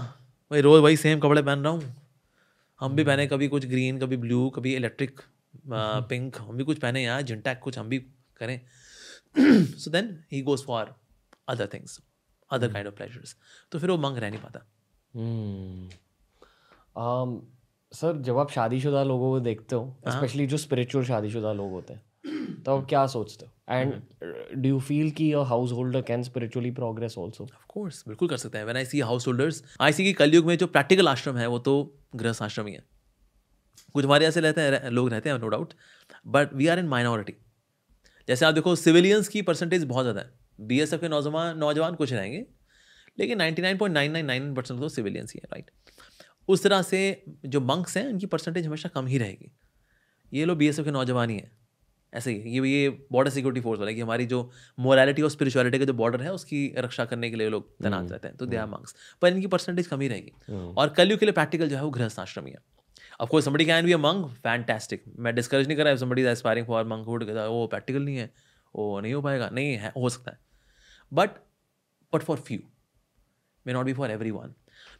भाई 0.51 0.61
रोज़ 0.61 0.81
वही 0.81 0.97
सेम 0.97 1.19
कपड़े 1.19 1.41
पहन 1.41 1.59
रहा 1.59 1.71
हूँ। 1.73 1.93
हम 2.79 2.95
भी 2.95 3.03
पहने 3.03 3.27
कभी 3.27 3.47
कुछ 3.47 3.65
ग्रीन 3.65 3.99
कभी 3.99 4.17
ब्लू 4.17 4.49
कभी 4.49 4.75
इलेक्ट्रिक 4.75 5.21
पिंक 6.09 6.37
हम 6.37 6.57
भी 6.57 6.63
कुछ 6.63 6.79
पहने 6.79 7.03
यहाँ 7.03 7.21
जिनटैक 7.23 7.59
कुछ 7.59 7.77
हम 7.77 7.89
भी 7.89 7.99
करें। 8.41 8.59
So 9.35 9.91
then 9.91 10.17
he 10.31 10.41
goes 10.41 10.63
for 10.65 10.93
other 11.49 11.69
things 11.73 11.99
other 12.51 12.73
kind 12.73 12.87
of 12.87 12.95
pleasures 12.95 13.35
तो 13.71 13.79
फिर 13.79 13.91
वो 13.91 13.97
मंग 13.99 14.17
रह 14.17 14.29
नहीं 14.29 14.41
पाता। 14.41 14.59
सर 16.95 18.17
जब 18.21 18.37
आप 18.37 18.51
शादीशुदा 18.51 19.03
लोगों 19.03 19.29
को 19.31 19.39
देखते 19.39 19.75
हो 19.75 19.95
स्पेशली 20.07 20.45
जो 20.47 20.57
स्पिरिचुअल 20.57 21.05
शादीशुदा 21.05 21.53
लोग 21.53 21.71
होते 21.71 21.93
हैं 21.93 22.63
तो 22.63 22.77
आप 22.77 22.85
क्या 22.89 23.05
सोचते 23.07 23.45
हो? 23.45 23.51
एंड 23.69 24.61
डू 24.61 24.69
यू 24.69 24.79
फील 24.79 25.11
कि 25.11 25.31
a 25.33 25.41
house 25.43 25.71
holder 25.71 26.01
can 26.01 26.23
spiritually 26.23 26.71
progress 26.71 27.17
also 27.17 27.43
of 27.43 27.65
course 27.69 28.03
बिल्कुल 28.07 28.27
कर 28.27 28.37
सकते 28.37 28.57
हैं। 28.57 28.65
When 28.65 28.77
I 28.77 28.85
see 28.85 28.99
house 29.01 29.27
holders 29.27 29.63
I 29.81 29.93
see 29.93 30.03
कि 30.03 30.13
कलयुग 30.13 30.45
में 30.45 30.57
जो 30.57 30.67
प्रैक्टिकल 30.67 31.07
आश्रम 31.07 31.37
है 31.37 31.47
वो 31.47 31.59
तो 31.59 31.75
गृहस्थ 32.15 32.43
आश्रम 32.43 32.67
ही 32.67 32.73
है। 32.73 32.83
कुछ 33.95 34.05
हमारे 34.05 34.25
ऐसे 34.25 34.41
रहते 34.41 34.61
हैं 34.61 34.89
लोग 34.91 35.09
रहते 35.09 35.29
हैं 35.29 35.37
no 35.39 35.47
doubt 35.47 35.73
but 36.27 36.53
we 36.53 36.67
are 36.67 36.79
in 36.79 36.87
minority 36.87 37.33
जैसे 38.27 38.45
आप 38.45 38.53
देखो 38.53 38.75
सिविलियंस 38.75 39.27
की 39.27 39.41
परसेंटेज 39.43 39.83
बहुत 39.85 40.03
ज़्यादा 40.03 40.21
है। 40.21 40.31
बी 40.59 40.79
एस 40.81 40.93
एफ़ 40.93 41.01
के 41.01 41.07
नौजवान 41.07 41.57
नौजवान 41.57 41.95
कुछ 41.95 42.13
रहेंगे 42.13 42.45
लेकिन 43.17 43.37
ninety 43.37 43.61
nine 43.61 43.77
point 43.77 43.93
nine 43.93 44.11
nine 44.11 44.25
nine 44.25 44.53
percent 44.55 44.79
तो 44.79 44.89
सिविलियंस 44.89 45.33
ही 45.33 45.39
है 45.43 45.47
राइट 45.51 45.71
उस 46.47 46.63
तरह 46.63 46.81
से 46.81 47.23
जो 47.45 47.61
मंक्स 47.61 47.97
हैं 47.97 48.07
उनकी 48.07 48.25
परसेंटेज 48.25 48.65
हमेशा 48.67 48.89
कम 48.89 49.07
ही 49.07 49.17
रहेगी। 49.17 49.51
ये 50.33 50.45
लोग 50.45 50.57
बी 50.57 50.71
के 50.73 50.91
नौजवान 50.91 51.29
ही 51.29 51.35
हैं। 51.35 51.51
ऐसे 52.13 52.31
ही 52.31 52.51
ये 52.51 52.69
ये 52.69 52.89
बॉर्डर 53.11 53.31
सिक्योरिटी 53.31 53.61
फोर्स 53.61 53.79
वाले 53.79 53.93
कि 53.93 54.01
हमारी 54.01 54.25
जो 54.25 54.51
मोरालिटी 54.79 55.21
और 55.21 55.29
स्पिरिचुअलिटी 55.29 55.79
का 55.79 55.85
जो 55.85 55.93
बॉर्डर 55.93 56.21
है 56.21 56.33
उसकी 56.33 56.73
रक्षा 56.77 57.05
करने 57.05 57.29
के 57.29 57.35
लिए 57.35 57.49
लोग 57.49 57.69
तैनात 57.83 57.99
हम्म, 57.99 58.11
रहते 58.11 58.27
हैं। 58.27 58.37
तो 58.37 58.45
दे 58.45 58.57
आर 58.57 58.67
मंक्स 58.67 58.95
पर 59.21 59.27
इनकी 59.27 59.47
परसेंटेज 59.47 59.87
कम 59.87 60.01
ही 60.01 60.07
रहेगी। 60.07 60.31
हम्म। 60.47 60.73
और 60.77 60.89
कलयुग 60.89 61.19
के 61.19 61.25
लिए 61.25 61.33
प्रैक्टिकल 61.33 61.69
जो 61.69 61.75
है 61.75 61.83
वो 61.83 61.89
गृहस्थ 61.89 62.19
आश्रम 62.19 62.45
ही 62.45 62.51
है। 62.51 63.27
कोई 63.29 63.41
somebody 63.41 63.65
can 63.65 63.85
be 63.85 63.93
a 63.93 63.97
monk 63.97 64.25
fantastic 64.25 65.03
मैं 65.19 65.35
डिस्करेज 65.35 65.67
नहीं 65.67 65.77
कर 65.77 65.85
रहा 65.85 65.95
समबडी 65.95 66.23
एस्पायरिंग 66.23 66.67
फॉर 66.67 66.83
मंग 66.83 66.91
मंगहुड 66.91 67.23
वो 67.23 67.67
प्रैक्टिकल 67.67 68.01
नहीं 68.01 68.17
है। 68.17 68.33
वो 68.75 68.99
नहीं 68.99 69.13
हो 69.13 69.21
पाएगा। 69.21 69.49
नहीं 69.49 69.75
है 69.77 69.93
हो 69.97 70.09
सकता 70.09 70.31
है। 70.31 70.39
But 71.13 71.29
but 72.13 72.21
for 72.21 72.37
few 72.37 72.59
may 73.67 73.73
not 73.73 73.85
be 73.85 73.93
for 73.93 74.11
everyone 74.31 74.53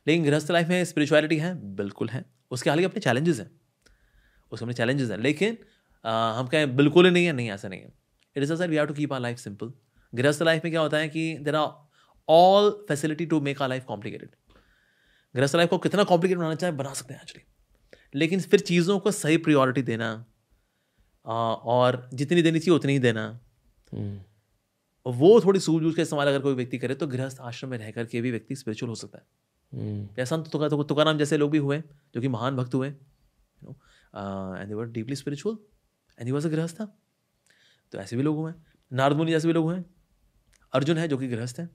लेकिन 0.07 0.25
गृहस्थ 0.25 0.51
लाइफ 0.51 0.67
में 0.67 0.85
स्पिरिचुअलिटी 0.85 1.37
है 1.37 1.75
बिल्कुल 1.75 2.09
है। 2.09 2.25
उसके 2.51 2.69
हाल 2.69 2.83
अपने 2.83 2.99
चैलेंजेस 2.99 3.39
हैं। 3.39 3.51
उसके 4.51 4.65
अपने 4.65 4.73
चैलेंजेस 4.73 5.11
हैं। 5.11 5.17
लेकिन 5.17 5.57
आ, 6.05 6.31
हम 6.31 6.47
कहें 6.47 6.75
बिल्कुल 6.75 7.05
ही 7.05 7.11
नहीं 7.11 7.25
है 7.25 7.33
नहीं 7.33 7.51
ऐसा 7.51 7.67
नहीं 7.67 7.81
है। 7.81 7.93
It 8.35 8.43
is 8.43 8.53
sir 8.53 8.67
we 8.67 8.75
have 8.75 8.85
to 8.85 8.93
keep 8.93 9.13
our 9.13 9.19
life 9.19 9.37
simple 9.37 9.73
गृहस्थ 10.15 10.41
लाइफ 10.41 10.63
में 10.63 10.73
क्या 10.73 10.81
होता 10.81 10.97
है 10.97 11.09
कि 11.09 11.37
there 11.37 11.55
are 11.55 11.89
all 12.29 12.85
facility 12.87 13.25
to 13.25 13.41
make 13.41 13.61
our 13.61 13.69
life 13.69 13.83
complicated 13.83 14.29
गृहस्थ 15.35 15.55
लाइफ 15.55 15.69
को 15.69 15.77
कितना 15.77 16.03
कॉम्प्लिकेट 16.03 16.37
बनाना 16.37 16.55
चाहे 16.55 16.73
बना 16.73 16.93
सकते 16.93 17.13
हैं 17.13 17.21
एक्चुअली 17.21 17.51
लेकिन 18.19 18.41
फिर 18.41 18.59
चीज़ों 18.59 18.99
को 18.99 19.11
सही 19.11 19.37
प्रियोरिटी 19.37 19.81
देना 19.81 20.25
आ, 21.27 21.33
और 21.53 22.09
जितनी 22.13 22.41
देनी 22.41 22.59
चाहिए 22.59 22.75
उतनी 22.75 22.93
ही 22.93 22.99
देना। 22.99 23.39
hmm. 23.93 24.17
वो 25.07 25.41
थोड़ी 25.41 25.59
सूझबूझ 25.59 25.95
का 25.95 26.01
इस्तेमाल 26.01 26.27
अगर 26.27 26.39
कोई 26.39 26.53
व्यक्ति 26.53 26.77
करे 26.77 26.95
तो 26.95 27.07
गृहस्थ 27.07 27.37
आश्रम 27.39 27.69
में 27.69 27.77
रह 27.77 27.91
करके 27.91 28.21
भी 28.21 28.31
व्यक्ति 28.31 28.55
स्पिरिचुअल 28.55 28.89
हो 28.89 28.95
सकता 28.95 29.17
है। 29.17 29.23
या 30.19 30.25
संत 30.25 30.47
तुकाराम 30.51 31.17
जैसे 31.17 31.37
लोग 31.37 31.51
भी 31.51 31.57
हुए, 31.57 31.81
जो 32.15 32.21
कि 32.21 32.27
महान 32.29 32.55
भक्त 32.55 32.73
हुए 32.73 32.87
and 32.87 34.67
they 34.67 34.85
deeply 34.93 35.15
spiritual 35.15 35.57
and 36.17 36.27
he 36.27 36.31
was 36.31 36.47
a 36.47 36.51
गृहस्थ 36.51 36.81
तो 36.81 37.97
ऐसे 37.97 38.15
भी 38.17 38.23
लोग 38.23 38.37
हुए, 38.37 38.53
नारद 38.91 39.17
मुनि 39.17 39.31
जैसे 39.31 39.47
भी 39.47 39.53
लोग 39.53 39.65
हुए, 39.65 39.83
अर्जुन 40.73 40.97
है 40.97 41.07
जो 41.07 41.17
कि 41.17 41.27
गृहस्थ 41.27 41.59
है, 41.59 41.69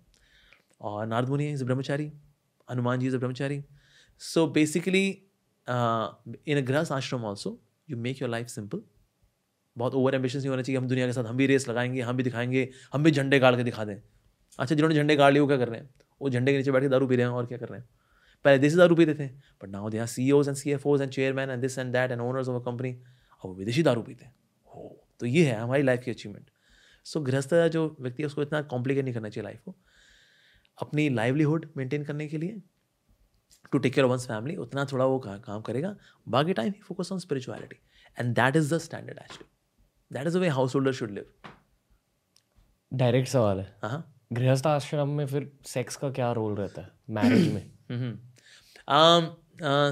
और 0.81 1.07
नारद 1.07 1.29
मुनि 1.29 1.51
is 1.53 1.65
Brahmachari, 1.65 2.13
Hanuman 2.69 3.01
ji 3.01 3.07
is 3.07 3.17
a 3.17 3.19
Brahmachari. 3.19 3.63
So 4.21 4.47
basically 4.49 5.07
in 5.09 6.57
a 6.57 6.61
गृहस्थ 6.61 6.93
आश्रम 6.93 7.25
also 7.25 7.59
you 7.89 7.97
make 7.99 8.23
your 8.23 8.31
life 8.31 8.47
simple 8.49 8.83
बहुत 9.77 9.95
ओवर 9.95 10.15
एम्बिशन 10.15 10.39
नहीं 10.39 10.49
होना 10.49 10.63
चाहिए 10.63 10.79
हम 10.79 10.89
दुनिया 10.89 11.07
के 11.07 11.13
साथ, 11.13 11.25
हम 11.25 11.37
भी 11.37 11.47
रेस 11.47 11.69
लगाएँगे, 11.69 12.01
हम 12.01 12.17
भी 12.17 12.23
दिखाएँगे, 12.23 12.69
हम 12.93 13.03
भी 13.03 13.11
झंडे 13.11 13.39
गाड़ 13.39 13.55
के 13.57 13.65
दिखा 13.65 13.85
दें। 13.85 13.97
अच्छा 14.59 14.75
जिन्होंने 14.75 14.95
झंडे 14.95 15.17
गाड़ 15.17 15.33
लिए, 15.33 15.41
वो 15.41 15.47
क्या 15.47 15.57
कर 15.59 15.69
रहे 15.69 15.81
हैं? 15.81 15.91
वो 16.21 16.31
झंडे 16.31 16.53
के 16.53 16.59
नीचे 16.59 16.73
बैठ 16.73 16.83
के 16.83 16.89
दारू 16.89 17.07
पी 17.07 17.17
रहे 17.17 17.27
हैं 17.27 17.33
और 17.33 17.47
क्या 17.47 17.59
कर 17.59 17.69
रहे 17.69 17.81
हैं? 17.81 17.89
पहले 18.45 18.59
देसी 18.59 18.77
दारू 18.77 18.95
पीते 18.97 19.15
थे 19.15 19.27
but 19.63 19.69
now 19.69 19.89
they 19.91 19.99
are 19.99 20.07
C 20.07 20.29
and 20.31 20.55
C 20.57 20.71
F 20.73 20.87
Os 20.89 21.03
and 21.03 21.11
chairman 21.11 21.51
and 21.51 21.61
this 21.63 21.79
and 21.79 21.93
that 21.93 22.11
and 22.11 22.21
owners 22.21 22.49
of 22.49 22.63
a 22.63 22.65
company 22.65 22.93
और 22.93 23.51
वो 23.51 23.55
विदेशी 23.55 23.83
दारू 23.83 24.03
पीते 24.03 24.25
हैं। 24.25 24.35
हो 24.71 25.05
तो 25.21 25.27
ये 25.27 25.45
है 25.45 25.55
हमारी 25.57 25.83
लाइफ 25.83 26.03
की 26.05 26.11
अचीवमेंट 26.11 26.51
सो 27.07 27.21
गृहस्थ 27.21 27.55
जो 27.73 27.85
व्यक्ति 28.01 28.23
है 28.23 28.27
उसको 28.27 28.43
इतना 28.43 28.61
कॉम्प्लिकेट 28.65 29.05
नहीं 29.05 29.15
करना 29.15 29.29
चाहिए 29.29 29.45
लाइफ 29.45 29.61
को। 29.65 29.75
अपनी 30.79 31.09
लाइवलीहुड 31.09 31.67
मेंटेन 31.77 32.05
करने 32.05 32.27
के 32.29 32.39
लिए 32.39 32.61
to 33.73 33.79
take 33.79 33.95
care 33.95 34.07
one's 34.07 34.27
family 34.27 34.57
उतना 34.57 34.85
थोड़ा 34.93 35.05
वो 35.05 35.19
काम 35.19 35.61
करेगा। 35.63 35.95
बाकी 36.27 36.53
time 36.53 36.73
he 36.73 36.81
focus 36.83 37.13
on 37.13 37.19
spirituality 37.19 37.77
and 38.17 38.35
that 38.35 38.57
is 38.57 38.75
the 38.75 38.79
standard 38.79 39.19
actually 39.19 39.49
that 40.11 40.27
is 40.27 40.39
the 40.39 40.41
way 40.41 40.49
house 40.49 40.75
holder 40.75 40.93
should 40.93 41.11
live 41.11 41.33
direct 42.93 43.29
सवाल 43.29 43.61
है 43.61 43.75
हाँ। 43.83 44.20
गृहस्थ 44.31 44.67
आश्रम 44.67 45.09
में 45.09 45.27
फिर 45.27 45.51
सेक्स 45.67 45.97
का 45.97 46.11
क्या 46.11 46.33
रोल 46.33 46.55
रहता 46.55 46.83
है? 46.83 46.91
मैरिज 47.11 47.53
में? 47.53 47.63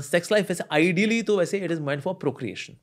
सेक्स 0.03 0.27
um, 0.27 0.33
लाइफ 0.33 0.45
uh, 0.45 0.51
वैसे 0.51 0.65
आइडियली 0.73 1.23
तो 1.23 1.39
वैसे 1.39 1.59
it 1.59 1.71
is 1.71 1.81
mind 1.81 2.03
for 2.03 2.15
procreation 2.15 2.77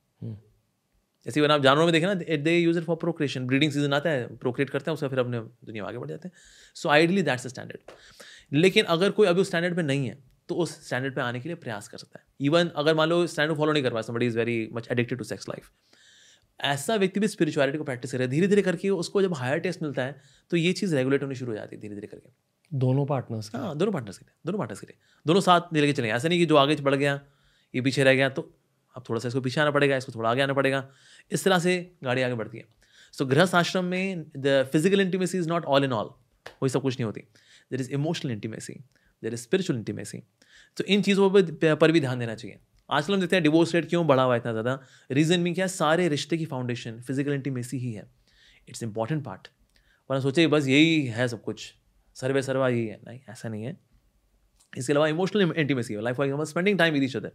जैसे 1.26 1.40
अगर 1.40 1.50
आप 1.50 1.62
जानवरों 1.62 1.84
में 1.86 1.92
देखें 1.92 2.06
ना 2.06 2.14
they 2.14 2.58
use 2.58 2.78
it 2.78 2.84
for 2.84 2.96
procreation 2.96 3.46
breeding 3.46 3.72
season 3.72 3.92
आता 3.92 4.10
है 4.10 4.26
प्रोक्रिएट 4.36 4.70
करते 4.70 4.90
हैं 4.90 4.94
उसका 4.94 5.08
फिर 5.08 5.18
अपने 5.18 5.40
दुनिया 5.40 5.82
में 5.82 5.88
आगे 5.88 5.98
बढ़ 5.98 6.08
जाते 6.08 6.28
हैं। 6.28 6.34
So 6.74 6.88
ideally 6.88 7.22
that's 7.22 7.46
a 7.46 7.48
standard 7.48 8.56
लेकिन 8.56 8.84
अगर 8.84 9.10
कोई 9.10 9.26
अभी 9.26 9.40
उस 9.40 9.48
स्टैंडर्ड 9.48 9.76
पे 9.76 9.82
नहीं 9.82 10.06
है 10.08 10.18
तो 10.48 10.54
उस 10.54 10.74
स्टैंडर्ड 10.86 11.14
पे 11.14 11.20
आने 11.20 11.40
के 11.40 11.48
लिए 11.48 11.56
प्रयास 11.56 11.88
कर 11.88 11.98
सकता 11.98 12.18
है। 12.18 12.24
इवन 12.40 12.68
अगर 12.76 12.94
मान 12.94 13.08
लो 13.08 13.26
स्टैंडर्ड 13.26 13.58
फॉलो 13.58 13.72
नहीं 13.72 13.82
कर 13.82 13.92
पाए 13.92 14.02
somebody 14.02 14.26
is 14.26 14.38
very 14.38 14.68
much 14.72 14.88
addicted 14.92 15.18
to 15.18 15.24
sex 15.24 15.48
life 15.48 15.70
ऐसा 16.60 16.94
व्यक्ति 16.96 17.20
भी 17.20 17.28
स्पिरिचुअलिटी 17.28 17.78
को 17.78 17.84
प्रैक्टिस 17.84 18.12
करे 18.12 18.26
धीरे 18.28 18.46
धीरे 18.48 18.62
करके 18.62 18.90
उसको 18.90 19.22
जब 19.22 19.34
हायर 19.34 19.58
टेस्ट 19.58 19.82
मिलता 19.82 20.02
है 20.02 20.20
तो 20.50 20.56
ये 20.56 20.72
चीज़ 20.72 20.94
रेगुलेट 20.96 21.22
होनी 21.22 21.34
शुरू 21.34 21.50
हो 21.52 21.56
जाती 21.56 21.76
है 21.76 21.82
धीरे 21.82 21.94
धीरे 21.94 22.06
करके। 22.06 22.30
दोनों 22.70 23.04
पार्टनर्स 23.06 23.50
हाँ 23.54 23.76
दोनों 23.78 23.92
पार्टनर्स 23.92 24.18
के 24.18 24.24
लिए 24.24 24.34
दोनों 24.46 24.58
पार्टनर्स 24.58 24.80
के 24.80 24.86
लिए। 24.86 24.98
दोनों 25.26 25.40
साथ 25.40 25.74
लेके 25.74 25.92
चले। 25.92 26.08
ऐसा 26.10 26.28
नहीं 26.28 26.38
कि 26.38 26.46
जो 26.46 26.56
आगे 26.56 26.76
बढ़ 26.76 26.94
गया 26.94 27.20
ये 27.74 27.80
पीछे 27.80 28.04
रह 28.04 28.14
गया 28.14 28.28
तो 28.28 28.42
अब 28.96 29.04
थोड़ा 29.08 29.20
सा 29.20 29.28
इसको 29.28 29.40
पीछे 29.40 29.60
आना 29.60 29.70
पड़ेगा 29.70 29.96
इसको 29.96 30.12
थोड़ा 30.12 30.30
आगे 30.30 30.42
आना 30.42 30.54
पड़ेगा। 30.54 30.86
इस 31.30 31.44
तरह 31.44 31.58
से 31.58 31.74
गाड़ी 32.04 32.22
आगे 32.22 32.34
बढ़ती 32.34 32.58
है। 32.58 32.64
सो 33.14 33.24
so, 33.24 33.30
गृहस्थ 33.30 33.54
आश्रम 33.54 33.84
में 33.84 34.24
the 34.36 34.68
physical 34.72 35.00
intimacy 35.00 35.38
is 35.38 35.48
not 35.48 35.64
all 35.64 35.84
in 35.84 35.92
all 35.92 36.10
वही 36.62 36.68
सब 36.68 36.82
कुछ 36.82 36.94
नहीं 36.94 37.04
होती। 37.04 37.20
There 37.70 37.80
is 37.80 37.90
emotional 37.92 38.32
intimacy 38.32 38.72
there 39.22 39.34
is 39.34 39.40
spiritual 39.40 39.78
intimacy 39.78 40.22
तो 40.76 40.84
इन 40.84 41.02
चीज़ों 41.02 41.30
पर 41.76 41.92
भी 41.92 42.00
ध्यान 42.00 42.18
देना 42.18 42.34
चाहिए। 42.34 42.58
आजकल 42.90 43.14
हम 43.14 43.20
देखते 43.20 43.36
हैं 43.36 43.42
डिवोर्स 43.42 43.74
रेट 43.74 43.88
क्यों 43.88 44.06
बढ़ा 44.06 44.22
हुआ 44.22 44.34
है 44.34 44.40
इतना 44.40 44.52
ज़्यादा? 44.52 44.78
रीज़न 45.10 45.44
भी 45.44 45.52
क्या? 45.54 45.66
सारे 45.66 46.08
रिश्ते 46.08 46.36
की 46.36 46.44
फाउंडेशन 46.46 47.00
फ़िज़िकल 47.00 47.32
इंटीमेसी 47.32 47.78
ही 47.78 47.92
है। 47.92 48.06
इट्स 48.68 48.82
इंपॉर्टेंट 48.82 49.24
पार्ट 49.24 49.48
वरना 50.10 50.20
सोचे 50.22 50.46
बस 50.46 50.66
यही 50.68 51.04
है 51.06 51.28
सब 51.28 51.42
कुछ। 51.42 51.72
सर्वे 52.16 52.42
सर्वा 52.42 52.68
यही 52.68 52.86
है। 52.86 53.00
नहीं, 53.06 53.20
ऐसा 53.28 53.48
नहीं 53.48 53.64
है। 53.64 53.76
इसके 54.72 54.92
अलावा 54.92 55.08
इमोशनल 55.08 55.52
इंटीमेसी 55.52 55.94
है 55.94 56.00
life 56.00 56.16
for 56.16 56.44
spending 56.46 56.78
time 56.78 56.94
with 56.94 57.02
each 57.02 57.16
other 57.16 57.32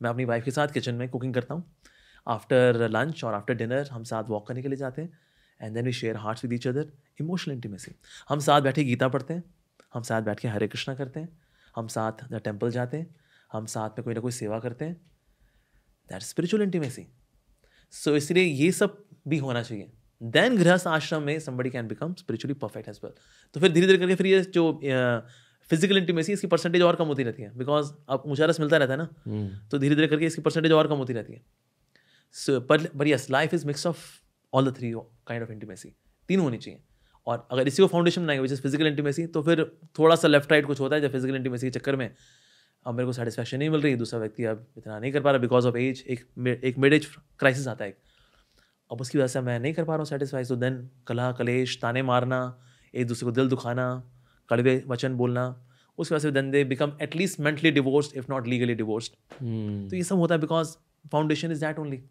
मैं 0.00 0.10
अपनी 0.10 0.24
वाइफ 0.24 0.44
के 0.44 0.50
साथ 0.50 0.68
किचन 0.68 0.94
में 0.94 1.08
कुकिंग 1.08 1.34
करता 1.34 1.54
हूँ। 1.54 1.64
आफ्टर 2.26 2.88
लंच 2.90 3.24
और 3.24 3.34
आफ्टर 3.34 3.54
डिनर 3.54 3.88
हम 3.92 4.04
साथ 4.04 4.24
वॉक 4.28 4.46
करने 4.48 4.62
के 4.62 4.68
लिए 4.68 4.76
जाते 4.78 5.02
हैं। 5.02 5.18
And 5.60 5.74
then 5.74 5.84
we 5.84 5.92
share 5.92 6.16
hearts 6.16 6.44
with 6.44 6.52
each 6.52 6.66
other 6.68 6.92
emotional 7.20 7.54
intimacy 7.54 7.92
हम 8.28 8.38
साथ 8.40 8.60
बैठे 8.62 8.84
गीता 8.84 9.08
पढ़ते 9.08 9.34
हैं। 9.34 9.44
हम 9.94 10.02
साथ 10.02 10.22
बैठ 10.22 10.40
के 10.40 10.48
हरे 10.48 10.68
कृष्णा 10.68 10.94
करते 10.94 11.20
हैं। 11.20 11.28
हम 11.74 11.86
साथ 11.88 12.24
द 12.32 12.40
टेंपल 12.44 12.70
जाते 12.70 12.96
हैं। 12.96 13.14
हम 13.52 13.66
साथ 13.68 13.98
में 13.98 14.04
कोई 14.04 14.14
ना 14.14 14.20
कोई 14.20 14.32
सेवा 14.32 14.58
करते 14.60 14.84
हैं। 14.84 14.94
दैट 16.10 16.22
स्पिरिचुअल 16.22 16.62
इंटीमेसी 16.62 17.06
सो 17.92 18.16
इसलिए 18.16 18.44
ये 18.44 18.70
सब 18.72 19.04
भी 19.28 19.38
होना 19.38 19.62
चाहिए। 19.62 19.90
देन 20.20 20.56
गृहस्थ 20.56 20.86
आश्रम 20.86 21.22
में 21.22 21.38
somebody 21.40 21.70
can 21.70 21.88
become 21.88 22.14
spiritually 22.14 22.54
perfect 22.56 22.88
as 22.88 23.00
well 23.04 23.12
तो 23.54 23.60
फिर 23.60 23.72
धीरे 23.72 23.86
धीरे 23.86 23.98
करके 23.98 24.14
फिर 24.14 24.26
ये 24.26 24.40
जो 24.44 24.72
फ़िज़िकल 25.70 25.98
इंटीमेसी 25.98 26.32
इसकी 26.32 26.46
परसेंटेज 26.46 26.82
और 26.82 26.96
कम 26.96 27.06
होती 27.06 27.22
रहती 27.22 27.42
है। 27.42 27.56
बिकॉज़ 27.58 27.92
अब 28.08 28.22
ऊँचा 28.26 28.44
रस 28.46 28.60
मिलता 28.60 28.76
रहता 28.76 28.92
है 28.92 28.98
ना। 28.98 29.08
hmm. 29.08 29.70
तो 29.70 29.78
धीरे 29.78 29.94
धीरे 29.94 30.06
करके 30.08 30.26
इसकी 30.26 30.42
परसेंटेज 30.42 30.72
और 30.72 30.88
कम 30.88 30.96
होती 30.96 31.12
रहती 31.12 31.32
है। 31.32 31.42
So 32.34 32.60
but 32.62 33.06
yes 33.06 33.30
life 33.30 33.54
is 33.54 33.66
mix 33.66 33.86
of 33.86 33.98
all 34.52 34.70
the 34.70 34.76
three 34.76 34.92
kind 35.26 35.42
of 35.42 35.52
intimacy 35.52 35.92
तीन 36.28 36.40
होनी 36.40 36.58
चाहिए। 36.58 36.82
और 37.26 37.46
अगर 37.50 37.68
इसी 37.68 37.82
को 37.82 37.88
फाउंडेशन 37.88 38.22
बनाएँगे 38.22 38.42
विच 38.42 38.52
इज़ 38.52 38.62
फ़िज़िकल 38.62 38.86
इंटीमेसी 38.86 39.26
तो 39.26 39.42
फिर 39.42 39.64
थोड़ा 39.98 40.16
सा 40.16 40.28
लेफ़्ट 40.28 40.52
राइट 40.52 40.66
कुछ 40.66 40.80
होता 40.80 40.96
है 40.96 41.02
जब 41.02 41.12
फ़िज़िकल 41.12 41.36
इंटीमेसी 41.36 41.66
के 41.66 41.78
चक्कर 41.78 41.96
में 41.96 42.08
अब 42.86 42.94
मेरे 42.94 43.06
को 43.06 43.12
सेटिस्फैक्शन 43.12 43.58
नहीं 43.58 43.70
मिल 43.70 43.80
रही 43.80 43.96
दूसरा 43.96 44.20
व्यक्ति 44.20 44.44
अब 44.44 44.66
इतना 44.78 44.98
नहीं 44.98 45.12
कर 45.12 45.20
पा 45.20 45.30
रहा 45.30 45.40
बिकॉज़ 45.40 45.66
ऑफ़ 45.66 45.76
एज 45.76 46.04
एक 46.08 46.24
एक 46.64 46.78
मिड 46.78 46.92
एज 46.92 47.06
क्राइसिस 47.38 47.68
आता 47.68 47.84
है। 47.84 47.96
अब 48.90 49.00
उसकी 49.00 49.18
वजह 49.18 49.26
से 49.26 49.40
मैं 49.40 49.58
नहीं 49.60 49.74
कर 49.74 49.84
पा 49.84 49.92
रहा 49.92 49.98
हूँ 49.98 50.06
सेटिस्फाई 50.06 50.44
तो 50.44 50.56
देन 50.56 50.88
कलह 51.06 51.32
कलेश 51.32 51.78
ताने 51.82 52.02
मारना 52.02 52.40
एक 52.94 53.06
दूसरे 53.06 53.24
को 53.24 53.32
दिल 53.32 53.48
दुखाना 53.48 53.86
कड़वे 54.48 54.82
वचन 54.86 55.14
बोलना 55.14 55.44
उसकी 55.98 56.14
वजह 56.14 56.22
से 56.22 56.30
then 56.30 56.50
they 56.50 56.64
become 56.64 56.96
at least 57.02 57.40
mentally 57.40 57.70
divorced 57.70 58.16
if 58.16 58.26
not 58.30 58.46
legally 58.46 58.74
divorced 58.74 59.12
तो 59.90 59.96
ये 59.96 60.02
सब 60.02 60.16
होता 60.16 60.34
है 60.34 60.40
because 60.40 60.76
foundation 61.12 61.52
is 61.52 61.60
that 61.60 61.78
only 61.78 62.02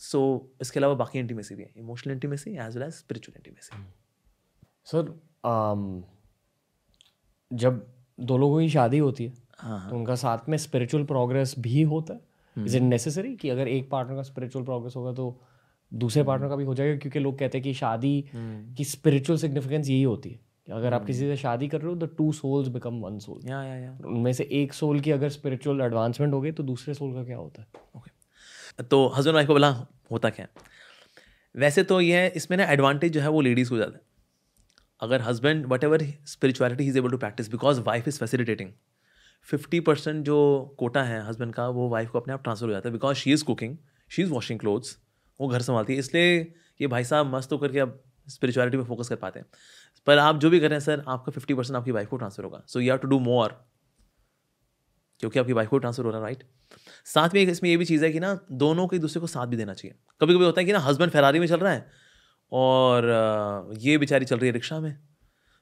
so 0.00 0.20
इसके 0.60 0.80
अलावा 0.80 0.94
बाकी 0.94 1.18
इंटीमेसी 1.18 1.54
भी 1.54 1.62
है 1.62 1.70
emotional 1.76 2.12
intimacy 2.12 2.50
as 2.50 2.76
well 2.76 2.86
as 2.86 2.92
spiritual 2.94 3.36
intimacy 3.36 3.84
sir 4.84 5.08
um, 5.44 6.02
जब 7.52 7.86
दो 8.18 8.38
लोगों 8.38 8.60
की 8.60 8.68
शादी 8.68 8.98
होती 8.98 9.24
है। 9.24 9.32
हाँ 9.58 9.88
तो 9.90 9.96
उनका 9.96 10.14
साथ 10.14 10.48
में 10.48 10.56
स्पिरिचुअल 10.58 11.04
प्रोग्रेस 11.04 11.54
भी 11.58 11.82
होता 11.84 12.14
है। 12.14 12.20
इज़ 12.56 12.76
इट 12.76 12.82
नेसेसरी 12.82 13.34
कि 13.36 13.48
अगर 13.48 13.68
एक 13.68 13.88
पार्टनर 13.90 14.16
का 14.16 14.22
स्पिरिचुअल 14.22 14.64
प्रोग्रेस 14.64 14.96
होगा 14.96 15.12
तो 15.12 15.40
दूसरे 15.92 16.22
पार्टनर 16.22 16.48
का 16.48 16.56
भी 16.56 16.64
हो 16.64 16.74
जाएगा? 16.74 16.96
क्योंकि 16.98 17.18
लोग 17.18 17.38
कहते 17.38 17.58
हैं 17.58 17.62
कि 17.64 17.74
शादी 17.74 18.24
की 18.76 18.84
स्पिरिचुअल 18.84 19.38
सिग्निफिकेंस 19.38 19.88
यही 19.88 20.02
होती 20.02 20.30
है। 20.30 20.36
कि 20.66 20.72
अगर 20.72 20.94
आप 20.94 21.04
किसी 21.06 21.20
से 21.20 21.36
शादी 21.36 21.68
कर 21.68 21.80
रहे 21.80 21.88
हो 21.88 21.94
the 21.96 22.08
two 22.18 22.30
souls 22.32 22.68
become 22.68 23.00
one 23.00 23.18
soul 23.18 23.40
या 23.44 23.62
या 23.64 23.76
या। 23.76 23.96
उनमें 24.06 24.32
से 24.32 24.48
एक 24.52 24.72
सोल 24.72 25.00
की 25.00 25.10
अगर 25.10 25.28
स्पिरिचुअल 25.28 25.80
एडवांसमेंट 25.80 26.32
हो 26.34 26.40
गई 26.40 26.52
तो 26.52 26.62
दूसरे 26.62 26.94
सोल 26.94 27.12
का 27.14 27.24
क्या 27.24 27.36
होता 27.36 27.62
है? 27.62 27.66
ओके 27.96 28.82
तो 28.84 29.06
हस्बैंड 29.08 29.34
वाइफ 29.34 29.46
को 29.46 29.52
बोला 29.52 29.70
होता 30.10 30.30
क्या 30.30 30.46
है? 30.46 30.66
वैसे 31.54 31.82
तो 31.82 32.00
ये 32.00 32.20
है 32.20 32.28
इसमें 32.36 32.56
ना 32.58 32.64
एडवांटेज 32.64 33.12
जो 33.12 33.20
है 33.20 33.28
वो 33.28 33.40
लेडीज़ 33.40 33.70
को 33.70 33.76
ज़्यादा 33.76 33.96
है। 33.96 34.02
अगर 35.00 35.22
husband 35.22 35.66
whatever 35.84 36.04
spirituality 36.26 36.86
is 36.86 36.98
able 36.98 37.10
to 37.10 37.18
practice 37.18 37.50
because 37.50 37.80
wife 37.80 38.08
is 38.08 38.18
facilitating 38.18 38.70
fifty 39.46 39.80
percent 39.80 40.24
जो 40.26 40.38
कोटा 40.78 41.02
है 41.02 41.20
हस्बैंड 41.28 41.54
का, 41.54 41.68
वो 41.68 41.88
वाइफ 41.88 42.10
को 42.10 42.20
अपने 42.20 42.34
आप 42.34 42.42
ट्रांसफ़र 42.42 42.66
हो 42.66 42.72
जाता 42.72 42.88
है 42.88 42.92
because 42.92 43.16
she 43.16 43.32
is 43.32 43.44
cooking 43.44 43.76
she 44.10 44.22
is 44.22 44.30
washing 44.30 44.58
clothes 44.60 44.96
वो 45.40 45.48
घर 45.48 45.62
संभालती 45.62 45.92
है, 45.92 45.98
इसलिए 45.98 46.36
ये 46.80 46.86
भाई 46.86 47.04
साहब 47.04 47.34
मस्त 47.34 47.52
होकर 47.52 47.72
के 47.72 47.78
अब 47.78 48.02
स्पिरिचुअलिटी 48.28 48.76
में 48.76 48.84
फोकस 48.84 49.08
कर 49.08 49.16
पाते 49.16 49.40
हैं। 49.40 49.46
पर 50.06 50.18
आप 50.18 50.38
जो 50.38 50.50
भी 50.50 50.60
करें 50.60 50.78
सर 50.80 51.02
आपका 51.08 51.32
फिफ्टी 51.32 51.54
परसेंट 51.54 51.76
आपकी 51.76 51.90
वाइफ 51.92 52.08
को 52.08 52.16
ट्रांसफ़र 52.16 52.44
होगा। 52.44 52.62
So 52.66 52.80
you 52.80 52.90
have 52.90 52.98
to 52.98 53.08
do 53.08 53.18
more 53.20 53.56
क्योंकि 55.20 55.38
आपकी 55.38 55.52
वाइफ 55.52 55.68
को 55.68 55.78
ट्रांसफ़र 55.78 56.04
हो 56.04 56.10
रहा 56.10 56.20
है 56.20 56.24
राइट 56.24 56.42
साथ 57.06 57.34
में 57.34 57.40
एक 57.40 57.48
इसमें 57.48 57.70
ये 57.70 57.76
भी 57.76 57.84
चीज़ 57.84 58.04
है 58.04 58.10
कि 58.12 58.20
ना, 58.20 58.38
दोनों 58.52 58.86
को 58.86 58.96
एक 58.96 59.02
दूसरे 59.02 59.20
को 59.20 59.26
साथ 59.26 59.46
भी 59.46 59.56
देना 59.56 59.74
चाहिए। 59.74 59.96
कभी 60.20 60.34
कभी 60.34 60.44
होता 60.44 60.60
है 60.60 60.64
कि 60.66 60.72
ना 60.72 60.78
हस्बैंड 60.80 61.12
फरारी 61.12 61.38
में 61.38 61.46
चल 61.46 61.58
रहा 61.58 61.72
है 61.72 61.97
और 62.52 63.04
ये 63.78 63.98
बेचारी 63.98 64.24
चल 64.24 64.38
रही 64.38 64.46
है 64.46 64.52
रिक्शा 64.52 64.80
में। 64.80 64.98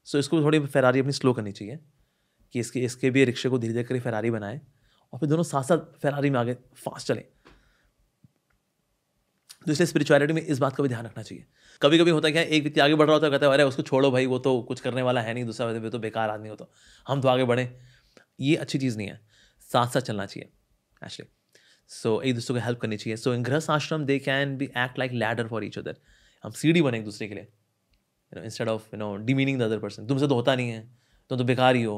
सो 0.04 0.18
इसको 0.18 0.40
थोड़ी 0.40 0.66
फरारी 0.66 1.00
अपनी 1.00 1.12
स्लो 1.12 1.32
करनी 1.32 1.52
चाहिए 1.52 1.78
कि 2.52 2.60
इसके 2.60 2.80
इसके 2.80 3.10
भी 3.10 3.24
रिक्शे 3.24 3.48
को 3.48 3.58
धीरे 3.58 3.72
धीरे 3.72 3.84
करके 3.84 4.00
फरारी 4.00 4.30
बनाए 4.30 4.60
और 5.12 5.20
फिर 5.20 5.28
दोनों 5.28 5.42
साथ 5.42 5.62
साथ 5.62 5.78
फरारी 5.78 6.30
में 6.30 6.40
आगे 6.40 6.54
फास्ट 6.54 7.06
चलें। 7.06 7.24
तो 9.66 9.72
इसलिए 9.72 9.86
स्पिरिचुअलिटी 9.86 10.32
में 10.32 10.42
इस 10.42 10.58
बात 10.58 10.76
का 10.76 10.82
भी 10.82 10.88
ध्यान 10.88 11.04
रखना 11.04 11.22
चाहिए। 11.22 11.46
कभी 11.82 11.98
कभी 11.98 12.10
होता 12.10 12.28
है 12.28 12.32
क्या, 12.32 12.42
एक 12.42 12.62
व्यक्ति 12.62 12.80
आगे 12.80 12.94
बढ़ 12.94 13.06
रहा 13.06 13.14
होता 13.14 13.26
है, 13.26 13.30
कहता 13.30 13.46
है, 13.46 13.52
अरे, 13.52 13.62
उसको 13.62 13.82
छोड़ो 13.82 14.10
भाई, 14.10 14.26
वो 14.26 14.38
तो 14.38 14.62
कुछ 14.62 14.80
करने 14.80 15.02
वाला 15.02 15.20
है 15.20 15.34
नहीं, 15.34 15.44
दूसरा 15.44 15.66
वो 15.66 15.90
तो 15.90 15.98
बेकार 15.98 16.30
आदमी 16.30 16.48
हो 16.48 16.56
तो। 16.56 16.72
हम 17.08 17.20
तो 17.20 17.28
आगे 17.28 17.44
बढ़ें। 17.44 17.74
ये 18.40 18.56
अच्छी 18.56 18.78
चीज़ 18.78 18.96
नहीं 18.96 19.08
है। 19.08 19.20
साथ 19.60 19.86
साथ 19.86 20.00
चलना 20.00 20.26
चाहिए 20.26 20.52
एक्चुअली 21.06 21.32
सो 21.88 22.20
एक 22.20 22.34
दूसरे 22.34 22.60
को 22.60 22.66
हेल्प 22.66 22.80
करनी 22.80 22.96
चाहिए। 22.96 23.16
सो 23.16 23.34
इन 23.34 23.42
गृहस्थ 23.42 23.70
आश्रम 23.70 24.04
they 24.04 24.18
can 24.18 24.56
be 24.56 24.64
act 24.64 24.98
like 24.98 25.12
ladder 25.12 25.48
for 25.48 25.64
each 25.64 25.78
other 25.78 25.96
हम 26.46 26.52
सीढ़ी 26.52 26.82
बने 26.82 26.98
एक 26.98 27.04
दूसरे 27.04 27.28
के 27.28 27.34
लिए। 27.34 27.48
Instead 28.32 28.68
of 28.68 28.86
you 28.86 28.98
know 28.98 29.14
demeaning 29.18 29.58
the 29.58 29.62
other 29.62 29.78
person 29.78 30.06
तुमसे 30.06 30.26
तो 30.28 30.34
होता 30.34 30.54
नहीं 30.54 30.70
है, 30.70 30.80
तुम 31.30 31.38
तो 31.38 31.44
बेकार 31.44 31.76
ही 31.76 31.82
हो 31.82 31.96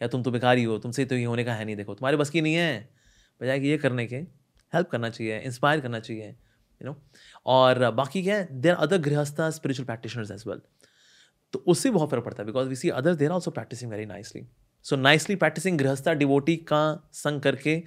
या 0.00 0.08
तुम 0.08 0.22
तो 0.22 0.30
बेकार 0.30 0.58
ही 0.58 0.64
हो 0.64 0.78
तुमसे 0.78 1.04
तो 1.04 1.16
ये 1.16 1.24
होने 1.24 1.44
का 1.44 1.54
है 1.54 1.64
नहीं, 1.64 1.76
देखो, 1.76 1.94
तुम्हारे 1.94 2.16
बस 2.16 2.30
की 2.30 2.40
नहीं 2.40 2.54
है। 2.54 2.88
बजाय 3.40 3.60
कि 3.60 3.66
ये 3.66 3.78
करने 3.78 4.06
के 4.06 4.16
हेल्प 4.72 4.88
करना 4.88 5.08
चाहिए 5.10 5.38
इंस्पायर 5.40 5.80
करना 5.80 6.00
चाहिए 6.00 6.28
यू 6.28 6.86
नो 6.86 6.96
और 7.46 7.90
बाकी 7.92 8.22
क्या 8.22 8.36
है 8.36 8.60
there 8.60 8.74
other 8.76 8.98
गृहस्था 9.00 9.50
spiritual 9.50 9.86
practitioners 9.86 10.30
as 10.30 10.44
well 10.46 10.60
तो 11.52 11.58
उससे 11.66 11.90
बहुत 11.90 12.10
फ़र्क 12.10 12.24
पड़ता 12.24 12.42
है 12.42 12.46
because 12.46 12.68
we 12.68 12.76
see 12.76 12.88
other 12.90 13.14
there 13.14 13.30
also 13.30 13.50
practicing 13.50 13.90
very 13.90 14.06
nicely 14.06 14.46
so 14.84 14.96
nicely 14.96 15.36
practicing 15.36 15.78
गृहस्था 15.78 16.12
devotee 16.14 16.56
का 16.56 16.82
संग 17.14 17.40
करके, 17.40 17.82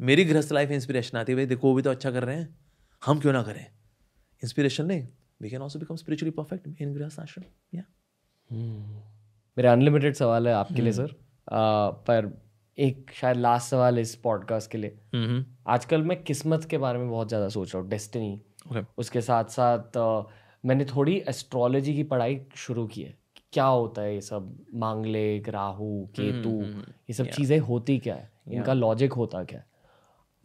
मेरी 0.00 0.24
गृहस्थ 0.24 0.52
लाइफ 0.52 0.68
में 0.68 0.76
इंस्पिरेशन 0.76 1.18
आती 1.18 1.32
है, 1.32 1.36
भाई 1.36 1.46
देखो, 1.46 1.68
वो 1.68 1.74
भी 1.74 1.82
तो 1.82 1.90
अच्छा 1.90 2.10
कर 2.10 2.24
रहे 2.24 2.36
हैं, 2.36 2.48
हम 3.02 3.20
क्यों 3.20 3.32
ना 3.32 3.42
करें? 3.42 3.66
इंस्पिरेशन 4.42 4.86
नहीं। 4.86 5.06
We 5.44 5.50
can 5.50 5.62
also 5.62 5.78
become 5.78 5.96
spiritually 5.96 6.30
perfect 6.30 6.82
in 6.82 6.94
गृहस्थ 6.94 7.20
आश्रम 7.20 7.44
या 7.74 7.82
मेरा 9.56 9.72
अनलिमिटेड 9.72 10.14
सवाल 10.14 10.48
है 10.48 10.54
आपके 10.54 10.82
लिए 10.82 10.92
सर 10.92 11.14
पर 12.06 12.30
एक 12.78 13.10
शायद 13.14 13.36
लास्ट 13.36 13.70
सवाल 13.70 13.98
इस 13.98 14.14
पॉडकास्ट 14.22 14.70
के 14.70 14.78
लिए. 14.78 15.44
आजकल 15.66 16.02
मैं 16.02 16.22
किस्मत 16.22 16.64
के 16.70 16.78
बारे 16.78 16.98
में 16.98 17.10
बहुत 17.10 17.28
ज़्यादा 17.28 17.48
सोच 17.48 17.74
रहा 17.74 17.82
हूँ 17.82 17.90
डेस्टिनी 17.90 18.40
उसके 18.98 19.20
साथ 19.20 19.44
साथ 19.50 19.98
मैंने 20.64 20.84
थोड़ी 20.84 21.16
एस्ट्रोलॉजी 21.28 21.94
की 21.94 22.02
पढ़ाई 22.04 22.40
शुरू 22.56 22.86
की 22.86 23.02
है. 23.02 23.14
क्या 23.52 23.64
होता 23.64 24.02
है 24.02 24.14
ये 24.14 24.20
सब? 24.20 24.56
मांगलिक 24.74 25.48
राहु 25.48 26.06
केतु 26.16 26.50
ये 26.60 27.12
सब 27.12 27.26
चीज़ें 27.26 27.58
होती 27.60 27.98
क्या 27.98 28.14
है? 28.14 28.30
इनका 28.48 28.72
लॉजिक 28.72 29.12
होता 29.12 29.42
क्या 29.44 29.58
है? 29.58 29.66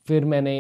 फिर 0.08 0.26
मैंने 0.26 0.58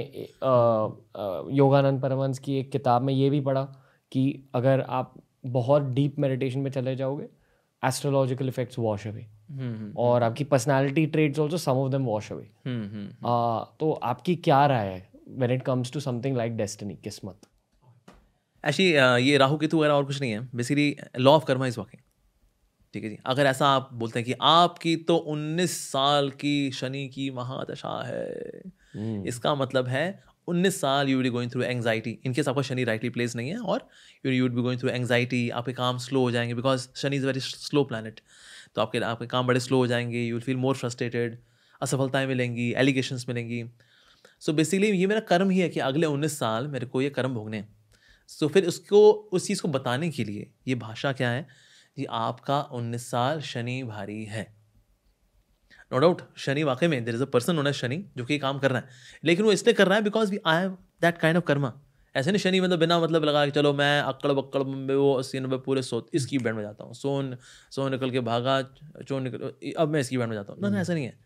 योगानंद 1.57 2.01
परमंश 2.01 2.39
की 2.39 2.57
एक 2.59 2.71
किताब 2.71 3.01
में 3.01 3.13
ये 3.13 3.29
भी 3.29 3.41
पढ़ा 3.41 3.67
कि 4.11 4.49
अगर 4.55 4.81
आप 4.89 5.13
बहुत 5.45 5.81
डीप 5.93 6.19
मेडिटेशन 6.19 6.59
में 6.59 6.71
चले 6.71 6.95
जाओगे 6.95 7.27
एस्ट्रोलॉजिकल 7.83 8.47
इफेक्ट्स 8.47 8.79
वॉश 8.79 9.07
अवे 9.07 9.25
और 9.97 10.23
आपकी 10.23 10.43
personality 10.43 11.05
traits 11.07 11.39
also 11.39 11.57
some 11.57 11.77
of 11.77 11.91
them 11.91 12.05
wash 12.05 12.31
away 12.31 12.51
तो 13.79 13.91
आपकी 14.03 14.35
क्या 14.35 14.65
राय 14.65 14.87
है 14.87 15.07
when 15.27 15.51
it 15.51 15.63
comes 15.63 15.91
to 15.93 15.99
something 15.99 16.37
like 16.37 16.57
destiny 16.57 16.95
किस्मत? 17.03 17.39
एक्चुअली 18.63 19.27
ये 19.29 19.37
राहु 19.37 19.57
केतु 19.57 19.77
वगैरह 19.77 19.93
और 19.93 20.05
कुछ 20.05 20.19
नहीं 20.21 20.31
है. 20.31 20.47
Basically 20.55 20.95
law 21.19 21.31
of 21.31 21.45
karma 21.45 21.67
is 21.67 21.79
working 21.79 22.01
ठीक 22.93 23.03
है 23.03 23.09
जी? 23.09 23.17
अगर 23.25 23.45
ऐसा 23.45 23.67
आप 23.67 23.89
बोलते 23.93 24.19
हैं 24.19 24.25
कि 24.25 24.33
आपकी 24.41 24.95
तो 25.09 25.17
19 25.29 25.71
साल 25.83 26.29
की 26.41 26.71
शनि 26.71 27.07
की 27.07 27.29
महादशा 27.31 28.01
है 28.05 28.61
इसका 29.27 29.53
मतलब 29.55 29.87
है 29.87 30.07
19 30.53 30.71
साल 30.71 31.09
you 31.09 31.17
will 31.17 31.31
going 31.31 31.51
through 31.51 31.61
anxiety 31.61 32.19
in case 32.25 32.47
आपका 32.47 32.61
शनि 32.61 32.83
राइटली 32.83 33.09
प्लेस 33.09 33.35
नहीं 33.35 33.49
है 33.49 33.57
और 33.57 33.89
you 34.25 34.31
you 34.31 34.49
be 34.49 34.61
going 34.61 34.81
through 34.81 34.89
anxiety 34.89 35.49
आपके 35.49 35.73
काम 35.73 35.97
स्लो 35.97 36.19
हो 36.19 36.31
जाएँगे 36.31 36.53
because 36.53 36.87
Shani 36.95 37.15
is 37.15 37.25
very 37.25 37.39
slow 37.39 37.83
planet 37.83 38.19
तो 38.75 38.81
आपके 38.81 38.99
आपके 38.99 39.25
काम 39.25 39.47
बड़े 39.47 39.59
स्लो 39.59 39.77
हो 39.77 39.87
जाएँगे 39.87 40.23
you 40.23 40.35
will 40.35 40.43
feel 40.43 40.57
more 40.57 40.75
frustrated 40.75 41.39
असफलताएँ 41.81 42.27
मिलेंगी 42.27 42.73
एलिगेशंस 42.77 43.25
मिलेंगी. 43.29 43.63
सो 44.39 44.51
so 44.51 44.57
बेसिकली 44.57 44.87
ये 44.87 45.07
मेरा 45.07 45.19
कर्म 45.19 45.49
ही 45.49 45.59
है 45.59 45.69
कि 45.69 45.79
अगले 45.79 46.07
उन्नीस 46.07 46.39
साल 46.39 46.67
मेरे 46.67 46.85
को 46.85 47.01
ये 47.01 47.09
कर्म 47.09 47.33
भोगने 47.33 47.65
सो 48.27 48.45
so 48.45 48.53
फिर 48.53 48.65
उसको, 48.65 49.11
उस 49.11 49.47
चीज़ 49.47 49.61
को 49.61 49.67
बताने 49.67 50.09
के 50.09 50.23
लिए 50.23 50.51
ये 50.67 50.75
भाषा 50.75 51.13
क्या 51.13 51.29
है? 51.29 51.47
कि 51.95 52.05
आपका 52.05 52.61
उन्नीस 52.61 53.11
साल 53.11 53.41
शनि 53.41 53.83
भारी 53.83 54.25
है. 54.25 54.58
नो 55.91 55.99
डाउट 55.99 56.21
शनि 56.37 56.63
वाकई 56.63 56.87
में 56.87 57.03
देर 57.05 57.15
इज़ 57.15 57.21
अ 57.23 57.25
पर्सन 57.33 57.57
होना 57.57 57.71
शनि 57.73 58.03
जो 58.17 58.25
कि 58.25 58.37
काम 58.39 58.59
कर 58.59 58.71
रहा 58.71 58.81
है। 58.81 58.87
लेकिन 59.23 59.45
वो 59.45 59.51
इसलिए 59.51 59.73
कर 59.73 59.87
रहा 59.87 59.97
है 59.97 60.03
because 60.03 60.31
we 60.31 60.39
I 60.45 60.61
have 60.61 60.77
that 61.01 61.17
kind 61.17 61.37
of 61.37 61.45
karma 61.45 61.73
ऐसे 62.15 62.31
नहीं 62.31 62.39
शनि 62.39 62.59
मतलब 62.61 62.79
बिना 62.79 62.99
मतलब 62.99 63.23
लगा 63.25 63.45
कि 63.45 63.51
चलो 63.51 63.73
मैं 63.73 64.01
अक्कड़ 64.01 64.31
बक्कड़ 64.31 64.63
में 64.63 64.95
वो 64.95 65.13
अस्सी 65.13 65.39
नब्बे 65.39 65.57
पूरे 65.65 65.81
सो 65.81 66.05
इसकी 66.13 66.37
बैंड 66.37 66.55
में 66.55 66.61
जाता 66.63 66.83
हूँ। 66.83 66.93
सोन 66.93 67.35
सोन 67.71 67.91
निकल 67.91 68.11
के 68.11 68.19
भागा 68.29 68.61
चोन 69.07 69.23
निकल 69.23 69.73
अब 69.77 69.89
मैं 69.89 69.99
इसकी 69.99 70.17
बैंड 70.17 70.29
में 70.29 70.35
जाता 70.35 70.53
हूँ। 70.53 70.61
ना 70.61 70.69
ना 70.69 70.79
ऐसा 70.81 70.93
नहीं 70.93 71.05
है। 71.05 71.17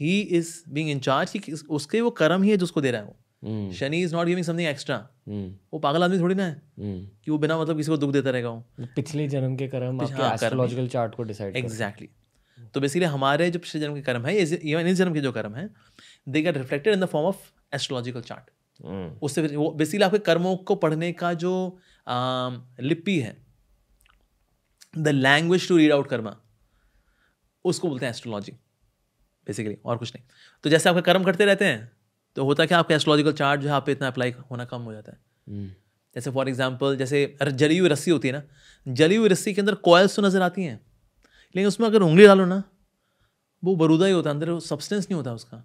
He 0.00 0.20
is 0.20 0.52
being 0.68 0.90
in 0.90 0.98
charge 1.00 1.32
कि 1.38 1.52
उसके 1.52 2.00
वो 2.00 2.10
कर्म 2.20 2.42
ही 2.42 2.50
है 2.50 2.56
जो 2.56 2.64
उसको 2.64 2.80
दे 2.80 2.90
रहा 2.90 3.00
है 3.00 3.06
वो। 3.06 3.72
Shani 3.72 4.02
is 4.02 4.14
not 4.14 4.26
giving 4.26 4.46
something 4.46 4.68
extra 4.68 4.96
वो 5.28 5.78
पागल 5.78 6.04
आदमी 6.04 6.18
थोड़ी 6.18 6.34
ना 6.34 6.44
है 6.44 6.62
कि 6.78 7.30
वो 7.30 7.38
बिना 7.38 7.60
मतलब 7.60 7.76
किसी 7.76 7.90
को 7.90 7.96
दुख 7.96 8.12
देता 8.12 8.30
रहेगा 8.30 8.50
वो। 8.50 8.86
पिछले 8.96 9.28
जन्म 9.28 9.56
के 9.56 9.68
कर्म 9.68 10.00
आपके 10.00 10.22
हाँ। 10.22 10.32
एस्ट्रोलॉजिकल 10.34 10.88
चार्ट 10.88 11.14
को 11.14 11.22
डिसाइड 11.22 11.56
एग्जैक्टली 11.56 12.08
तो 12.74 12.80
बेसिकली 12.80 13.06
हमारे 13.08 13.50
जो 13.50 13.58
पिछले 13.58 13.80
जन्म 13.80 13.94
के 13.94 14.02
कर्म 14.02 14.26
है 14.26 14.36
इवन 14.36 14.86
इस 14.86 14.96
जन्म 14.96 15.14
के 15.14 15.20
जो 15.20 15.32
कर्म 15.32 15.54
है 15.54 15.68
they 16.28 16.42
get 16.42 16.56
reflected 16.56 16.94
in 16.94 17.00
the 17.00 17.06
form 17.08 17.26
of 17.26 17.50
astrological 17.74 18.20
chart 18.22 18.50
उससे 19.22 19.46
वो 19.48 19.70
बेसिकली 19.72 20.04
आपके 20.04 20.18
कर्मों 20.26 20.56
को 20.58 20.74
पढ़ने 20.76 21.12
का 21.14 21.32
जो 21.36 21.54
लिपि 22.06 23.18
है 23.20 23.36
the 24.98 25.08
language 25.08 25.68
to 25.68 25.76
read 25.76 25.92
out 25.92 26.08
karma 26.08 26.36
उसको 27.64 27.88
बोलते 27.88 28.06
हैं 28.06 28.12
एस्ट्रोलॉजी 28.12 28.52
बेसिकली 29.46 29.76
और 29.84 29.96
कुछ 29.98 30.14
नहीं। 30.14 30.24
तो 30.64 30.70
जैसे 30.70 30.88
आपके 30.88 31.02
कर्म 31.02 31.24
करते 31.24 31.44
रहते 31.44 31.64
हैं 31.64 31.90
तो 32.36 32.44
होता 32.44 32.66
क्या 32.66 32.78
आपका 32.78 32.94
एस्ट्रोलॉजिकल 32.94 33.32
चार्ट 33.34 33.60
जो 33.60 33.68
है 33.68 33.74
आप 33.74 33.86
पे 33.86 33.92
इतना 33.92 34.08
अप्लाई 34.08 34.30
होना 34.50 34.64
कम 34.64 34.82
हो 34.82 34.92
जाता 34.92 35.12
है। 35.12 35.18
जैसे 36.16 36.30
फॉर 36.30 36.48
एग्ज़ाम्पल 36.48 36.96
जैसे 36.96 37.36
जली 37.42 37.78
हुई 37.78 37.88
रस्सी 37.88 38.10
होती 38.10 38.28
है 38.28 38.34
ना 38.34 38.42
जली 38.86 39.16
हुई 39.16 39.28
रस्सी 39.28 39.54
के 39.54 39.60
अंदर 39.60 39.74
कॉयल्स 39.84 40.16
तो 40.16 40.22
नज़र 40.22 40.42
आती 40.42 40.64
हैं। 40.64 40.80
लेकिन 41.56 41.66
उसमें 41.68 41.86
अगर 41.88 42.02
उंगली 42.02 42.26
डालो 42.26 42.44
ना 42.46 42.62
वो 43.62 43.74
बरूदा 43.76 44.06
ही 44.06 44.12
होता 44.12 44.30
है 44.30 44.34
अंदर 44.34 44.58
सब्सटेंस 44.60 45.04
नहीं 45.04 45.16
होता 45.16 45.32
उसका। 45.32 45.64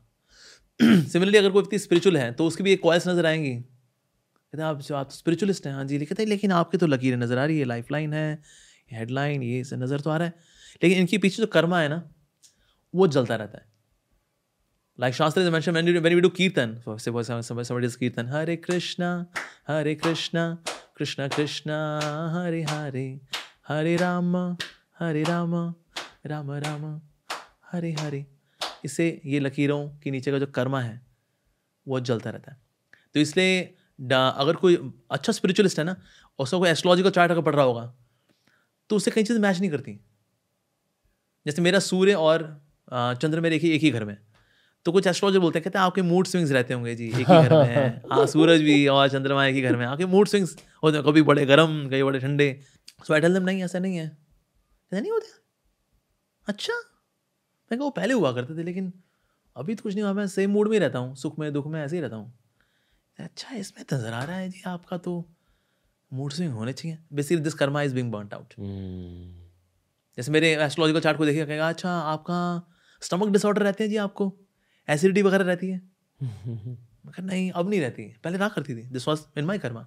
सिमिलरली 1.11 1.37
अगर 1.37 1.49
कोई 1.49 1.61
व्यक्ति 1.61 1.79
स्पिरिचुअल 1.79 2.17
है 2.17 2.31
तो 2.33 2.47
उसकी 2.47 2.63
भी 2.63 2.71
एक 2.73 2.81
कॉयल्स 2.81 3.07
नज़र 3.07 3.25
आएँगी। 3.25 3.53
कहते 3.55 4.61
हैं 4.61 4.69
आप 4.69 4.81
जो 4.81 4.95
आप 4.95 5.11
स्पिरिचुअलिस्ट 5.11 5.67
हैं। 5.67 5.73
हाँ 5.73 5.85
जी 5.85 5.99
कहते 5.99 6.23
हैं 6.23 6.29
लेकिन 6.29 6.51
आपकी 6.51 6.77
तो 6.77 6.87
लकीरें 6.87 7.17
नज़र 7.17 7.37
आ 7.37 7.45
रही 7.45 7.59
है 7.59 7.65
लाइफ 7.65 7.91
लाइन 7.91 8.13
है 8.13 8.41
हेडलाइन 8.91 9.43
ये 9.43 9.63
से 9.63 9.77
नज़र 9.77 9.99
तो 10.01 10.09
आ 10.09 10.17
रहा 10.17 10.27
है। 10.27 10.33
लेकिन 10.83 10.97
इनके 10.99 11.17
पीछे 11.17 11.41
जो 11.41 11.47
कर्मा 11.47 11.79
है 11.79 11.89
ना 11.89 12.03
वो 12.95 13.07
जलता 13.07 13.35
रहता 13.35 13.57
है। 13.57 13.65
Like 14.99 15.13
Shastra 15.13 15.43
is 15.43 15.49
mentioned 15.51 15.75
when, 15.75 15.85
you, 15.85 16.01
when 16.01 16.15
we 16.15 16.21
do 16.21 16.29
Kirtan, 16.31 16.79
so 16.83 16.97
suppose 16.97 17.27
somebody, 17.27 17.65
somebody 17.65 17.85
does 17.85 17.95
Kirtan, 17.95 18.25
Hare 18.29 18.57
Krishna, 18.57 19.27
Hare 19.67 19.93
Krishna, 19.95 20.59
Krishna 20.95 21.29
Krishna, 21.29 21.75
Hare 25.01 25.15
Hare, 25.15 25.73
Ram 26.27 26.51
Ram 26.51 27.01
Hare 27.71 27.91
Hare. 27.99 28.25
इससे 28.85 29.21
ये 29.25 29.39
लकीरों 29.39 29.89
के 30.03 30.11
नीचे 30.11 30.31
का 30.31 30.39
जो 30.39 30.45
कर्मा 30.45 30.81
है 30.81 31.01
वो 31.87 31.99
जलता 31.99 32.29
रहता 32.29 32.51
है। 32.51 32.57
तो 33.13 33.19
इसलिए 33.19 33.59
अगर 34.13 34.55
कोई 34.55 34.77
अच्छा 35.11 35.33
स्पिरिचुअलिस्ट 35.33 35.79
है 35.79 35.85
ना 35.85 35.95
उसका 36.39 36.57
कोई 36.57 36.69
एस्ट्रोलॉजिकल 36.69 37.09
चार्ट 37.09 37.31
अगर 37.31 37.41
पढ़ 37.41 37.55
रहा 37.55 37.65
होगा 37.65 37.93
तो 38.89 38.95
उससे 38.95 39.11
कई 39.11 39.23
चीज़ 39.23 39.39
मैच 39.39 39.59
नहीं 39.59 39.69
करती। 39.71 39.99
जैसे 41.45 41.61
मेरा 41.61 41.79
सूर्य 41.79 42.13
और 42.13 42.43
चंद्र 42.93 43.41
मेरे 43.41 43.55
एक 43.55 43.61
ही 43.61 43.69
एक 43.69 43.81
ही 43.81 43.91
घर 43.91 44.05
में 44.05 44.17
तो 44.85 44.91
कुछ 44.91 45.07
एस्ट्रोलॉजर 45.07 45.39
बोलते 45.39 45.59
हैं 45.59 45.63
कहते 45.63 45.79
हैं 45.79 45.85
आपके 45.85 46.01
मूड 46.01 46.27
स्विंग्स 46.27 46.51
रहते 46.51 46.73
होंगे 46.73 46.95
जी 46.95 47.07
एक 47.07 47.15
ही 47.15 47.23
घर 47.23 47.53
में 47.53 48.01
हाँ। 48.11 48.25
सूरज 48.27 48.61
भी 48.61 48.87
और 48.87 49.09
चंद्रमा 49.09 49.45
एक 49.45 49.55
ही 49.55 49.61
घर 49.61 49.75
में 49.77 49.85
आपके 49.85 50.05
मूड 50.05 50.27
स्विंग्स 50.27 50.57
होते 50.83 50.97
हैं 50.97 51.05
कभी 51.05 51.21
बड़े 51.21 51.45
गर्म 51.45 51.85
कभी 51.87 52.03
बड़े 52.03 52.19
ठंडे। 52.19 52.49
सो 53.07 53.13
आई 53.13 53.21
टेल 53.21 53.33
देम 53.33 53.43
नहीं 53.43 53.63
ऐसा 53.63 53.79
नहीं 53.79 53.97
है। 53.97 54.26
ऐसा 54.91 54.99
नहीं 55.01 55.11
होता 55.11 55.35
अच्छा। 56.47 56.73
मैं 57.71 57.77
वो 57.77 57.89
पहले 57.89 58.13
हुआ 58.13 58.31
करते 58.31 58.57
थे 58.57 58.63
लेकिन 58.63 58.91
अभी 59.55 59.75
तो 59.75 59.83
कुछ 59.83 59.93
नहीं 59.93 60.03
हुआ। 60.03 60.13
मैं 60.13 60.27
सेम 60.27 60.51
मूड 60.51 60.69
में 60.69 60.77
रहता 60.79 60.99
हूँ 60.99 61.15
सुख 61.15 61.39
में 61.39 61.51
दुख 61.53 61.67
में 61.67 61.81
ऐसे 61.83 61.95
ही 61.95 62.01
रहता 62.01 62.15
हूँ। 62.15 62.33
अच्छा 63.19 63.55
इसमें 63.55 63.83
नज़र 63.93 64.13
आ 64.13 64.23
रहा 64.23 64.35
है 64.37 64.49
जी 64.49 64.61
आपका 64.67 64.97
तो 64.97 65.13
मूड 66.11 66.31
स्विंग 66.31 66.53
होने 66.53 66.73
चाहिए। 66.73 66.97
Basically 67.13 67.43
this 67.43 67.53
karma 67.53 67.81
is 67.81 67.95
being 67.95 68.11
burn 68.11 68.29
out 68.33 68.53
जैसे 70.17 70.31
मेरे 70.31 70.53
एस्ट्रोलॉजिकल 70.55 70.99
चार्ट 71.01 71.17
को 71.17 71.25
देखिए 71.25 71.45
कहेगा 71.45 71.69
अच्छा 71.69 71.91
आपका 71.91 72.39
स्टमक 73.01 73.29
डिसऑर्डर 73.29 73.61
रहते 73.63 73.83
हैं 73.83 73.89
जी 73.91 73.97
आपको? 73.97 74.31
एसिडिटी 74.87 75.21
वगैरह 75.21 75.43
रहती 75.45 75.69
है? 75.69 75.81
मगर 77.07 77.23
नहीं 77.23 77.49
अब 77.51 77.69
नहीं 77.69 77.79
रहती। 77.81 78.03
पहले 78.23 78.37
रहा 78.37 78.47
करती 78.49 78.75
थी। 78.75 78.81
This 78.91 79.07
was 79.07 79.21
in 79.37 79.45
my 79.45 79.57
karma 79.57 79.81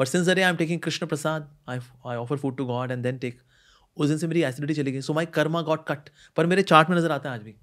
but 0.00 0.06
since 0.08 0.28
अरे 0.28 0.42
I 0.42 0.50
am 0.50 0.56
taking 0.56 0.80
Krishna 0.80 1.06
prasad 1.06 1.48
I 1.68 1.78
I 2.06 2.16
offer 2.16 2.36
food 2.36 2.56
to 2.56 2.64
God 2.66 2.90
and 2.90 3.02
then 3.02 3.18
take 3.18 3.40
उस 3.96 4.08
दिन 4.08 4.18
से 4.18 4.26
मेरी 4.26 4.42
एसिडिटी 4.42 4.74
चली 4.74 4.92
गई। 4.92 5.00
So 5.00 5.12
my 5.12 5.26
karma 5.26 5.62
got 5.62 5.86
cut 5.88 6.08
पर 6.36 6.46
मेरे 6.46 6.62
चार्ट 6.62 6.90
में 6.90 6.96
नज़र 6.96 7.12
आता 7.12 7.30
है 7.30 7.34
आज 7.34 7.42
भी। 7.42 7.54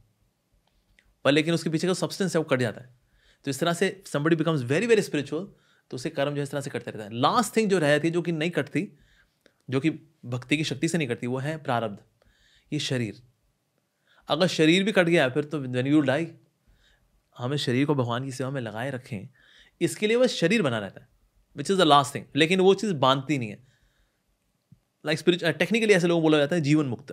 पर 1.26 1.32
लेकिन 1.32 1.54
उसके 1.54 1.70
पीछे 1.70 1.88
का 1.88 1.94
सब्सटेंस 1.94 2.36
है, 2.36 2.40
वो 2.40 2.46
कट 2.46 2.60
जाता 2.60 2.82
है। 2.82 2.98
तो 3.46 3.52
इस 3.52 3.60
तरह 3.60 3.74
से 3.74 4.04
somebody 4.06 4.36
becomes 4.36 4.62
very 4.62 4.88
very 4.88 5.02
spiritual 5.02 5.48
तो 5.92 5.96
उसे 5.96 6.10
कर्म 6.10 6.36
जो 6.36 6.42
इस 6.42 6.52
तरह 6.52 6.62
से 6.62 6.70
करते 6.70 6.92
रहता 6.92 7.04
है। 7.04 7.14
लास्ट 7.14 7.56
थिंग 7.56 7.70
जो 7.70 7.80
रहती 7.80 8.08
है, 8.08 8.14
जो 8.14 8.22
कि 8.22 8.32
नहीं 8.32 8.52
कटती, 8.52 8.88
जो 9.70 9.80
कि 9.80 9.90
भक्ति 10.26 10.58
की 10.58 10.64
शक्ति 10.64 10.88
से 10.88 10.98
नहीं 10.98 11.08
कटती, 11.08 11.28
वो 11.28 11.38
है 11.38 11.58
प्रारब्ध। 11.58 11.98
ये 12.72 12.80
शरीर। 12.80 13.22
अगर 14.30 14.48
शरीर 14.48 14.84
भी 14.84 14.92
कट 14.92 15.06
गया, 15.06 15.30
फिर 15.30 15.44
तो 15.44 15.60
वेन 15.60 15.88
यू 15.88 16.02
डाई 16.02 16.28
हमें 17.36 17.58
शरीर 17.58 17.86
को 17.86 17.96
भगवान 17.96 18.26
की 18.26 18.32
सेवा 18.32 18.50
में 18.50 18.62
लगाए 18.62 18.90
रखें। 18.92 19.28
इसके 19.82 20.08
लिए 20.08 20.18
वह 20.18 20.28
शरीर 20.28 20.62
बना 20.62 20.80
रहता 20.80 21.02
है 21.02 21.08
which 21.56 21.72
is 21.72 21.78
the 21.78 21.82
last 21.82 22.16
thing 22.16 22.26
लेकिन 22.36 22.60
वो 22.60 22.74
चीज़ 22.74 22.94
बांधती 22.96 23.38
नहीं 23.38 23.50
है। 23.50 23.68
लाइक 25.06 25.20
स्पिरिचुअल 25.20 25.52
टेक्निकली 25.54 25.94
ऐसे 25.94 26.08
लोगों 26.08 26.22
को 26.22 26.24
बोला 26.24 26.38
जाता 26.38 26.56
है 26.56 26.62
जीवन 26.62 26.86
मुक्त 26.86 27.12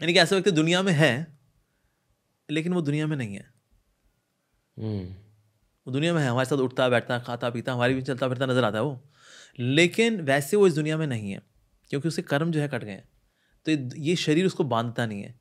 यानी 0.00 0.12
कि 0.12 0.18
ऐसा 0.18 0.36
व्यक्ति 0.36 0.50
दुनिया 0.50 0.82
में 0.82 0.92
है 0.92 1.12
लेकिन 2.48 2.72
वो 2.72 2.80
दुनिया 2.82 3.06
में 3.06 3.16
नहीं 3.16 3.34
है। 3.34 3.44
हम्म। 4.76 5.04
वो 5.86 5.92
दुनिया 5.92 6.14
में 6.14 6.20
है 6.22 6.28
हमारे 6.28 6.48
साथ 6.48 6.58
उठता 6.58 6.88
बैठता 6.88 7.18
खाता 7.18 7.50
पीता 7.50 7.72
हमारी 7.72 7.94
भी 7.94 8.02
चलता 8.02 8.28
फिरता 8.28 8.46
नज़र 8.46 8.64
आता 8.64 8.78
है 8.78 8.84
वो। 8.84 9.00
लेकिन 9.58 10.20
वैसे 10.20 10.56
वो 10.56 10.66
इस 10.66 10.74
दुनिया 10.74 10.96
में 10.96 11.06
नहीं 11.06 11.30
है 11.30 11.40
क्योंकि 11.90 12.08
उसके 12.08 12.22
कर्म 12.22 12.50
जो 12.52 12.60
है 12.60 12.68
कट 12.68 12.84
गए 12.84 12.90
हैं। 12.90 13.08
तो 13.66 13.96
ये 14.00 14.16
शरीर 14.16 14.46
उसको 14.46 14.64
बांधता 14.64 15.06
नहीं 15.06 15.22
है। 15.22 15.34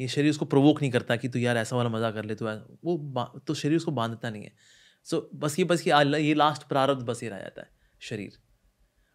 ये 0.00 0.08
शरीर 0.08 0.30
उसको 0.30 0.44
प्रोवोक 0.44 0.80
नहीं 0.80 0.90
करता 0.90 1.16
कि 1.16 1.28
तू 1.28 1.38
यार 1.38 1.56
ऐसा 1.56 1.76
वाला 1.76 1.90
मज़ा 1.90 2.10
कर 2.10 2.24
ले 2.24 2.34
तो 2.34 2.46
वो 2.84 3.24
तो 3.46 3.54
शरीर 3.54 3.76
उसको 3.76 3.92
बांधता 3.92 4.30
नहीं 4.30 4.42
है। 4.42 4.52
सो 5.06 5.16
so, 5.16 5.40
बस 5.40 5.58
ये 5.58 5.64
बस 5.64 5.86
ये 5.86 6.22
ये 6.22 6.34
लास्ट 6.34 6.68
प्रारब्ध 6.68 7.04
बस 7.06 7.22
ये 7.22 7.28
रह 7.28 7.38
जाता 7.38 7.62
है 7.62 7.68
शरीर। 8.00 8.38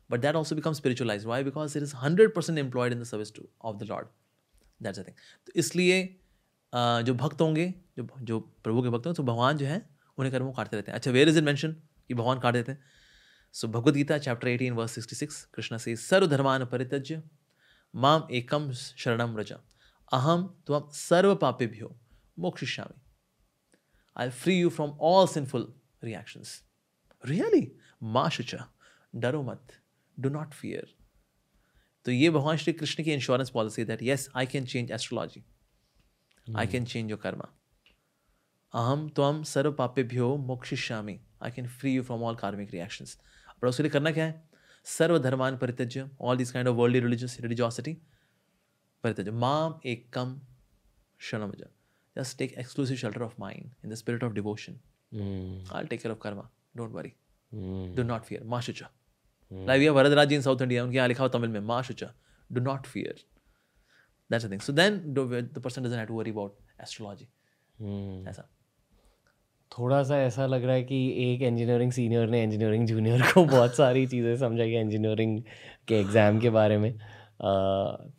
That 0.09 0.35
also 0.35 0.55
become 0.55 0.73
spiritualize 0.73 1.25
why 1.25 1.43
because 1.43 1.77
it 1.77 1.83
is 1.83 1.95
hundred 1.95 2.33
percent 2.35 2.59
employed 2.59 2.93
in 2.93 3.01
the 3.01 3.03
service 3.05 3.33
to 3.35 3.47
of 3.61 3.77
the 3.77 3.83
Lord 3.89 4.07
that's 4.81 4.99
a 4.99 5.03
thing 5.03 5.15
तो 5.47 5.53
इसलिए 5.55 6.03
जो 6.73 7.13
भक्त 7.15 7.41
होंगे, 7.41 7.73
जो 7.97 8.07
जो 8.21 8.39
प्रभु 8.39 8.81
के 8.83 8.89
भक्त 8.89 9.05
होंगे 9.05 9.17
तो 9.17 9.23
भगवान 9.23 9.57
जो 9.57 9.65
है, 9.65 9.77
उन्हें 10.17 10.31
कर्मों 10.31 10.51
काटते 10.53 10.77
रहते 10.77 10.91
हैं। 10.91 10.95
अच्छा 10.95 11.11
वेयर 11.11 11.29
इज़ 11.29 11.37
इट 11.37 11.43
मैंशन 11.43 11.71
कि 12.07 12.13
भगवान 12.13 12.39
काट 12.39 12.53
देते 12.53 12.71
हैं। 12.71 12.83
So 13.55 13.67
Bhagavad 13.67 13.95
Gita 13.95 14.17
chapter 14.17 14.47
eighteen 14.47 14.73
verse 14.73 14.91
sixty 14.91 15.15
six 15.15 15.43
Krishna 15.53 15.77
से 15.77 15.95
सर्वधर्मान 15.97 16.65
परित्यज्य, 16.65 17.21
माम 17.93 18.27
एकम 18.31 18.71
शरणम 18.73 19.37
रजा 19.37 19.59
अहम 20.11 20.43
त्वम 20.67 20.89
सर्व 20.93 21.35
पापेभ्यो 21.35 21.95
मोक्षिष्यामि। 22.37 23.01
I 24.17 24.29
free 24.31 24.59
you 24.59 24.69
from 24.69 24.97
all 25.03 25.27
sinful 25.27 25.73
reactions 26.03 26.61
really 27.23 27.71
माँ 28.03 28.29
शुचा 28.29 28.67
डरो 29.13 29.43
मत। 29.43 29.71
डू 30.19 30.29
नॉट 30.29 30.53
फियर 30.53 30.95
तो 32.05 32.11
ये 32.11 32.29
भगवान 32.29 32.57
श्री 32.57 32.73
कृष्ण 32.73 33.03
की 33.03 33.13
insurance 33.13 33.49
policy 33.49 33.85
that 33.85 34.03
yes 34.03 34.29
I 34.35 34.45
can 34.45 34.65
change 34.65 34.91
astrology 34.91 35.43
I 36.57 36.67
can 36.67 36.85
change 36.85 37.09
your 37.11 37.19
karma 37.19 37.49
अहम 38.73 39.09
त्वम 39.09 39.43
सर्व 39.43 39.71
पापेभ्यो 39.73 40.37
मोक्षिष्यामि। 40.37 41.19
I 41.43 41.51
can 41.51 41.67
free 41.67 41.93
you 41.95 42.03
from 42.03 42.23
all 42.23 42.35
karmic 42.35 42.71
reactions 42.71 43.19
पर 43.61 43.67
उसके 43.67 43.83
लिए 43.83 43.89
करना 43.89 44.11
क्या 44.11 44.25
है? 44.25 44.49
सर्वधर्मान 44.85 45.57
परित्यज्य 45.57 46.09
all 46.21 46.37
this 46.37 46.51
kind 46.51 46.67
of 46.69 46.75
world 46.75 46.97
religious 46.97 47.41
religiosity 47.41 47.93
परित्यज्य। 49.03 49.31
माम 49.31 49.79
एक 49.85 50.13
कम 50.13 50.41
क्षणमज 51.19 51.63
just 52.17 52.37
take 52.39 52.53
exclusive 52.61 52.97
shelter 52.99 53.21
of 53.23 53.33
mind 53.43 53.71
in 53.83 53.89
the 53.91 53.95
spirit 54.01 54.21
of 54.23 54.35
devotion. 54.35 54.75
Mm. 55.13 55.69
I'll 55.69 55.87
take 55.87 56.01
care 56.03 56.11
of 56.11 56.19
karma. 56.19 56.43
Don't 56.77 56.93
worry. 56.93 57.11
Mm. 57.53 57.95
Do 57.95 58.03
not 58.03 58.29
Mm. 59.51 59.67
Like 59.67 59.79
we 59.79 59.85
have 59.85 59.95
Varadaraji 59.95 60.31
in 60.31 60.41
South 60.41 60.61
India. 60.61 60.83
उनके 60.83 60.97
यहाँ 60.97 61.07
लिखा 61.07 61.23
हुआ 61.23 61.29
तमिल 61.37 61.49
में 61.49 61.61
Ma 61.67 61.81
shucha. 61.81 62.11
Do 62.49 62.61
not 62.61 62.87
fear. 62.87 63.13
That's 64.29 64.43
the 64.43 64.49
thing. 64.49 64.61
So 64.61 64.71
then 64.71 65.01
the 65.13 65.61
person 65.61 65.83
doesn't 65.83 65.99
have 65.99 66.07
to 66.07 66.13
worry 66.13 66.31
about 66.31 66.53
astrology. 66.79 67.27
ऐसा 68.29 68.47
थोड़ा 69.71 70.01
सा 70.03 70.17
ऐसा 70.21 70.45
लग 70.45 70.63
रहा 70.65 70.75
है 70.75 70.83
कि 70.83 70.97
एक 71.23 71.41
इंजीनियरिंग 71.41 71.91
सीनियर 71.91 72.29
ने 72.29 72.43
इंजीनियरिंग 72.43 72.85
जूनियर 72.87 73.21
को 73.33 73.43
बहुत 73.45 73.75
सारी 73.75 74.05
चीज़ें 74.07 74.35
समझाई 74.37 74.73
इंजीनियरिंग 74.79 75.39
के 75.87 75.99
एग्ज़ाम 75.99 76.39
के 76.39 76.49
बारे 76.49 76.77
में 76.77 76.91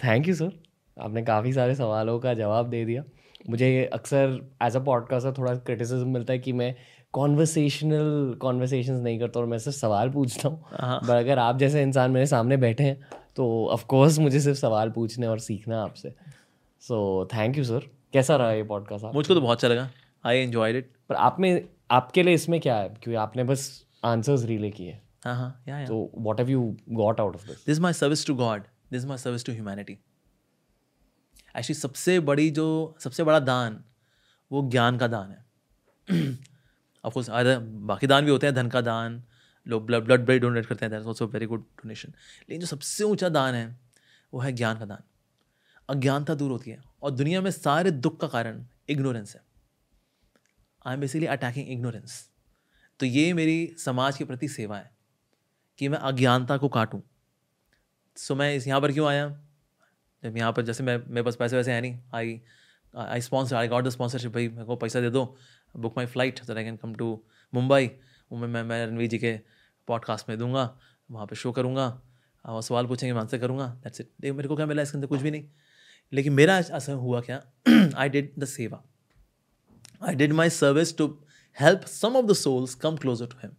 थैंक 0.04 0.28
यू 0.28 0.34
सर 0.34 0.52
आपने 0.96 1.22
काफ़ी 1.22 1.52
सारे 1.52 1.74
सवालों 1.74 2.18
का 2.20 2.34
जवाब 2.34 2.68
दे 2.70 2.84
दिया 2.84 3.04
मुझे 3.50 3.68
अक्सर 3.92 4.38
एज 4.62 4.76
अ 4.76 4.80
पॉडकास्टर 4.84 5.32
थोड़ा 5.38 5.54
क्रिटिसिज्म 5.66 6.08
मिलता 6.08 6.32
है 6.32 6.38
कि 6.38 6.52
मैं 6.52 6.74
कॉन्वर्सेशनल 7.16 8.34
कॉन्वर्सेशन 8.40 8.94
नहीं 8.94 9.18
करता 9.18 9.40
और 9.40 9.46
मैं 9.46 9.58
सिर्फ़ 9.58 9.76
सवाल 9.76 10.10
पूछता 10.10 10.48
हूँ। 10.48 10.64
बट 10.74 11.10
अगर 11.10 11.38
आप 11.38 11.58
जैसे 11.58 11.82
इंसान 11.82 12.10
मेरे 12.10 12.26
सामने 12.26 12.56
बैठे 12.56 12.84
हैं 12.84 13.08
तो 13.36 13.46
ऑफकोर्स 13.72 14.18
मुझे 14.18 14.40
सिर्फ़ 14.40 14.58
सवाल 14.58 14.90
पूछने 14.90 15.26
और 15.26 15.38
सीखना 15.40 15.82
आपसे। 15.82 16.14
सो 16.82 17.28
थैंक 17.34 17.58
यू 17.58 17.64
सर 17.64 17.88
कैसा 18.12 18.36
रहा 18.36 18.52
ये 18.52 18.62
पॉडकास्ट 18.64 19.14
मुझको 19.14 19.34
तो 19.34 19.40
बहुत 19.40 19.56
अच्छा 19.56 19.68
लगा। 19.68 19.88
आई 20.24 20.38
एंजॉयड 20.38 20.76
इट 20.76 20.90
पर 21.08 21.14
आप 21.14 21.36
में 21.40 21.68
आपके 21.90 22.22
लिए 22.22 22.34
इसमें 22.34 22.60
क्या 22.60 22.76
है? 22.76 22.88
क्योंकि 22.88 23.14
आपने 23.14 23.44
बस 23.44 23.84
आंसर्स 24.04 24.44
रिले 24.44 24.70
किए 24.70 24.98
हाँ। 25.24 25.34
हाँ 25.36 25.84
तो 25.86 26.10
what 26.18 26.40
have 26.40 26.50
you 26.50 26.74
got 26.90 27.20
out 27.20 27.34
of 27.34 27.46
this 27.46 27.64
this 27.66 27.80
my 27.80 27.92
service 27.92 28.26
to 28.26 28.34
God 28.34 28.62
this 28.92 29.04
my 29.04 29.18
service 29.18 29.44
to 29.46 29.52
humanity 29.52 29.92
actually 29.92 31.74
सबसे 31.74 32.18
बड़ी 32.20 32.50
जो 32.50 32.66
सबसे 33.00 33.24
बड़ा 33.24 33.38
दान 33.40 33.78
वो 34.50 34.68
ज्ञान 34.70 34.98
का 34.98 35.06
दान 35.06 35.30
है। 35.30 35.44
ऑफकोर्स 37.06 37.30
बाकी 37.86 38.06
दान 38.06 38.24
भी 38.24 38.30
होते 38.30 38.46
हैं, 38.46 38.54
धन 38.54 38.68
का 38.68 38.80
दान, 38.82 39.22
लोग 39.66 39.86
ब्लड 39.86 40.04
ब्लड 40.04 40.24
ब्लड 40.24 40.40
डोनेट 40.42 40.66
करते 40.66 40.84
हैं 40.84 40.92
that 40.92 41.02
also 41.04 41.26
very 41.28 41.46
good 41.46 41.62
donation 41.76 42.12
लेकिन 42.40 42.60
जो 42.60 42.66
सबसे 42.66 43.04
ऊँचा 43.04 43.28
दान 43.30 43.54
है, 43.54 43.66
वो 44.32 44.40
है 44.40 44.52
ज्ञान 44.52 44.78
का 44.78 44.84
दान। 44.86 45.02
अज्ञानता 45.88 46.34
दूर 46.34 46.50
होती 46.50 46.70
है, 46.70 46.82
और 47.02 47.10
दुनिया 47.12 47.40
में 47.40 47.50
सारे 47.52 47.90
दुख 47.92 48.20
का 48.20 48.28
कारण 48.28 48.64
इग्नोरेंस 48.88 49.34
है। 49.34 49.40
I 50.84 50.94
am 50.94 51.00
basically 51.00 51.26
attacking 51.28 51.68
ignorance 51.70 52.28
तो 53.00 53.06
ये 53.06 53.32
मेरी 53.34 53.74
समाज 53.78 54.16
के 54.18 54.24
प्रति 54.24 54.48
सेवा 54.50 54.76
है, 54.76 54.90
कि 55.78 55.88
मैं 55.88 55.98
अज्ञानता 56.00 56.56
को 56.56 56.68
काटूँ। 56.70 57.02
सो 58.16 58.34
मैं 58.34 58.54
इस 58.54 58.66
यहाँ 58.66 58.80
पर 58.80 58.92
क्यों 58.92 59.08
आया? 59.08 59.28
जब 60.22 60.36
यहाँ 60.36 60.52
पर, 60.52 60.62
जैसे 60.62 60.82
मैं, 60.84 60.96
मेरे 60.98 61.22
पास 61.22 61.36
पैसे 61.36 61.56
वैसे 61.56 61.72
है 61.72 61.80
नहीं 61.80 61.98
I 62.14 62.40
I 62.94 63.20
sponsor 63.20 63.56
I 63.56 63.68
got 63.68 63.84
the 63.84 63.88
sponsorship 63.90 64.32
भाई, 64.32 64.48
मेरे 64.48 64.64
को 64.64 64.76
पैसा 64.76 65.00
दे 65.00 65.10
दो। 65.10 65.24
Book 65.78 65.94
my 65.96 66.06
flight 66.06 66.44
so 66.44 66.54
I 66.54 66.64
can 66.64 66.76
come 66.76 66.94
to 66.94 67.24
Mumbai 67.54 67.90
मैं 68.32 68.48
मैं 68.48 68.62
मैं 68.62 68.86
रणवीर 68.86 69.08
जी 69.08 69.18
के 69.18 69.40
पॉडकास्ट 69.86 70.28
में 70.28 70.38
दूँगा, 70.38 70.78
वहाँ 71.10 71.26
पे 71.26 71.36
शो 71.36 71.52
करूँगा, 71.52 72.02
और 72.44 72.62
सवाल 72.62 72.86
पूछेंगे, 72.86 73.12
मैं 73.12 73.20
आंसर 73.20 73.38
करूँगा 73.38 73.66
दैट्स 73.66 74.00
इट 74.00 74.10
देख, 74.20 74.34
मेरे 74.34 74.48
को 74.48 74.56
क्या 74.56 74.66
मिला 74.66 74.82
इसके 74.82 74.96
अंदर? 74.96 75.06
कुछ 75.06 75.20
भी 75.20 75.30
नहीं। 75.30 75.48
लेकिन 76.12 76.32
मेरा 76.32 76.56
असर 76.56 76.92
हुआ 76.92 77.20
क्या? 77.20 77.42
I 77.96 78.08
did 78.08 78.32
the 78.38 78.44
seva 78.44 78.84
I 80.02 80.14
did 80.14 80.32
my 80.32 80.50
service 80.50 80.96
to 80.98 81.24
help 81.60 81.80
some 81.80 82.16
of 82.16 82.26
the 82.26 82.32
souls 82.32 82.74
come 82.74 82.96
closer 82.96 83.26
to 83.26 83.36
him 83.44 83.54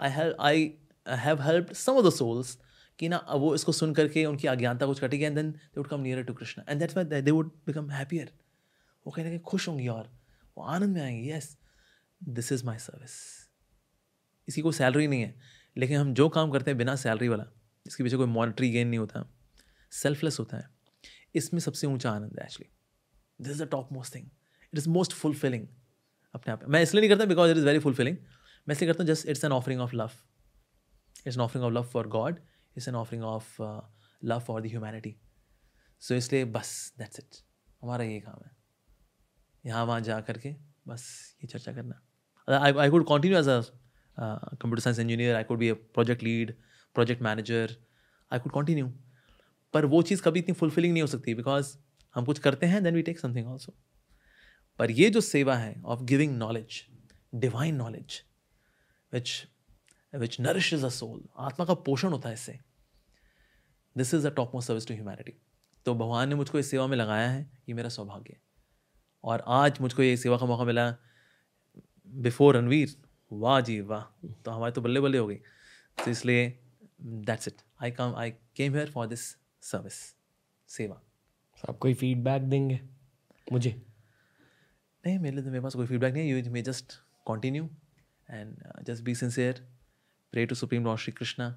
I 0.00 0.10
have 0.10 0.36
I 0.40 0.78
have 1.08 1.42
help 1.42 1.72
some 1.72 1.92
of 1.92 2.06
the 2.06 2.10
souls 2.10 2.58
कि 2.98 3.08
ना 3.08 3.24
वो 3.30 3.54
इसको 3.54 3.72
सुन 3.72 3.94
करके 3.94 4.24
उनकी 4.26 4.48
अज्ञानता 4.48 4.86
कुछ 4.86 5.00
कटेगी 5.00 5.24
and 5.24 5.34
then 5.34 5.50
they 5.50 5.78
would 5.78 5.88
come 5.88 6.00
near 6.00 6.22
to 6.22 6.34
Krishna 6.34 6.62
and 6.68 6.80
that's 6.80 6.96
why 6.96 7.20
they 7.22 7.30
would 7.30 7.50
become 7.66 7.90
happier 7.90 8.32
वो 9.06 9.10
कहीं 9.10 9.24
ना 9.24 9.30
कहीं 9.30 9.40
खुश 9.40 9.68
होंगी 9.68 9.88
और 9.88 10.17
वो 10.58 10.64
आनंद 10.66 10.94
में 10.94 11.02
आएँगे 11.02 11.30
yes 11.30 11.56
this 12.20 12.52
is 12.52 12.64
my 12.66 12.78
service 12.80 13.12
इसकी 14.48 14.60
कोई 14.60 14.72
सैलरी 14.72 15.06
नहीं 15.06 15.22
है, 15.22 15.34
लेकिन 15.76 15.96
हम 15.98 16.12
जो 16.14 16.28
काम 16.28 16.50
करते 16.50 16.70
हैं 16.70 16.78
बिना 16.78 16.94
सैलरी 16.96 17.28
वाला, 17.28 17.44
इसके 17.86 18.04
पीछे 18.04 18.16
कोई 18.16 18.26
मॉनिटरी 18.28 18.70
गेन 18.70 18.88
नहीं 18.88 18.98
होता 18.98 19.24
सेल्फलेस 19.92 20.38
होता 20.40 20.56
है। 20.56 20.68
इसमें 21.34 21.60
सबसे 21.60 21.86
ऊँचा 21.86 22.10
आनंद 22.10 22.38
है 22.38 22.44
actually 22.44 22.70
this 23.40 23.52
is 23.52 23.62
the 23.62 23.68
top 23.70 23.92
most 23.92 24.14
thing 24.14 24.24
it 24.24 24.78
is 24.78 24.88
most 24.88 25.12
fulfilling 25.12 25.66
अपने 26.34 26.52
आप 26.52 26.64
मैं। 26.68 26.82
इसलिए 26.82 27.00
नहीं 27.00 27.10
करता 27.10 27.24
because 27.26 27.50
it 27.50 27.56
is 27.56 27.66
very 27.66 27.78
fulfilling 27.78 28.16
मैं 28.66 28.74
इसलिए 28.74 28.92
करता 28.92 29.02
हूँ 29.04 29.08
just 29.08 29.28
it's 29.28 29.44
an 29.44 29.52
offering 29.52 29.80
of 29.80 29.94
love 29.96 30.10
it's 31.26 31.36
an 31.36 31.42
offering 31.42 31.64
of 31.64 31.72
love 31.74 31.88
for 31.92 32.08
God 32.08 32.40
it's 32.76 32.88
an 32.88 32.94
offering 32.96 33.22
of 33.24 33.56
love 34.22 34.40
for 34.40 34.62
the 34.62 34.66
humanity 34.66 35.16
so 36.02 36.14
इसलिए 36.14 36.44
बस 36.56 36.70
दैट्स 36.98 37.18
इट 37.18 37.42
हमारा 37.82 38.04
ये 38.04 38.20
काम 38.20 38.44
है। 38.44 38.56
यहाँ 39.68 39.84
वहाँ 39.86 40.00
जा 40.00 40.20
करके 40.20 40.54
बस 40.88 41.04
ये 41.42 41.46
चर्चा 41.48 41.72
करना। 41.72 42.00
I 42.48 42.90
could 42.90 43.04
continue 43.04 43.38
as 43.38 43.48
a 43.48 43.60
computer 44.18 44.80
science 44.80 44.98
engineer 44.98 45.36
I 45.36 45.44
could 45.44 45.58
be 45.58 45.68
a 45.68 45.74
project 45.94 46.22
lead 46.22 46.54
project 46.94 47.22
manager 47.22 47.76
I 48.30 48.38
could 48.38 48.52
continue 48.52 48.86
पर 49.74 49.84
वो 49.86 50.02
चीज़ 50.02 50.22
कभी 50.22 50.40
इतनी 50.40 50.54
फुलफिलिंग 50.54 50.92
नहीं 50.92 51.02
हो 51.02 51.06
सकती 51.08 51.34
बिकॉज़ 51.34 51.76
हम 52.14 52.24
कुछ 52.24 52.38
करते 52.38 52.66
हैं 52.66 52.82
then 52.84 52.94
we 52.94 53.02
take 53.02 53.18
something 53.18 53.48
also 53.48 53.74
पर 54.78 54.90
ये 54.90 55.10
जो 55.10 55.20
सेवा 55.20 55.56
है 55.56 55.74
of 55.86 56.02
giving 56.04 56.36
knowledge 56.38 56.82
divine 57.34 57.74
knowledge 57.74 58.22
which 59.12 59.46
which 60.12 60.40
nourish 60.40 60.72
is 60.72 60.86
a 60.86 60.88
soul 60.88 61.22
आत्मा 61.38 61.66
का 61.66 61.74
पोषण 61.74 62.08
होता 62.08 62.28
है 62.28 62.34
इससे 62.34 62.58
this 63.96 64.14
is 64.14 64.26
a 64.26 64.30
top 64.30 64.54
most 64.54 64.68
service 64.68 64.86
to 64.88 64.94
humanity 64.94 65.32
तो 65.86 65.94
भगवान 65.94 66.28
ने 66.28 66.34
मुझको 66.34 66.58
इस 66.58 66.70
सेवा 66.70 66.86
में 66.86 66.96
लगाया 66.96 67.28
है, 67.30 67.50
ये 67.68 67.74
मेरा 67.74 67.88
सौभाग्य 67.88 68.32
है। 68.32 68.40
और 69.28 69.42
आज 69.54 69.80
मुझको 69.80 70.02
ये 70.02 70.16
सेवा 70.16 70.36
का 70.38 70.46
मौका 70.46 70.64
मिला 70.64 70.84
बिफोर 72.08 72.56
रणवीर 72.56 72.94
वाह 73.30 73.60
जी 73.60 73.80
वाह। 73.80 74.02
तो 74.44 74.50
हमारे 74.50 74.72
तो 74.72 74.80
बल्ले 74.80 75.00
बल्ले 75.00 75.18
हो 75.18 75.26
गई। 75.26 75.36
तो 76.04 76.10
इसलिए 76.10 76.46
that's 77.02 77.48
it 77.48 77.60
I 77.82 77.90
come 77.90 78.14
I 78.18 78.30
came 78.56 78.74
here 78.74 78.90
for 78.90 79.06
this 79.06 79.24
service 79.62 79.94
सेवा। 80.68 81.00
आप 81.68 81.78
कोई 81.78 81.94
फीडबैक 81.94 82.42
देंगे? 82.42 82.80
मुझे। 83.52 83.70
नहीं 83.70 85.18
मेरे 85.18 85.34
लिए 85.36 85.44
तो 85.44 85.50
मेरे 85.50 85.62
पास 85.62 85.74
कोई 85.74 85.86
फीडबैक 85.86 86.14
नहीं 86.14 86.30
है। 86.30 86.38
You 86.38 86.52
may 86.52 86.62
just 86.62 86.92
continue 87.28 87.68
and 88.28 88.56
just 88.86 89.04
be 89.04 89.14
sincere 89.14 89.60
pray 90.32 90.46
to 90.46 90.54
supreme 90.54 90.84
lord 90.84 91.00
Shri 91.00 91.12
Krishna 91.12 91.50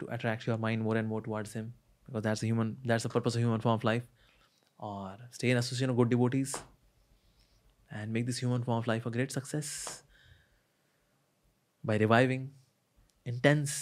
to 0.00 0.06
attract 0.08 0.48
your 0.48 0.58
mind 0.58 0.82
more 0.82 0.98
and 0.98 1.08
more 1.08 1.22
towards 1.22 1.56
him 1.56 1.66
because 1.66 2.24
that's 2.24 2.44
human 2.44 2.76
that's 2.86 3.06
the 3.06 3.10
purpose 3.10 3.36
of 3.36 3.38
human 3.38 3.58
form 3.60 3.74
of 3.74 3.86
life 3.86 4.08
और 4.80 5.28
stay 5.34 5.50
in 5.50 5.56
association 5.56 5.90
of 5.90 5.96
good 5.96 6.08
devotees 6.08 6.54
And 7.93 8.11
make 8.11 8.25
this 8.25 8.39
human 8.43 8.63
form 8.63 8.79
of 8.79 8.87
life 8.87 9.07
a 9.07 9.11
great 9.11 9.31
success 9.31 9.73
by 11.83 11.95
reviving 11.97 12.41
intense, 13.25 13.73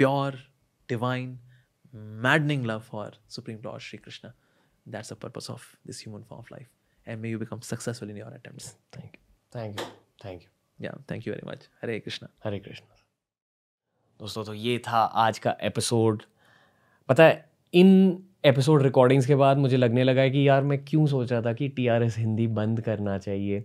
pure, 0.00 0.32
divine, 0.88 1.38
maddening 1.92 2.64
love 2.64 2.84
for 2.84 3.12
Supreme 3.28 3.60
Lord 3.62 3.80
Sri 3.80 3.98
Krishna. 3.98 4.34
That's 4.86 5.10
the 5.10 5.16
purpose 5.16 5.48
of 5.48 5.66
this 5.84 6.00
human 6.00 6.24
form 6.24 6.40
of 6.40 6.50
life. 6.50 6.68
And 7.06 7.22
may 7.22 7.28
you 7.28 7.38
become 7.38 7.62
successful 7.62 8.10
in 8.10 8.16
your 8.16 8.30
attempts. 8.38 8.66
Thank 8.96 9.16
you 9.16 9.20
thank 9.56 9.80
you 9.80 9.86
thank 10.24 10.42
you 10.42 10.48
Yeah, 10.78 10.98
thank 11.10 11.24
you 11.26 11.32
very 11.34 11.46
much. 11.46 11.62
Hare 11.82 12.00
Krishna. 12.00 12.28
Hare 12.44 12.58
Krishna 12.60 12.84
दोस्तों 14.20 14.44
तो 14.44 14.54
ये 14.54 14.78
था 14.88 14.98
आज 15.26 15.38
का 15.38 15.56
episode 15.62 16.22
पता 17.08 17.24
है 17.24 17.50
in 17.74 17.88
episode 18.43 18.81
recordings 18.83 19.25
के 19.25 19.35
बाद 19.35 19.57
मुझे 19.57 19.77
लगने 19.77 20.03
लगा 20.03 20.21
है 20.21 20.29
कि 20.29 20.47
यार 20.47 20.63
मैं 20.63 20.77
क्यों 20.85 21.05
सोच 21.07 21.31
रहा 21.31 21.41
था 21.41 21.51
कि 21.53 21.67
टी 21.67 21.85
आर 21.87 22.03
एस 22.03 22.17
हिंदी 22.17 22.47
बंद 22.47 22.79
करना 22.81 23.17
चाहिए। 23.17 23.63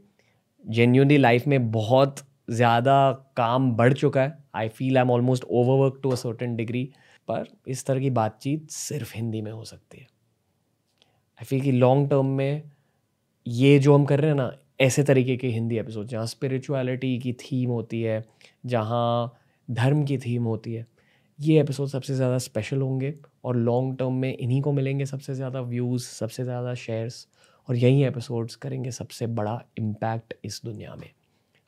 जेन्यूनली 0.65 1.17
लाइफ 1.17 1.47
में 1.47 1.71
बहुत 1.71 2.17
ज़्यादा 2.51 3.11
काम 3.37 3.71
बढ़ 3.77 3.93
चुका 3.93 4.23
है। 4.23 4.37
I 4.55 4.69
feel 4.69 4.99
I 4.99 5.03
am 5.03 5.11
almost 5.11 5.45
overwork 5.45 5.99
to 6.03 6.11
a 6.11 6.15
certain 6.15 6.55
degree 6.57 6.85
पर 7.29 7.47
इस 7.69 7.85
तरह 7.87 8.01
की 8.01 8.11
बातचीत 8.11 8.71
सिर्फ़ 8.71 9.15
हिंदी 9.15 9.41
में 9.43 9.51
हो 9.53 9.65
सकती 9.65 9.99
है। 9.99 10.05
आई 10.05 11.45
फील 11.45 11.61
कि 11.61 11.73
लॉन्ग 11.73 12.09
टर्म 12.11 12.27
में 12.27 12.71
ये 13.47 13.79
जो 13.79 13.95
हम 13.95 14.05
कर 14.05 14.21
रहे 14.21 14.31
हैं 14.31 14.37
ना, 14.37 14.53
ऐसे 14.81 15.03
तरीके 15.03 15.37
के 15.37 15.49
हिंदी 15.49 15.79
एपिसोड 15.79 16.07
जहाँ 16.07 16.27
स्पिरिचुअलिटी 16.27 17.19
की 17.19 17.33
थीम 17.33 17.71
होती 17.71 18.03
है, 18.03 18.25
जहाँ 18.67 19.35
धर्म 19.69 20.05
की 20.05 20.19
थीम 20.19 20.45
होती 20.45 20.75
है, 20.75 20.87
ये 21.39 21.61
एपिसोड 21.61 21.89
सबसे 21.89 22.15
ज़्यादा 22.15 22.39
स्पेशल 22.39 22.81
होंगे। 22.81 23.15
और 23.49 23.57
लॉन्ग 23.57 23.97
टर्म 23.99 24.15
में 24.15 24.37
इन्हीं 24.37 24.61
को 24.63 24.73
मिलेंगे 24.73 25.05
सबसे 25.07 25.35
ज़्यादा 25.35 25.61
व्यूज़ 25.61 26.03
सबसे 26.05 26.45
ज़्यादा 26.45 26.75
शेयर्स 26.77 27.27
और 27.69 27.77
यही 27.77 28.03
एपिसोड्स 28.05 28.57
करेंगे 28.57 28.91
सबसे 28.91 29.27
बड़ा 29.29 29.61
इम्पैक्ट 29.79 30.35
इस 30.45 30.61
दुनिया 30.65 30.95
में। 30.95 31.09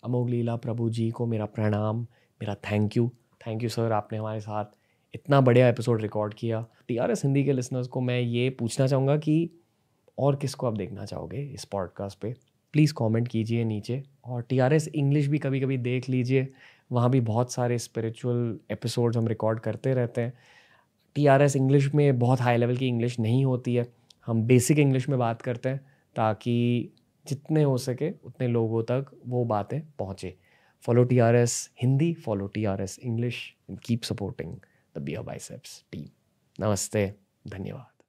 अमोघ 0.03 0.28
लीला 0.28 0.57
प्रभु 0.57 0.89
जी 0.91 1.11
को 1.11 1.26
मेरा 1.26 1.47
प्रणाम, 1.47 2.01
मेरा 2.41 2.55
thank 2.70 2.97
you 2.97 3.11
thank 3.41 3.62
you 3.62 3.68
sir 3.68 3.93
आपने 3.93 4.18
हमारे 4.18 4.41
साथ 4.41 4.76
इतना 5.14 5.41
बढ़िया 5.41 5.68
एपिसोड 5.68 6.03
रिकॉर्ड 6.03 6.35
किया। 6.35 6.64
टी 6.89 6.97
आर 6.97 7.11
एस 7.11 7.24
हिंदी 7.24 7.45
के 7.45 7.53
लिसनर्स 7.53 7.87
को 7.89 8.01
मैं 8.01 8.20
ये 8.20 8.49
पूछना 8.51 8.87
चाहूँगा 8.87 9.16
कि 9.18 9.51
और 10.18 10.37
किसको 10.37 10.66
आप 10.66 10.76
देखना 10.76 11.05
चाहोगे 11.05 11.43
इस 11.45 11.64
पॉडकास्ट 11.64 12.18
पे? 12.18 12.35
प्लीज़ 12.74 12.93
कमेंट 12.95 13.28
कीजिए 13.28 13.64
नीचे 13.64 14.03
और 14.24 14.43
टी 14.43 14.59
आर 14.59 14.72
एस 14.72 14.89
इंग्लिश 14.89 15.26
भी 15.26 15.39
कभी 15.39 15.61
कभी 15.61 15.76
देख 15.78 16.09
लीजिए। 16.09 16.47
वहाँ 16.91 17.11
भी 17.11 17.20
बहुत 17.22 17.53
सारे 17.53 17.78
स्पिरिचुअल 17.78 18.59
एपिसोड्स 18.70 19.16
हम 19.16 19.28
रिकॉर्ड 19.28 19.61
करते 19.61 19.95
रहते 19.95 20.20
हैं। 20.20 20.33
टी 21.15 21.27
आर 21.27 21.43
एस 21.43 21.57
इंग्लिश 21.57 21.95
में 21.95 22.19
बहुत 22.19 22.41
हाई 22.41 22.57
लेवल 22.57 22.77
की 22.77 22.89
इंग्लिश 22.89 23.19
नहीं 23.21 23.45
होती 23.45 23.75
है। 23.75 23.87
हम 24.27 24.43
बेसिक 24.43 24.79
इंग्लिश 24.79 25.09
में 25.09 25.19
बात 25.19 25.43
करते 25.43 25.69
हैं 25.69 25.81
ताकि 26.17 26.93
जितने 27.27 27.63
हो 27.63 27.77
सके 27.79 28.11
उतने 28.25 28.49
लोगों 28.49 28.83
तक 28.83 29.11
वो 29.27 29.45
बातें 29.45 29.81
पहुँचे। 29.99 30.35
Follow 30.83 31.05
T 31.05 31.19
R 31.19 31.37
S 31.37 31.71
Hindi 31.83 32.13
follow 32.15 32.47
T 32.47 32.65
R 32.65 32.83
S 32.83 32.99
English 32.99 33.43
and 33.71 33.79
keep 33.81 34.03
supporting 34.03 34.55
the 34.95 35.03
beer 35.03 35.23
biceps 35.23 35.85
team 35.93 36.09
नमस्ते, 36.59 37.07
धन्यवाद। 37.49 38.00